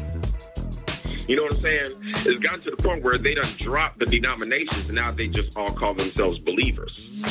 You 1.27 1.35
know 1.35 1.43
what 1.43 1.55
I'm 1.55 1.61
saying? 1.61 1.91
It's 2.03 2.43
gotten 2.45 2.61
to 2.61 2.71
the 2.71 2.77
point 2.77 3.03
where 3.03 3.17
they 3.17 3.33
done 3.33 3.49
dropped 3.57 3.97
the 3.97 4.05
denominations 4.05 4.85
and 4.85 4.95
now 4.95 5.09
they 5.11 5.27
just 5.27 5.57
all 5.57 5.69
call 5.69 5.95
themselves 5.95 6.37
believers. 6.37 7.23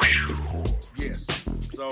Whew. 0.00 0.64
Yes. 0.96 1.26
So 1.60 1.90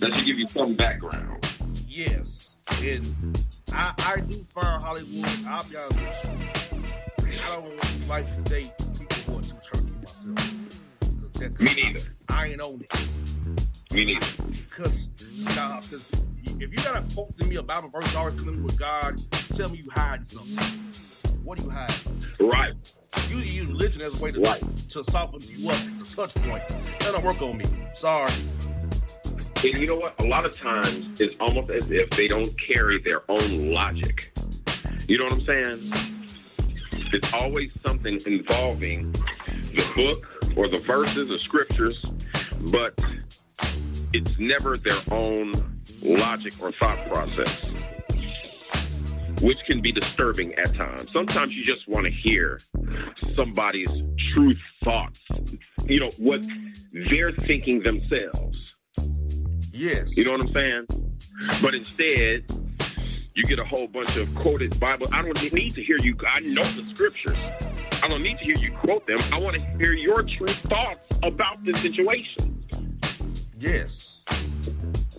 That 0.00 0.12
should 0.14 0.24
give 0.24 0.38
you 0.38 0.46
some 0.46 0.74
background. 0.74 1.46
yes, 1.88 2.58
and 2.82 3.36
I 3.72 3.92
I 3.98 4.20
do 4.20 4.36
find 4.54 4.82
Hollywood. 4.82 5.28
I'll 5.46 5.64
be 5.64 5.76
honest 5.76 6.24
with 6.26 7.32
you. 7.32 7.38
I 7.40 7.48
don't 7.50 8.08
like 8.08 8.26
to 8.44 8.50
date 8.50 8.72
people 8.98 9.34
who 9.34 9.38
are 9.38 9.42
too 9.42 9.56
churchy 9.62 9.92
myself. 10.00 11.60
Me 11.60 11.74
neither. 11.74 12.04
I 12.28 12.46
ain't 12.48 12.60
on 12.60 12.82
it. 12.82 13.92
Me 13.94 14.04
neither. 14.04 14.26
Cause, 14.70 15.08
nah, 15.56 15.76
'cause 15.80 16.04
if 16.58 16.60
you 16.72 16.76
gotta 16.76 17.02
quote 17.14 17.36
to 17.38 17.44
me 17.46 17.56
a 17.56 17.62
Bible 17.62 17.88
verse 17.88 18.10
coming 18.12 18.62
with 18.62 18.78
God, 18.78 19.20
tell 19.52 19.68
me 19.70 19.78
you 19.78 19.90
hiding 19.90 20.24
something. 20.24 20.58
What 21.44 21.58
do 21.58 21.64
you 21.64 21.70
hide? 21.70 21.94
Right. 22.38 22.74
You 23.28 23.38
use 23.38 23.66
religion 23.66 24.02
as 24.02 24.18
a 24.18 24.22
way 24.22 24.30
to 24.32 24.40
Right. 24.40 24.76
to 24.90 25.02
soften 25.04 25.40
you 25.58 25.70
up. 25.70 25.78
It's 25.98 26.12
a 26.12 26.16
touch 26.16 26.34
point. 26.36 26.66
That 26.68 27.12
don't 27.12 27.24
work 27.24 27.40
on 27.42 27.56
me. 27.58 27.64
Sorry. 27.94 28.32
And 29.62 29.76
you 29.76 29.86
know 29.86 29.96
what? 29.96 30.18
A 30.20 30.26
lot 30.26 30.46
of 30.46 30.56
times 30.56 31.20
it's 31.20 31.36
almost 31.38 31.70
as 31.70 31.90
if 31.90 32.08
they 32.10 32.28
don't 32.28 32.50
carry 32.58 32.98
their 33.02 33.30
own 33.30 33.70
logic. 33.70 34.32
You 35.06 35.18
know 35.18 35.24
what 35.24 35.34
I'm 35.34 35.44
saying? 35.44 35.92
It's 37.12 37.32
always 37.34 37.70
something 37.86 38.18
involving 38.24 39.12
the 39.12 39.84
book 39.94 40.56
or 40.56 40.68
the 40.68 40.78
verses 40.78 41.30
or 41.30 41.36
scriptures, 41.36 42.00
but 42.72 42.94
it's 44.14 44.38
never 44.38 44.78
their 44.78 44.98
own 45.10 45.52
logic 46.02 46.54
or 46.62 46.72
thought 46.72 47.06
process, 47.10 47.62
which 49.42 49.62
can 49.64 49.82
be 49.82 49.92
disturbing 49.92 50.54
at 50.54 50.74
times. 50.74 51.12
Sometimes 51.12 51.52
you 51.52 51.60
just 51.60 51.86
want 51.86 52.06
to 52.06 52.10
hear 52.10 52.60
somebody's 53.34 53.90
true 54.32 54.52
thoughts, 54.82 55.20
you 55.84 56.00
know, 56.00 56.10
what 56.16 56.46
they're 56.92 57.32
thinking 57.32 57.82
themselves. 57.82 58.76
Yes. 59.80 60.14
You 60.14 60.24
know 60.24 60.32
what 60.32 60.42
I'm 60.42 60.52
saying? 60.52 60.86
But 61.62 61.74
instead, 61.74 62.44
you 63.34 63.44
get 63.44 63.58
a 63.58 63.64
whole 63.64 63.86
bunch 63.86 64.14
of 64.18 64.32
quoted 64.34 64.78
Bible. 64.78 65.06
I 65.10 65.22
don't 65.22 65.54
need 65.54 65.74
to 65.74 65.82
hear 65.82 65.96
you. 65.96 66.14
I 66.28 66.40
know 66.40 66.64
the 66.64 66.86
scriptures. 66.94 67.36
I 68.02 68.08
don't 68.08 68.20
need 68.20 68.36
to 68.38 68.44
hear 68.44 68.58
you 68.58 68.72
quote 68.72 69.06
them. 69.06 69.18
I 69.32 69.38
want 69.38 69.54
to 69.54 69.62
hear 69.78 69.94
your 69.94 70.22
true 70.22 70.48
thoughts 70.48 71.18
about 71.22 71.64
the 71.64 71.72
situation. 71.76 72.62
Yes. 73.58 74.26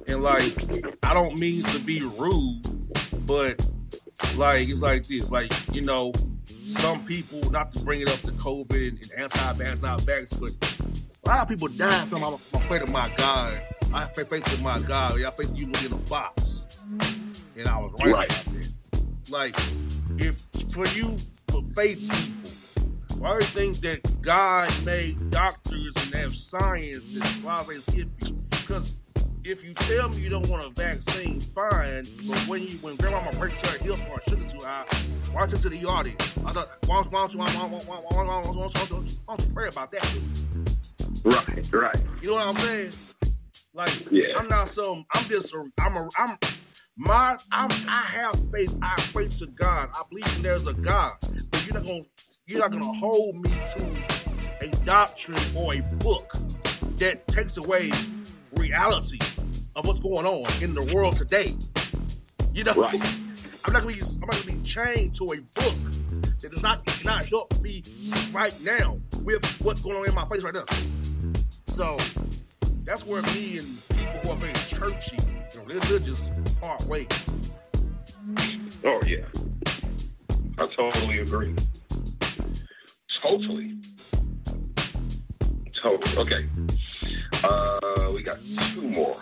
And 0.08 0.22
like, 0.22 0.56
I 1.02 1.16
don't 1.16 1.40
mean 1.40 1.64
to 1.64 1.80
be 1.80 2.04
rude, 2.20 2.62
but 3.26 3.66
like, 4.36 4.70
it's 4.70 4.84
like 4.84 5.08
this. 5.08 5.32
Like, 5.32 5.52
you 5.74 5.82
know, 5.82 6.14
some 6.46 7.04
people, 7.06 7.50
not 7.50 7.72
to 7.72 7.80
bring 7.84 8.02
it 8.02 8.10
up 8.10 8.20
to 8.22 8.32
COVID 8.34 8.90
and, 8.90 9.02
and 9.02 9.12
anti-vax, 9.24 9.82
not 9.82 10.02
vax, 10.02 10.40
but 10.40 10.54
a 11.26 11.30
lot 11.30 11.42
of 11.44 11.48
people 11.50 11.68
die 11.68 12.06
from 12.08 12.24
I'm, 12.24 12.34
I'm 12.54 12.62
afraid 12.64 12.82
of 12.82 12.92
my 12.92 13.14
God. 13.16 13.60
I 13.94 14.02
have 14.02 14.16
faith 14.16 14.54
in 14.58 14.64
my 14.64 14.80
God. 14.80 15.22
I 15.22 15.30
think 15.32 15.58
you 15.60 15.68
in 15.86 15.92
a 15.94 15.96
box. 16.10 16.66
And 17.58 17.68
I 17.68 17.78
was 17.80 17.92
right, 18.04 18.14
Right. 18.14 18.32
about 18.32 18.54
that. 18.54 18.72
Like, 19.30 19.56
if 20.18 20.40
for 20.74 20.88
you, 20.90 21.16
for 21.50 21.62
faith 21.76 22.00
people, 22.10 23.20
why 23.20 23.34
do 23.40 23.46
you 23.46 23.52
think 23.52 23.78
that 23.82 24.22
God 24.22 24.70
made 24.86 25.30
doctors 25.30 25.92
and 25.96 26.14
have 26.16 26.34
science 26.36 27.14
and 27.16 27.44
why 27.44 27.64
they 27.68 27.76
skip 27.76 28.10
you? 28.26 28.34
Because 28.50 28.96
if 29.44 29.64
you 29.64 29.74
tell 29.74 30.10
me 30.10 30.18
you 30.18 30.30
don't 30.30 30.48
want 30.50 30.66
a 30.66 30.70
vaccine, 30.70 31.40
fine. 31.40 32.06
But 32.28 32.38
when 32.48 32.64
you 32.64 32.78
when 32.78 32.96
grandmama 32.96 33.32
breaks 33.38 33.60
her 33.62 33.78
hip 33.78 34.00
or 34.10 34.22
sugar 34.28 34.48
too 34.48 34.66
high, 34.66 34.86
why 35.34 35.42
don't 35.42 35.52
you 35.52 35.58
to 35.58 35.70
the 35.70 35.86
audience? 35.88 36.32
I 36.46 36.52
thought, 36.52 36.70
why 36.88 36.96
don't, 37.04 37.12
why 37.12 37.20
don't 37.20 37.34
you 37.34 37.40
why 37.40 37.52
don't, 37.54 37.72
why 37.72 37.80
why 37.86 39.36
don't 39.36 39.48
you 39.48 39.54
pray 39.54 39.68
about 39.68 39.92
that? 39.92 40.18
Right, 41.24 41.74
right. 41.74 42.04
You 42.22 42.30
know 42.30 42.36
what 42.36 42.48
I'm 42.48 42.58
saying? 42.58 42.92
Like, 43.74 44.08
Yeah. 44.12 44.38
I'm 44.38 44.48
not 44.50 44.70
some. 44.70 45.06
I'm 45.14 45.24
just. 45.26 45.54
A, 45.54 45.64
I'm 45.80 45.96
a. 45.96 46.10
I'm. 46.18 46.38
My. 46.98 47.38
I'm. 47.52 47.72
I 47.88 48.02
have 48.02 48.40
faith. 48.52 48.76
I 48.82 48.96
pray 49.14 49.28
to 49.28 49.48
God. 49.48 49.90
I 49.94 50.04
believe 50.10 50.42
there's 50.42 50.68
a 50.68 50.74
God. 50.74 51.14
But 51.52 51.66
you're 51.66 51.76
not 51.76 51.86
gonna. 51.86 52.04
You're 52.48 52.60
not 52.60 52.72
gonna 52.72 52.94
hold 52.94 53.36
me 53.36 53.50
to 53.50 54.06
a 54.62 54.68
doctrine 54.84 55.40
or 55.56 55.74
a 55.74 55.82
book 56.00 56.34
that 56.96 57.26
takes 57.28 57.58
away 57.58 57.92
reality 58.56 59.20
of 59.76 59.88
what's 59.88 60.00
going 60.00 60.26
on 60.26 60.52
in 60.62 60.74
the 60.74 60.92
world 60.94 61.16
today. 61.16 61.56
You 62.54 62.64
know. 62.64 62.74
Right. 62.74 63.02
I'm 63.64 63.74
not 63.74 63.84
gonna 63.84 63.96
be. 63.96 64.02
I'm 64.02 64.28
not 64.28 64.32
gonna 64.32 64.58
be 64.58 64.62
chained 64.64 65.16
to 65.16 65.26
a 65.34 65.42
book 65.62 65.76
that 66.42 66.52
does 66.52 66.64
not 66.64 66.84
cannot 66.86 67.26
help 67.26 67.62
me 67.62 67.84
right 68.34 68.60
now 68.62 69.00
with 69.22 69.46
what's 69.62 69.82
going 69.82 69.96
on 69.98 70.08
in 70.10 70.16
my 70.16 70.28
face 70.28 70.44
right 70.44 70.54
now. 70.54 70.64
So 71.72 71.98
that's 72.84 73.06
where 73.06 73.22
me 73.34 73.60
and 73.60 73.88
people 73.90 74.20
who 74.24 74.30
are 74.32 74.36
very 74.36 74.54
churchy 74.68 75.18
and 75.18 75.68
religious 75.68 76.30
part 76.60 76.84
ways. 76.84 77.08
Oh 78.84 79.00
yeah, 79.08 79.26
I 80.60 80.68
totally 80.68 81.20
agree. 81.20 81.56
Totally. 83.20 83.78
Totally. 85.72 86.18
Okay. 86.18 86.46
Uh, 87.42 88.12
we 88.14 88.22
got 88.22 88.38
two 88.74 88.82
more. 88.82 89.18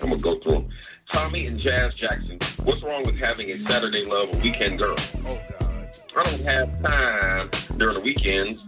I'm 0.00 0.08
gonna 0.08 0.16
go 0.16 0.40
through 0.40 0.52
them. 0.52 0.68
Tommy 1.10 1.46
and 1.46 1.60
Jazz 1.60 1.98
Jackson. 1.98 2.38
What's 2.64 2.82
wrong 2.82 3.02
with 3.04 3.16
having 3.16 3.50
a 3.50 3.58
Saturday 3.58 4.06
love 4.06 4.32
a 4.32 4.42
weekend 4.42 4.78
girl? 4.78 4.96
Oh 5.28 5.38
God. 5.60 5.88
I 6.16 6.22
don't 6.22 6.44
have 6.46 6.82
time 6.82 7.50
during 7.76 7.94
the 7.94 8.00
weekends. 8.00 8.58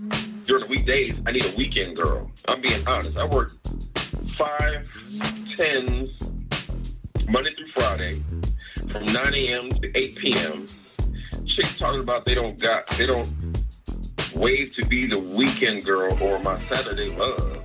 During 0.51 0.64
the 0.64 0.70
weekdays, 0.70 1.20
I 1.27 1.31
need 1.31 1.44
a 1.44 1.56
weekend 1.56 1.94
girl. 1.94 2.28
I'm 2.48 2.60
being 2.60 2.85
honest. 2.85 3.16
I 3.16 3.24
work 3.24 3.52
five 4.36 4.85
tens 5.55 6.10
Monday 7.28 7.51
through 7.51 7.70
Friday 7.72 8.20
from 8.90 9.05
9 9.05 9.35
a.m. 9.35 9.70
to 9.70 9.97
8 9.97 10.16
p.m. 10.16 10.66
Chicks 11.55 11.78
talking 11.78 12.02
about 12.02 12.24
they 12.24 12.35
don't 12.35 12.59
got 12.59 12.85
they 12.98 13.06
don't 13.06 13.31
wait 14.35 14.74
to 14.74 14.85
be 14.86 15.06
the 15.06 15.20
weekend 15.20 15.85
girl 15.85 16.20
or 16.20 16.40
my 16.40 16.60
Saturday 16.74 17.14
love. 17.14 17.64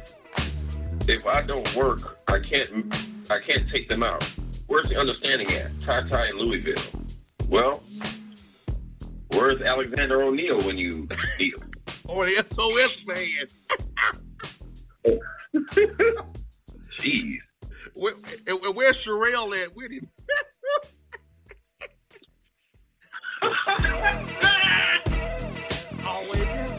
If 1.07 1.25
I 1.25 1.41
don't 1.41 1.75
work, 1.75 2.19
I 2.27 2.37
can't 2.37 2.95
I 3.31 3.39
can't 3.39 3.67
take 3.71 3.87
them 3.87 4.03
out. 4.03 4.23
Where's 4.67 4.89
the 4.89 4.99
understanding 4.99 5.51
at? 5.53 5.71
Ty 5.81 6.07
Ty 6.07 6.27
in 6.27 6.37
Louisville. 6.37 6.75
Well, 7.49 7.81
where's 9.29 9.59
Alexander 9.63 10.21
O'Neal 10.21 10.61
when 10.61 10.77
you 10.77 11.07
need 11.39 11.57
him? 11.57 11.71
Or 12.07 12.25
the 12.25 12.43
SOS 12.45 12.99
band. 13.05 13.49
Jeez. 16.99 17.37
Where, 17.93 18.13
and- 18.47 18.75
where's 18.75 18.97
Cherrelle 19.05 19.55
at 19.63 19.75
with 19.75 19.91
him? 19.91 20.09
Always 26.05 26.41
is. 26.41 26.71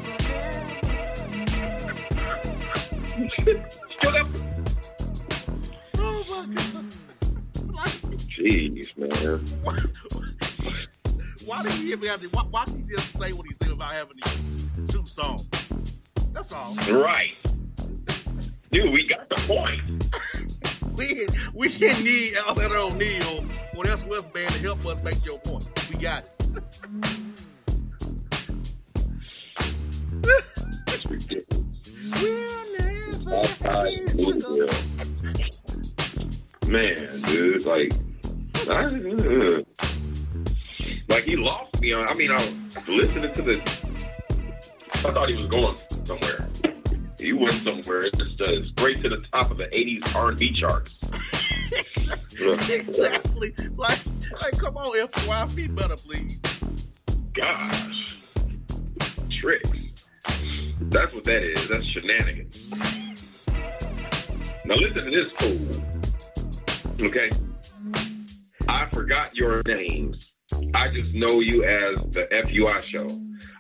Shut 4.00 4.16
up. 4.16 4.26
Oh 5.98 6.24
my 6.28 6.54
God. 6.54 6.92
Jeez, 8.36 8.96
man. 8.96 9.40
Why, 11.47 11.62
did 11.62 11.73
he 11.73 11.93
even 11.93 12.09
have 12.09 12.20
to? 12.20 12.28
Why, 12.28 12.43
why 12.51 12.64
did 12.64 12.74
he 12.74 12.82
just 12.82 13.16
say 13.16 13.32
what 13.32 13.47
he 13.47 13.55
said 13.55 13.70
about 13.73 13.94
having 13.94 14.16
these 14.16 14.93
two 14.93 15.06
songs? 15.06 15.48
That's 16.32 16.52
all. 16.52 16.74
Right. 16.90 17.35
Dude, 18.70 18.93
we 18.93 19.06
got 19.06 19.28
the 19.28 19.36
point. 19.47 19.81
We 20.97 21.27
we 21.55 21.68
didn't 21.68 22.05
need 22.05 22.32
Alexander 22.39 22.78
O'Neal 22.78 23.44
or 23.77 23.85
the 23.85 23.98
SOS 23.98 24.28
band 24.28 24.51
to 24.55 24.59
help 24.60 24.86
us 24.86 25.02
make 25.02 25.23
your 25.27 25.39
point. 25.40 25.70
We 25.90 25.97
got 25.97 26.24
it. 26.24 26.47
That's 30.86 31.05
ridiculous. 31.05 31.66
We'll 32.23 32.78
never 32.78 33.31
All 33.31 33.43
right, 33.74 34.06
get 34.06 34.18
you 34.18 34.40
go. 34.40 34.48
Louisville. 34.48 34.86
Man, 36.66 37.23
dude, 37.27 37.66
like, 37.66 37.93
I, 38.68 38.85
uh, 38.85 39.62
like 41.08 41.24
he 41.24 41.36
lost 41.36 41.80
me 41.80 41.92
on. 41.92 42.08
I 42.08 42.14
mean, 42.14 42.30
I 42.30 42.36
was 42.36 42.88
listening 42.88 43.32
to 43.32 43.42
this. 43.42 43.60
I 44.94 45.12
thought 45.12 45.28
he 45.28 45.36
was 45.36 45.48
going 45.48 45.76
somewhere. 46.04 46.48
He 47.18 47.32
went 47.32 47.52
somewhere. 47.52 48.04
It's 48.04 48.18
just 48.18 48.40
uh, 48.40 48.64
straight 48.68 49.02
to 49.02 49.08
the 49.08 49.22
top 49.32 49.50
of 49.50 49.58
the 49.58 49.66
'80s 49.66 50.16
R&B 50.16 50.52
charts. 50.60 50.96
exactly. 52.70 53.54
Like, 53.76 54.00
like, 54.40 54.58
come 54.58 54.76
on, 54.76 54.96
FYP 54.96 55.74
better, 55.74 55.96
please. 55.96 56.40
Gosh, 57.34 58.22
tricks. 59.30 59.70
That's 60.80 61.14
what 61.14 61.24
that 61.24 61.42
is. 61.42 61.68
That's 61.68 61.86
shenanigans. 61.90 62.70
Now 64.64 64.74
listen 64.74 65.06
to 65.06 65.10
this 65.10 65.30
fool. 65.38 67.06
Okay. 67.06 67.30
I 68.68 68.88
forgot 68.90 69.34
your 69.34 69.62
names. 69.66 70.32
I 70.52 70.89
just 70.89 71.12
know 71.14 71.40
you 71.40 71.64
as 71.64 71.97
the 72.12 72.28
FUI 72.31 72.85
show. 72.85 73.06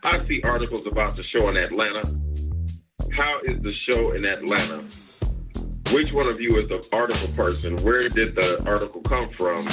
I 0.04 0.24
see 0.28 0.40
articles 0.44 0.86
about 0.86 1.16
the 1.16 1.24
show 1.24 1.48
in 1.48 1.56
Atlanta. 1.56 2.06
How 3.12 3.40
is 3.40 3.60
the 3.62 3.72
show 3.86 4.12
in 4.12 4.24
Atlanta? 4.24 4.84
Which 5.92 6.12
one 6.12 6.28
of 6.28 6.40
you 6.40 6.60
is 6.60 6.68
the 6.68 6.86
article 6.92 7.28
person? 7.34 7.76
Where 7.84 8.08
did 8.08 8.36
the 8.36 8.62
article 8.66 9.00
come 9.00 9.30
from? 9.36 9.66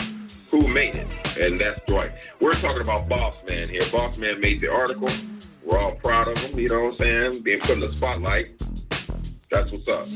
Who 0.50 0.68
made 0.68 0.96
it? 0.96 1.08
And 1.38 1.58
that's 1.58 1.80
Dwight. 1.88 2.32
We're 2.40 2.54
talking 2.54 2.82
about 2.82 3.08
Boss 3.08 3.44
Man 3.48 3.68
here. 3.70 3.82
Boss 3.92 4.18
Man 4.18 4.40
made 4.40 4.62
the 4.62 4.70
article. 4.70 5.10
We're 5.64 5.80
all 5.80 5.96
proud 5.96 6.30
of 6.30 6.38
him, 6.40 6.58
you 6.60 6.68
know 6.68 6.86
what 6.86 6.94
I'm 6.94 7.32
saying? 7.32 7.44
Being 7.44 7.60
put 7.60 7.72
in 7.72 7.80
the 7.80 7.96
spotlight. 7.96 8.54
That's 9.52 9.72
what's 9.72 9.88
up. 9.88 10.08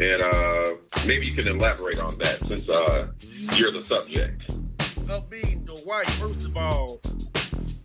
And 0.00 0.22
uh, 0.22 0.74
maybe 1.06 1.26
you 1.26 1.32
can 1.32 1.48
elaborate 1.48 1.98
on 1.98 2.16
that 2.18 2.38
since 2.46 2.68
uh, 2.68 3.08
you're 3.56 3.72
the 3.72 3.82
subject. 3.82 4.52
Of 5.10 5.28
being 5.28 5.64
Dwight, 5.64 6.06
first 6.06 6.46
of 6.46 6.56
all, 6.56 7.00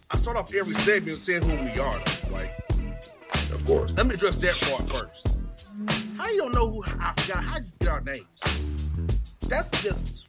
I 0.09 0.17
start 0.17 0.37
off 0.37 0.53
every 0.53 0.73
segment 0.75 1.19
saying 1.19 1.43
who 1.43 1.57
we 1.61 1.79
are. 1.79 2.01
Like, 2.31 2.53
Of 3.51 3.63
course. 3.65 3.91
let 3.97 4.07
me 4.07 4.13
address 4.15 4.37
that 4.37 4.59
part 4.61 4.93
first. 4.95 5.35
How 6.17 6.29
you 6.29 6.37
don't 6.37 6.53
know 6.53 6.69
who? 6.71 6.81
How, 6.81 7.13
how 7.17 7.57
you 7.59 7.65
get 7.79 7.89
our 7.89 8.01
names? 8.01 8.25
That's 9.47 9.69
just 9.83 10.27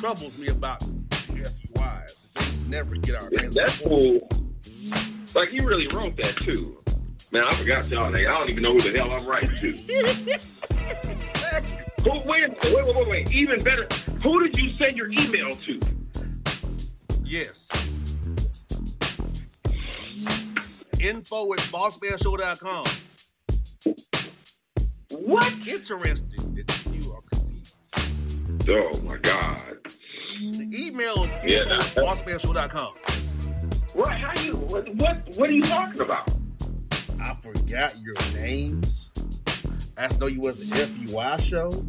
troubles 0.00 0.36
me 0.38 0.48
about 0.48 0.80
the 0.80 1.50
FUIs. 1.76 2.26
They 2.34 2.68
never 2.76 2.96
get 2.96 3.22
our 3.22 3.30
names. 3.30 3.54
That's 3.54 3.78
cool. 3.78 4.28
Like 5.34 5.50
he 5.50 5.60
really 5.60 5.88
wrote 5.94 6.16
that 6.16 6.36
too. 6.44 6.81
Man, 7.32 7.44
I 7.44 7.54
forgot 7.54 7.88
y'all 7.88 8.10
name. 8.10 8.28
I 8.28 8.32
don't 8.32 8.50
even 8.50 8.62
know 8.62 8.74
who 8.74 8.80
the 8.80 8.98
hell 8.98 9.10
I'm 9.10 9.24
writing 9.24 9.48
to. 9.48 9.72
Who, 12.02 12.10
wait, 12.26 12.50
wait, 12.50 12.74
wait, 12.74 12.96
wait, 12.96 13.08
wait. 13.08 13.32
Even 13.32 13.62
better, 13.62 13.86
who 14.24 14.42
did 14.42 14.58
you 14.58 14.76
send 14.76 14.96
your 14.96 15.08
email 15.12 15.50
to? 15.50 15.80
Yes. 17.22 17.68
Info 21.00 21.52
at 21.52 21.60
bossmanshow.com. 21.70 22.84
What? 25.10 25.52
Interesting 25.66 26.54
that 26.56 26.86
you 26.92 27.12
are 27.12 27.22
confused. 27.30 27.76
Oh 28.68 29.00
my 29.04 29.16
God. 29.18 29.78
The 30.40 30.68
email 30.74 31.22
is 31.22 31.32
Yeah, 31.44 31.72
info 31.76 32.08
at 32.08 32.16
bossmanshow.com. 32.16 32.94
What? 33.94 34.20
How 34.20 34.34
you? 34.42 34.56
What? 34.56 34.88
What 35.36 35.48
are 35.48 35.52
you 35.52 35.62
talking 35.62 36.00
about? 36.00 36.28
Forgot 37.42 37.94
your 38.00 38.14
names. 38.34 39.10
I 39.96 40.08
know 40.16 40.26
you 40.26 40.40
was 40.40 40.58
the 40.58 40.74
FUI 40.74 41.40
show. 41.40 41.84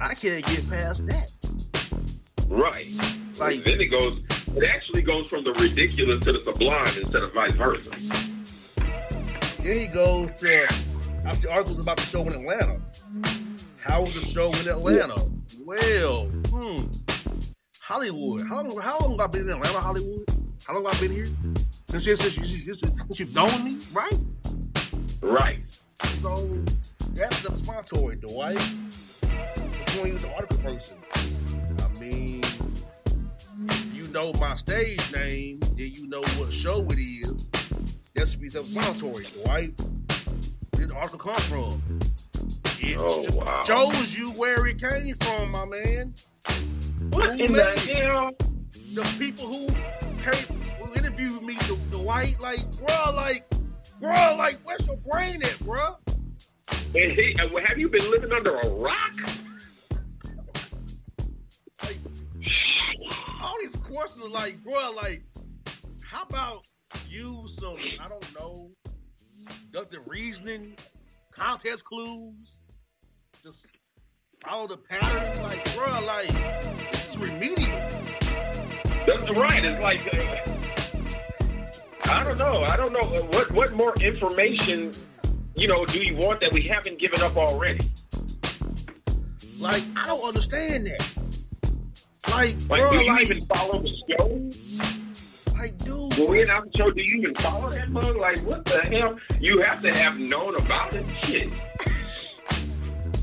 I 0.00 0.14
can't 0.14 0.44
get 0.46 0.68
past 0.68 1.06
that. 1.06 1.30
Right. 2.48 2.88
Like- 3.38 3.62
then 3.64 3.80
it 3.80 3.86
goes. 3.86 4.20
It 4.56 4.64
actually 4.64 5.02
goes 5.02 5.28
from 5.30 5.44
the 5.44 5.52
ridiculous 5.52 6.24
to 6.24 6.32
the 6.32 6.38
sublime 6.40 6.86
instead 6.86 7.22
of 7.22 7.32
vice 7.34 7.54
versa. 7.54 7.90
Then 9.62 9.76
he 9.78 9.86
goes 9.86 10.32
to, 10.40 10.66
I 11.26 11.34
see 11.34 11.48
articles 11.48 11.78
about 11.80 11.98
the 11.98 12.04
show 12.06 12.22
in 12.22 12.28
Atlanta. 12.32 12.80
How 13.80 14.02
was 14.02 14.14
the 14.14 14.22
show 14.26 14.50
in 14.52 14.66
Atlanta? 14.68 15.22
Well, 15.64 16.24
hmm. 16.48 16.82
Hollywood. 17.80 18.46
How 18.48 18.62
long, 18.62 18.80
how 18.80 18.98
long 19.00 19.10
have 19.12 19.20
I 19.20 19.26
been 19.26 19.42
in 19.42 19.50
Atlanta, 19.50 19.80
Hollywood? 19.80 20.24
How 20.66 20.74
long 20.74 20.84
have 20.86 20.94
I 20.96 21.00
been 21.00 21.12
here? 21.12 21.26
Since, 21.88 22.06
you- 22.06 22.16
since, 22.16 22.36
you- 22.38 22.44
since, 22.46 22.82
you- 22.82 22.88
since 22.98 23.20
you've 23.20 23.34
known 23.34 23.64
me, 23.64 23.78
right? 23.92 24.18
Right. 25.20 25.60
So 26.22 26.48
that's 27.14 27.38
self-explanatory, 27.38 28.16
Dwight. 28.16 28.58
Which 28.58 29.98
one 29.98 30.12
was 30.14 30.22
the 30.22 30.32
article 30.34 30.58
person? 30.58 30.96
I 31.14 32.00
mean, 32.00 32.42
if 33.68 33.94
you 33.94 34.02
know 34.12 34.32
my 34.34 34.54
stage 34.56 35.00
name, 35.12 35.60
then 35.60 35.92
you 35.92 36.06
know 36.08 36.22
what 36.22 36.52
show 36.52 36.82
it 36.90 36.98
is. 36.98 37.48
That 38.14 38.28
should 38.28 38.40
be 38.40 38.48
self-explanatory, 38.48 39.26
Dwight. 39.44 39.72
Where 39.78 40.86
did 40.86 40.90
the 40.90 40.94
article 40.94 41.18
come 41.18 41.40
from? 41.42 42.00
It 42.80 42.96
Oh, 43.00 43.24
sh- 43.24 43.30
wow. 43.34 43.64
shows 43.64 44.16
you 44.16 44.30
where 44.32 44.66
it 44.66 44.80
came 44.80 45.16
from, 45.16 45.50
my 45.50 45.64
man. 45.64 46.14
What 47.10 47.32
Who 47.32 47.44
in 47.44 47.52
the 47.52 47.64
hell? 48.08 48.30
The 48.94 49.02
people 49.18 49.46
who 49.46 49.66
came, 50.22 50.62
who 50.78 50.94
interviewed 50.94 51.42
me, 51.42 51.54
the, 51.54 51.76
the 51.90 51.98
white, 51.98 52.40
like, 52.40 52.60
bro, 52.78 53.12
like, 53.14 53.44
bruh, 54.00 54.36
like, 54.36 54.58
where's 54.64 54.86
your 54.86 54.96
brain 54.98 55.42
at, 55.42 55.58
bro? 55.60 55.96
And 56.94 57.12
he, 57.12 57.34
have 57.38 57.78
you 57.78 57.88
been 57.88 58.10
living 58.10 58.32
under 58.32 58.56
a 58.56 58.68
rock? 58.70 59.12
Like, 61.82 61.96
all 63.42 63.54
these 63.60 63.76
questions 63.76 64.22
are 64.24 64.28
like, 64.28 64.62
bro, 64.62 64.92
like, 64.96 65.22
how 66.04 66.22
about 66.22 66.66
use 67.08 67.56
some, 67.60 67.76
I 68.00 68.08
don't 68.08 68.34
know, 68.34 68.70
deductive 69.70 70.00
reasoning, 70.06 70.74
contest 71.30 71.84
clues, 71.84 72.58
just 73.42 73.66
follow 74.44 74.66
the 74.66 74.78
pattern? 74.78 75.42
Like, 75.42 75.76
bro, 75.76 76.04
like, 76.04 76.90
this 76.90 77.10
is 77.10 77.18
remedial. 77.18 77.78
That's 79.06 79.22
the 79.22 79.32
right. 79.34 79.64
It's 79.64 79.82
like 79.82 80.00
uh, 80.14 80.54
I 82.10 82.24
don't 82.24 82.38
know. 82.38 82.64
I 82.64 82.76
don't 82.76 82.92
know 82.92 82.98
uh, 83.00 83.22
what 83.32 83.50
what 83.52 83.72
more 83.72 83.94
information 84.00 84.92
you 85.56 85.68
know 85.68 85.84
do 85.86 85.98
you 86.04 86.16
want 86.16 86.40
that 86.40 86.52
we 86.52 86.62
haven't 86.62 86.98
given 86.98 87.20
up 87.22 87.36
already? 87.36 87.80
Like, 89.58 89.82
I 89.96 90.06
don't 90.06 90.22
understand 90.22 90.86
that. 90.86 91.08
Like, 92.30 92.56
Like, 92.68 92.82
bruh, 92.82 92.92
do 92.92 92.98
you 93.00 93.06
like, 93.12 93.22
even 93.24 93.40
follow 93.40 93.82
the 93.82 93.88
show? 93.88 95.52
like, 95.58 95.76
dude, 95.78 96.16
When 96.18 96.30
we 96.30 96.42
announce 96.42 96.70
the 96.72 96.78
show, 96.78 96.90
do 96.92 97.02
you 97.02 97.18
even 97.18 97.34
follow 97.34 97.70
that 97.70 97.88
mug? 97.90 98.16
Like, 98.16 98.38
what 98.44 98.64
the 98.64 98.80
hell? 98.82 99.18
You 99.40 99.60
have 99.62 99.82
to 99.82 99.92
have 99.92 100.16
known 100.18 100.54
about 100.56 100.94
it. 100.94 101.04
Shit. 101.24 101.60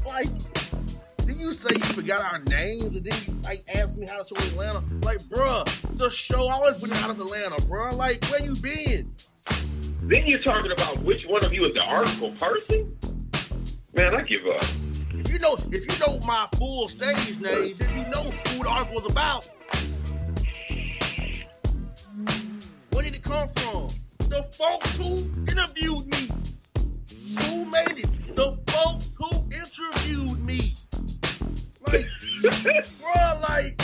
like, 0.05 0.27
you 1.45 1.53
say 1.53 1.69
you 1.75 1.83
forgot 1.93 2.21
our 2.21 2.39
names 2.39 2.83
and 2.85 3.03
then 3.05 3.13
you 3.27 3.33
like 3.43 3.63
ask 3.75 3.99
me 3.99 4.07
how 4.07 4.17
to 4.17 4.25
show 4.25 4.35
Atlanta? 4.47 4.79
Like, 5.03 5.19
bruh, 5.19 5.63
the 5.95 6.09
show 6.09 6.49
always 6.49 6.77
been 6.77 6.91
out 6.93 7.11
of 7.11 7.19
Atlanta, 7.19 7.57
bruh. 7.67 7.95
Like, 7.95 8.25
where 8.25 8.41
you 8.41 8.55
been? 8.55 9.13
Then 10.01 10.25
you're 10.25 10.41
talking 10.41 10.71
about 10.71 11.03
which 11.03 11.23
one 11.27 11.45
of 11.45 11.53
you 11.53 11.65
is 11.65 11.75
the 11.75 11.83
article 11.83 12.31
person? 12.31 12.97
Man, 13.93 14.15
I 14.15 14.23
give 14.23 14.43
up. 14.47 14.65
If 15.13 15.31
you 15.31 15.37
know, 15.37 15.55
if 15.71 15.85
you 15.85 16.07
know 16.07 16.19
my 16.25 16.47
full 16.55 16.87
stage 16.87 17.39
name, 17.39 17.75
then 17.77 17.95
you 17.95 18.09
know 18.09 18.23
who 18.23 18.63
the 18.63 18.69
article 18.69 18.95
was 18.95 19.05
about. 19.05 19.47
Where 22.91 23.03
did 23.03 23.13
it 23.13 23.23
come 23.23 23.47
from? 23.49 23.87
The 24.17 24.41
folks 24.51 24.97
who 24.97 25.29
interviewed 25.51 26.07
me. 26.07 26.27
Who 27.39 27.65
made 27.65 27.99
it? 27.99 28.35
The 28.35 28.57
folks 28.67 29.15
who 29.15 29.29
interviewed 29.51 30.43
me. 30.43 30.75
Like, 31.87 32.07
bruh, 32.99 33.41
like, 33.49 33.77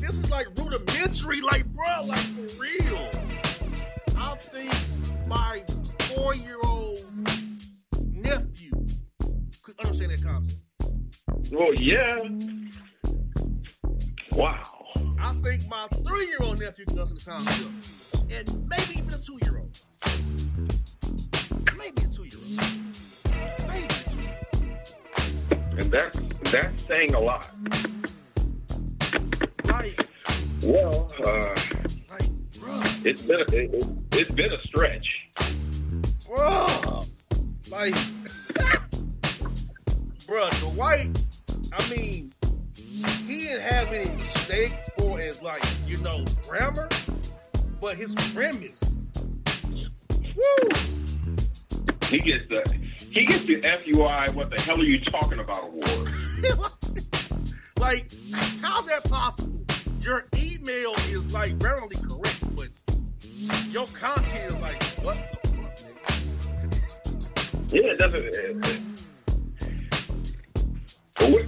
this 0.00 0.10
is 0.10 0.30
like 0.30 0.46
rudimentary, 0.56 1.40
like, 1.40 1.64
bruh, 1.72 2.06
like, 2.06 2.20
for 2.20 2.62
real. 2.62 3.10
I 4.16 4.34
think 4.36 4.72
my 5.26 5.62
four-year-old 6.00 6.98
nephew 8.12 8.72
could 9.62 9.78
understand 9.80 10.10
that 10.12 10.22
concept. 10.24 10.62
Well, 11.52 11.74
yeah. 11.74 12.18
Wow. 14.32 14.62
I 15.20 15.32
think 15.42 15.68
my 15.68 15.86
three-year-old 16.06 16.60
nephew 16.60 16.84
can 16.86 16.98
understand 17.00 17.46
the 17.46 17.50
concept, 17.50 18.32
and 18.32 18.68
maybe 18.68 18.98
even 18.98 19.14
a 19.14 19.18
two-year-old. 19.18 19.78
Maybe 21.76 22.02
a 22.02 22.07
two-year-old. 22.07 22.07
And 25.78 25.92
that's 25.92 26.18
that's 26.50 26.84
saying 26.86 27.14
a 27.14 27.20
lot. 27.20 27.48
Well, 30.64 31.08
uh, 31.24 31.54
it's 33.04 33.22
been 33.22 33.40
a, 33.40 33.44
it, 33.54 33.84
it's 34.10 34.30
been 34.32 34.52
a 34.52 34.60
stretch. 34.62 35.28
like, 37.70 37.94
bruh, 40.26 40.50
the 40.60 40.72
white. 40.74 41.16
I 41.72 41.88
mean, 41.88 42.34
he 43.28 43.38
didn't 43.38 43.60
have 43.60 43.92
any 43.92 44.16
mistakes 44.16 44.90
for 44.98 45.16
his 45.16 45.40
like, 45.42 45.62
you 45.86 45.98
know, 45.98 46.24
grammar, 46.48 46.88
but 47.80 47.94
his 47.96 48.16
premise. 48.34 49.02
Woo! 50.34 50.68
He 52.08 52.18
gets 52.20 52.40
the 52.46 52.62
he 53.10 53.26
gets 53.26 53.44
the 53.44 53.60
FUI. 53.60 54.34
What 54.34 54.50
the 54.50 54.60
hell 54.62 54.80
are 54.80 54.84
you 54.84 54.98
talking 55.00 55.38
about? 55.40 55.64
Award. 55.64 56.12
like, 57.78 58.10
how's 58.62 58.86
that 58.86 59.04
possible? 59.04 59.60
Your 60.00 60.26
email 60.36 60.94
is 61.10 61.34
like 61.34 61.58
grammatically 61.58 62.08
correct, 62.08 62.40
but 62.56 62.68
your 63.68 63.84
content 63.86 64.44
is 64.52 64.56
like, 64.58 64.82
what 65.02 65.16
the 65.42 65.48
fuck? 65.48 66.12
Yeah, 67.72 67.82
it 67.82 67.98
doesn't. 67.98 68.24
It, 68.24 68.34
it- 68.68 68.82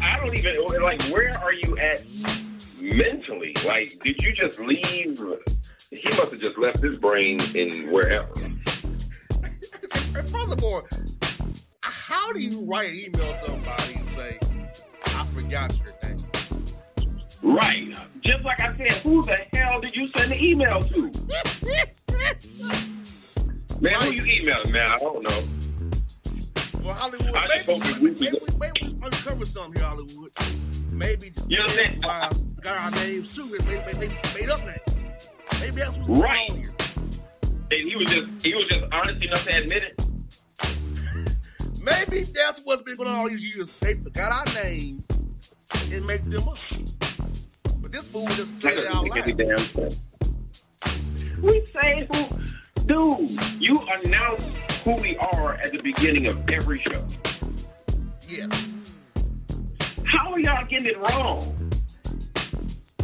I 0.03 0.19
don't 0.19 0.37
even 0.37 0.83
like. 0.83 1.01
Where 1.05 1.31
are 1.39 1.53
you 1.55 1.79
at 1.79 2.05
mentally? 2.81 3.55
Like, 3.65 3.99
did 4.03 4.23
you 4.23 4.33
just 4.35 4.61
leave? 4.61 5.19
He 5.91 6.05
must 6.05 6.19
have 6.19 6.39
just 6.41 6.59
left 6.59 6.81
his 6.83 6.99
brain 6.99 7.41
in 7.55 7.91
wherever. 7.91 8.33
And 10.21 10.29
furthermore, 10.29 10.87
how 11.81 12.31
do 12.35 12.41
you 12.41 12.63
write 12.67 12.91
an 12.91 12.99
email 12.99 13.33
to 13.33 13.47
somebody 13.49 13.95
and 13.95 14.09
say, 14.11 14.39
I 15.07 15.27
forgot 15.35 15.75
your 15.79 15.95
name? 16.03 16.19
Right. 17.43 17.97
Just 18.21 18.45
like 18.45 18.61
I 18.61 18.77
said, 18.77 18.93
who 18.99 19.23
the 19.23 19.39
hell 19.55 19.81
did 19.81 19.97
you 19.97 20.11
send 20.11 20.31
the 20.33 20.45
email 20.45 20.79
to? 20.83 21.11
Man, 23.81 23.95
who 24.03 24.11
you 24.11 24.25
emailing, 24.27 24.73
man? 24.73 24.91
I 24.91 24.97
don't 24.97 25.23
know. 25.23 25.43
Well, 26.85 26.95
Hollywood, 26.95 27.35
I 27.35 27.49
maybe, 27.67 27.79
maybe, 27.79 28.01
we- 28.01 28.11
maybe, 28.11 28.39
maybe 28.59 28.95
we 29.01 29.07
uncover 29.07 29.47
something 29.47 29.81
here, 29.81 29.89
Hollywood. 29.89 30.33
Maybe 30.93 31.33
You 31.49 31.57
know 31.57 31.63
what 31.65 31.71
I'm 31.71 31.77
saying? 31.77 31.99
why 32.03 32.31
got 32.61 32.77
our 32.79 32.91
names 33.07 33.35
too. 33.35 33.47
Maybe 33.47 33.65
they 33.65 33.99
made, 34.09 34.19
made 34.39 34.51
up 34.51 34.61
names. 34.67 35.29
Maybe 35.61 35.77
that's 35.81 35.97
what's 35.97 36.11
Right. 36.11 36.47
going 36.49 36.51
on 36.51 36.59
here. 36.59 36.75
And 37.73 37.89
he 37.89 37.95
was 37.97 38.11
just 38.11 38.45
he 38.45 38.55
was 38.55 38.67
just 38.69 38.83
honest 38.93 39.23
enough 39.23 39.45
to 39.45 39.57
admit 39.57 39.83
it. 39.85 40.05
Maybe 41.83 42.23
that's 42.25 42.61
what's 42.65 42.83
been 42.83 42.97
going 42.97 43.09
on 43.09 43.17
all 43.17 43.29
these 43.29 43.45
years. 43.45 43.71
They 43.81 43.95
forgot 43.95 44.33
our 44.33 44.55
names 44.63 45.03
and 45.93 46.07
make 46.07 46.25
them 46.29 46.49
up. 46.49 46.59
But 47.81 47.93
this 47.93 48.07
fool 48.07 48.27
just 48.29 48.59
That 48.61 48.75
said 48.75 48.79
it 48.79 48.87
out 48.87 49.07
doesn't 49.07 49.39
make 49.39 49.49
any 49.49 49.57
loud. 49.57 49.95
We 51.43 51.65
say 51.65 52.07
who, 52.13 52.85
dude. 52.87 53.61
You 53.61 53.81
announce 54.05 54.45
who 54.85 54.97
we 54.97 55.17
are 55.17 55.55
at 55.55 55.73
the 55.73 55.81
beginning 55.83 56.27
of 56.27 56.49
every 56.51 56.79
show. 56.79 57.07
Yes. 58.29 58.73
How 60.05 60.33
are 60.33 60.41
y'all 60.41 60.67
getting 60.67 60.87
it 60.87 60.99
wrong? 60.99 61.71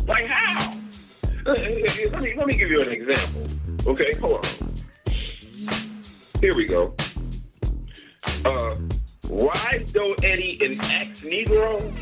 Like 0.06 0.28
how? 0.28 0.72
Uh, 1.46 1.54
Let 1.54 2.22
me 2.22 2.34
let 2.36 2.46
me 2.46 2.54
give 2.56 2.70
you 2.70 2.82
an 2.82 2.92
example. 2.92 3.46
Okay, 3.86 4.10
hold 4.20 4.44
on. 4.44 4.72
Here 6.40 6.54
we 6.54 6.66
go. 6.66 6.94
Uh, 8.46 8.76
why 9.28 9.84
though 9.92 10.14
Eddie 10.22 10.58
an 10.64 10.80
ex 10.92 11.20
Negro? 11.22 11.94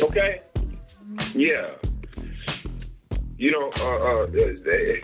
Okay. 0.00 0.42
Yeah. 1.34 1.70
You 3.36 3.50
know, 3.50 3.70
uh, 3.80 3.96
uh, 4.04 4.26
they, 4.26 5.00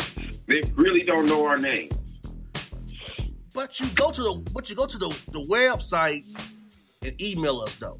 they 0.47 0.63
really 0.77 1.03
don't 1.03 1.27
know 1.27 1.47
our 1.47 1.59
names. 1.59 1.99
But 3.55 3.81
you 3.81 3.87
go 3.95 4.11
to 4.11 4.23
the 4.23 4.51
but 4.53 4.69
you 4.71 4.77
go 4.77 4.87
to 4.87 4.99
the, 4.99 5.09
the 5.33 5.45
website 5.47 6.25
and 7.03 7.21
email 7.21 7.61
us 7.61 7.75
though. 7.77 7.97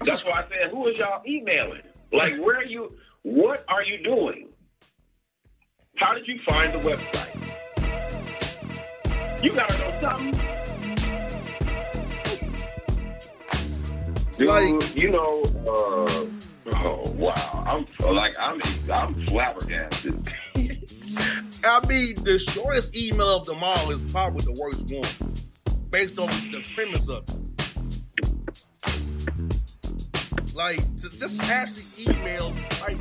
That's 0.00 0.24
why 0.24 0.42
I 0.42 0.44
said, 0.48 0.70
who 0.70 0.88
is 0.88 0.96
y'all 0.98 1.22
emailing? 1.26 1.82
Like, 2.12 2.36
where 2.38 2.56
are 2.58 2.64
you? 2.64 2.92
What 3.22 3.64
are 3.68 3.82
you 3.82 4.02
doing? 4.02 4.48
How 5.96 6.14
did 6.14 6.28
you 6.28 6.38
find 6.48 6.72
the 6.74 6.78
website? 6.86 7.45
You 9.42 9.54
gotta 9.54 9.78
know 9.78 10.00
something. 10.00 10.32
Dude, 14.38 14.48
Like- 14.48 14.96
you 14.96 15.10
know, 15.10 15.42
uh, 15.66 16.26
oh 16.74 17.10
wow, 17.12 17.64
I'm 17.66 17.86
like 18.14 18.34
I'm 18.38 18.60
I'm 18.92 19.26
flabbergasted. 19.28 20.28
I 21.64 21.80
mean, 21.86 22.14
the 22.22 22.38
shortest 22.38 22.94
email 22.96 23.36
of 23.36 23.46
them 23.46 23.62
all 23.62 23.90
is 23.90 24.02
probably 24.12 24.42
the 24.44 24.52
worst 24.60 24.90
one, 24.92 25.32
based 25.90 26.18
on 26.18 26.28
the 26.52 26.60
premise 26.74 27.08
of 27.08 27.24
it. 27.28 27.34
Like, 30.54 30.78
to 31.00 31.08
just 31.10 31.42
actually 31.42 31.84
email, 32.14 32.52
like, 32.80 32.98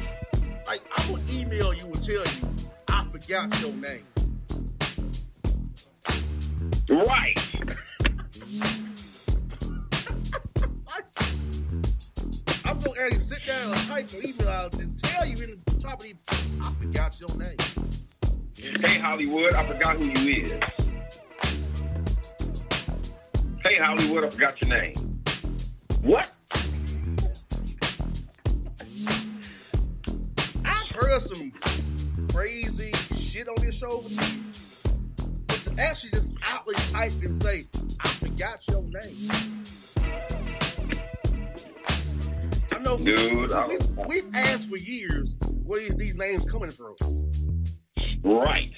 like 0.68 0.82
I 0.98 1.12
would 1.12 1.22
email 1.30 1.74
you 1.74 1.86
and 1.86 2.04
tell 2.04 2.26
you 2.26 2.50
I 2.88 3.06
forgot 3.12 3.62
your 3.62 3.74
name. 3.74 4.04
Right. 6.90 7.40
I'm 12.66 12.78
gonna 12.80 13.00
have 13.00 13.14
you 13.14 13.22
sit 13.22 13.44
down 13.44 13.74
and 13.74 13.88
type 13.88 14.12
your 14.12 14.24
email 14.24 14.50
out 14.50 14.76
and 14.76 15.02
tell 15.04 15.26
you 15.26 15.44
in 15.44 15.62
the 15.66 15.80
top 15.80 16.02
of 16.02 16.06
the, 16.06 16.16
I 16.62 16.72
forgot 16.80 17.20
your 17.20 17.30
name. 17.38 17.58
Hey 18.82 19.00
Hollywood, 19.00 19.54
I 19.54 19.68
forgot 19.68 19.98
who 19.98 20.06
you 20.06 20.44
is. 20.44 20.52
Hey 23.64 23.78
Hollywood, 23.78 24.24
I 24.24 24.30
forgot 24.30 24.62
your 24.62 24.70
name. 24.70 24.94
What? 26.02 26.32
there's 31.20 31.38
some 31.38 31.52
crazy 32.30 32.92
shit 33.18 33.48
on 33.48 33.56
this 33.60 33.76
show, 33.76 34.04
actually 35.78 36.12
just 36.12 36.34
outly 36.46 36.76
type 36.92 37.12
and 37.24 37.36
say, 37.36 37.64
"I 38.00 38.08
forgot 38.10 38.62
your 38.70 38.84
name." 38.84 39.64
I 42.72 42.80
know, 42.80 42.98
Dude, 42.98 43.52
I- 43.52 43.68
we, 43.68 43.78
we've 44.08 44.36
asked 44.36 44.70
for 44.70 44.78
years 44.78 45.36
where 45.64 45.82
is 45.82 45.96
these 45.96 46.16
names 46.16 46.46
coming 46.50 46.72
from. 46.72 46.96
Right. 48.24 48.72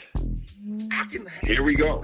I 0.91 1.05
can 1.05 1.25
Here 1.43 1.63
we 1.63 1.75
go. 1.75 2.03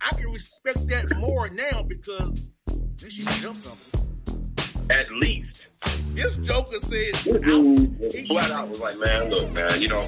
I 0.00 0.14
can 0.14 0.30
respect 0.32 0.88
that 0.88 1.14
more 1.18 1.48
now 1.50 1.82
because 1.82 2.48
this 2.96 3.12
should 3.12 3.26
made 3.26 3.44
up 3.44 3.56
something. 3.56 4.06
At 4.90 5.10
least. 5.12 5.66
This 6.14 6.36
Joker 6.36 6.78
said, 6.80 7.14
This 7.14 7.24
dude 7.24 8.26
flat 8.26 8.50
out 8.50 8.70
was 8.70 8.80
like, 8.80 8.98
man, 8.98 9.28
look, 9.30 9.52
man, 9.52 9.80
you 9.82 9.88
know, 9.88 10.00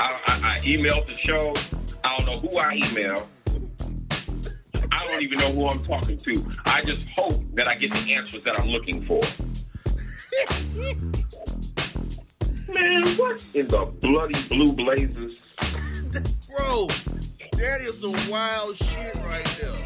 I, 0.00 0.12
I, 0.26 0.56
I 0.56 0.58
emailed 0.64 1.06
the 1.06 1.16
show. 1.18 1.54
I 2.04 2.16
don't 2.18 2.26
know 2.26 2.48
who 2.48 2.58
I 2.58 2.74
email. 2.74 3.26
I 4.98 5.04
don't 5.06 5.22
even 5.22 5.38
know 5.38 5.52
who 5.52 5.68
I'm 5.68 5.84
talking 5.84 6.16
to. 6.16 6.50
I 6.66 6.82
just 6.82 7.08
hope 7.10 7.34
that 7.54 7.68
I 7.68 7.76
get 7.76 7.92
the 7.92 8.14
answers 8.14 8.42
that 8.42 8.58
I'm 8.58 8.66
looking 8.68 9.04
for. 9.06 9.20
Man, 12.74 13.06
what 13.16 13.42
in 13.54 13.68
the 13.68 13.84
bloody 14.00 14.42
blue 14.48 14.72
blazes? 14.74 15.38
bro, 16.56 16.88
that 17.52 17.80
is 17.80 18.00
some 18.00 18.16
wild 18.30 18.76
shit 18.76 19.14
right 19.24 19.46
there. 19.60 19.76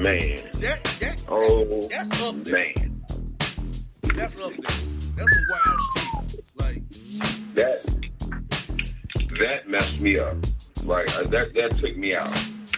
Man. 0.00 0.38
That 0.60 0.84
that 1.00 1.24
Oh, 1.28 1.88
that's 1.88 2.22
up 2.22 2.40
there. 2.44 2.54
man. 2.54 3.02
That's 4.14 4.40
up 4.40 4.52
there. 4.52 4.70
That's 5.16 5.34
some 5.34 5.46
wild 5.50 5.80
shit. 5.96 6.44
Like 6.54 6.82
That 7.54 7.80
that 9.40 9.68
messed 9.68 9.98
me 10.00 10.18
up. 10.18 10.36
Like 10.84 11.08
uh, 11.18 11.24
that 11.24 11.52
that 11.54 11.72
took 11.78 11.96
me 11.96 12.14
out. 12.14 12.30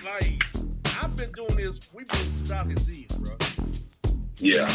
like 0.04 0.40
I've 1.14 1.32
been 1.32 1.46
doing 1.46 1.54
this. 1.64 1.92
We've 1.94 2.08
been 2.08 2.44
talking 2.44 2.76
seeds, 2.76 3.16
bro. 3.18 3.36
Yeah. 4.38 4.68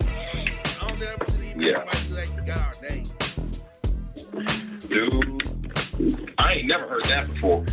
I 0.00 0.76
don't 0.78 1.02
ever 1.02 1.24
see 1.26 1.52
Yeah. 1.58 1.92
say 1.92 2.24
they 2.24 2.52
our 2.52 2.72
name. 2.88 3.04
Dude, 4.86 6.32
I 6.38 6.52
ain't 6.52 6.68
never 6.68 6.86
heard 6.86 7.02
that 7.06 7.26
before. 7.30 7.64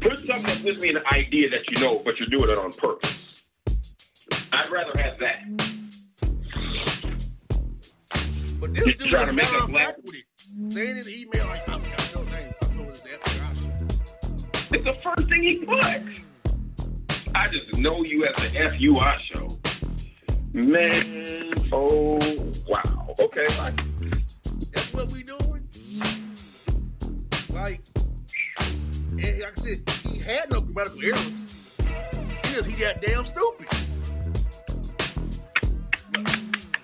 Put 0.00 0.18
something 0.18 0.42
that 0.44 0.60
gives 0.62 0.80
me 0.80 0.90
an 0.90 1.02
idea 1.12 1.50
that 1.50 1.68
you 1.70 1.82
know, 1.82 1.98
but 2.04 2.20
you're 2.20 2.28
doing 2.28 2.48
it 2.50 2.56
on 2.56 2.70
purpose. 2.70 3.42
I'd 4.52 4.70
rather 4.70 4.96
have 5.02 5.18
that. 5.18 5.42
But 8.60 8.74
this 8.74 8.84
You're 8.86 8.94
dude 8.94 9.08
trying 9.08 9.22
is 9.22 9.28
to 9.28 9.32
make 9.32 9.44
matter 9.44 9.56
us 9.56 9.62
of 9.64 9.70
laugh. 9.72 9.86
fact 9.86 10.00
with 10.04 10.14
it. 10.14 10.24
Saying 10.72 10.98
in 10.98 11.02
the 11.02 11.20
email 11.20 11.46
like 11.48 11.68
I 11.68 11.72
forgot 11.80 12.12
your 12.14 12.24
name. 12.26 12.54
I 12.62 12.66
know 12.74 12.84
FBI. 12.84 13.56
It's 14.72 14.84
the 14.84 14.94
first 15.02 15.28
thing 15.28 15.42
he 15.42 15.66
put. 15.66 16.29
I 17.34 17.48
just 17.48 17.78
know 17.78 18.04
you 18.04 18.26
as 18.26 18.36
the 18.36 18.58
FUI 18.58 19.18
show. 19.18 19.48
Man, 20.52 21.54
oh, 21.72 22.18
wow. 22.68 23.14
Okay. 23.20 23.46
Like 23.58 23.76
that's 24.72 24.92
what 24.92 25.10
we 25.12 25.22
doing. 25.22 25.68
Like, 27.50 27.80
and 28.58 29.40
like 29.40 29.58
I 29.58 29.60
said, 29.60 29.90
he 29.90 30.18
had 30.18 30.50
no 30.50 30.60
grammatical 30.60 31.02
errors. 31.04 31.66
He 32.44 32.54
just 32.54 32.68
he 32.68 32.82
that 32.82 33.00
damn 33.00 33.24
stupid. 33.24 33.68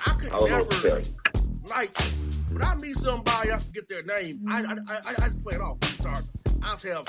I 0.06 0.12
could 0.12 0.32
I 0.32 0.38
don't 0.38 0.50
know 0.50 0.58
what 0.58 0.70
to 0.70 0.80
tell 0.80 0.96
never 0.96 1.26
like 1.68 1.96
when 2.50 2.62
I 2.62 2.74
meet 2.76 2.96
somebody, 2.96 3.52
I 3.52 3.58
forget 3.58 3.88
their 3.88 4.02
name. 4.04 4.46
I 4.48 4.62
I, 4.62 4.76
I, 4.88 5.14
I 5.18 5.26
just 5.26 5.42
play 5.42 5.56
it 5.56 5.60
off. 5.60 5.78
I'm 5.82 5.88
sorry. 5.96 6.24
I 6.62 6.70
just 6.74 6.84
have 6.86 7.06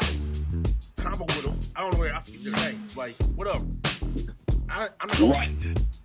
combo 0.98 1.26
with 1.26 1.44
them. 1.44 1.60
I 1.76 1.82
don't 1.82 1.94
know 1.94 2.00
where 2.00 2.16
I 2.16 2.20
forget 2.20 2.44
their 2.44 2.54
name. 2.72 2.88
Like 2.96 3.16
whatever. 3.36 3.66
I, 4.70 4.90
I'm 5.00 5.08
not 5.08 5.18
gonna, 5.18 5.32
Right. 5.32 5.50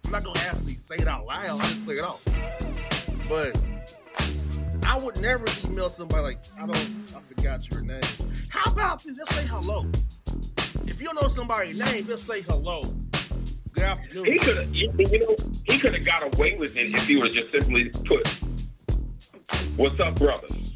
I'm 0.06 0.12
not 0.12 0.24
gonna 0.24 0.40
actually 0.40 0.74
say 0.74 0.96
it 0.96 1.06
out 1.08 1.26
loud. 1.26 1.60
I 1.60 1.64
just 1.68 1.84
play 1.84 1.94
it 1.96 2.04
off. 2.04 2.22
But 3.28 3.60
I 4.84 4.98
would 4.98 5.20
never 5.20 5.44
email 5.64 5.90
somebody 5.90 6.22
like 6.22 6.38
I 6.58 6.66
don't. 6.66 6.76
I 7.16 7.20
forgot 7.20 7.70
your 7.70 7.82
name. 7.82 8.00
How 8.48 8.70
about 8.70 9.02
this? 9.02 9.16
Just 9.16 9.32
say 9.32 9.46
hello. 9.46 9.86
If 10.86 11.00
you 11.00 11.06
don't 11.06 11.20
know 11.20 11.28
somebody's 11.28 11.78
name, 11.78 12.06
just 12.06 12.26
say 12.26 12.42
hello. 12.42 12.82
Good 13.72 13.84
afternoon. 13.84 14.24
He 14.26 14.38
could 14.38 14.56
have, 14.58 14.74
you 14.74 14.92
you 14.98 15.18
know, 15.20 15.36
he 15.64 15.78
could 15.78 15.94
have 15.94 16.04
got 16.04 16.34
away 16.34 16.56
with 16.58 16.76
it 16.76 16.94
if 16.94 17.06
he 17.06 17.16
would 17.16 17.34
have 17.34 17.34
just 17.34 17.50
simply 17.50 17.88
put, 17.88 18.26
"What's 19.76 19.98
up, 19.98 20.16
brothers?" 20.16 20.71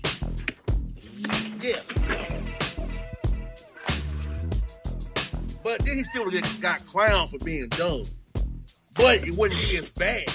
Yes. 1.60 1.84
But 5.62 5.80
then 5.80 5.96
he 5.96 6.04
still 6.04 6.30
got 6.60 6.80
clowned 6.80 7.30
for 7.30 7.44
being 7.44 7.68
dumb. 7.70 8.04
But 8.94 9.26
it 9.26 9.36
wouldn't 9.36 9.60
be 9.60 9.76
as 9.78 9.90
bad 9.90 10.30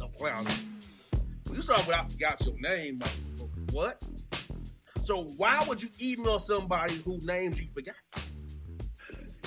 of 0.00 0.14
clowning. 0.16 0.52
When 1.46 1.56
you 1.56 1.62
start 1.62 1.86
with 1.86 1.96
I 1.96 2.06
forgot 2.06 2.46
your 2.46 2.58
name, 2.58 3.02
what? 3.72 4.02
So 5.02 5.22
why 5.36 5.64
would 5.66 5.82
you 5.82 5.88
email 6.00 6.38
somebody 6.38 6.94
whose 6.96 7.24
names 7.24 7.60
you 7.60 7.66
forgot? 7.68 7.94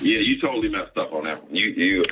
Yeah, 0.00 0.18
you 0.18 0.40
totally 0.40 0.68
messed 0.68 0.98
up 0.98 1.12
on 1.12 1.24
that 1.24 1.44
one. 1.44 1.54
You, 1.54 1.66
you. 1.68 2.04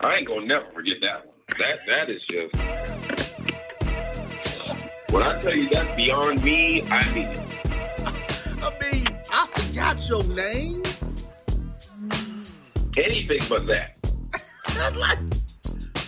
I 0.00 0.16
ain't 0.16 0.26
gonna 0.26 0.46
never 0.46 0.66
forget 0.72 0.96
that 1.00 1.26
one. 1.26 1.36
That, 1.58 1.78
that 1.86 2.10
is 2.10 2.22
just. 2.28 2.99
When 5.10 5.24
I 5.24 5.40
tell 5.40 5.54
you 5.54 5.68
that's 5.70 5.96
beyond 5.96 6.42
me, 6.44 6.82
I 6.88 7.12
mean. 7.12 7.30
I 8.62 8.72
mean, 8.80 9.08
I 9.32 9.46
forgot 9.46 10.08
your 10.08 10.22
names. 10.24 11.24
anything 12.96 13.40
but 13.48 13.66
that. 13.66 13.96
Like, 14.76 15.18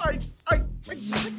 like, 0.01 0.21
like, 0.51 0.63
like 0.89 0.99
what? 1.11 1.33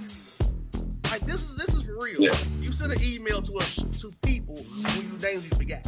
Like 1.10 1.26
this 1.26 1.50
is 1.50 1.56
this 1.56 1.74
is 1.74 1.88
real. 1.88 2.22
Yeah. 2.22 2.36
You 2.62 2.72
sent 2.72 2.92
an 2.92 3.02
email 3.02 3.42
to 3.42 3.58
us 3.58 3.76
to 4.02 4.12
people 4.22 4.56
who 4.58 5.02
you 5.02 5.18
names 5.18 5.44
you 5.50 5.58
forgot. 5.58 5.88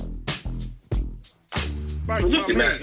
Right, 2.07 2.23
Well, 2.23 2.31
my 2.31 2.47
just 2.47 2.57
man, 2.57 2.81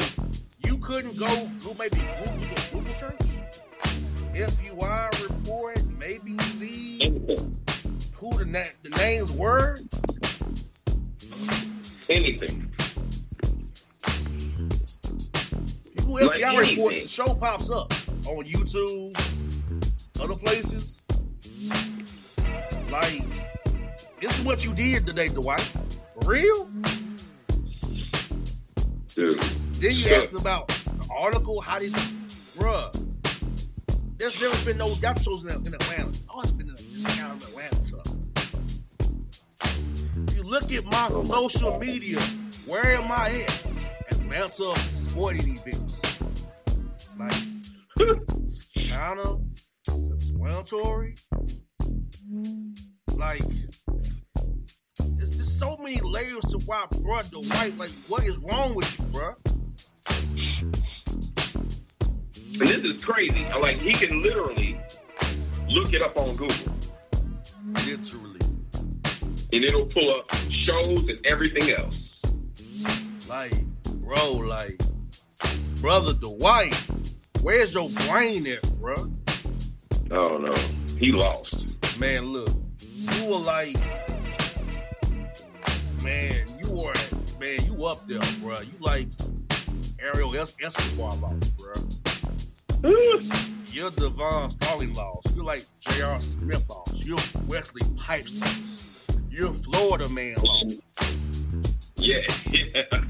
you 0.64 0.78
couldn't 0.78 1.16
go 1.18 1.26
go 1.64 1.74
maybe 1.78 1.96
Google 2.24 2.46
the 2.54 2.68
Google 2.72 2.88
search. 2.88 3.18
FUI 4.34 5.22
report, 5.28 5.84
maybe 5.98 6.38
see 6.54 7.00
Anything. 7.02 7.61
Who 8.22 8.38
the 8.38 8.44
na- 8.44 8.62
the 8.84 8.90
names 8.90 9.32
were. 9.32 9.78
Anything. 12.08 12.72
Who 16.04 16.20
Like 16.20 16.40
FUI 16.40 16.70
report, 16.70 16.94
the 16.94 17.08
show 17.08 17.34
pops 17.34 17.68
up 17.68 17.92
on 18.28 18.44
YouTube, 18.44 19.18
other 20.20 20.36
places. 20.36 21.02
Like, 22.92 23.24
this 24.20 24.38
is 24.38 24.44
what 24.44 24.64
you 24.64 24.72
did 24.72 25.04
today, 25.04 25.26
Dwight. 25.26 25.72
For 26.14 26.30
real? 26.30 26.68
Dude. 29.16 29.40
Then 29.80 29.96
you 29.96 30.06
asked 30.14 30.32
about 30.32 30.68
the 30.68 31.08
article, 31.10 31.60
how 31.60 31.80
did 31.80 31.92
bruh. 32.56 33.04
There's 34.18 34.36
never 34.40 34.64
been 34.64 34.78
no 34.78 34.94
that 35.00 35.18
shows 35.18 35.42
in, 35.42 35.50
Atlanta. 35.50 36.06
It's 36.10 36.24
always 36.28 36.52
been 36.52 36.68
in 36.68 36.74
Atlanta. 36.74 36.91
Tuck. 37.02 38.06
If 40.28 40.36
you 40.36 40.42
look 40.42 40.72
at 40.72 40.84
my 40.84 41.08
social 41.24 41.78
media, 41.78 42.20
where 42.66 42.96
am 42.96 43.10
I 43.10 43.44
at? 43.46 43.64
Atlanta 44.12 44.74
sporting 44.96 45.56
events. 45.56 46.02
Like 47.18 47.34
kind 48.92 49.20
of 49.20 49.42
self-explanatory. 49.86 51.14
Like, 53.14 53.42
there's 54.98 55.36
just 55.36 55.58
so 55.58 55.76
many 55.78 56.00
layers 56.00 56.44
to 56.50 56.58
why, 56.66 56.86
bruh, 56.90 57.28
the 57.30 57.40
white, 57.40 57.76
like, 57.78 57.90
what 58.08 58.24
is 58.24 58.36
wrong 58.38 58.74
with 58.74 58.98
you, 58.98 59.04
bruh? 59.06 59.36
And 62.60 62.68
this 62.68 62.84
is 62.84 63.04
crazy. 63.04 63.44
Like 63.60 63.80
he 63.80 63.92
can 63.92 64.22
literally 64.22 64.78
look 65.68 65.92
it 65.94 66.02
up 66.02 66.16
on 66.16 66.32
Google, 66.32 66.74
Literally. 67.86 68.40
and 69.52 69.64
it'll 69.64 69.86
pull 69.86 70.10
up 70.14 70.26
shows 70.50 71.06
and 71.08 71.18
everything 71.26 71.70
else. 71.70 72.00
Like, 73.28 73.52
bro, 74.00 74.32
like, 74.32 74.80
brother 75.80 76.12
Dwight, 76.14 76.74
where's 77.42 77.74
your 77.74 77.88
brain 78.06 78.46
at, 78.46 78.62
bruh? 78.80 79.10
Oh 80.10 80.36
no, 80.38 80.54
he 80.98 81.12
lost. 81.12 81.98
Man, 81.98 82.26
look, 82.26 82.50
you 82.80 83.24
were 83.26 83.38
like, 83.38 83.76
man, 86.02 86.44
you 86.62 86.78
are, 86.80 86.94
man, 87.40 87.64
you 87.64 87.84
up 87.86 88.04
there, 88.06 88.20
bro. 88.40 88.60
You 88.60 88.72
like 88.80 89.08
Ariel 90.00 90.34
Es- 90.36 90.56
Escobar 90.62 91.12
bruh. 91.12 92.01
You're 92.82 93.90
Devon 93.90 94.50
Starling 94.50 94.92
lost. 94.94 95.34
You're 95.34 95.44
like 95.44 95.64
J.R. 95.80 96.20
Smith 96.20 96.64
lost. 96.68 97.06
You're 97.06 97.18
Wesley 97.48 97.82
Snipes 97.96 98.40
you're 99.32 99.52
Florida 99.54 100.08
man. 100.10 100.36
Yeah, 101.96 102.20
yeah. 102.50 102.82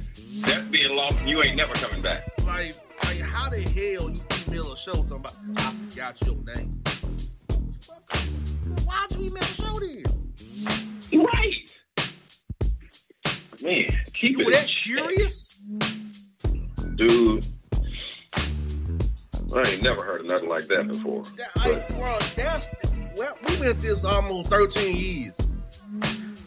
That's 0.41 0.69
being 0.69 0.97
lost. 0.97 1.21
You 1.23 1.43
ain't 1.43 1.57
never 1.57 1.73
coming 1.75 2.01
back. 2.01 2.23
Like, 2.47 2.75
like 3.05 3.19
how 3.19 3.51
the 3.51 3.61
hell 3.61 4.09
you 4.09 4.21
email 4.47 4.73
a 4.73 4.77
show 4.77 4.93
talking 4.93 5.17
about 5.17 5.35
I 5.57 5.75
forgot 5.89 6.23
your 6.25 6.37
name? 6.37 6.83
Why'd 8.85 9.13
you 9.13 9.27
email 9.27 9.43
the 9.43 9.45
show 9.45 9.79
then? 9.81 11.25
Right. 11.25 11.79
Man, 13.63 13.89
keep 14.15 14.39
You 14.39 14.49
it 14.49 14.53
that 14.53 14.69
curious? 14.69 15.59
dude. 16.95 17.45
I 19.55 19.69
ain't 19.69 19.83
never 19.83 20.03
heard 20.03 20.21
of 20.21 20.27
nothing 20.27 20.49
like 20.49 20.67
that 20.69 20.89
before. 20.89 21.23
That, 21.23 21.51
I, 21.57 21.95
bro, 21.95 22.19
that's 22.37 22.69
well, 23.17 23.37
we've 23.47 23.59
been 23.59 23.69
at 23.69 23.81
this 23.81 24.05
almost 24.05 24.49
13 24.49 24.97
years. 24.97 25.37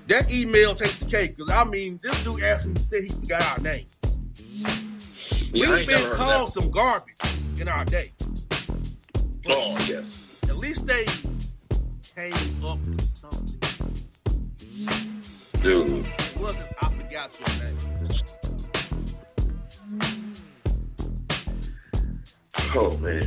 That 0.08 0.32
email 0.32 0.76
takes 0.76 0.98
the 0.98 1.06
cake 1.06 1.36
because 1.36 1.52
I 1.52 1.64
mean, 1.64 2.00
this 2.02 2.24
dude 2.24 2.44
actually 2.44 2.78
said 2.80 3.04
he 3.04 3.10
forgot 3.10 3.44
our 3.52 3.60
name. 3.60 3.86
Yeah, 5.52 5.78
We've 5.78 5.88
been 5.88 6.12
called 6.12 6.52
some 6.52 6.72
garbage 6.72 7.16
in 7.60 7.68
our 7.68 7.86
day. 7.86 8.12
Oh 9.48 9.78
yes. 9.88 10.40
At 10.44 10.58
least 10.58 10.88
they 10.88 11.06
came 12.16 12.66
up 12.66 12.80
with 12.88 13.02
something. 13.02 13.60
Dude. 15.62 16.06
It 16.06 16.38
wasn't 16.38 16.68
I 16.82 16.90
forgot 16.90 17.40
your 17.40 17.50
name. 17.64 18.45
Oh 22.78 22.98
man. 22.98 23.24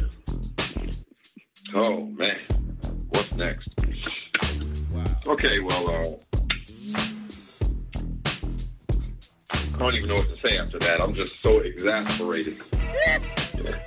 Oh 1.75 2.05
man. 2.05 2.39
What's 3.09 3.33
next? 3.33 3.69
Wow. 4.93 5.05
Okay, 5.27 5.61
well, 5.61 5.91
uh, 5.91 6.12
I 9.75 9.79
don't 9.79 9.95
even 9.95 10.09
know 10.09 10.16
what 10.16 10.29
to 10.29 10.35
say 10.35 10.59
after 10.59 10.79
that. 10.81 11.01
I'm 11.01 11.15
just 11.15 11.33
so 11.43 11.61
exasperated. 11.61 12.59
Yeah. 13.55 13.79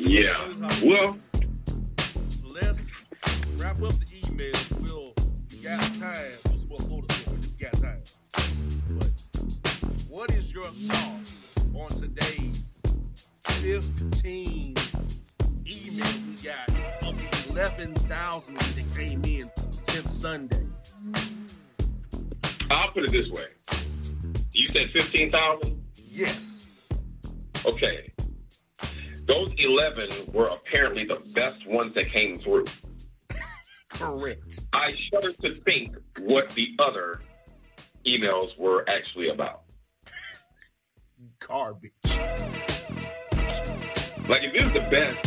Yeah. 0.00 0.54
Well, 0.84 1.16
Let's 2.44 3.04
wrap 3.58 3.80
up 3.80 3.92
the 3.92 4.28
email. 4.28 4.54
We'll 4.80 5.14
we 5.52 5.58
got 5.58 5.80
time. 5.94 6.32
We're 6.50 6.58
supposed 6.58 6.82
to 6.82 6.88
go 6.88 7.00
to 7.02 7.14
school. 7.14 7.36
We 7.36 7.64
got 7.64 7.74
time. 7.74 8.02
But 8.90 9.10
what 10.08 10.34
is 10.34 10.52
your 10.52 10.64
thoughts 10.64 11.54
on 11.74 11.88
today's 11.90 12.47
15 13.58 14.74
emails 15.64 16.26
we 16.26 16.48
got 16.48 16.68
of 17.04 17.16
the 17.18 17.50
11,000 17.50 18.54
that 18.54 18.96
came 18.96 19.24
in 19.24 19.50
since 19.82 20.12
Sunday? 20.12 20.64
I'll 22.70 22.92
put 22.92 23.04
it 23.04 23.10
this 23.10 23.28
way. 23.30 23.46
You 24.52 24.68
said 24.68 24.86
15,000? 24.90 25.82
Yes. 26.08 26.68
Okay. 27.66 28.12
Those 29.26 29.52
11 29.58 30.08
were 30.32 30.46
apparently 30.46 31.04
the 31.04 31.20
best 31.32 31.66
ones 31.66 31.94
that 31.94 32.12
came 32.12 32.36
through. 32.36 32.66
Correct. 33.88 34.60
I 34.72 34.94
shudder 35.10 35.32
to 35.32 35.54
think 35.56 35.96
what 36.20 36.50
the 36.50 36.68
other 36.78 37.22
emails 38.06 38.56
were 38.56 38.88
actually 38.88 39.30
about. 39.30 39.62
Garbage. 41.40 41.92
Like, 44.28 44.42
if 44.44 44.54
it 44.54 44.64
was 44.64 44.72
the 44.74 44.80
best 44.90 45.24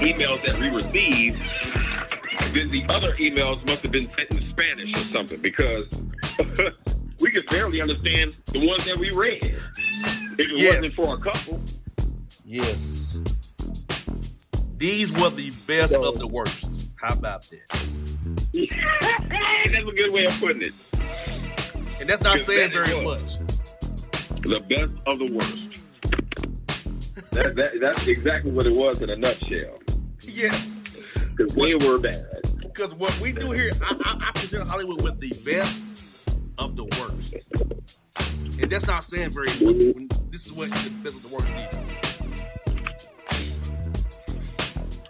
emails 0.00 0.42
that 0.46 0.58
we 0.58 0.68
received, 0.68 1.52
then 2.54 2.70
the 2.70 2.84
other 2.88 3.14
emails 3.16 3.64
must 3.66 3.82
have 3.82 3.92
been 3.92 4.06
sent 4.16 4.30
in 4.30 4.50
Spanish 4.50 4.96
or 4.96 5.12
something 5.12 5.40
because 5.42 5.86
we 7.20 7.30
could 7.30 7.46
barely 7.50 7.80
understand 7.82 8.32
the 8.46 8.66
ones 8.66 8.84
that 8.86 8.98
we 8.98 9.10
read. 9.10 9.44
If 9.44 10.40
it 10.40 10.58
Yes. 10.58 10.76
wasn't 10.76 10.94
for 10.94 11.14
a 11.14 11.18
couple. 11.20 11.60
Yes. 12.46 13.18
These 14.78 15.12
were 15.12 15.28
the 15.30 15.50
best 15.66 15.92
of 15.94 16.18
the 16.18 16.26
worst. 16.26 16.88
How 16.96 17.12
about 17.12 17.42
that? 17.50 17.68
That's 18.54 19.74
a 19.88 19.92
good 19.94 20.12
way 20.12 20.24
of 20.24 20.32
putting 20.40 20.62
it. 20.62 20.72
And 22.00 22.08
that's 22.08 22.22
not 22.22 22.40
saying 22.40 22.70
that 22.70 22.86
very 22.86 23.04
much. 23.04 23.36
The 24.42 24.60
best 24.60 24.90
of 25.06 25.18
the 25.18 25.30
worst. 25.34 25.69
That, 27.40 27.56
that, 27.56 27.80
that's 27.80 28.06
exactly 28.06 28.50
what 28.50 28.66
it 28.66 28.74
was 28.74 29.00
in 29.00 29.08
a 29.08 29.16
nutshell. 29.16 29.78
Yes. 30.20 30.82
Because 31.34 31.56
we 31.56 31.74
were 31.74 31.98
bad. 31.98 32.42
Because 32.60 32.94
what 32.94 33.18
we 33.18 33.32
do 33.32 33.50
here, 33.50 33.72
I, 33.82 33.96
I, 34.04 34.28
I 34.28 34.32
present 34.38 34.68
Hollywood 34.68 35.02
with 35.02 35.18
the 35.20 35.30
best 35.50 35.82
of 36.58 36.76
the 36.76 36.84
worst. 36.84 37.34
And 38.60 38.70
that's 38.70 38.86
not 38.86 39.04
saying 39.04 39.30
very 39.30 39.46
much. 39.46 39.94
When 39.94 40.08
this 40.30 40.44
is 40.44 40.52
what 40.52 40.68
the 40.68 40.90
best 41.02 41.16
of 41.16 41.22
the 41.22 41.28
worst 41.28 41.48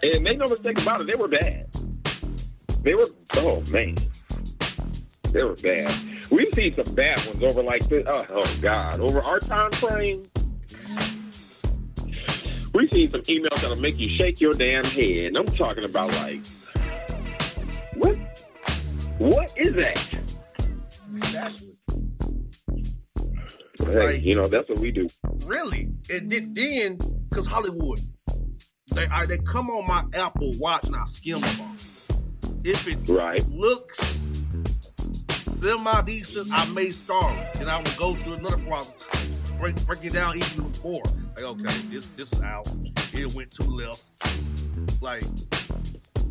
is. 0.01 0.15
And 0.15 0.23
make 0.23 0.37
no 0.37 0.47
mistake 0.47 0.81
about 0.81 1.01
it, 1.01 1.07
they 1.07 1.15
were 1.15 1.27
bad. 1.27 1.67
They 2.81 2.95
were, 2.95 3.09
oh 3.35 3.61
man, 3.71 3.97
they 5.33 5.43
were 5.43 5.55
bad. 5.55 5.93
We've 6.31 6.53
seen 6.53 6.81
some 6.81 6.95
bad 6.95 7.25
ones 7.27 7.43
over 7.43 7.61
like 7.61 7.89
this. 7.89 8.05
Oh, 8.07 8.25
oh 8.29 8.57
God, 8.61 9.01
over 9.01 9.21
our 9.21 9.39
time 9.39 9.71
frame. 9.73 10.30
We've 12.73 12.89
seen 12.91 13.11
some 13.11 13.21
emails 13.21 13.61
that'll 13.61 13.75
make 13.75 13.99
you 13.99 14.09
shake 14.17 14.39
your 14.39 14.53
damn 14.53 14.85
head. 14.85 15.35
I'm 15.35 15.45
talking 15.47 15.83
about 15.83 16.09
like, 16.15 16.45
what? 17.95 18.15
What 19.17 19.53
is 19.57 19.73
that? 19.73 20.13
Exactly. 21.13 21.67
Hey, 23.79 24.05
Like- 24.07 24.23
you 24.23 24.35
know 24.35 24.45
that's 24.45 24.69
what 24.69 24.79
we 24.79 24.91
do. 24.91 25.07
Really? 25.45 25.89
And 26.09 26.31
then- 26.31 26.53
then, 26.53 26.97
because 27.29 27.45
Hollywood, 27.45 27.99
they 28.93 29.05
I, 29.07 29.25
they 29.25 29.37
come 29.39 29.69
on 29.69 29.87
my 29.87 30.05
Apple 30.17 30.53
Watch 30.57 30.85
and 30.85 30.95
I 30.95 31.03
skim 31.05 31.41
them. 31.41 31.75
If 32.63 32.87
it 32.87 33.09
Right. 33.09 33.45
looks 33.49 34.23
semi 35.39 36.01
decent, 36.03 36.51
I 36.51 36.65
may 36.69 36.89
start 36.89 37.33
it. 37.37 37.61
and 37.61 37.69
I 37.69 37.77
will 37.77 37.95
go 37.97 38.13
through 38.15 38.33
another 38.33 38.57
process, 38.59 39.51
break, 39.59 39.75
break 39.85 40.03
it 40.05 40.13
down 40.13 40.37
even 40.37 40.71
more. 40.83 41.01
Like, 41.35 41.43
okay, 41.43 41.77
this 41.89 42.09
this 42.09 42.33
is 42.33 42.41
out. 42.41 42.67
It 43.13 43.33
went 43.33 43.51
too 43.51 43.63
left. 43.63 44.03
Like, 45.01 45.23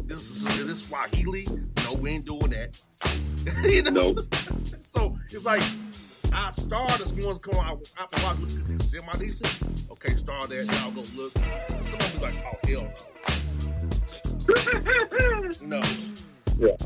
this 0.04 0.30
is 0.30 0.44
is 0.44 0.66
this 0.66 0.86
Swahili? 0.86 1.46
No, 1.84 1.94
we 1.94 2.10
ain't 2.10 2.24
doing 2.24 2.50
that. 2.50 2.80
you 3.64 3.82
know. 3.82 4.12
No. 4.12 4.22
So 4.92 5.16
it's 5.26 5.44
like 5.44 5.62
I 6.32 6.50
started 6.56 7.00
as 7.00 7.12
ones 7.12 7.38
come 7.38 7.60
on. 7.60 7.80
I, 7.96 8.02
I 8.02 8.24
watch 8.24 8.38
look 8.40 8.50
at 8.50 8.78
this 8.78 8.90
semi 8.90 9.12
decent. 9.18 9.88
Okay, 9.92 10.16
start 10.16 10.48
that. 10.48 10.66
Y'all 10.66 10.90
go 10.90 11.02
look. 11.14 11.32
Someone 11.38 12.12
be 12.12 12.18
like, 12.18 12.44
oh 12.44 12.58
hell 12.66 12.92
no. 14.48 14.60
No. 15.62 15.82
Yeah. 16.58 16.76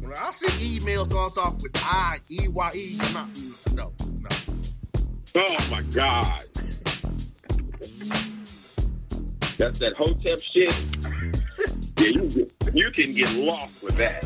When 0.00 0.12
I 0.14 0.30
see 0.30 0.78
emails 0.78 1.08
going 1.08 1.30
off 1.38 1.62
with 1.62 1.72
I 1.76 2.18
E 2.28 2.48
Y 2.48 2.70
E, 2.74 2.98
I'm 3.00 3.12
not. 3.12 3.28
No, 3.74 3.92
no. 4.20 4.28
Oh 5.36 5.68
my 5.70 5.82
God. 5.82 6.42
That's 9.58 9.78
that 9.80 9.94
hotep 9.96 10.38
shit. 10.40 10.74
Yeah, 11.98 12.08
you, 12.08 12.28
get- 12.28 12.74
you 12.74 12.90
can 12.92 13.12
get 13.14 13.32
lost 13.34 13.82
with 13.82 13.96
that. 13.96 14.24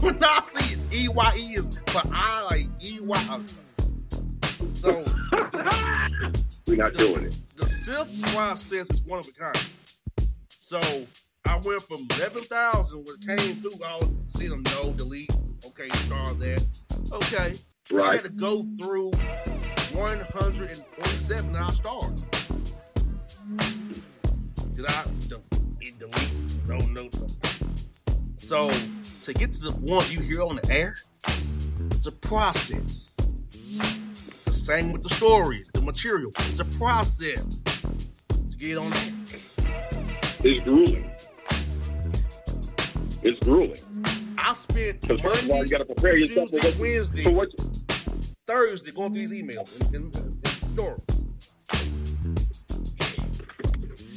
When 0.00 0.22
I 0.22 0.40
see 0.44 0.78
E 0.92 1.08
Y 1.08 1.32
E 1.36 1.40
is 1.54 1.78
for 1.88 2.02
I 2.12 2.42
like 2.44 2.66
E 2.84 2.98
Y. 3.00 3.40
So 4.74 4.90
We're 6.66 6.76
not 6.76 6.92
doing 6.94 7.24
it. 7.24 7.38
the 7.56 7.64
SIF 7.66 8.22
process 8.34 8.90
is 8.90 9.02
one 9.04 9.18
of 9.20 9.26
a 9.28 9.32
kind. 9.32 9.66
So 10.48 10.78
I 11.46 11.58
went 11.64 11.82
from 11.82 12.06
eleven 12.18 12.42
thousand 12.42 13.04
when 13.06 13.36
it 13.36 13.38
came 13.40 13.56
through. 13.62 13.84
I 13.84 13.96
was 13.96 14.10
see 14.28 14.48
them 14.48 14.62
no 14.74 14.92
delete. 14.92 15.30
Okay, 15.66 15.88
start 15.88 16.38
that. 16.40 16.66
Okay, 17.12 17.52
Right. 17.90 18.10
I 18.10 18.12
had 18.16 18.24
to 18.26 18.32
go 18.32 18.64
through 18.80 19.12
one 19.98 20.20
hundred 20.34 20.70
and 20.72 20.84
forty-seven. 20.98 21.54
And 21.54 21.64
I 21.64 21.68
start. 21.70 22.35
Did 24.76 24.84
I 24.88 25.04
delete? 25.98 26.30
No, 26.68 26.76
no. 26.76 27.04
no. 27.04 27.26
So 28.36 28.70
to 29.24 29.32
get 29.32 29.54
to 29.54 29.60
the 29.60 29.76
ones 29.80 30.14
you 30.14 30.20
hear 30.20 30.42
on 30.42 30.56
the 30.56 30.70
air, 30.70 30.96
it's 31.92 32.04
a 32.04 32.12
process. 32.12 33.16
The 34.44 34.52
same 34.52 34.92
with 34.92 35.02
the 35.02 35.08
stories, 35.08 35.70
the 35.72 35.80
material. 35.80 36.30
It's 36.40 36.58
a 36.58 36.66
process 36.66 37.62
to 38.28 38.56
get 38.58 38.76
on 38.76 38.92
air. 38.92 39.14
It's 40.44 40.60
grueling. 40.60 41.10
It's 43.22 43.40
grueling. 43.46 43.80
I 44.36 44.52
spent 44.52 45.00
Because 45.00 45.20
first 45.22 45.44
of 45.44 45.50
all, 45.52 45.64
you 45.64 45.70
got 45.70 45.78
to 45.78 45.86
prepare 45.86 46.18
yourself 46.18 46.50
for 46.50 46.58
Tuesday, 46.58 46.70
what, 46.70 46.80
Wednesday, 46.80 47.24
for 47.24 47.30
what. 47.30 47.48
Thursday 48.46 48.90
going 48.90 49.12
through 49.14 49.28
these 49.28 49.42
emails 49.42 49.80
and, 49.80 49.94
and, 49.94 50.16
and 50.16 50.48
stories. 50.68 51.00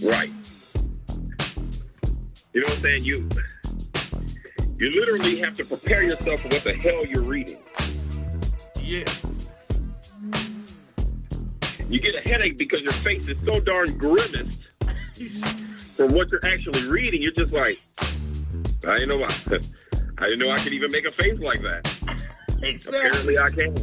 Right. 0.01 0.31
You 2.53 2.61
know 2.61 2.67
what 2.67 2.77
I'm 2.77 2.81
saying? 2.81 3.03
You 3.03 3.29
You 4.77 4.89
literally 4.91 5.39
have 5.39 5.53
to 5.55 5.65
prepare 5.65 6.03
yourself 6.03 6.41
for 6.41 6.47
what 6.47 6.63
the 6.63 6.73
hell 6.73 7.05
you're 7.05 7.23
reading. 7.23 7.59
Yeah. 8.81 9.05
You 11.89 11.99
get 11.99 12.15
a 12.15 12.27
headache 12.27 12.57
because 12.57 12.81
your 12.81 12.93
face 12.93 13.27
is 13.27 13.37
so 13.45 13.59
darn 13.59 13.97
grimaced 13.97 14.61
from 15.95 16.13
what 16.13 16.29
you're 16.29 16.45
actually 16.45 16.87
reading. 16.87 17.21
You're 17.21 17.33
just 17.33 17.51
like, 17.51 17.81
I 18.87 18.97
didn't 18.97 19.09
know 19.19 19.25
I, 19.25 19.59
I 20.17 20.23
didn't 20.25 20.39
know 20.39 20.49
I 20.49 20.59
could 20.59 20.73
even 20.73 20.91
make 20.91 21.05
a 21.05 21.11
face 21.11 21.39
like 21.39 21.61
that. 21.61 22.19
Exactly. 22.61 22.99
Apparently, 22.99 23.37
I 23.37 23.49
can. 23.49 23.77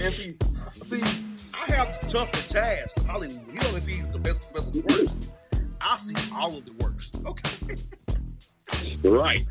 And 0.00 0.12
see, 0.12 0.36
see, 0.72 1.02
I 1.54 1.72
have 1.72 2.00
the 2.00 2.06
tougher 2.08 2.48
task. 2.48 3.06
Hollywood. 3.06 3.40
He 3.52 3.66
only 3.66 3.80
sees 3.80 4.08
the 4.08 4.18
best, 4.18 4.52
best 4.52 4.66
of 4.68 4.72
the 4.72 4.82
worst. 4.82 5.30
I 5.80 5.96
see 5.98 6.14
all 6.34 6.56
of 6.56 6.64
the 6.64 6.72
worst. 6.84 7.16
Okay. 7.24 7.76
Right. 9.02 9.44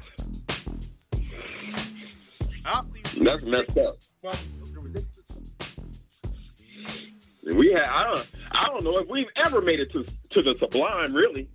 I 2.65 2.81
see. 2.81 3.23
That's 3.23 3.43
messed 3.43 3.77
up. 3.77 3.95
We 7.43 7.71
had 7.73 7.83
I 7.83 8.03
don't 8.03 8.27
I 8.53 8.67
don't 8.67 8.83
know 8.83 8.97
if 8.97 9.07
we've 9.07 9.27
ever 9.43 9.61
made 9.61 9.79
it 9.79 9.91
to 9.91 10.03
to 10.03 10.41
the 10.41 10.55
sublime. 10.57 11.13
Really, 11.13 11.47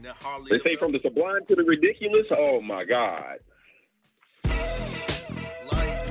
Now, 0.00 0.14
they 0.48 0.58
say 0.60 0.76
uh, 0.76 0.78
from 0.78 0.92
the 0.92 1.00
sublime 1.02 1.44
to 1.48 1.56
the 1.56 1.64
ridiculous. 1.64 2.26
Oh 2.30 2.60
my 2.60 2.84
God. 2.84 3.38
like 4.44 6.06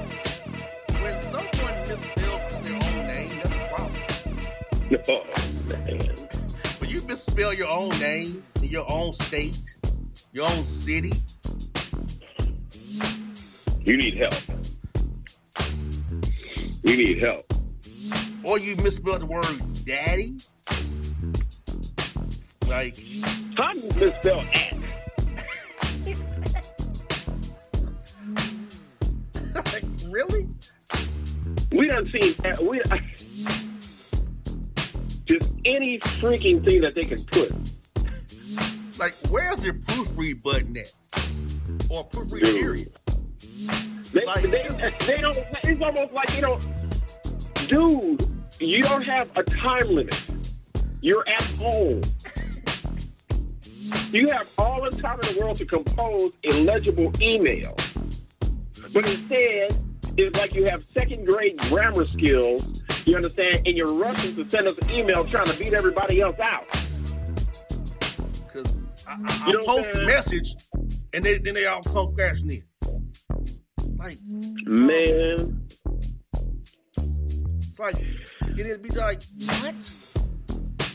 when 1.01 1.19
someone 1.21 1.77
misspells 1.85 2.63
their 2.63 2.73
own 2.73 3.07
name, 3.07 3.39
that's 3.43 3.55
a 3.55 3.69
problem. 3.73 4.01
Oh 5.07 5.23
man. 5.69 6.16
Misspell 7.07 7.53
your 7.53 7.69
own 7.69 7.89
name 7.99 8.43
in 8.57 8.65
your 8.65 8.85
own 8.91 9.13
state, 9.13 9.57
your 10.34 10.45
own 10.45 10.63
city, 10.63 11.13
You 13.81 13.95
need 13.95 14.17
help. 14.17 14.34
You 16.84 16.97
need 16.97 17.21
help. 17.21 17.45
or 18.43 18.59
you 18.59 18.75
misspell 18.77 19.17
the 19.19 19.25
word 19.25 19.45
daddy, 19.85 20.35
like 22.67 22.97
How 23.57 23.71
do 23.73 23.79
you 23.79 23.91
misspell 23.97 24.41
at? 24.41 24.73
like, 29.55 29.84
really? 30.09 30.47
We 31.71 31.88
done 31.88 32.05
seen 32.05 32.35
we 32.61 32.81
just 35.28 35.52
any 35.66 35.99
freaking 35.99 36.64
thing 36.66 36.82
that 36.82 36.95
they 36.95 37.02
can 37.02 37.24
put. 37.26 37.52
Like, 38.99 39.14
where's 39.30 39.64
your 39.64 39.76
proofread 39.76 40.41
button 40.41 40.76
at? 40.78 40.91
Or 41.90 42.08
proofread 42.08 42.44
Dude. 42.44 42.56
period? 42.60 42.94
They, 44.14 44.26
Like- 44.26 44.41
they, 44.44 44.95
they 45.06 45.22
don't. 45.22 45.38
It's 45.64 45.82
almost 45.82 46.14
like 46.14 46.36
you 46.36 46.41
know, 46.41 46.60
dude. 47.68 48.28
You 48.60 48.82
don't 48.84 49.04
have 49.04 49.30
a 49.38 49.44
time 49.44 49.88
limit. 49.90 50.16
You're 51.02 51.28
at 51.30 51.41
home. 51.60 52.02
You 54.12 54.28
have 54.32 54.49
all 54.58 54.82
the 54.90 54.90
time 54.90 55.20
in 55.22 55.36
the 55.36 55.40
world 55.41 55.58
to 55.58 55.66
compose 55.66 56.32
a 56.44 56.54
legible 56.64 57.12
email, 57.22 57.76
but 58.94 59.06
instead, 59.08 59.78
it's 60.18 60.38
like 60.39 60.53
you 60.53 60.65
have 60.65 60.84
second 60.98 61.27
grade 61.27 61.57
grammar 61.69 62.06
skills. 62.07 62.84
You 63.06 63.15
understand, 63.15 63.61
and 63.65 63.77
you're 63.77 63.94
rushing 63.94 64.35
to 64.35 64.49
send 64.49 64.68
us 64.68 64.77
an 64.80 64.89
email 64.91 65.23
trying 65.26 65.45
to 65.45 65.57
beat 65.57 65.73
everybody 65.73 66.19
else 66.22 66.38
out. 66.41 66.68
Because 68.45 68.73
I, 69.07 69.14
I, 69.14 69.44
I 69.44 69.48
You 69.48 69.53
know 69.53 69.65
post 69.65 69.95
a 69.95 70.06
message 70.06 70.56
and 71.14 71.23
they, 71.23 71.38
then 71.38 71.53
they 71.53 71.65
all 71.68 71.81
come 71.84 72.14
crashing 72.15 72.49
in. 72.49 72.64
Like, 73.98 74.18
Man, 74.65 75.65
it's 77.60 77.80
like, 77.80 77.95
and 78.41 78.60
it'd 78.60 78.84
be 78.84 78.89
like, 78.89 79.22
what? 79.61 79.94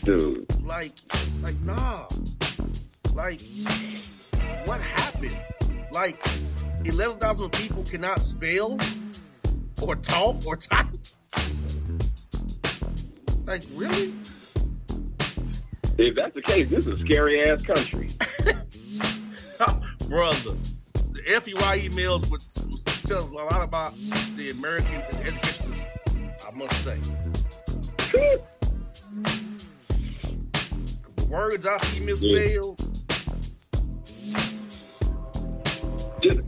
dude. 0.03 0.45
Like, 0.63 0.93
like, 1.41 1.59
nah. 1.61 2.07
Like, 3.13 3.39
what 4.65 4.81
happened? 4.81 5.41
Like, 5.91 6.21
11,000 6.85 7.49
people 7.51 7.83
cannot 7.83 8.21
spell 8.21 8.77
or 9.81 9.95
talk 9.95 10.45
or 10.45 10.57
type? 10.57 10.87
Like, 13.45 13.63
really? 13.73 14.13
If 15.97 16.15
that's 16.15 16.33
the 16.33 16.41
case, 16.41 16.69
this 16.69 16.87
is 16.87 16.99
a 16.99 17.05
scary 17.05 17.43
ass 17.43 17.65
country. 17.65 18.07
Brother, 20.09 20.55
the 21.11 21.21
FUI 21.27 21.87
emails 21.87 22.29
would, 22.29 22.41
would 22.71 22.85
tell 23.05 23.17
us 23.17 23.29
a 23.29 23.33
lot 23.33 23.61
about 23.63 23.93
the 24.35 24.51
American 24.51 24.95
education 24.95 25.75
system, 25.75 25.87
I 26.47 26.51
must 26.51 26.83
say. 26.83 26.97
The 31.15 31.25
words 31.29 31.65
I 31.65 31.77
see 31.79 31.99
misspelled, 31.99 32.79
just 36.23 36.41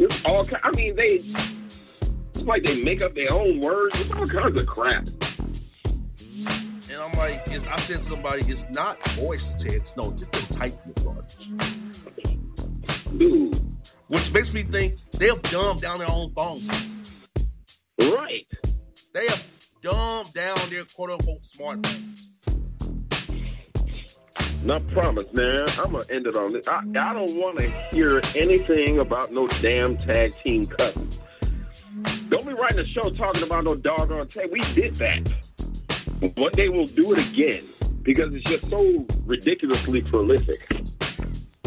it's 0.00 0.24
all 0.24 0.44
I 0.62 0.70
mean 0.72 0.94
they 0.96 1.22
it's 2.42 2.48
like 2.48 2.64
they 2.64 2.82
make 2.82 3.02
up 3.02 3.14
their 3.14 3.32
own 3.32 3.60
words. 3.60 4.00
It's 4.00 4.10
all 4.10 4.26
kinds 4.26 4.60
of 4.60 4.66
crap. 4.66 5.06
and 6.90 7.00
I'm 7.00 7.12
like, 7.16 7.48
I 7.48 7.78
said 7.78 7.98
to 7.98 8.02
somebody, 8.02 8.42
it's 8.50 8.64
not 8.70 9.00
voice 9.10 9.54
text, 9.54 9.96
no, 9.96 10.10
it's 10.10 10.28
the 10.28 10.46
typing 10.52 10.92
garbage. 11.04 11.50
Dude. 13.16 13.56
Which 14.08 14.32
makes 14.32 14.52
me 14.52 14.62
think 14.64 14.96
they've 15.12 15.40
dumbed 15.44 15.82
down 15.82 16.00
their 16.00 16.10
own 16.10 16.32
phones. 16.32 17.28
Right. 18.00 18.46
They 19.14 19.26
have 19.28 19.46
dumbed 19.82 20.34
down 20.34 20.58
their 20.68 20.84
quote 20.84 21.10
unquote 21.10 21.42
smartphones. 21.42 22.31
Not 24.64 24.86
promise, 24.88 25.32
man. 25.32 25.66
I'm 25.78 25.92
gonna 25.92 26.04
end 26.08 26.26
it 26.26 26.36
on 26.36 26.52
this. 26.52 26.68
I, 26.68 26.78
I 26.78 27.12
don't 27.12 27.34
want 27.36 27.58
to 27.58 27.68
hear 27.90 28.20
anything 28.36 28.98
about 29.00 29.32
no 29.32 29.46
damn 29.60 29.96
tag 29.98 30.34
team 30.44 30.66
cousins. 30.66 31.18
Don't 32.28 32.46
be 32.46 32.52
writing 32.52 32.78
a 32.78 32.86
show 32.86 33.10
talking 33.10 33.42
about 33.42 33.64
no 33.64 33.74
doggone 33.74 34.28
tag. 34.28 34.50
We 34.52 34.60
did 34.74 34.94
that. 34.96 35.32
One 36.36 36.52
day 36.52 36.68
we'll 36.68 36.86
do 36.86 37.12
it 37.12 37.26
again 37.28 37.64
because 38.02 38.32
it's 38.34 38.48
just 38.48 38.68
so 38.70 39.04
ridiculously 39.24 40.00
prolific. 40.02 40.70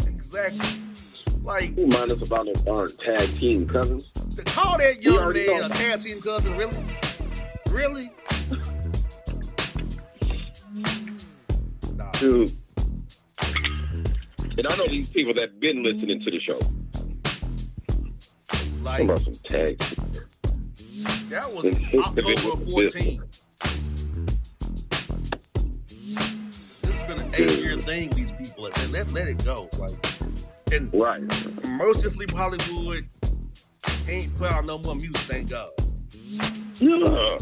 Exactly. 0.06 0.66
Like, 1.42 1.74
Who 1.74 1.86
mind 1.86 2.10
us 2.10 2.26
about 2.26 2.46
no 2.46 2.54
darn 2.54 2.88
tag 2.96 3.28
team 3.38 3.68
cousins? 3.68 4.10
to 4.36 4.42
call 4.44 4.78
that 4.78 5.02
young 5.02 5.32
man 5.32 5.70
a 5.70 5.74
tag 5.74 6.00
team 6.00 6.20
cousin, 6.20 6.56
really? 6.56 6.84
Really? 7.70 8.10
Nah. 11.94 12.10
Dude. 12.12 12.56
And 14.58 14.66
I 14.68 14.76
know 14.76 14.86
these 14.88 15.08
people 15.08 15.34
that 15.34 15.42
have 15.50 15.60
been 15.60 15.82
listening 15.82 16.20
to 16.22 16.30
the 16.30 16.40
show. 16.40 16.58
Like, 18.82 19.02
about 19.04 19.20
some 19.20 19.34
tags. 19.44 19.94
that 21.28 21.52
was 21.52 21.66
October 21.94 22.36
14. 22.70 23.22
This 26.82 26.90
has 26.90 27.02
been 27.02 27.20
an 27.26 27.34
eight 27.34 27.58
year 27.58 27.78
thing, 27.78 28.10
these 28.10 28.32
people. 28.32 28.64
Let, 28.64 28.90
let, 28.90 29.12
let 29.12 29.28
it 29.28 29.44
go. 29.44 29.68
Like, 29.78 29.90
and 30.72 30.90
Right. 30.94 31.22
mercifully, 31.68 32.26
Hollywood 32.30 33.06
ain't 34.08 34.36
put 34.38 34.52
out 34.52 34.64
no 34.64 34.78
more 34.78 34.94
music, 34.96 35.16
thank 35.18 35.50
God. 35.50 35.70
Yeah. 36.80 37.36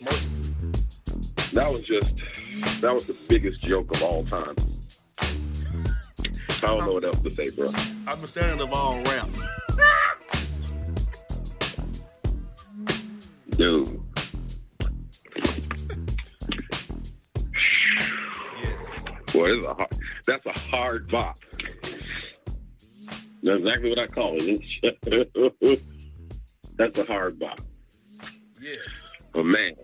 Mercifully. 0.00 0.72
That 1.52 1.72
was 1.72 1.82
just 1.82 2.12
that 2.80 2.92
was 2.94 3.04
the 3.06 3.16
biggest 3.28 3.60
joke 3.62 3.90
of 3.96 4.02
all 4.02 4.22
time. 4.22 4.54
I 6.58 6.66
don't 6.66 6.84
know 6.86 6.92
what 6.92 7.04
else 7.04 7.20
to 7.20 7.34
say, 7.36 7.50
bro. 7.50 7.70
I'm 8.08 8.24
a 8.24 8.26
standing 8.26 8.60
of 8.60 8.72
all 8.72 9.00
rap. 9.04 9.28
Dude. 13.50 14.00
Yes. 18.60 19.00
Boy, 19.32 19.54
it's 19.54 19.64
a 19.64 19.74
hard, 19.74 19.98
that's 20.26 20.46
a 20.46 20.52
hard 20.52 21.08
bop. 21.10 21.38
That's 23.42 23.58
exactly 23.60 23.90
what 23.90 23.98
I 24.00 24.06
call 24.08 24.36
it. 24.38 25.80
that's 26.76 26.98
a 26.98 27.04
hard 27.04 27.38
bop. 27.38 27.60
Yes. 28.60 28.78
But 29.32 29.44
man, 29.44 29.74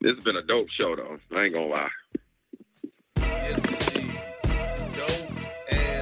this 0.00 0.14
has 0.14 0.24
been 0.24 0.36
a 0.36 0.42
dope 0.42 0.70
show 0.70 0.96
though. 0.96 1.18
I 1.36 1.44
ain't 1.44 1.52
gonna 1.52 1.66
lie. 1.66 1.88
Yes, 3.18 3.79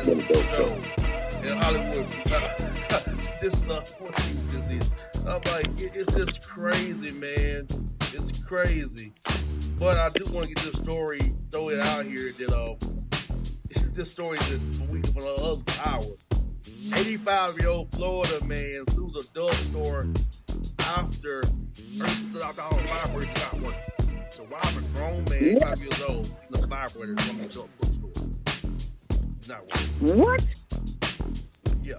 a 0.08 0.14
dope 0.14 0.44
show. 0.44 0.74
in 1.42 1.56
Hollywood. 1.58 2.06
this 3.40 3.64
uh, 3.66 3.84
this 4.48 4.68
is. 4.68 4.90
I'm 5.26 5.42
like, 5.52 5.66
it, 5.80 5.92
it's 5.94 6.14
just 6.14 6.46
crazy, 6.48 7.12
man. 7.12 7.66
It's 8.12 8.42
crazy. 8.42 9.12
But 9.78 9.98
I 9.98 10.08
do 10.08 10.24
want 10.32 10.48
to 10.48 10.54
get 10.54 10.64
this 10.64 10.80
story, 10.80 11.20
throw 11.50 11.68
it 11.68 11.80
out 11.80 12.06
here 12.06 12.32
that 12.32 12.52
uh, 12.52 12.74
this 13.92 14.10
story 14.10 14.38
is 14.38 14.78
for 14.78 14.84
we 14.84 15.02
for 15.02 15.22
the 15.22 15.34
other 15.34 15.62
hour. 15.84 16.16
85 16.94 17.58
year 17.58 17.68
old 17.68 17.90
Florida 17.92 18.42
man 18.44 18.84
sues 18.90 19.14
a 19.16 19.32
drug 19.34 19.52
store 19.52 20.06
after 20.80 21.42
the 21.42 22.52
house 22.56 22.76
vibrator 22.76 23.32
did 23.34 23.42
not 23.42 23.60
work. 23.60 23.76
So 24.30 24.44
why 24.44 24.60
a 24.60 24.96
grown 24.96 25.24
man, 25.24 25.44
85 25.44 25.82
years 25.82 26.02
old, 26.02 26.36
in 26.48 26.64
a 26.64 26.66
vibrator 26.66 27.16
from 27.16 27.38
the 27.38 27.46
drug 27.46 27.68
bookstore? 27.78 27.97
Not 29.48 29.62
working. 29.62 30.18
What? 30.20 30.44
Yeah. 31.82 31.94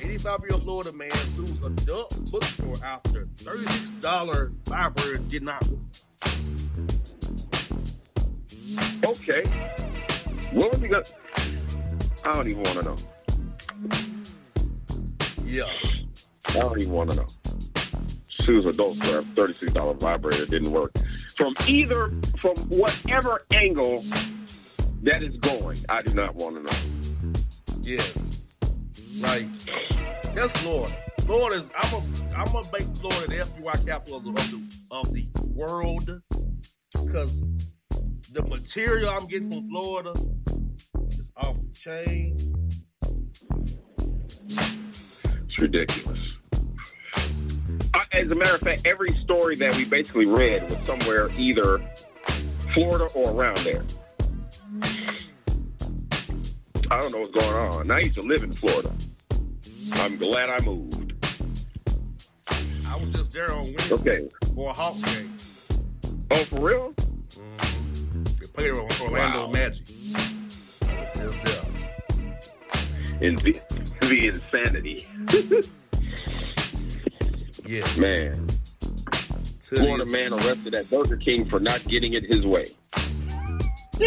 85 0.00 0.40
year 0.40 0.52
old 0.52 0.62
Florida 0.62 0.92
man 0.92 1.10
sues 1.10 1.62
adult 1.62 2.30
bookstore 2.30 2.76
after 2.82 3.26
$36 3.36 4.52
vibrator 4.64 5.18
did 5.18 5.42
not 5.42 5.62
work. 5.68 5.80
Okay. 9.04 9.44
What 10.52 10.70
was 10.70 10.80
he 10.80 10.88
gonna? 10.88 11.04
I 12.24 12.32
don't 12.32 12.50
even 12.50 12.62
want 12.62 12.78
to 12.78 12.82
know. 12.82 12.96
Yeah. 15.44 15.64
I 16.48 16.52
don't 16.54 16.80
even 16.80 16.92
want 16.92 17.12
to 17.12 17.18
know. 17.18 17.26
Sue's 18.40 18.64
adult 18.64 18.96
store, 18.96 19.24
thirty-six 19.34 19.72
dollar 19.72 19.94
vibrator 19.94 20.46
didn't 20.46 20.70
work. 20.70 20.92
From 21.36 21.52
either, 21.66 22.12
from 22.38 22.56
whatever 22.68 23.42
angle 23.52 24.04
that 25.06 25.22
is 25.22 25.36
going, 25.36 25.76
I 25.88 26.02
do 26.02 26.14
not 26.14 26.34
want 26.34 26.56
to 26.56 26.62
know. 26.62 27.32
Yes. 27.80 28.46
Like, 29.18 29.46
that's 30.34 30.52
Florida. 30.58 31.56
is 31.56 31.70
I'm 31.76 31.94
a, 31.94 32.02
I'm 32.36 32.46
gonna 32.46 32.66
make 32.72 32.96
Florida 32.96 33.26
the 33.28 33.44
FUI 33.44 33.86
capital 33.86 34.16
of 34.16 34.24
the, 34.24 34.30
of 34.30 34.50
the, 34.50 34.66
of 34.90 35.14
the 35.14 35.28
world 35.54 36.22
because 36.92 37.52
the 38.32 38.42
material 38.42 39.08
I'm 39.10 39.26
getting 39.26 39.50
from 39.52 39.68
Florida 39.68 40.12
is 41.10 41.30
off 41.36 41.56
the 41.60 41.72
chain. 41.72 42.36
It's 44.48 45.62
ridiculous. 45.62 46.32
As 48.12 48.32
a 48.32 48.34
matter 48.34 48.56
of 48.56 48.60
fact, 48.60 48.82
every 48.84 49.10
story 49.10 49.54
that 49.56 49.76
we 49.76 49.84
basically 49.84 50.26
read 50.26 50.62
was 50.64 50.78
somewhere 50.84 51.30
either 51.38 51.80
Florida 52.74 53.06
or 53.14 53.30
around 53.30 53.58
there. 53.58 53.84
I 56.90 56.96
don't 56.98 57.12
know 57.12 57.20
what's 57.20 57.34
going 57.34 57.54
on. 57.56 57.90
I 57.90 57.98
used 58.00 58.14
to 58.16 58.22
live 58.22 58.42
in 58.42 58.52
Florida. 58.52 58.92
I'm 59.94 60.16
glad 60.16 60.48
I 60.50 60.60
moved. 60.64 61.12
I 62.88 62.96
was 62.96 63.12
just 63.14 63.32
there 63.32 63.50
on 63.52 63.62
Wednesday 63.64 63.94
Okay. 63.94 64.28
for 64.54 64.70
a 64.70 64.72
Hawk 64.72 64.96
game. 65.02 65.36
Oh, 66.30 66.44
for 66.44 66.60
real? 66.60 66.92
Mm-hmm. 66.92 68.24
They 68.24 68.46
played 68.54 68.72
with 68.72 69.00
Orlando 69.00 69.46
Wow. 69.46 69.50
Magic. 69.52 69.86
Just 69.86 71.40
there. 71.44 71.64
In 73.20 73.36
the, 73.36 73.60
the 74.02 74.26
insanity. 74.28 75.06
Yes. 77.68 77.98
Man. 77.98 78.46
Florida 79.60 80.04
man 80.12 80.32
arrested 80.32 80.72
at 80.76 80.88
Burger 80.88 81.16
King 81.16 81.48
for 81.48 81.58
not 81.58 81.82
getting 81.88 82.12
it 82.12 82.22
his 82.32 82.46
way. 82.46 82.64
I 83.98 84.04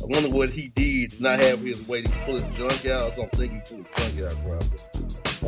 wonder 0.00 0.30
what 0.30 0.50
he 0.50 0.68
did 0.74 1.12
to 1.12 1.22
not 1.22 1.38
have 1.38 1.60
his 1.60 1.86
way 1.86 2.02
to 2.02 2.08
pull 2.24 2.34
his 2.34 2.56
junk 2.56 2.84
out 2.86 3.04
or 3.04 3.12
something. 3.12 3.50
He 3.50 3.60
pulled 3.60 3.86
his 3.86 3.96
junk 3.96 4.20
out, 4.32 4.36
bro. 4.42 4.58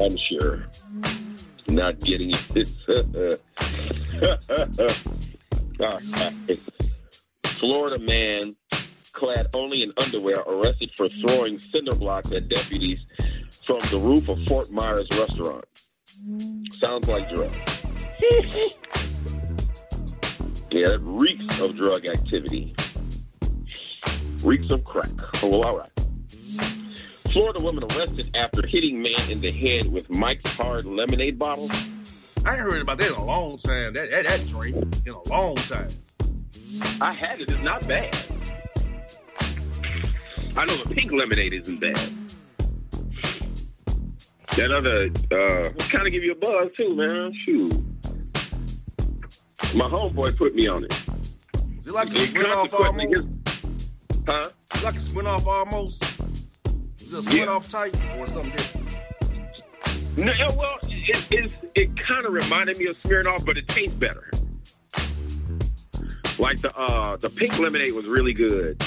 I'm 0.05 0.17
sure. 0.31 0.67
Not 1.69 1.99
getting 2.01 2.33
it. 2.33 3.41
Florida 7.59 7.99
man 7.99 8.57
clad 9.13 9.47
only 9.55 9.83
in 9.83 9.93
underwear 10.01 10.39
arrested 10.41 10.91
for 10.97 11.09
throwing 11.09 11.59
cinder 11.59 11.95
blocks 11.95 12.31
at 12.33 12.49
deputies 12.49 13.01
from 13.67 13.81
the 13.91 13.99
roof 13.99 14.29
of 14.29 14.39
Fort 14.47 14.71
Myers 14.71 15.09
restaurant. 15.19 15.65
Sounds 16.71 17.09
like 17.09 17.29
drugs. 17.33 17.57
yeah, 20.77 20.93
it 20.93 21.01
reeks 21.03 21.61
of 21.61 21.77
drug 21.77 22.05
activity. 22.05 22.75
Reeks 24.45 24.71
of 24.71 24.85
crack. 24.85 25.09
Oh, 25.43 25.49
well, 25.49 25.65
all 25.65 25.79
right. 25.79 25.91
Florida 27.33 27.63
woman 27.63 27.85
arrested 27.85 28.31
after 28.35 28.67
hitting 28.67 29.01
man 29.01 29.31
in 29.31 29.41
the 29.41 29.51
head 29.51 29.91
with 29.91 30.11
Mike's 30.11 30.55
Hard 30.55 30.85
lemonade 30.85 31.39
bottle. 31.39 31.71
I 32.45 32.53
ain't 32.53 32.61
heard 32.61 32.83
about 32.83 32.99
that 32.99 33.09
in 33.09 33.15
a 33.15 33.25
long 33.25 33.57
time. 33.57 33.95
That 33.95 34.11
that, 34.11 34.25
that 34.25 34.47
drink 34.47 34.77
in 35.07 35.13
a 35.13 35.29
long 35.29 35.57
time. 35.57 35.89
I 37.01 37.15
had 37.15 37.41
it. 37.41 37.49
It's 37.49 37.63
not 37.63 37.87
bad. 37.89 38.15
I 40.57 40.65
know 40.65 40.77
the 40.77 40.95
pink 40.95 41.11
lemonade 41.11 41.55
isn't 41.55 41.81
bad. 41.81 42.13
That 44.57 44.71
other 44.71 45.11
uh, 45.33 45.71
kind 45.91 46.07
of 46.07 46.13
give 46.13 46.23
you 46.23 46.33
a 46.33 46.37
buzz 46.37 46.71
too, 46.77 46.95
man. 46.95 47.33
Shoot. 47.35 47.83
My 49.77 49.89
homeboy 49.89 50.37
put 50.37 50.55
me 50.55 50.67
on 50.69 50.85
it. 50.85 51.03
Is 51.79 51.87
it 51.89 51.93
like 51.95 52.09
a 52.11 52.17
It 52.17 52.29
spin 52.29 52.47
off 52.47 52.73
almost? 52.75 53.13
gets- 53.15 53.29
Huh? 54.27 54.49
Is 54.75 54.83
it 54.83 54.85
like 54.85 54.95
a 54.97 55.01
spin 55.01 55.27
off 55.27 55.47
almost? 55.47 56.03
Is 56.99 57.13
it 57.13 57.19
a 57.19 57.23
spin 57.23 57.49
off 57.49 57.71
type 57.71 57.95
or 58.19 58.27
something 58.27 58.51
different? 58.57 59.03
No, 60.17 60.33
yeah, 60.33 60.49
well, 60.57 60.79
it, 60.85 61.27
it, 61.31 61.55
it 61.75 61.91
kind 62.09 62.25
of 62.27 62.33
reminded 62.33 62.79
me 62.79 62.87
of 62.87 62.97
Smirnoff, 63.03 63.45
but 63.45 63.59
it 63.59 63.69
tastes 63.69 63.95
better. 63.97 64.31
Like 66.39 66.61
the 66.63 66.75
uh, 66.75 67.17
the 67.19 67.29
pink 67.31 67.59
lemonade 67.59 67.93
was 67.93 68.07
really 68.07 68.33
good. 68.33 68.83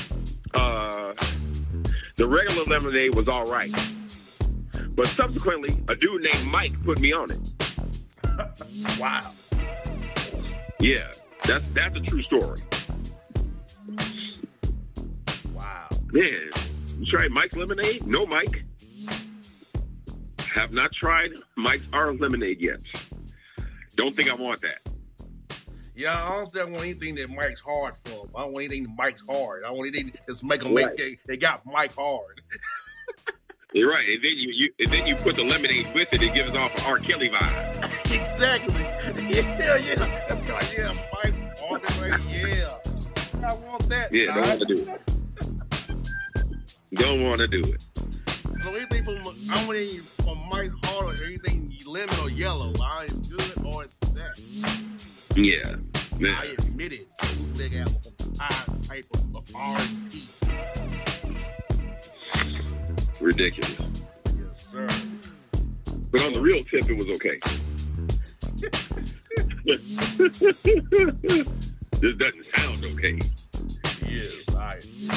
Uh, 0.55 1.13
the 2.15 2.27
regular 2.27 2.63
lemonade 2.65 3.13
was 3.15 3.27
all 3.27 3.45
right. 3.45 3.71
But 4.89 5.07
subsequently, 5.07 5.69
a 5.87 5.95
dude 5.95 6.23
named 6.23 6.45
Mike 6.47 6.73
put 6.83 6.99
me 6.99 7.13
on 7.13 7.29
it. 7.31 7.39
Wow. 8.99 9.31
Yeah, 10.79 11.11
that's 11.45 11.65
that's 11.73 11.95
a 11.95 11.99
true 11.99 12.23
story. 12.23 12.61
Wow. 15.53 15.89
Man, 16.11 16.49
you 16.97 17.05
tried 17.05 17.31
Mike's 17.31 17.57
lemonade? 17.57 18.07
No, 18.07 18.25
Mike. 18.25 18.63
Have 20.55 20.71
not 20.73 20.91
tried 20.93 21.31
Mike's 21.57 21.85
R 21.91 22.13
lemonade 22.13 22.61
yet. 22.61 22.79
Don't 23.95 24.15
think 24.15 24.29
I 24.29 24.35
want 24.35 24.61
that. 24.61 24.93
Yeah, 25.95 26.23
I 26.23 26.37
don't 26.37 26.49
think 26.49 26.65
I 26.65 26.71
want 26.71 26.85
anything 26.85 27.15
that 27.15 27.29
Mike's 27.29 27.59
hard 27.59 27.97
from. 27.97 28.29
I 28.33 28.43
don't 28.43 28.53
want 28.53 28.65
anything 28.65 28.83
that 28.83 28.95
Mike's 28.97 29.23
hard. 29.29 29.65
I 29.65 29.71
want 29.71 29.93
anything 29.93 30.13
that's 30.25 30.41
make 30.41 30.61
them 30.61 30.73
make 30.73 30.95
they, 30.95 31.17
they 31.27 31.35
got 31.35 31.65
Mike 31.65 31.93
hard. 31.93 32.41
You're 33.73 33.89
right. 33.89 34.07
And 34.07 34.23
then 34.23 34.31
you, 34.35 34.51
you 34.51 34.73
and 34.79 34.91
then 34.91 35.05
you 35.05 35.15
put 35.15 35.35
the 35.35 35.43
lemonade 35.43 35.91
with 35.93 36.07
it, 36.11 36.21
it 36.23 36.33
gives 36.33 36.49
off 36.51 36.75
an 36.75 36.83
R. 36.85 36.97
Kelly 36.99 37.29
vibe. 37.29 38.11
exactly. 38.13 38.85
Yeah, 39.29 39.77
yeah. 39.77 40.23
Like, 40.49 40.77
yeah, 40.77 40.91
Mike's 41.13 41.61
hard 41.61 41.83
that 41.83 42.01
way. 42.01 42.41
Yeah. 42.41 43.47
I 43.47 43.53
want 43.53 43.89
that. 43.89 44.11
Yeah, 44.11 44.33
don't 44.33 44.47
want 44.47 44.59
to 44.59 44.65
do 44.65 44.81
it. 44.81 44.99
Don't 46.93 47.23
want 47.23 47.37
to 47.37 47.47
do 47.47 47.61
it. 47.61 48.61
So 48.61 48.73
anything 48.73 49.05
from 49.05 49.17
I 49.51 49.65
want 49.65 49.77
anything 49.77 50.01
from 50.25 50.49
Mike 50.51 50.71
Hard 50.83 51.19
or 51.19 51.25
anything 51.25 51.69
lemon 51.85 52.15
or 52.21 52.29
yellow. 52.29 52.73
I 52.83 53.07
am 53.09 53.21
good 53.21 53.65
or 53.65 53.85
that. 54.13 54.39
Yeah. 55.35 55.75
I 56.27 56.55
admit 56.57 56.93
it. 56.93 57.07
Bootleg 57.37 57.75
album 57.75 58.01
high 58.39 58.65
type 58.81 59.05
of, 59.13 59.35
of 59.35 59.55
R&B. 59.55 60.27
Ridiculous. 63.21 63.77
Yes, 64.25 64.71
sir. 64.71 64.87
But 66.11 66.21
on 66.21 66.33
the 66.33 66.39
real 66.39 66.63
tip, 66.63 66.89
it 66.89 66.97
was 66.97 67.07
okay. 67.17 67.37
this 71.99 72.15
doesn't 72.17 72.45
sound 72.55 72.83
okay. 72.85 73.19
Yes, 74.07 74.55
I 74.55 74.75
admit 74.75 75.15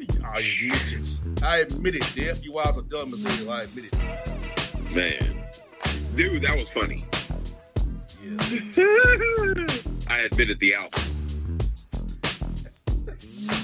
it. 0.00 0.24
I 0.24 0.38
admit 0.38 0.92
it. 0.92 1.20
I 1.42 1.58
admit 1.58 1.94
it. 1.94 2.02
The 2.14 2.28
FUIs 2.30 2.76
are 2.76 2.82
dumb 2.82 3.14
as 3.14 3.22
hell. 3.22 3.50
I 3.50 3.60
admit 3.60 3.84
it. 3.92 3.98
Man. 4.94 5.44
Dude, 6.14 6.42
that 6.42 6.56
was 6.58 6.70
funny. 6.70 7.04
Yes. 8.22 8.78
I 10.08 10.18
admitted 10.20 10.58
the 10.60 10.74
album. 10.74 11.02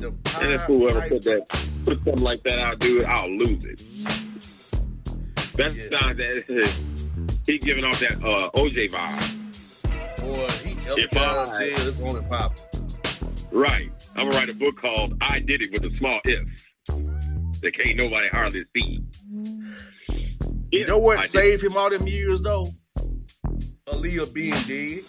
The 0.00 0.12
And 0.40 0.52
if 0.52 0.62
whoever 0.62 1.00
put 1.02 1.22
that 1.24 1.46
put 1.84 1.96
something 2.04 2.22
like 2.22 2.40
that 2.42 2.58
out, 2.58 2.78
dude, 2.78 3.04
I'll 3.04 3.30
lose 3.30 3.62
it. 3.64 3.82
That's 5.56 5.76
Yeah. 5.76 5.88
not 5.90 6.16
that 6.16 6.72
he 7.46 7.58
giving 7.58 7.84
off 7.84 8.00
that 8.00 8.12
uh, 8.24 8.50
OJ 8.58 8.90
vibe. 8.90 9.36
Boy, 10.22 10.48
he 10.64 10.72
If 11.02 11.16
I- 11.16 11.58
jail. 11.58 11.88
It's 11.88 12.00
on 12.00 12.16
and 12.16 12.28
pop. 12.28 12.54
Right. 13.52 13.90
I'm 14.16 14.26
gonna 14.28 14.36
write 14.38 14.48
a 14.48 14.54
book 14.54 14.76
called 14.80 15.14
I 15.20 15.40
Did 15.40 15.62
It 15.62 15.72
with 15.72 15.84
a 15.84 15.94
Small 15.94 16.20
If. 16.24 16.46
That 17.60 17.72
can't 17.76 17.96
nobody 17.96 18.28
hardly 18.28 18.64
see. 18.74 19.02
You 20.72 20.86
know 20.86 20.98
what 20.98 21.18
I 21.18 21.22
did- 21.22 21.30
saved 21.30 21.62
him 21.64 21.76
all 21.76 21.90
them 21.90 22.06
years 22.06 22.40
though? 22.40 22.66
Aaliyah 23.86 24.32
being 24.32 24.54
dead. 24.66 25.04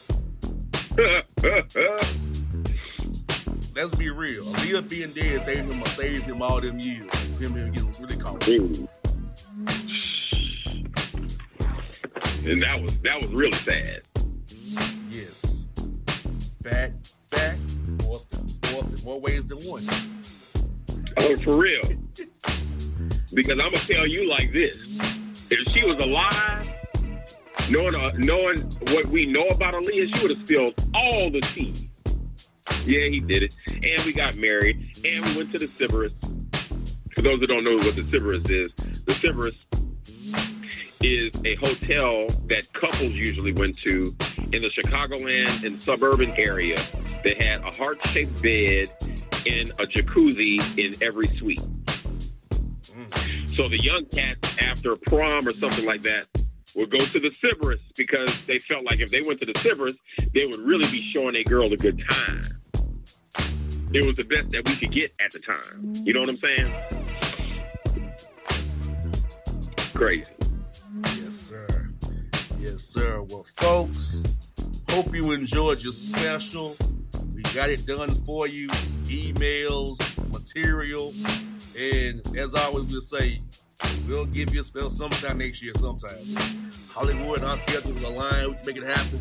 Let's 3.74 3.96
be 3.96 4.10
real. 4.10 4.44
Aaliyah 4.46 4.90
being 4.90 5.12
dead 5.12 5.42
saved 5.44 5.70
him 5.70 5.86
saved 5.86 6.26
him 6.26 6.42
all 6.42 6.60
them 6.60 6.78
years. 6.80 7.10
Him 7.40 7.54
him 7.54 7.72
getting 7.72 7.94
really 8.02 8.18
caught. 8.18 8.46
And 12.44 12.62
that 12.62 12.82
was 12.82 13.00
that 13.00 13.22
was 13.22 13.32
really 13.32 13.54
sad. 13.54 14.02
Yes. 15.10 15.70
Back, 16.62 16.92
back, 17.30 17.56
forth, 18.02 18.28
forth 18.68 19.00
in 19.00 19.06
more 19.06 19.22
ways 19.22 19.48
than 19.48 19.60
one. 19.60 19.88
Oh, 21.20 21.38
for 21.44 21.56
real. 21.56 21.82
Because 23.34 23.52
I'm 23.52 23.58
gonna 23.58 23.78
tell 23.78 24.06
you 24.06 24.28
like 24.28 24.52
this: 24.52 24.84
if 25.50 25.66
she 25.70 25.86
was 25.86 26.02
alive, 26.02 26.76
knowing 27.70 27.96
uh, 27.96 28.12
knowing 28.18 28.60
what 28.92 29.06
we 29.06 29.28
know 29.28 29.48
about 29.48 29.76
Aaliyah, 29.76 30.14
she 30.14 30.22
would 30.22 30.38
have 30.38 30.46
spilled 30.46 30.74
all 30.94 31.32
the 31.32 31.40
tea. 31.40 31.91
Yeah, 32.86 33.04
he 33.04 33.20
did 33.20 33.44
it, 33.44 33.56
and 33.68 34.02
we 34.06 34.14
got 34.14 34.36
married, 34.38 34.98
and 35.06 35.24
we 35.26 35.38
went 35.38 35.52
to 35.52 35.60
the 35.60 35.68
Sybaris. 35.68 36.14
For 37.14 37.22
those 37.22 37.40
that 37.42 37.48
don't 37.48 37.64
know 37.64 37.76
what 37.76 37.96
the 37.96 38.02
Sybaris 38.02 38.50
is, 38.50 38.72
the 39.04 39.14
Sybaris 39.14 39.56
is 41.04 41.32
a 41.46 41.56
hotel 41.56 42.28
that 42.48 42.68
couples 42.74 43.14
usually 43.14 43.54
went 43.54 43.78
to 43.80 44.16
in 44.52 44.62
the 44.62 44.70
Chicagoland 44.70 45.64
and 45.64 45.82
suburban 45.82 46.32
area 46.38 46.76
that 47.24 47.42
had 47.42 47.62
a 47.62 47.76
heart-shaped 47.76 48.42
bed 48.42 48.88
and 49.46 49.72
a 49.80 49.88
jacuzzi 49.88 50.60
in 50.78 50.94
every 51.04 51.28
suite. 51.38 51.62
So 53.48 53.68
the 53.70 53.80
young 53.82 54.06
cats, 54.06 54.58
after 54.60 54.96
prom 54.96 55.48
or 55.48 55.54
something 55.54 55.86
like 55.86 56.02
that, 56.04 56.26
would 56.76 56.90
go 56.90 57.00
to 57.00 57.20
the 57.20 57.30
Sybaris 57.30 57.80
because 57.98 58.46
they 58.46 58.60
felt 58.60 58.86
like 58.86 59.00
if 59.02 59.12
they 59.12 59.22
went 59.22 59.40
to 59.40 59.46
the 59.46 59.54
Sybaris, 59.54 59.98
they 60.34 60.46
would 60.46 60.60
really 60.60 60.90
be 60.90 61.12
showing 61.14 61.36
a 61.36 61.44
girl 61.44 61.72
a 61.74 61.78
good 61.78 62.02
time. 62.10 62.42
It 63.94 64.06
was 64.06 64.16
the 64.16 64.24
best 64.24 64.52
that 64.52 64.66
we 64.66 64.76
could 64.78 64.94
get 64.94 65.14
at 65.20 65.34
the 65.34 65.40
time. 65.40 66.06
You 66.06 66.14
know 66.14 66.22
what 66.22 66.30
I'm 66.30 66.38
saying? 66.38 66.74
Crazy. 69.94 70.26
Yes, 71.22 71.36
sir. 71.36 71.90
Yes, 72.62 72.84
sir. 72.84 73.22
Well, 73.24 73.46
folks, 73.58 74.24
hope 74.90 75.14
you 75.14 75.32
enjoyed 75.32 75.82
your 75.82 75.92
special. 75.92 76.78
We 77.36 77.42
got 77.54 77.70
it 77.70 77.86
done 77.86 78.10
for 78.24 78.48
you. 78.48 78.70
Emails, 79.08 80.00
material, 80.32 81.14
and 81.78 82.22
as 82.38 82.54
always, 82.54 82.94
we'll 82.94 83.02
say 83.02 83.42
we'll 84.08 84.26
give 84.26 84.56
you 84.56 84.62
a 84.62 84.64
spell 84.64 84.90
sometime 84.90 85.40
next 85.40 85.62
year. 85.62 85.74
Sometime 85.76 86.72
Hollywood 86.92 87.40
and 87.40 87.50
our 87.50 87.58
schedules 87.58 88.04
align. 88.06 88.48
We 88.48 88.56
can 88.56 88.66
make 88.68 88.78
it 88.78 88.84
happen. 88.84 89.20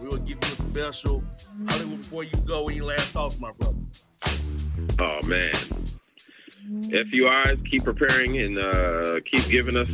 We 0.00 0.08
will 0.08 0.16
give 0.18 0.38
you 0.42 0.66
a 0.66 0.74
special 0.74 1.22
Hollywood 1.68 1.98
before 1.98 2.24
you 2.24 2.32
go. 2.44 2.64
Any 2.64 2.80
last 2.80 3.06
thoughts, 3.12 3.38
my 3.38 3.52
brother? 3.52 3.76
Oh 5.00 5.18
man. 5.26 5.54
FUIs, 6.68 7.70
keep 7.70 7.84
preparing 7.84 8.36
and 8.36 8.58
uh, 8.58 9.20
keep 9.24 9.48
giving 9.48 9.76
us 9.76 9.88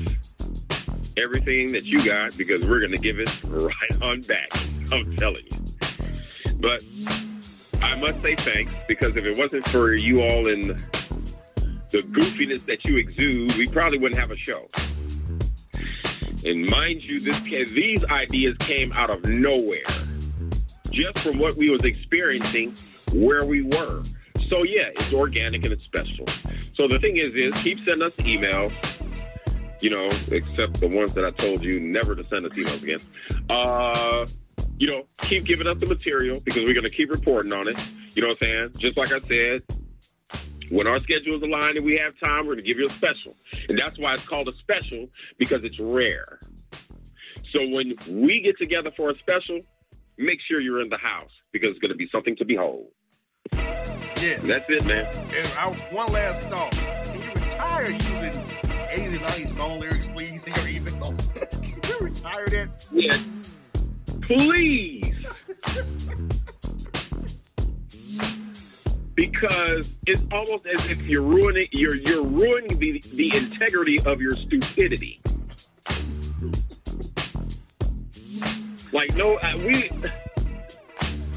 everything 1.16 1.72
that 1.72 1.84
you 1.84 2.04
got 2.04 2.36
because 2.36 2.68
we're 2.68 2.80
going 2.80 2.92
to 2.92 2.98
give 2.98 3.20
it 3.20 3.30
right 3.44 4.02
on 4.02 4.20
back. 4.22 4.48
I'm 4.92 5.16
telling 5.16 5.44
you. 5.44 6.54
But 6.58 6.84
I 7.80 7.94
must 7.96 8.20
say 8.20 8.34
thanks 8.34 8.76
because 8.88 9.16
if 9.16 9.24
it 9.24 9.38
wasn't 9.38 9.66
for 9.68 9.94
you 9.94 10.22
all 10.22 10.48
and 10.48 10.70
the 11.90 12.02
goofiness 12.02 12.64
that 12.66 12.84
you 12.84 12.96
exude, 12.96 13.54
we 13.54 13.68
probably 13.68 13.98
wouldn't 13.98 14.20
have 14.20 14.32
a 14.32 14.36
show. 14.36 14.68
And 16.44 16.68
mind 16.68 17.04
you, 17.04 17.20
this 17.20 17.40
these 17.40 18.04
ideas 18.04 18.56
came 18.58 18.92
out 18.94 19.10
of 19.10 19.24
nowhere, 19.24 19.80
just 20.90 21.18
from 21.20 21.38
what 21.38 21.56
we 21.56 21.70
was 21.70 21.84
experiencing 21.84 22.74
where 23.12 23.44
we 23.44 23.62
were. 23.62 24.02
So 24.48 24.62
yeah, 24.62 24.90
it's 24.94 25.12
organic 25.12 25.64
and 25.64 25.72
it's 25.72 25.84
special. 25.84 26.26
So 26.74 26.86
the 26.88 26.98
thing 26.98 27.16
is, 27.16 27.34
is 27.34 27.52
keep 27.54 27.78
sending 27.86 28.06
us 28.06 28.16
emails. 28.16 28.72
You 29.82 29.90
know, 29.90 30.04
except 30.30 30.80
the 30.80 30.88
ones 30.88 31.12
that 31.14 31.24
I 31.24 31.30
told 31.30 31.62
you 31.62 31.78
never 31.80 32.14
to 32.14 32.24
send 32.28 32.46
us 32.46 32.52
emails 32.52 32.82
again. 32.82 33.00
Uh, 33.50 34.26
you 34.78 34.90
know, 34.90 35.06
keep 35.18 35.44
giving 35.44 35.66
us 35.66 35.76
the 35.78 35.86
material 35.86 36.40
because 36.40 36.64
we're 36.64 36.72
going 36.72 36.84
to 36.84 36.90
keep 36.90 37.10
reporting 37.10 37.52
on 37.52 37.68
it. 37.68 37.76
You 38.14 38.22
know 38.22 38.28
what 38.28 38.38
I'm 38.42 38.46
saying? 38.46 38.72
Just 38.78 38.96
like 38.96 39.12
I 39.12 39.20
said, 39.28 39.62
when 40.70 40.86
our 40.86 40.98
schedules 40.98 41.42
align 41.42 41.76
and 41.76 41.84
we 41.84 41.96
have 41.98 42.18
time, 42.18 42.46
we're 42.46 42.54
going 42.54 42.64
to 42.64 42.68
give 42.74 42.78
you 42.78 42.88
a 42.88 42.92
special. 42.92 43.34
And 43.68 43.78
that's 43.78 43.98
why 43.98 44.14
it's 44.14 44.26
called 44.26 44.48
a 44.48 44.52
special 44.52 45.08
because 45.38 45.62
it's 45.64 45.78
rare. 45.78 46.38
So 47.52 47.66
when 47.68 47.94
we 48.08 48.40
get 48.40 48.58
together 48.58 48.90
for 48.96 49.10
a 49.10 49.18
special, 49.18 49.60
make 50.18 50.38
sure 50.48 50.60
you're 50.60 50.80
in 50.80 50.88
the 50.88 50.98
house 50.98 51.30
because 51.52 51.70
it's 51.70 51.78
going 51.78 51.92
to 51.92 51.96
be 51.96 52.08
something 52.10 52.36
to 52.36 52.44
behold. 52.44 52.88
Yes. 54.26 54.40
That's 54.42 54.64
it, 54.68 54.84
man. 54.84 55.06
And 55.14 55.46
I, 55.56 55.68
one 55.94 56.12
last 56.12 56.48
thought. 56.48 56.72
Can 56.72 57.22
you 57.22 57.28
retire 57.28 57.90
using 57.90 58.32
80s 58.32 59.12
and 59.12 59.20
90s 59.20 59.50
song 59.50 59.78
lyrics, 59.78 60.08
please, 60.08 60.44
in 60.44 60.52
your 60.52 60.64
emails? 60.64 61.52
Can 61.62 61.90
you 61.90 61.98
retire 62.00 62.48
that? 62.48 62.86
Yeah. 62.90 63.16
Please. 64.22 65.14
because 69.14 69.94
it's 70.06 70.22
almost 70.32 70.66
as 70.66 70.90
if 70.90 71.00
you're 71.02 71.22
ruining 71.22 71.68
you're 71.70 71.94
you're 71.94 72.22
ruining 72.22 72.78
the, 72.78 73.02
the 73.14 73.34
integrity 73.34 74.00
of 74.00 74.20
your 74.20 74.32
stupidity. 74.32 75.20
Like 78.92 79.14
no, 79.14 79.36
uh, 79.36 79.56
we. 79.58 79.90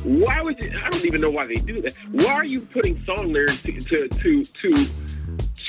Why 0.04 0.42
would 0.42 0.62
you? 0.62 0.72
I 0.84 0.90
don't 0.90 1.06
even 1.06 1.22
know 1.22 1.30
why 1.30 1.48
they 1.48 1.56
do 1.56 1.82
that. 1.82 1.94
Why 2.12 2.34
are 2.34 2.46
you 2.46 2.62
putting 2.62 3.04
song 3.06 3.34
lyrics 3.34 3.62
to 3.64 3.72
to 3.74 4.08
to 4.08 4.44
to, 4.44 4.86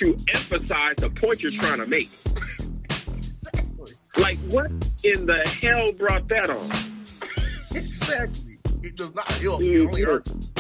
to 0.01 0.17
emphasize 0.35 0.97
the 0.99 1.11
point 1.11 1.43
you're 1.43 1.53
trying 1.53 1.79
to 1.79 1.87
make? 1.87 2.11
Exactly. 3.17 3.93
Like 4.17 4.39
what 4.49 4.71
in 5.05 5.27
the 5.27 5.43
hell 5.61 5.93
brought 5.93 6.29
that 6.29 6.51
on? 6.51 6.71
Exactly. 7.75 8.59
It 8.83 8.97
does 8.97 9.15
not 9.15 9.29
help. 9.29 9.63
It 9.63 9.87
only 9.87 10.03
hurts. 10.03 10.53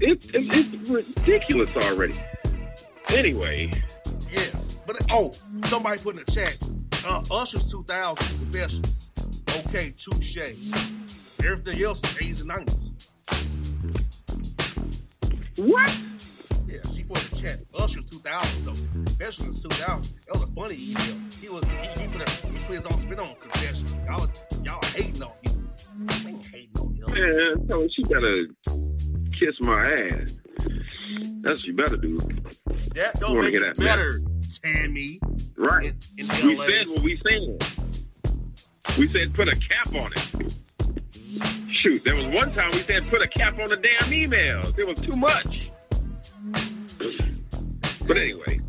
It, 0.00 0.24
it, 0.26 0.30
it's 0.34 0.90
ridiculous 0.90 1.70
already. 1.84 2.14
Anyway, 3.08 3.72
Yes. 4.30 4.76
But 4.86 4.96
oh, 5.10 5.32
somebody 5.66 5.98
put 6.00 6.16
in 6.16 6.24
the 6.24 6.30
chat. 6.30 6.62
Uh, 7.04 7.22
Usher's 7.30 7.70
2000 7.70 8.38
confessions. 8.38 9.10
Okay, 9.66 9.90
touche. 9.96 10.36
Everything 11.44 11.82
else 11.84 11.98
is 11.98 12.10
80s 12.14 12.40
and 12.42 12.50
90s. 12.50 13.08
what? 15.58 15.96
Yeah, 16.66 16.80
she 16.92 17.02
for 17.04 17.14
the 17.14 17.36
chat. 17.40 17.60
Usher's 17.74 18.06
2000 18.06 18.64
though. 18.64 18.72
Confessions 18.72 19.56
is 19.56 19.62
2000. 19.62 20.14
That 20.26 20.32
was 20.32 20.42
a 20.42 20.46
funny 20.48 20.76
email. 20.90 21.16
He 21.40 21.48
was 21.48 21.64
he, 21.66 22.00
he 22.00 22.08
put 22.08 22.28
a, 22.28 22.30
he 22.48 22.58
put 22.58 22.76
his 22.76 22.86
own 22.86 22.98
spin 22.98 23.18
on 23.18 23.34
confessions. 23.40 23.96
Y'all 24.06 24.28
y'all 24.64 24.84
hating 24.94 25.22
on 25.22 25.32
him. 25.42 25.70
I 26.08 26.28
ain't 26.28 26.46
hating 26.46 26.78
on 26.78 26.94
him. 26.94 27.06
Man, 27.14 27.68
tell 27.68 27.80
her 27.80 27.88
she 27.94 28.02
better 28.02 28.46
kiss 29.32 29.54
my 29.60 29.92
ass. 29.92 30.38
That's 31.40 31.60
what 31.60 31.64
you 31.64 31.74
better 31.74 31.96
do. 31.96 32.18
That 32.94 33.18
don't 33.20 33.36
wanna 33.36 33.42
make 33.42 33.52
get 33.52 33.62
it 33.62 33.76
that 33.76 33.84
better, 33.84 34.20
Tammy. 34.62 35.20
Right. 35.56 35.94
In, 36.18 36.30
in 36.30 36.46
We 36.48 36.66
said 36.66 36.88
what 36.88 37.02
we 37.02 37.20
said. 37.28 37.64
We 38.98 39.08
said 39.08 39.32
put 39.34 39.48
a 39.48 39.58
cap 39.58 39.94
on 39.94 40.12
it. 40.12 40.54
Shoot, 41.72 42.04
there 42.04 42.16
was 42.16 42.26
one 42.26 42.52
time 42.54 42.70
we 42.72 42.78
said 42.80 43.08
put 43.08 43.22
a 43.22 43.28
cap 43.28 43.58
on 43.58 43.68
the 43.68 43.76
damn 43.76 44.10
emails. 44.10 44.76
It 44.78 44.86
was 44.86 45.00
too 45.00 45.16
much. 45.16 45.70
But 48.06 48.16
anyway, 48.16 48.60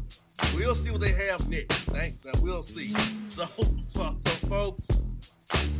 We'll 0.55 0.75
see 0.75 0.91
what 0.91 1.01
they 1.01 1.11
have 1.11 1.47
next. 1.49 1.73
Thanks. 1.85 2.41
We'll 2.41 2.63
see. 2.63 2.93
So, 3.27 3.45
so, 3.93 4.15
so 4.19 4.29
folks, 4.47 5.01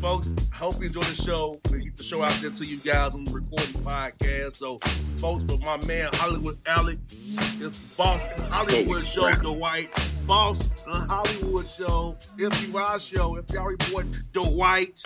folks, 0.02 0.32
hope 0.54 0.80
you 0.80 0.88
enjoy 0.88 1.02
the 1.02 1.16
show. 1.16 1.60
We 1.72 1.84
get 1.84 1.98
the 1.98 2.04
show 2.04 2.22
out 2.22 2.34
there 2.42 2.52
to 2.52 2.66
you 2.66 2.78
guys 2.78 3.14
on 3.14 3.26
the 3.26 3.32
recording 3.32 3.82
podcast. 3.84 4.54
So, 4.54 4.78
folks, 5.18 5.44
for 5.44 5.58
my 5.60 5.84
man 5.86 6.10
Hollywood 6.14 6.58
Alec, 6.66 7.00
it's 7.10 7.80
Boss 7.96 8.26
Hollywood 8.50 8.86
Holy 8.86 9.02
Show, 9.02 9.22
crap. 9.24 9.42
Dwight. 9.42 9.90
Boss 10.26 10.70
Hollywood 10.88 11.68
Show, 11.68 12.16
FUI 12.38 13.02
Show, 13.02 13.36
FUI 13.42 13.66
Report, 13.66 14.08
Dwight. 14.32 15.02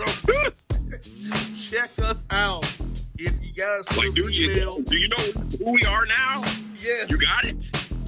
So, 0.00 0.06
check 1.54 1.90
us 1.98 2.26
out. 2.30 2.64
If 3.18 3.34
you 3.44 3.52
guys 3.52 3.84
like, 3.98 4.14
do 4.14 4.30
you 4.30 4.50
email, 4.50 4.78
do 4.80 4.96
you 4.96 5.08
know 5.08 5.42
who 5.58 5.72
we 5.72 5.82
are 5.82 6.06
now? 6.06 6.42
yes. 6.76 7.10
You 7.10 7.18
got 7.18 7.44
it. 7.44 7.56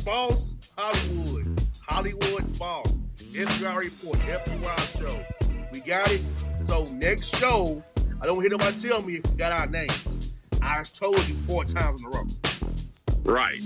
Boss 0.03 0.57
Hollywood. 0.77 1.63
Hollywood 1.87 2.59
Boss. 2.59 3.03
FUI 3.17 3.77
Report. 3.77 4.19
FUI 4.21 4.99
Show. 4.99 5.25
We 5.71 5.81
got 5.81 6.11
it. 6.11 6.23
So 6.61 6.87
next 6.93 7.37
show, 7.37 7.83
I 8.23 8.27
don't 8.27 8.41
hear 8.41 8.51
nobody 8.51 8.79
tell 8.79 9.03
me 9.03 9.17
if 9.17 9.31
you 9.31 9.37
got 9.37 9.53
our 9.53 9.67
names. 9.67 10.33
I 10.63 10.83
told 10.85 11.19
you 11.29 11.35
four 11.47 11.67
times 11.67 12.01
in 12.01 12.07
a 12.07 12.11
row. 12.11 12.25
Right. 13.23 13.61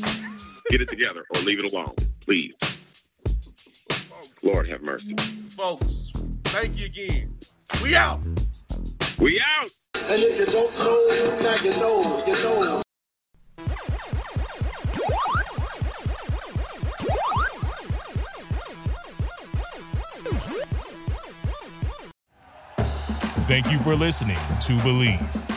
Get 0.71 0.81
it 0.81 0.89
together 0.89 1.25
or 1.33 1.41
leave 1.43 1.61
it 1.61 1.73
alone, 1.73 1.95
please. 2.21 2.55
Folks, 3.89 4.43
Lord 4.43 4.69
have 4.69 4.83
mercy. 4.83 5.15
folks 5.51 6.11
thank 6.57 6.81
you 6.81 6.87
again. 6.87 7.36
We 7.83 7.95
out. 7.95 8.21
We 9.19 9.41
out. 9.41 9.71
And 10.09 10.23
if 10.23 10.39
you 10.39 10.47
don't 10.47 10.73
know, 10.79 11.07
now 11.43 11.55
you 11.63 11.71
know, 11.81 12.25
you 12.27 12.33
know. 12.43 12.83
Thank 23.47 23.71
you 23.71 23.79
for 23.79 23.95
listening 23.95 24.37
to 24.37 24.73
Bleav. 24.79 25.46